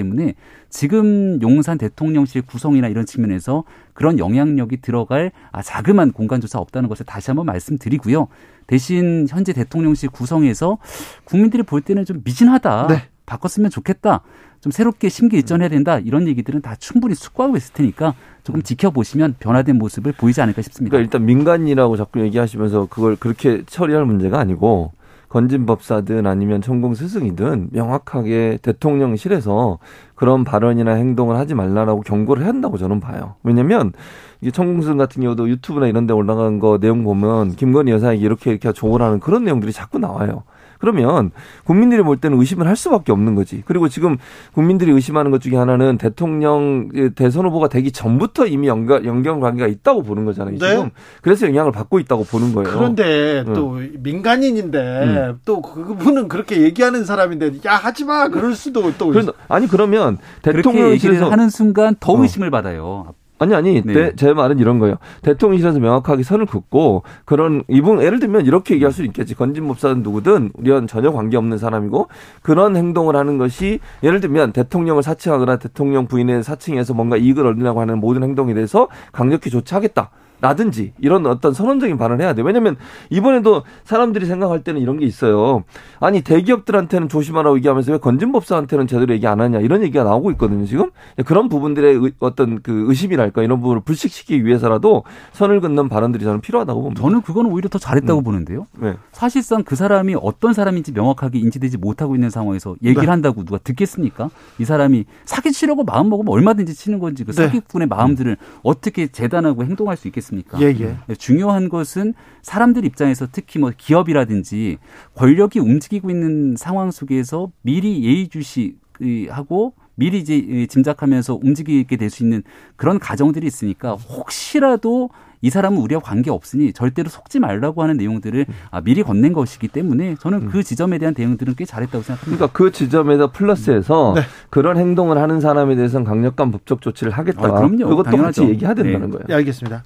지금 0.71 1.41
용산 1.43 1.79
대통령실 1.79 2.43
구성이나 2.43 2.89
이런 2.89 3.07
측면에서 3.07 3.65
그런 3.95 4.19
영향력이 4.19 4.81
들어갈 4.81 5.33
아, 5.51 5.63
자그만 5.63 6.13
공간조차 6.13 6.59
없다는 6.59 6.89
것을 6.89 7.07
다시 7.07 7.31
한번 7.31 7.47
말씀드리고요. 7.47 8.29
대신 8.67 9.27
현재 9.29 9.53
대통령실 9.53 10.11
구성에서 10.11 10.79
국민들이 11.25 11.63
볼 11.63 11.81
때는 11.81 12.05
좀 12.05 12.21
미진하다. 12.25 12.87
네. 12.89 13.03
바꿨으면 13.27 13.71
좋겠다. 13.71 14.23
좀 14.61 14.73
새롭게 14.73 15.09
심기 15.09 15.37
일전해야 15.37 15.69
된다. 15.69 15.99
이런 15.99 16.27
얘기들은 16.27 16.63
다 16.63 16.75
충분히 16.77 17.15
숙고하고 17.15 17.57
있을 17.57 17.75
테니까 17.75 18.15
조금 18.43 18.63
지켜보시면 18.63 19.37
변화된 19.39 19.77
모습을 19.79 20.13
보이지 20.13 20.41
않을까 20.41 20.63
싶습니다. 20.63 20.93
그러니까 20.93 21.07
일단 21.07 21.27
민간이라고 21.27 21.97
자꾸 21.97 22.21
얘기하시면서 22.21 22.87
그걸 22.87 23.17
그렇게 23.17 23.63
처리할 23.67 24.05
문제가 24.05 24.41
아니고 24.41 24.93
건진 25.29 25.67
법사든 25.67 26.27
아니면 26.27 26.63
천공 26.63 26.95
스승이든 26.95 27.69
명확하게 27.73 28.59
대통령실에서 28.63 29.79
그런 30.15 30.45
발언이나 30.45 30.93
행동을 30.93 31.37
하지 31.37 31.55
말라라고 31.55 32.01
경고를 32.01 32.43
해야 32.43 32.49
한다고 32.49 32.79
저는 32.79 33.01
봐요. 33.01 33.35
왜냐면 33.43 33.93
이게 34.41 34.51
천공스승 34.51 34.97
같은 34.97 35.23
경우도 35.23 35.49
유튜브나 35.49 35.87
이런 35.87 36.07
데 36.07 36.13
올라간 36.15 36.59
거 36.59 36.79
내용 36.79 37.05
보면 37.05 37.53
김건희 37.57 37.93
여사에게 37.93 38.23
이렇게 38.25 38.51
이렇게 38.51 38.73
조언 38.73 39.03
하는 39.03 39.21
그런 39.21 39.45
내용들이 39.45 39.73
자꾸 39.73 39.99
나와요. 39.99 40.45
그러면 40.79 41.31
국민들이 41.65 42.03
볼 42.03 42.17
때는 42.17 42.39
의심을 42.39 42.67
할 42.67 42.77
수밖에 42.77 43.13
없는 43.13 43.35
거지. 43.35 43.63
그리고 43.67 43.89
지금 43.89 44.17
국민들이 44.55 44.93
의심하는 44.93 45.31
것 45.31 45.41
중에 45.41 45.57
하나는 45.57 45.99
대통령 45.99 46.89
대선 47.15 47.47
후보가 47.47 47.69
되기 47.69 47.93
전부터 47.93 48.47
이미 48.47 48.69
연결, 48.69 49.05
연결 49.05 49.41
관계가 49.41 49.69
있다고 49.69 50.03
보는 50.03 50.25
거잖아요. 50.25 50.59
네. 50.59 50.71
지금. 50.71 50.91
그래서 51.23 51.47
영향을 51.47 51.73
받고 51.73 51.99
있다고 51.99 52.25
보는 52.25 52.55
거예요. 52.55 52.71
그런데 52.71 53.45
응. 53.47 53.53
또 53.53 53.79
민간인인데 53.99 54.79
응. 54.79 55.39
또 55.45 55.61
그분은 55.61 56.29
그렇게 56.29 56.63
얘기하는 56.63 57.05
사람인데 57.05 57.53
야 57.67 57.75
하지 57.75 58.05
마 58.05 58.29
그럴 58.29 58.55
수도 58.55 58.93
또 58.97 59.09
그래서 59.09 59.33
아니 59.49 59.67
그러면 59.67 60.19
대통령실에서 60.43 61.31
하는 61.31 61.51
순간 61.51 61.97
더 62.01 62.13
어. 62.13 62.23
의심을 62.23 62.49
어. 62.49 62.51
받아요. 62.51 63.15
아니 63.39 63.55
아니 63.55 63.83
네. 63.83 63.93
내, 63.93 64.17
제 64.17 64.33
말은 64.33 64.59
이런 64.59 64.79
거예요. 64.79 64.97
대통령실에서 65.23 65.79
명확하게 65.79 66.23
선을 66.23 66.47
긋고 66.47 67.03
그런 67.25 67.63
이분 67.69 68.03
예를 68.03 68.19
들면 68.21 68.47
이렇게 68.47 68.75
얘기할 68.75 68.93
수 68.93 69.05
있겠지. 69.05 69.35
건진 69.35 69.67
법사는 69.69 70.03
누구든 70.03 70.51
우리와는 70.55 70.89
전혀 70.89 71.13
관계없는 71.13 71.59
사람이고 71.59 72.09
그런 72.43 72.77
행동을 72.77 73.17
하는 73.17 73.39
것이 73.39 73.81
예를 74.03 74.21
들면 74.21 74.53
대통령을 74.53 75.03
사칭하거나 75.03 75.59
대통령 75.59 76.07
부인의 76.07 76.43
사칭해서 76.43 76.95
뭔가 76.95 77.17
이익을 77.17 77.47
얻으려고 77.47 77.81
하는 77.81 77.99
모든 77.99 78.23
행동에 78.23 78.55
대해서 78.55 78.89
강력히 79.13 79.51
조치하겠다. 79.51 80.11
라든지 80.41 80.93
이런 81.01 81.27
어떤 81.27 81.53
선언적인 81.53 81.99
발언을 81.99 82.25
해야 82.25 82.33
돼. 82.33 82.43
왜냐면 82.43 82.77
이번에도 83.11 83.65
사람들이 83.85 84.27
생각할 84.27 84.63
때는 84.63 84.81
이런 84.81 84.99
게 84.99 85.07
있어요. 85.07 85.65
아니 85.99 86.23
대기업들한테는 86.23 87.09
조심하라고 87.09 87.57
얘기하면서 87.57 87.93
왜 87.93 87.99
건진법사한테는 87.99 88.87
제대로 88.87 89.13
얘기 89.13 89.27
안 89.27 89.41
하냐 89.41 89.59
이런 89.59 89.83
얘기가 89.83 90.05
나오고 90.05 90.31
있거든요. 90.33 90.65
지금 90.65 90.91
그런 91.27 91.49
부분들의 91.49 92.13
어떤 92.21 92.63
그 92.63 92.85
의심이랄까 92.89 93.43
이런 93.43 93.61
부분을 93.61 93.83
불식시키기 93.83 94.45
위해서라도 94.45 95.03
선을 95.33 95.61
긋는 95.61 95.89
발언들이 95.89 96.25
저는 96.25 96.41
필요하다고 96.41 96.83
봅니다. 96.83 97.03
저는 97.03 97.23
그거는 97.23 97.51
오히려 97.51 97.69
더 97.69 97.79
잘했다고 97.79 98.21
음. 98.21 98.25
보는데요. 98.25 98.67
네. 98.79 98.95
사실상 99.11 99.65
그 99.65 99.75
사람이 99.75 100.17
어떤 100.21 100.53
사람인지 100.53 100.93
명확하게 100.93 101.41
인지되지 101.41 101.79
못하고 101.79 102.15
있는 102.15 102.31
상황에서 102.31 102.77
얘기를 102.83 103.07
네. 103.07 103.11
한다고 103.11 103.45
누가 103.45 103.59
듣겠습니까? 103.59 104.31
이 104.59 104.65
사람이 104.65 105.05
사기 105.25 105.51
치려고 105.51 105.83
마음 105.83 106.09
먹으면 106.09 106.33
얼마든지 106.33 106.75
치는 106.75 107.01
건지 107.01 107.25
그 107.25 107.33
네. 107.33 107.47
사기꾼의 107.47 107.89
마음들을 107.89 108.37
어떻게 108.63 109.09
재단하고 109.09 109.65
행동할 109.65 109.97
수 109.97 110.07
있겠습니까? 110.07 110.28
않습니까? 110.29 110.61
예, 110.61 110.67
예. 110.67 110.97
네, 111.07 111.15
중요한 111.15 111.69
것은 111.69 112.15
사람들 112.43 112.85
입장에서 112.85 113.27
특히 113.31 113.59
뭐 113.59 113.73
기업이라든지 113.77 114.79
권력이 115.15 115.59
움직이고 115.59 116.11
있는 116.11 116.55
상황 116.57 116.91
속에서 116.91 117.51
미리 117.63 118.05
예의주시하고 118.05 119.75
미리 119.95 120.19
이제 120.19 120.67
짐작하면서 120.69 121.41
움직이게 121.43 121.97
될 121.97 122.11
수 122.11 122.23
있는 122.23 122.43
그런 122.77 122.99
가정들이 122.99 123.47
있으니까 123.47 123.95
혹시라도 123.95 125.11
이 125.41 125.51
사람은 125.51 125.79
우리와 125.79 126.01
관계 126.01 126.31
없으니 126.31 126.73
절대로 126.73 127.09
속지 127.09 127.39
말라고 127.39 127.83
하는 127.83 127.97
내용들을 127.97 128.47
음. 128.49 128.55
아, 128.71 128.81
미리 128.81 129.03
건넨 129.03 129.33
것이기 129.33 129.69
때문에 129.69 130.17
저는 130.21 130.43
음. 130.43 130.49
그 130.51 130.63
지점에 130.63 130.99
대한 130.99 131.15
대응들은 131.15 131.55
꽤 131.57 131.65
잘했다고 131.65 132.03
생각합니다. 132.03 132.37
그러니까 132.37 132.57
그 132.57 132.73
지점에서 132.73 133.31
플러스해서 133.31 134.15
네. 134.17 134.23
그런 134.51 134.77
행동을 134.77 135.19
하는 135.19 135.41
사람에 135.41 135.77
대해서는 135.77 136.05
강력한 136.05 136.51
법적 136.51 136.81
조치를 136.81 137.13
하겠다. 137.13 137.41
아, 137.47 137.51
그럼요. 137.53 137.89
그것도 137.89 138.03
당연하죠. 138.05 138.43
같이 138.43 138.53
얘기해야 138.53 138.75
된다는 138.75 139.07
네. 139.07 139.13
거예요. 139.13 139.25
네, 139.29 139.35
알겠습니다. 139.35 139.83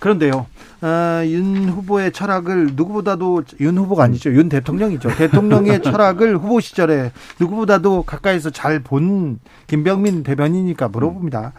그런데요, 0.00 0.46
어, 0.82 1.22
윤 1.26 1.68
후보의 1.68 2.12
철학을 2.12 2.70
누구보다도 2.74 3.44
윤 3.60 3.78
후보가 3.78 4.04
아니죠, 4.04 4.30
윤 4.34 4.48
대통령이죠. 4.48 5.08
대통령의 5.16 5.80
철학을 5.82 6.36
후보 6.36 6.60
시절에 6.60 7.10
누구보다도 7.40 8.02
가까이서 8.02 8.50
잘 8.50 8.74
본 8.84 9.38
김병민 9.66 10.24
대변이니까 10.24 10.88
물어봅니다. 10.88 11.52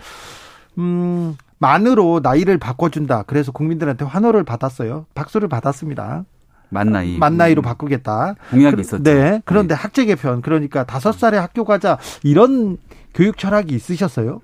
음, 0.77 1.35
만으로 1.57 2.19
나이를 2.21 2.57
바꿔준다. 2.57 3.23
그래서 3.23 3.51
국민들한테 3.51 4.05
환호를 4.05 4.43
받았어요. 4.43 5.05
박수를 5.13 5.47
받았습니다. 5.47 6.25
만 6.69 6.91
나이. 6.91 7.17
만 7.17 7.37
나이로 7.37 7.61
바꾸겠다. 7.61 8.35
공약이 8.51 8.75
그, 8.75 8.81
있었죠. 8.81 9.03
네. 9.03 9.41
그런데 9.45 9.75
네. 9.75 9.79
학제 9.81 10.05
개편 10.05 10.41
그러니까 10.41 10.83
다섯 10.83 11.13
살에 11.13 11.37
학교 11.37 11.63
가자 11.63 11.97
이런 12.23 12.77
교육 13.13 13.37
철학이 13.37 13.73
있으셨어요? 13.73 14.41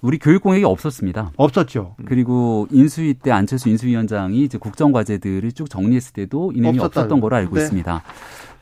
우리 0.00 0.18
교육 0.18 0.42
공약이 0.42 0.64
없었습니다. 0.64 1.32
없었죠. 1.36 1.96
그리고 2.04 2.66
인수위 2.70 3.14
때 3.14 3.30
안철수 3.30 3.68
인수위원장이 3.68 4.44
이제 4.44 4.58
국정 4.58 4.92
과제들을 4.92 5.52
쭉 5.52 5.70
정리했을 5.70 6.12
때도 6.12 6.52
이 6.52 6.60
내용이 6.60 6.78
없었던 6.78 7.20
걸로 7.20 7.36
알고 7.36 7.54
네. 7.54 7.62
있습니다. 7.62 8.02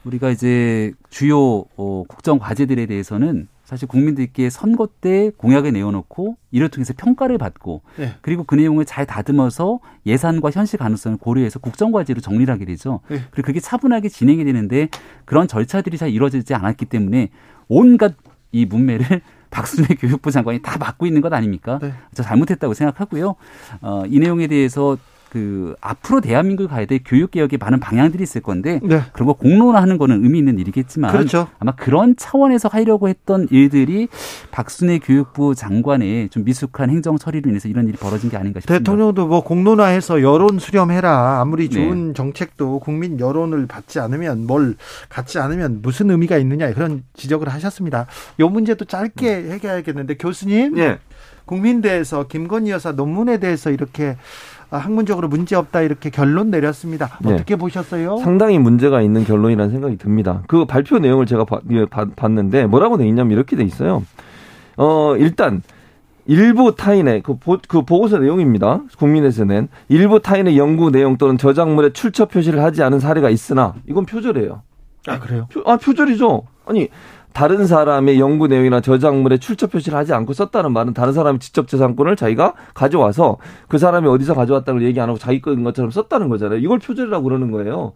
우리가 0.05 0.31
이제 0.31 0.93
주요 1.11 1.65
어, 1.77 2.05
국정 2.09 2.39
과제들에 2.39 2.86
대해서는 2.86 3.49
사실 3.65 3.89
국민들께 3.89 4.51
선거 4.51 4.89
때 5.01 5.31
공약을 5.36 5.73
내어놓고 5.73 6.36
이를 6.51 6.69
통해서 6.69 6.93
평가를 6.97 7.39
받고 7.39 7.82
네. 7.97 8.15
그리고 8.20 8.45
그 8.45 8.55
내용을 8.55 8.85
잘 8.85 9.07
다듬어서 9.07 9.81
예산과 10.07 10.51
현실 10.51 10.78
가능성을 10.78 11.16
고려해서 11.19 11.59
국정과제로 11.59 12.20
정리를 12.20 12.53
하게 12.53 12.66
되죠. 12.66 13.01
네. 13.09 13.20
그리고 13.31 13.47
그게 13.47 13.61
차분하게 13.61 14.11
진행이 14.11 14.45
되는데 14.45 14.89
그런 15.24 15.49
절차들이 15.49 15.97
잘 15.97 16.11
이루어지지 16.11 16.55
않았기 16.55 16.85
때문에 16.86 17.31
온갖 17.69 18.15
이 18.53 18.66
문매를 18.66 19.23
박순애 19.51 19.95
교육부 19.99 20.31
장관이 20.31 20.62
다 20.62 20.78
맡고 20.78 21.07
있는 21.07 21.20
것 21.20 21.32
아닙니까? 21.32 21.78
네. 21.81 21.93
저 22.12 22.23
잘못했다고 22.23 22.74
생각하고요. 22.74 23.36
어, 23.81 24.03
이 24.07 24.19
내용에 24.19 24.47
대해서 24.47 24.99
그 25.35 25.74
앞으로 25.81 26.20
대한민국이 26.20 26.69
가야 26.69 26.86
될 26.86 27.01
교육 27.05 27.32
개혁에 27.32 27.56
많은 27.56 27.81
방향들이 27.81 28.23
있을 28.23 28.40
건데 28.40 28.78
네. 28.85 29.02
그런 29.12 29.27
거 29.27 29.32
공론화하는 29.32 29.98
거는 29.98 30.23
의미 30.23 30.39
있는 30.39 30.61
일이겠지만 30.61 31.11
그렇죠. 31.11 31.48
아마 31.59 31.74
그런 31.74 32.15
차원에서 32.15 32.69
하려고 32.69 33.09
했던 33.09 33.48
일들이 33.51 34.06
박순애 34.52 35.01
교육부 35.01 35.56
장관의 35.56 36.28
좀 36.28 36.44
미숙한 36.44 36.89
행정 36.89 37.19
처리로 37.19 37.51
인해서 37.51 37.66
이런 37.66 37.89
일이 37.89 37.98
벌어진 37.98 38.31
게 38.31 38.36
아닌가 38.36 38.61
싶습니다. 38.61 38.78
대통령도 38.78 39.27
뭐 39.27 39.43
공론화해서 39.43 40.23
여론 40.23 40.61
수렴해라. 40.61 41.40
아무리 41.40 41.69
네. 41.69 41.74
좋은 41.74 42.09
네. 42.09 42.15
정책도 42.15 42.78
국민 42.78 43.19
여론을 43.19 43.66
받지 43.66 43.98
않으면 43.98 44.47
뭘 44.47 44.77
갖지 45.09 45.40
않으면 45.40 45.81
무슨 45.82 46.12
의미가 46.12 46.39
있느냐 46.39 46.73
그런 46.73 47.02
지적을 47.15 47.48
하셨습니다. 47.48 48.06
이 48.39 48.44
문제도 48.44 48.85
짧게 48.85 49.51
해결해야겠는데 49.51 50.15
교수님, 50.15 50.74
네. 50.74 50.98
국민대에서 51.47 52.27
김건희 52.28 52.70
여사 52.70 52.93
논문에 52.93 53.39
대해서 53.39 53.70
이렇게 53.70 54.11
아, 54.11 54.53
학문적으로 54.78 55.28
문제 55.28 55.56
없다 55.56 55.82
이렇게 55.82 56.10
결론 56.10 56.51
내렸습니다. 56.51 57.18
네. 57.20 57.34
어떻게 57.34 57.55
네. 57.55 57.59
보셨어요? 57.59 58.16
상당히 58.18 58.59
문제가 58.59 59.02
있는 59.02 59.24
결론이라는 59.24 59.72
생각이 59.72 59.96
듭니다. 59.96 60.42
그 60.46 60.64
발표 60.64 60.98
내용을 60.98 61.26
제가 61.26 61.44
예, 61.70 61.86
봤는데 61.86 62.66
뭐라고 62.66 62.96
돼 62.96 63.06
있냐면 63.06 63.32
이렇게 63.32 63.56
돼 63.56 63.64
있어요. 63.64 64.05
어 64.76 65.16
일단 65.16 65.62
일부 66.26 66.74
타인의 66.74 67.22
그, 67.22 67.36
보, 67.36 67.59
그 67.68 67.82
보고서 67.82 68.18
내용입니다. 68.18 68.82
국민에서 68.98 69.44
낸 69.44 69.68
일부 69.88 70.20
타인의 70.20 70.56
연구 70.59 70.90
내용 70.90 71.16
또는 71.18 71.36
저작물에 71.38 71.92
출처 71.92 72.26
표시를 72.26 72.62
하지 72.62 72.82
않은 72.82 73.01
사례가 73.01 73.30
있으나 73.30 73.74
이건 73.88 74.06
표절이에요. 74.06 74.62
아 75.06 75.18
그래요? 75.18 75.46
표, 75.52 75.62
아 75.66 75.76
표절이죠. 75.76 76.42
아니 76.66 76.88
다른 77.35 77.66
사람의 77.66 78.20
연구 78.20 78.47
내용이나 78.47 78.81
저작물에 78.81 79.39
출처 79.39 79.66
표시를 79.66 79.98
하지 79.98 80.15
않고 80.15 80.32
썼다는 80.32 80.73
말은 80.73 80.94
다른 80.94 81.12
사람의 81.12 81.40
지적 81.40 81.66
재산권을 81.66 82.15
자기가 82.15 82.55
가져와서 82.74 83.39
그 83.66 83.77
사람이 83.77 84.09
어디서 84.09 84.35
가져왔다는 84.35 84.78
걸 84.78 84.89
얘기 84.89 85.01
안 85.01 85.09
하고 85.09 85.19
자기 85.19 85.43
거인 85.43 85.65
것처럼 85.65 85.90
썼다는 85.90 86.28
거잖아요. 86.28 86.61
이걸 86.61 86.78
표절이라고 86.78 87.24
그러는 87.24 87.51
거예요. 87.51 87.93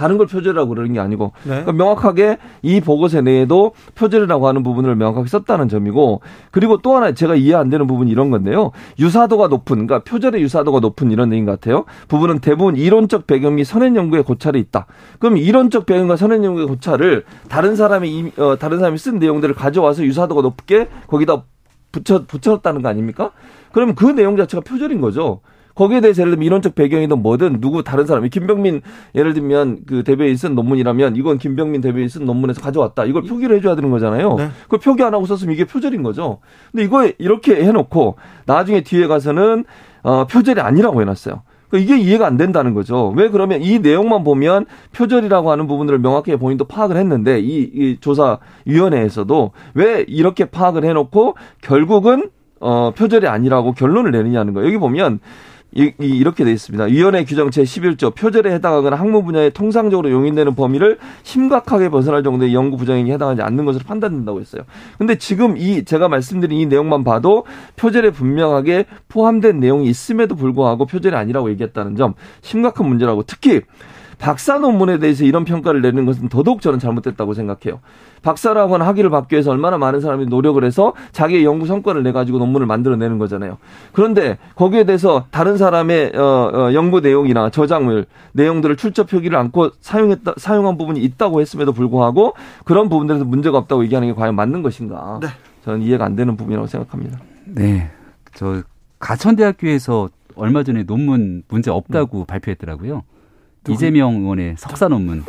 다른 0.00 0.16
걸 0.16 0.26
표절이라고 0.26 0.70
그러는 0.70 0.94
게 0.94 0.98
아니고 0.98 1.32
네. 1.42 1.50
그러니까 1.50 1.72
명확하게 1.72 2.38
이 2.62 2.80
보고서 2.80 3.20
내에도 3.20 3.72
표절이라고 3.96 4.48
하는 4.48 4.62
부분을 4.62 4.96
명확하게 4.96 5.28
썼다는 5.28 5.68
점이고 5.68 6.22
그리고 6.50 6.78
또 6.78 6.96
하나 6.96 7.12
제가 7.12 7.34
이해 7.34 7.54
안 7.54 7.68
되는 7.68 7.86
부분이 7.86 8.10
이런 8.10 8.30
건데요. 8.30 8.70
유사도가 8.98 9.48
높은 9.48 9.86
그러니까 9.86 9.98
표절의 10.10 10.40
유사도가 10.40 10.80
높은 10.80 11.10
이런 11.10 11.30
얘기인 11.32 11.44
것 11.44 11.60
같아요. 11.60 11.84
부분은 12.08 12.38
대부분 12.38 12.76
이론적 12.76 13.26
배경 13.26 13.56
및 13.56 13.64
선행 13.64 13.94
연구에 13.94 14.22
고찰이 14.22 14.58
있다. 14.58 14.86
그럼 15.18 15.36
이론적 15.36 15.84
배경과 15.84 16.16
선행 16.16 16.44
연구의 16.46 16.66
고찰을 16.66 17.24
다른 17.50 17.76
사람이 17.76 18.32
어, 18.38 18.56
다른 18.58 18.78
사람이 18.78 18.96
쓴 18.96 19.18
내용들을 19.18 19.54
가져와서 19.54 20.02
유사도가 20.04 20.40
높게 20.40 20.88
거기다 21.08 21.42
붙여 21.92 22.24
붙였다는 22.24 22.80
거 22.80 22.88
아닙니까? 22.88 23.32
그러면 23.72 23.94
그 23.94 24.06
내용 24.06 24.38
자체가 24.38 24.62
표절인 24.62 25.02
거죠. 25.02 25.40
거기에 25.74 26.00
대해서 26.00 26.22
예를 26.22 26.32
들면 26.32 26.46
이론적 26.46 26.74
배경이든 26.74 27.22
뭐든 27.22 27.60
누구 27.60 27.82
다른 27.82 28.06
사람이 28.06 28.28
김병민 28.30 28.82
예를 29.14 29.34
들면 29.34 29.80
그 29.86 30.02
대변인 30.04 30.36
쓴 30.36 30.54
논문이라면 30.54 31.16
이건 31.16 31.38
김병민 31.38 31.80
대변인 31.80 32.08
쓴 32.08 32.24
논문에서 32.24 32.60
가져왔다. 32.60 33.04
이걸 33.04 33.22
표기를 33.22 33.56
해줘야 33.56 33.74
되는 33.74 33.90
거잖아요. 33.90 34.34
네. 34.34 34.48
그걸 34.64 34.80
표기 34.80 35.02
안 35.02 35.14
하고 35.14 35.26
썼으면 35.26 35.54
이게 35.54 35.64
표절인 35.64 36.02
거죠. 36.02 36.38
근데 36.70 36.84
이거 36.84 37.10
이렇게 37.18 37.64
해놓고 37.64 38.16
나중에 38.46 38.82
뒤에 38.82 39.06
가서는 39.06 39.64
어, 40.02 40.26
표절이 40.26 40.60
아니라고 40.60 41.00
해놨어요. 41.00 41.42
그러니까 41.70 41.94
이게 41.94 42.02
이해가 42.02 42.26
안 42.26 42.36
된다는 42.36 42.74
거죠. 42.74 43.12
왜 43.16 43.28
그러면 43.28 43.62
이 43.62 43.78
내용만 43.78 44.24
보면 44.24 44.66
표절이라고 44.92 45.50
하는 45.50 45.66
부분들을 45.68 46.00
명확히 46.00 46.34
본인도 46.36 46.64
파악을 46.64 46.96
했는데 46.96 47.38
이, 47.38 47.70
이 47.72 47.98
조사위원회에서도 48.00 49.52
왜 49.74 50.04
이렇게 50.08 50.46
파악을 50.46 50.84
해놓고 50.84 51.36
결국은 51.62 52.30
어, 52.58 52.92
표절이 52.94 53.26
아니라고 53.26 53.72
결론을 53.72 54.10
내느냐는 54.10 54.52
거예요. 54.52 54.66
여기 54.66 54.78
보면 54.78 55.20
이렇게 55.72 56.44
돼 56.44 56.52
있습니다. 56.52 56.84
위원회 56.86 57.24
규정 57.24 57.48
제11조 57.50 58.14
표절에 58.14 58.52
해당하거나 58.54 58.96
학문 58.96 59.24
분야에 59.24 59.50
통상적으로 59.50 60.10
용인되는 60.10 60.54
범위를 60.54 60.98
심각하게 61.22 61.90
벗어날 61.90 62.22
정도의 62.22 62.54
연구 62.54 62.76
부정행위에 62.76 63.14
해당하지 63.14 63.42
않는 63.42 63.64
것으로 63.64 63.84
판단된다고 63.84 64.40
했어요. 64.40 64.62
근데 64.98 65.16
지금 65.16 65.56
이 65.56 65.84
제가 65.84 66.08
말씀드린 66.08 66.58
이 66.58 66.66
내용만 66.66 67.04
봐도 67.04 67.44
표절에 67.76 68.10
분명하게 68.10 68.86
포함된 69.08 69.60
내용이 69.60 69.88
있음에도 69.88 70.34
불구하고 70.34 70.86
표절이 70.86 71.14
아니라고 71.14 71.50
얘기했다는 71.50 71.96
점 71.96 72.14
심각한 72.40 72.88
문제라고 72.88 73.22
특히 73.22 73.60
박사 74.20 74.58
논문에 74.58 74.98
대해서 74.98 75.24
이런 75.24 75.44
평가를 75.44 75.80
내는 75.80 76.04
것은 76.04 76.28
더더욱 76.28 76.60
저는 76.60 76.78
잘못됐다고 76.78 77.32
생각해요. 77.32 77.80
박사라고 78.22 78.74
하는 78.74 78.84
학위를 78.86 79.08
받기 79.08 79.34
위해서 79.34 79.50
얼마나 79.50 79.78
많은 79.78 80.02
사람이 80.02 80.26
노력을 80.26 80.62
해서 80.62 80.92
자기의 81.12 81.44
연구 81.44 81.66
성과를 81.66 82.02
내 82.02 82.12
가지고 82.12 82.38
논문을 82.38 82.66
만들어내는 82.66 83.18
거잖아요. 83.18 83.56
그런데 83.92 84.36
거기에 84.56 84.84
대해서 84.84 85.24
다른 85.30 85.56
사람의 85.56 86.12
어, 86.14 86.50
어, 86.52 86.74
연구 86.74 87.00
내용이나 87.00 87.48
저작물 87.48 88.04
내용들을 88.32 88.76
출처 88.76 89.04
표기를 89.04 89.38
않고 89.38 89.70
사용했다 89.80 90.34
사용한 90.36 90.76
부분이 90.76 91.00
있다고 91.00 91.40
했음에도 91.40 91.72
불구하고 91.72 92.34
그런 92.64 92.90
부분들에서 92.90 93.24
문제가 93.24 93.56
없다고 93.56 93.84
얘기하는 93.84 94.08
게 94.08 94.14
과연 94.14 94.34
맞는 94.34 94.62
것인가? 94.62 95.18
네. 95.22 95.28
저는 95.64 95.80
이해가 95.82 96.04
안 96.04 96.14
되는 96.14 96.36
부분이라고 96.36 96.66
생각합니다. 96.66 97.20
네, 97.46 97.90
저 98.34 98.62
가천대학교에서 98.98 100.10
얼마 100.36 100.62
전에 100.62 100.84
논문 100.84 101.42
문제 101.48 101.70
없다고 101.70 102.20
음. 102.20 102.26
발표했더라고요. 102.26 103.02
이재명 103.68 104.16
의원의 104.16 104.54
석사 104.58 104.88
논문. 104.88 105.24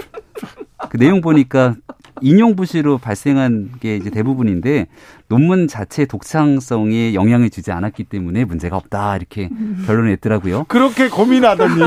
그 0.90 0.98
내용 0.98 1.22
보니까 1.22 1.76
인용 2.22 2.56
부실로 2.56 2.98
발생한 2.98 3.72
게 3.80 3.95
이제 3.95 4.10
대부분인데 4.10 4.88
논문 5.28 5.68
자체 5.68 6.06
독창성에 6.06 7.14
영향을 7.14 7.49
주지 7.49 7.72
않았기 7.72 8.03
때문에 8.06 8.45
문제가 8.45 8.78
없다 8.78 9.18
이렇게 9.18 9.49
결론을 9.86 10.12
냈더라고요. 10.12 10.66
그렇게 10.68 11.10
고민하더니 11.10 11.82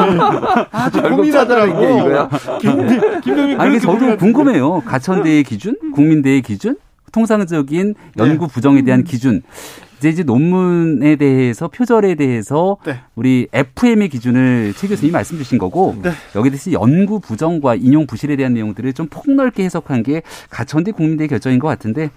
아주 0.71 1.03
고민하더라고. 1.03 1.81
게 1.81 1.99
이거야. 1.99 2.29
김, 2.61 3.21
김병민 3.21 3.61
아니 3.61 3.81
저도 3.81 4.17
궁금해요. 4.17 4.81
가천대의 4.81 5.45
기준, 5.45 5.77
국민대의 5.93 6.43
기준, 6.43 6.77
통상적인 7.13 7.95
연구 8.19 8.49
부정에 8.49 8.83
대한 8.83 9.05
기준 9.05 9.43
이제 10.05 10.11
이제 10.11 10.23
논문에 10.23 11.17
대해서 11.17 11.69
표절에 11.69 12.15
대해서 12.15 12.77
네. 12.85 13.01
우리 13.15 13.49
FM의 13.53 14.11
기준을 14.11 14.75
최 14.77 14.87
교수님이 14.87 15.13
말씀 15.13 15.39
주신 15.39 15.57
거고 15.57 15.97
네. 16.03 16.11
여기에 16.37 16.51
대해서 16.51 16.73
연구 16.73 17.21
부정과 17.21 17.75
인용 17.77 18.07
부실에 18.07 18.37
대한 18.37 18.53
내용들을 18.53 18.93
좀 18.93 19.07
폭넓게 19.09 19.65
해석한 19.65 20.03
게 20.03 20.21
가천대 20.51 20.93
국민대 20.93 21.27
결정인 21.27 21.59
것 21.59 21.69
같은데 21.69 22.11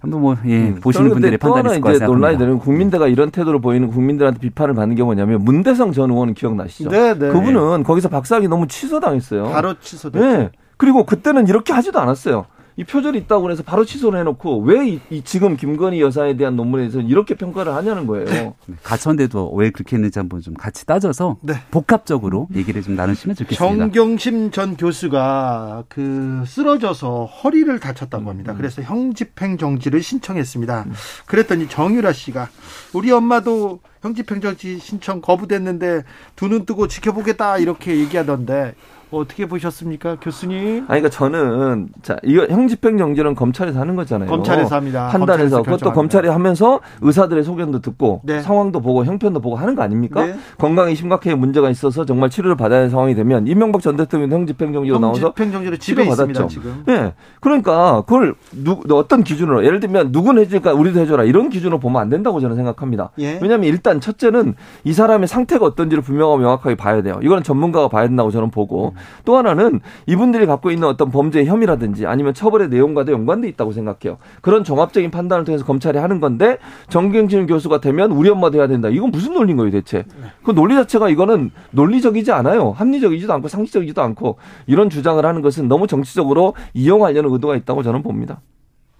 한번 0.00 0.20
뭐 0.20 0.36
예, 0.46 0.68
음. 0.68 0.80
보시는 0.80 1.10
분들의 1.10 1.38
판단이 1.38 1.68
있을 1.70 1.80
것 1.80 1.88
같습니다. 1.88 2.06
논란이 2.06 2.38
되는 2.38 2.58
국민대가 2.60 3.08
이런 3.08 3.30
태도를 3.32 3.60
보이는 3.60 3.88
국민들한테 3.88 4.38
비판을 4.38 4.74
받는 4.74 4.94
게 4.94 5.02
뭐냐면 5.02 5.42
문대성 5.42 5.90
전 5.90 6.10
의원은 6.10 6.34
기억나시죠? 6.34 6.90
네, 6.90 7.14
네. 7.14 7.28
그분은 7.30 7.82
거기서 7.82 8.08
박사학위 8.08 8.46
너무 8.46 8.68
취소당했어요. 8.68 9.48
바로 9.50 9.74
취소됐죠. 9.80 10.24
네. 10.24 10.50
그리고 10.76 11.04
그때는 11.04 11.48
이렇게 11.48 11.72
하지도 11.72 11.98
않았어요. 12.00 12.46
이 12.76 12.82
표절이 12.84 13.18
있다고 13.20 13.50
해서 13.52 13.62
바로 13.62 13.84
취소를 13.84 14.18
해놓고 14.20 14.62
왜 14.62 14.88
이, 14.88 15.00
이 15.10 15.22
지금 15.22 15.56
김건희 15.56 16.00
여사에 16.00 16.36
대한 16.36 16.56
논문에 16.56 16.88
대해서 16.88 17.00
이렇게 17.00 17.34
평가를 17.36 17.72
하냐는 17.74 18.06
거예요. 18.06 18.24
네. 18.26 18.52
가천대도 18.82 19.52
왜 19.54 19.70
그렇게 19.70 19.94
했는지 19.96 20.18
한번 20.18 20.40
좀 20.40 20.54
같이 20.54 20.84
따져서 20.84 21.36
네. 21.40 21.54
복합적으로 21.70 22.48
얘기를 22.54 22.82
좀 22.82 22.96
나누시면 22.96 23.36
좋겠습니다. 23.36 23.76
정경심 23.84 24.50
전 24.50 24.76
교수가 24.76 25.84
그 25.88 26.42
쓰러져서 26.46 27.26
허리를 27.26 27.78
다쳤다고 27.78 28.28
합니다. 28.28 28.52
음. 28.52 28.56
그래서 28.56 28.82
형집행 28.82 29.56
정지를 29.56 30.02
신청했습니다. 30.02 30.84
음. 30.88 30.92
그랬더니 31.26 31.68
정유라 31.68 32.12
씨가 32.12 32.48
우리 32.92 33.12
엄마도 33.12 33.80
형집행 34.02 34.40
정지 34.40 34.78
신청 34.78 35.20
거부됐는데 35.20 36.02
두 36.36 36.48
눈 36.48 36.66
뜨고 36.66 36.88
지켜보겠다 36.88 37.58
이렇게 37.58 37.96
얘기하던데 37.98 38.74
어떻게 39.18 39.46
보셨습니까, 39.46 40.16
교수님? 40.20 40.86
아니, 40.88 41.00
그러니까 41.00 41.08
저는 41.10 41.88
자 42.02 42.16
이거 42.22 42.46
형집행 42.46 42.98
정지는 42.98 43.34
검찰에서 43.34 43.80
하는 43.80 43.96
거잖아요. 43.96 44.28
검찰에서 44.28 44.76
합니다. 44.76 45.08
판단해서 45.08 45.62
그것도 45.62 45.92
검찰이 45.92 46.28
하면서 46.28 46.80
의사들의 47.00 47.44
소견도 47.44 47.80
듣고 47.80 48.20
네. 48.24 48.40
상황도 48.40 48.80
보고 48.80 49.04
형편도 49.04 49.40
보고 49.40 49.56
하는 49.56 49.74
거 49.74 49.82
아닙니까? 49.82 50.24
네. 50.24 50.36
건강이 50.58 50.94
심각하게 50.94 51.34
문제가 51.34 51.70
있어서 51.70 52.04
정말 52.04 52.30
치료를 52.30 52.56
받아야 52.56 52.80
하는 52.80 52.90
상황이 52.90 53.14
되면 53.14 53.46
이명박 53.46 53.82
전 53.82 53.96
대통령 53.96 54.30
형집행 54.30 54.72
정지로 54.72 54.98
나와서 54.98 55.20
형집행 55.20 55.52
정지로 55.52 55.76
집에 55.76 56.08
받았죠. 56.08 56.48
지금. 56.48 56.82
네, 56.86 57.14
그러니까 57.40 58.02
그걸 58.02 58.34
누, 58.52 58.80
어떤 58.90 59.24
기준으로 59.24 59.64
예를 59.64 59.80
들면 59.80 60.12
누군 60.12 60.38
해줄까 60.38 60.72
우리도 60.72 61.00
해줘라 61.00 61.24
이런 61.24 61.50
기준으로 61.50 61.78
보면 61.78 62.00
안 62.00 62.08
된다고 62.08 62.40
저는 62.40 62.56
생각합니다. 62.56 63.10
예. 63.18 63.38
왜냐하면 63.40 63.64
일단 63.64 64.00
첫째는 64.00 64.54
이 64.84 64.92
사람의 64.92 65.28
상태가 65.28 65.64
어떤지를 65.64 66.02
분명하고 66.02 66.38
명확하게 66.38 66.76
봐야 66.76 67.02
돼요. 67.02 67.18
이거는 67.22 67.42
전문가가 67.42 67.88
봐야 67.88 68.06
된다고 68.06 68.30
저는 68.30 68.50
보고 68.50 68.88
음. 68.88 69.03
또 69.24 69.36
하나는 69.36 69.80
이분들이 70.06 70.46
갖고 70.46 70.70
있는 70.70 70.88
어떤 70.88 71.10
범죄 71.10 71.44
혐의라든지 71.44 72.06
아니면 72.06 72.34
처벌의 72.34 72.68
내용과도 72.68 73.12
연관돼 73.12 73.48
있다고 73.48 73.72
생각해요. 73.72 74.18
그런 74.40 74.64
종합적인 74.64 75.10
판단을 75.10 75.44
통해서 75.44 75.64
검찰이 75.64 75.98
하는 75.98 76.20
건데 76.20 76.58
정경심 76.88 77.46
교수가 77.46 77.80
되면 77.80 78.12
우리 78.12 78.28
엄마도 78.28 78.58
해야 78.58 78.66
된다. 78.66 78.88
이건 78.88 79.10
무슨 79.10 79.34
논리인 79.34 79.56
거예요, 79.56 79.70
대체? 79.70 80.04
그 80.42 80.52
논리 80.52 80.74
자체가 80.74 81.08
이거는 81.08 81.50
논리적이지 81.70 82.32
않아요. 82.32 82.70
합리적이지도 82.72 83.32
않고 83.32 83.48
상식적이지도 83.48 84.02
않고 84.02 84.36
이런 84.66 84.90
주장을 84.90 85.24
하는 85.24 85.42
것은 85.42 85.68
너무 85.68 85.86
정치적으로 85.86 86.54
이용하려는 86.74 87.30
의도가 87.30 87.56
있다고 87.56 87.82
저는 87.82 88.02
봅니다. 88.02 88.40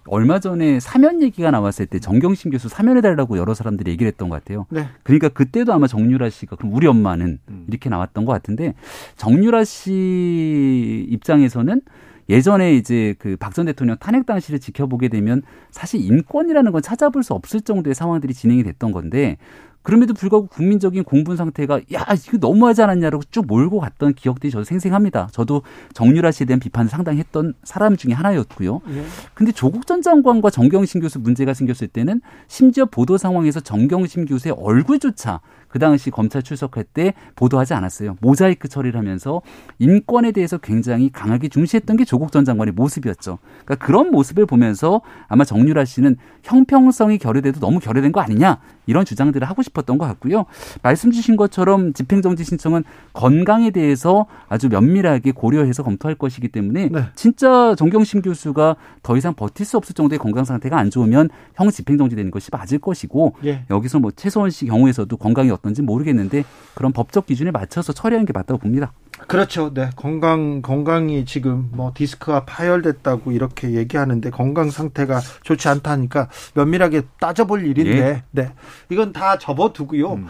얼마 0.07 0.39
전에 0.39 0.79
사면 0.79 1.21
얘기가 1.21 1.51
나왔을 1.51 1.85
때 1.87 1.99
정경심 1.99 2.51
교수 2.51 2.69
사면해달라고 2.69 3.37
여러 3.37 3.53
사람들이 3.53 3.91
얘기를 3.91 4.07
했던 4.07 4.29
것 4.29 4.35
같아요. 4.43 4.65
네. 4.69 4.87
그러니까 5.03 5.29
그때도 5.29 5.73
아마 5.73 5.87
정유라 5.87 6.29
씨가 6.29 6.55
그럼 6.57 6.73
우리 6.73 6.85
엄마는 6.87 7.39
음. 7.49 7.65
이렇게 7.67 7.89
나왔던 7.89 8.25
것 8.25 8.31
같은데 8.33 8.75
정유라 9.17 9.63
씨 9.63 11.05
입장에서는 11.09 11.81
예전에 12.29 12.73
이제 12.75 13.13
그 13.19 13.37
박 13.37 13.53
전 13.53 13.65
대통령 13.67 13.97
탄핵 13.97 14.25
당시를 14.25 14.59
지켜보게 14.59 15.09
되면 15.09 15.41
사실 15.71 16.01
인권이라는 16.01 16.71
건 16.71 16.81
찾아볼 16.81 17.23
수 17.23 17.33
없을 17.33 17.61
정도의 17.61 17.93
상황들이 17.95 18.33
진행이 18.33 18.63
됐던 18.63 18.91
건데 18.91 19.37
그럼에도 19.85 20.15
불구하고 20.15 20.47
국민적인 20.47 21.03
공분 21.03 21.37
상태가 21.37 21.79
야 21.93 22.05
이거 22.27 22.37
너무하지 22.39 22.81
않았냐라고 22.81 23.23
쭉 23.29 23.45
몰고 23.45 23.79
갔던 23.79 24.15
기억들이 24.15 24.51
저도 24.51 24.63
생생합니다. 24.63 25.29
저도 25.31 25.61
정유라 25.93 26.31
씨에 26.31 26.45
대한 26.47 26.59
비판을 26.59 26.89
상당히 26.89 27.19
했던 27.19 27.53
사람 27.63 27.95
중에 27.95 28.11
하나였고요. 28.13 28.81
예. 28.89 29.05
근데 29.35 29.51
조국 29.51 29.85
전 29.85 30.01
장관과 30.01 30.49
정경심 30.49 31.01
교수 31.01 31.19
문제가 31.19 31.53
생겼을 31.53 31.87
때는 31.87 32.21
심지어 32.47 32.85
보도 32.85 33.17
상황에서 33.17 33.59
정경심 33.59 34.25
교수의 34.25 34.55
얼굴조차 34.57 35.39
그 35.75 35.79
당시 35.79 36.09
검찰 36.09 36.41
출석할 36.41 36.85
때 36.85 37.13
보도하지 37.35 37.73
않았어요. 37.73 38.15
모자이크 38.21 38.69
처리를 38.69 38.97
하면서 38.97 39.41
인권에 39.77 40.31
대해서 40.31 40.57
굉장히 40.57 41.09
강하게 41.11 41.49
중시했던 41.49 41.97
게 41.97 42.05
조국 42.05 42.31
전 42.31 42.45
장관의 42.45 42.73
모습이었죠. 42.75 43.39
그러니까 43.65 43.85
그런 43.85 44.09
모습을 44.09 44.45
보면서 44.45 45.01
아마 45.27 45.43
정유라 45.43 45.83
씨는 45.83 46.15
형평성이 46.43 47.17
결여돼도 47.17 47.59
너무 47.59 47.81
결여된 47.81 48.13
거 48.13 48.21
아니냐 48.21 48.61
이런 48.85 49.03
주장들을 49.03 49.45
하고 49.49 49.63
싶었던 49.63 49.97
것 49.97 50.05
같고요. 50.05 50.45
말씀 50.81 51.11
주신 51.11 51.35
것처럼 51.35 51.91
집행정지 51.91 52.45
신청은 52.45 52.85
건강에 53.11 53.71
대해서 53.71 54.27
아주 54.47 54.69
면밀하게 54.69 55.31
고려해서 55.31 55.83
검토할 55.83 56.15
것이기 56.15 56.49
때문에 56.49 56.89
네. 56.89 57.03
진짜 57.15 57.75
정경심 57.75 58.21
교수가 58.21 58.75
더 59.03 59.17
이상 59.17 59.33
버틸 59.33 59.65
수 59.65 59.75
없을 59.75 59.93
정도의 59.93 60.19
건강 60.19 60.45
상태가 60.45 60.77
안 60.77 60.89
좋으면 60.89 61.29
형 61.55 61.69
집행정지 61.69 62.15
되는 62.15 62.31
것이 62.31 62.49
맞을 62.51 62.79
것이고 62.79 63.35
예. 63.43 63.65
여기서 63.69 63.99
뭐 63.99 64.11
최소원 64.11 64.51
씨 64.51 64.65
경우에서도 64.67 65.17
건강이 65.17 65.49
어떤 65.49 65.64
어떤지 65.65 65.81
모르겠는데 65.81 66.45
그런 66.75 66.93
법적 66.93 67.25
기준에 67.25 67.49
맞춰서 67.49 67.91
처리하는 67.91 68.25
게 68.27 68.33
맞다고 68.33 68.59
봅니다. 68.59 68.93
그렇죠. 69.27 69.73
네. 69.73 69.89
건강, 69.95 70.61
건강이 70.61 71.25
지금 71.25 71.69
뭐 71.71 71.91
디스크가 71.95 72.45
파열됐다고 72.45 73.31
이렇게 73.31 73.71
얘기하는데 73.71 74.29
건강 74.29 74.69
상태가 74.69 75.19
좋지 75.41 75.67
않다니까 75.67 76.29
면밀하게 76.53 77.03
따져볼 77.19 77.65
일인데, 77.65 77.97
예. 77.97 78.23
네. 78.31 78.51
이건 78.89 79.11
다 79.11 79.39
접어두고요. 79.39 80.13
음. 80.13 80.27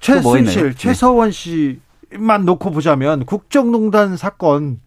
최순실, 0.00 0.62
뭐 0.62 0.70
네. 0.70 0.76
최서원 0.76 1.30
씨만 1.30 2.44
놓고 2.44 2.72
보자면 2.72 3.24
국정농단 3.24 4.16
사건 4.16 4.80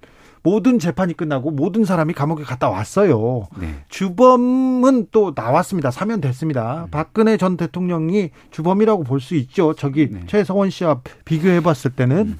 모든 0.47 0.79
재판이 0.79 1.13
끝나고 1.13 1.51
모든 1.51 1.83
사람이 1.83 2.13
감옥에 2.13 2.43
갔다 2.45 2.69
왔어요. 2.69 3.47
네. 3.59 3.83
주범은 3.89 5.07
또 5.11 5.33
나왔습니다. 5.35 5.91
사면됐습니다. 5.91 6.85
음. 6.85 6.87
박근혜 6.89 7.35
전 7.35 7.57
대통령이 7.57 8.29
주범이라고 8.51 9.03
볼 9.03 9.19
수 9.19 9.35
있죠. 9.35 9.73
저기 9.73 10.07
네. 10.09 10.21
최성원 10.27 10.69
씨와 10.69 11.01
비교해 11.25 11.59
봤을 11.59 11.91
때는. 11.91 12.17
음. 12.17 12.39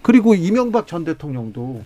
그리고 0.00 0.34
이명박 0.34 0.86
전 0.86 1.04
대통령도 1.04 1.82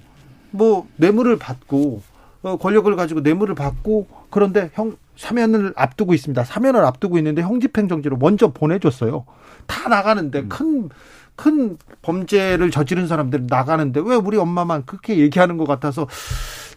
뭐 0.52 0.86
뇌물을 0.96 1.36
받고 1.38 2.02
어, 2.42 2.56
권력을 2.56 2.94
가지고 2.94 3.20
뇌물을 3.20 3.56
받고 3.56 4.06
그런데 4.30 4.70
형 4.74 4.96
사면을 5.16 5.72
앞두고 5.74 6.14
있습니다. 6.14 6.44
사면을 6.44 6.84
앞두고 6.84 7.18
있는데 7.18 7.42
형집행정지로 7.42 8.16
먼저 8.18 8.52
보내줬어요. 8.52 9.24
다 9.66 9.88
나가는데 9.88 10.38
음. 10.38 10.48
큰 10.48 10.88
큰 11.38 11.78
범죄를 12.02 12.70
저지른 12.72 13.06
사람들 13.06 13.46
나가는데 13.48 14.00
왜 14.04 14.16
우리 14.16 14.36
엄마만 14.36 14.84
그렇게 14.84 15.18
얘기하는 15.18 15.56
것 15.56 15.68
같아서 15.68 16.08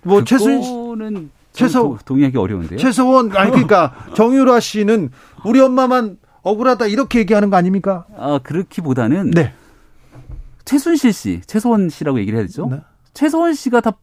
뭐 0.04 0.24
최순 0.24 1.32
최서 1.52 1.98
동의하기 2.06 2.38
어려운데요. 2.38 2.78
최서원 2.78 3.36
아니 3.36 3.50
그러니까 3.50 3.94
정유라 4.16 4.60
씨는 4.60 5.10
우리 5.44 5.60
엄마만 5.60 6.18
억울하다 6.44 6.86
이렇게 6.88 7.20
얘기하는 7.20 7.50
거 7.50 7.58
아닙니까? 7.58 8.06
아 8.16 8.40
그렇기보다는 8.44 9.32
네. 9.32 9.54
최순실 10.64 11.12
씨, 11.12 11.42
최서원 11.48 11.90
씨라고 11.90 12.20
얘기를 12.20 12.38
해야 12.38 12.46
되죠. 12.46 12.68
네. 12.70 12.82
최서원 13.16 13.56
씨가 13.56 13.82
다 13.82 13.94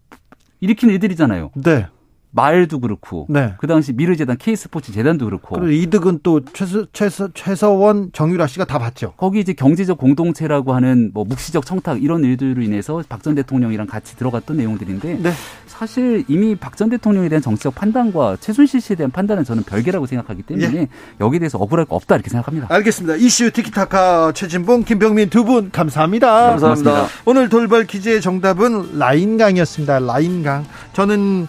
일으킨 0.61 0.91
애들이잖아요. 0.91 1.53
네. 1.55 1.87
말도 2.31 2.81
그렇고 2.81 3.27
네. 3.29 3.55
그 3.59 3.67
당시 3.67 3.93
미르재단 3.93 4.37
K스포츠 4.39 4.93
재단도 4.93 5.25
그렇고 5.25 5.57
그리고 5.59 5.71
이득은 5.73 6.21
또 6.23 6.45
최서, 6.53 6.87
최서, 6.93 7.29
최서원 7.35 8.11
정유라 8.13 8.47
씨가 8.47 8.65
다 8.67 8.79
받죠. 8.79 9.15
거기 9.17 9.41
이제 9.41 9.53
경제적 9.55 9.97
공동체라고 9.99 10.75
하는 10.75 11.11
뭐 11.15 11.25
묵시적 11.25 11.65
청탁 11.67 12.03
이런 12.03 12.23
일들로 12.25 12.63
인해서 12.63 13.03
박 13.09 13.23
전 13.23 13.35
대통령이랑 13.35 13.87
같이 13.87 14.17
들어갔던 14.17 14.57
내용들인데 14.59 15.19
네. 15.23 15.33
사실 15.67 16.25
이미 16.29 16.55
박 16.55 16.77
전 16.77 16.91
대통령에 16.91 17.29
대한 17.29 17.43
정치적 17.43 17.75
판단과 17.75 18.37
최순실 18.41 18.81
씨에 18.81 18.95
대한 18.97 19.11
판단은 19.11 19.43
저는 19.45 19.65
별개라고 19.65 20.07
생각하기 20.07 20.43
때문에 20.43 20.77
예. 20.83 20.89
여기에 21.21 21.41
대해서 21.41 21.59
억울할 21.59 21.87
거 21.87 21.97
없다 21.97 22.15
이렇게 22.15 22.31
생각합니다. 22.31 22.69
알겠습니다. 22.71 23.17
이슈 23.17 23.51
티키타카 23.51 24.33
최진봉 24.35 24.85
김병민 24.85 25.31
두 25.31 25.45
분 25.45 25.71
감사합니다. 25.73 26.29
감사합니다. 26.51 26.91
고맙습니다. 26.91 27.23
오늘 27.25 27.49
돌발 27.49 27.85
퀴즈의 27.87 28.21
정답은 28.21 28.99
라인강이었습니다. 28.99 29.99
라인강. 30.01 30.65
저는 30.93 31.49